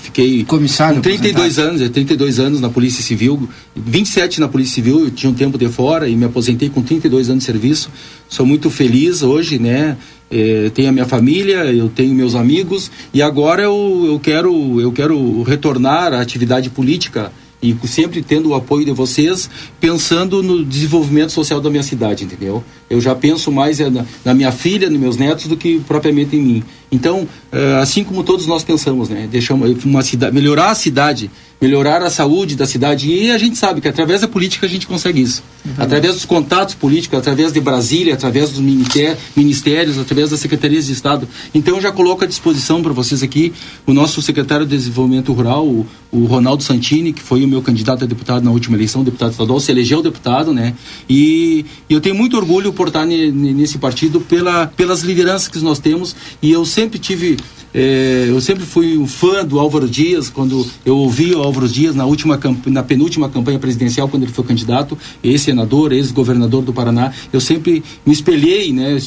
fiquei 0.04 0.44
comissário 0.44 0.98
com 0.98 1.02
32 1.02 1.58
anos, 1.58 1.82
é 1.82 1.88
32 1.88 2.38
anos 2.38 2.60
na 2.60 2.68
Polícia 2.68 3.02
Civil, 3.02 3.48
27 3.74 4.38
na 4.38 4.46
Polícia 4.46 4.76
Civil, 4.76 5.00
eu 5.00 5.10
tinha 5.10 5.28
um 5.28 5.34
tempo 5.34 5.58
de 5.58 5.68
fora 5.68 6.08
e 6.08 6.14
me 6.14 6.26
aposentei 6.26 6.70
com 6.70 6.80
32 6.80 7.28
anos 7.28 7.42
de 7.42 7.46
serviço. 7.46 7.90
Sou 8.28 8.46
muito 8.46 8.70
feliz 8.70 9.24
hoje, 9.24 9.58
né? 9.58 9.96
Eh, 10.30 10.70
tenho 10.72 10.90
a 10.90 10.92
minha 10.92 11.06
família, 11.06 11.64
eu 11.74 11.88
tenho 11.88 12.14
meus 12.14 12.36
amigos 12.36 12.88
e 13.12 13.20
agora 13.20 13.64
eu, 13.64 14.04
eu 14.06 14.20
quero 14.20 14.80
eu 14.80 14.92
quero 14.92 15.42
retornar 15.42 16.12
à 16.12 16.20
atividade 16.20 16.70
política 16.70 17.32
e 17.62 17.76
sempre 17.86 18.22
tendo 18.22 18.50
o 18.50 18.54
apoio 18.54 18.84
de 18.84 18.92
vocês, 18.92 19.50
pensando 19.78 20.42
no 20.42 20.64
desenvolvimento 20.64 21.30
social 21.32 21.60
da 21.60 21.68
minha 21.68 21.82
cidade, 21.82 22.24
entendeu? 22.24 22.64
Eu 22.88 23.00
já 23.00 23.14
penso 23.14 23.52
mais 23.52 23.80
é, 23.80 23.90
na, 23.90 24.04
na 24.24 24.34
minha 24.34 24.50
filha, 24.50 24.88
nos 24.88 24.98
meus 24.98 25.16
netos, 25.16 25.46
do 25.46 25.56
que 25.56 25.78
propriamente 25.80 26.36
em 26.36 26.40
mim. 26.40 26.64
Então, 26.90 27.28
eh, 27.52 27.78
assim 27.80 28.02
como 28.02 28.24
todos 28.24 28.46
nós 28.46 28.64
pensamos, 28.64 29.08
né? 29.08 29.28
Deixamos 29.30 29.84
uma 29.84 30.02
cidade, 30.02 30.34
melhorar 30.34 30.70
a 30.70 30.74
cidade 30.74 31.30
melhorar 31.60 32.02
a 32.02 32.08
saúde 32.08 32.56
da 32.56 32.66
cidade. 32.66 33.10
E 33.10 33.30
a 33.30 33.36
gente 33.36 33.58
sabe 33.58 33.80
que 33.80 33.88
através 33.88 34.22
da 34.22 34.28
política 34.28 34.66
a 34.66 34.68
gente 34.68 34.86
consegue 34.86 35.20
isso. 35.20 35.42
Através 35.76 36.14
dos 36.14 36.24
contatos 36.24 36.74
políticos, 36.74 37.18
através 37.18 37.52
de 37.52 37.60
Brasília, 37.60 38.14
através 38.14 38.50
dos 38.50 38.60
ministérios, 38.60 39.98
através 39.98 40.30
das 40.30 40.40
secretarias 40.40 40.86
de 40.86 40.92
Estado. 40.92 41.28
Então 41.54 41.76
eu 41.76 41.82
já 41.82 41.92
coloco 41.92 42.24
à 42.24 42.26
disposição 42.26 42.82
para 42.82 42.92
vocês 42.92 43.22
aqui 43.22 43.52
o 43.86 43.92
nosso 43.92 44.22
secretário 44.22 44.64
de 44.64 44.74
Desenvolvimento 44.74 45.32
Rural, 45.32 45.66
o, 45.66 45.86
o, 46.10 46.24
Ronaldo 46.24 46.62
Santini, 46.62 47.12
que 47.12 47.22
foi 47.22 47.44
o 47.44 47.48
meu 47.48 47.60
candidato 47.60 48.04
a 48.04 48.06
deputado 48.06 48.42
na 48.42 48.50
última 48.50 48.76
eleição, 48.76 49.04
deputado 49.04 49.32
estadual, 49.32 49.60
se 49.60 49.70
elegeu 49.70 50.02
deputado, 50.02 50.54
né? 50.54 50.74
E, 51.08 51.66
e 51.88 51.92
eu 51.92 52.00
tenho 52.00 52.14
muito 52.14 52.36
orgulho 52.36 52.72
por 52.72 52.88
estar 52.88 53.04
nesse 53.04 53.76
partido 53.76 54.20
pela, 54.20 54.66
pelas 54.66 55.02
lideranças 55.02 55.48
que 55.48 55.58
nós 55.58 55.78
temos 55.78 56.16
e 56.40 56.50
eu 56.50 56.64
sempre 56.64 56.98
tive 56.98 57.36
é, 57.72 58.26
eu 58.28 58.40
sempre 58.40 58.64
fui 58.64 58.98
um 58.98 59.06
fã 59.06 59.44
do 59.44 59.58
Álvaro 59.58 59.88
Dias, 59.88 60.28
quando 60.28 60.66
eu 60.84 60.96
ouvi 60.96 61.34
o 61.34 61.42
Álvaro 61.42 61.68
Dias 61.68 61.94
na, 61.94 62.04
última, 62.04 62.38
na 62.66 62.82
penúltima 62.82 63.28
campanha 63.28 63.58
presidencial, 63.58 64.08
quando 64.08 64.24
ele 64.24 64.32
foi 64.32 64.44
candidato, 64.44 64.98
ex-senador, 65.22 65.92
ex-governador 65.92 66.62
do 66.62 66.72
Paraná, 66.72 67.12
eu 67.32 67.40
sempre 67.40 67.82
me 68.04 68.12
espelhei, 68.12 68.72
né, 68.72 68.98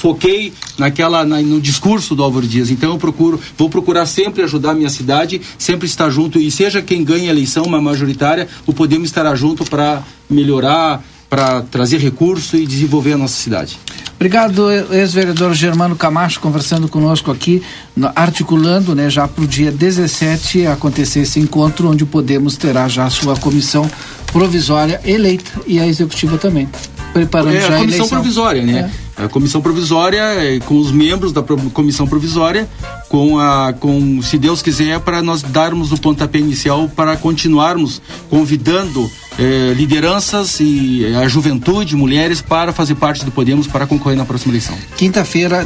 foquei 0.00 0.52
naquela 0.78 1.24
na, 1.24 1.42
no 1.42 1.60
discurso 1.60 2.14
do 2.14 2.22
Álvaro 2.22 2.46
Dias. 2.46 2.70
Então 2.70 2.92
eu 2.92 2.98
procuro, 2.98 3.38
vou 3.56 3.68
procurar 3.68 4.06
sempre 4.06 4.42
ajudar 4.42 4.70
a 4.70 4.74
minha 4.74 4.88
cidade, 4.88 5.40
sempre 5.58 5.86
estar 5.86 6.08
junto 6.08 6.38
e 6.38 6.50
seja 6.50 6.80
quem 6.80 7.04
ganhe 7.04 7.28
a 7.28 7.30
eleição, 7.30 7.64
uma 7.64 7.80
majoritária, 7.80 8.48
o 8.66 8.72
Podemos 8.72 9.08
estará 9.08 9.34
junto 9.34 9.64
para 9.64 10.02
melhorar, 10.28 11.04
para 11.30 11.62
trazer 11.62 11.98
recurso 11.98 12.56
e 12.56 12.66
desenvolver 12.66 13.12
a 13.12 13.16
nossa 13.16 13.40
cidade. 13.40 13.78
Obrigado, 14.16 14.70
ex-vereador 14.92 15.54
Germano 15.54 15.94
Camacho, 15.94 16.40
conversando 16.40 16.88
conosco 16.88 17.30
aqui, 17.30 17.62
articulando 18.14 18.94
né, 18.94 19.08
já 19.10 19.26
para 19.26 19.44
o 19.44 19.46
dia 19.46 19.70
17 19.70 20.66
acontecer 20.66 21.20
esse 21.20 21.40
encontro, 21.40 21.88
onde 21.90 22.04
Podemos 22.04 22.56
terá 22.56 22.88
já 22.88 23.04
a 23.04 23.10
sua 23.10 23.36
comissão 23.36 23.88
provisória 24.32 25.00
eleita 25.04 25.50
e 25.66 25.80
a 25.80 25.86
executiva 25.86 26.38
também. 26.38 26.68
Preparando 27.12 27.56
é, 27.56 27.60
já 27.60 27.74
a, 27.74 27.76
a 27.76 27.80
comissão 27.80 28.08
provisória, 28.08 28.62
né? 28.62 28.90
É. 29.16 29.24
A 29.24 29.28
comissão 29.28 29.60
provisória, 29.60 30.20
é, 30.20 30.60
com 30.60 30.78
os 30.78 30.90
membros 30.90 31.32
da 31.32 31.42
comissão 31.42 32.06
provisória, 32.06 32.68
com 33.08 33.38
a, 33.38 33.72
com, 33.72 34.22
se 34.22 34.38
Deus 34.38 34.62
quiser, 34.62 34.98
para 35.00 35.20
nós 35.20 35.42
darmos 35.42 35.92
o 35.92 35.98
pontapé 35.98 36.38
inicial 36.38 36.88
para 36.88 37.16
continuarmos 37.16 38.00
convidando 38.30 39.10
eh, 39.38 39.72
lideranças 39.74 40.60
e 40.60 41.04
eh, 41.04 41.16
a 41.16 41.26
juventude, 41.26 41.96
mulheres, 41.96 42.40
para 42.42 42.72
fazer 42.72 42.94
parte 42.94 43.24
do 43.24 43.30
Podemos 43.30 43.66
para 43.66 43.86
concorrer 43.86 44.16
na 44.16 44.24
próxima 44.24 44.52
eleição. 44.52 44.76
Quinta-feira 44.96 45.64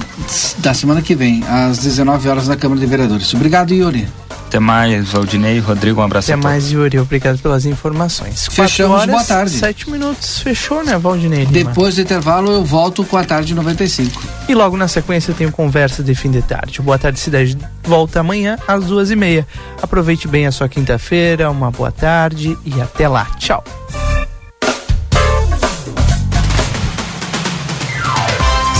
da 0.58 0.72
semana 0.72 1.02
que 1.02 1.14
vem, 1.14 1.42
às 1.44 1.78
19 1.78 2.23
horas 2.28 2.48
na 2.48 2.56
Câmara 2.56 2.80
de 2.80 2.86
Vereadores. 2.86 3.32
Obrigado, 3.34 3.72
Yuri. 3.72 4.06
Até 4.46 4.60
mais, 4.60 5.10
Valdinei. 5.10 5.58
Rodrigo, 5.58 6.00
um 6.00 6.04
abraço 6.04 6.32
Até 6.32 6.40
mais, 6.40 6.70
Yuri. 6.70 6.98
Obrigado 7.00 7.38
pelas 7.38 7.66
informações. 7.66 8.46
Fechamos, 8.50 9.00
horas, 9.00 9.10
boa 9.10 9.24
tarde. 9.24 9.50
Sete 9.50 9.90
minutos, 9.90 10.38
fechou, 10.38 10.84
né, 10.84 10.96
Valdinei? 10.96 11.44
Depois 11.46 11.96
do 11.96 12.02
intervalo, 12.02 12.52
eu 12.52 12.64
volto 12.64 13.04
com 13.04 13.16
a 13.16 13.24
tarde 13.24 13.52
95. 13.52 14.22
E 14.48 14.54
logo 14.54 14.76
na 14.76 14.86
sequência 14.86 15.32
eu 15.32 15.34
tenho 15.34 15.50
conversa 15.50 16.04
de 16.04 16.14
fim 16.14 16.30
de 16.30 16.40
tarde. 16.40 16.80
Boa 16.80 16.98
tarde, 16.98 17.18
cidade. 17.18 17.58
Volta 17.82 18.20
amanhã 18.20 18.56
às 18.68 18.84
duas 18.84 19.10
e 19.10 19.16
meia. 19.16 19.44
Aproveite 19.82 20.28
bem 20.28 20.46
a 20.46 20.52
sua 20.52 20.68
quinta-feira, 20.68 21.50
uma 21.50 21.72
boa 21.72 21.90
tarde 21.90 22.56
e 22.64 22.80
até 22.80 23.08
lá. 23.08 23.26
Tchau. 23.38 23.64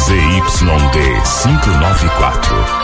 ZYD 0.07 1.23
594, 1.43 2.84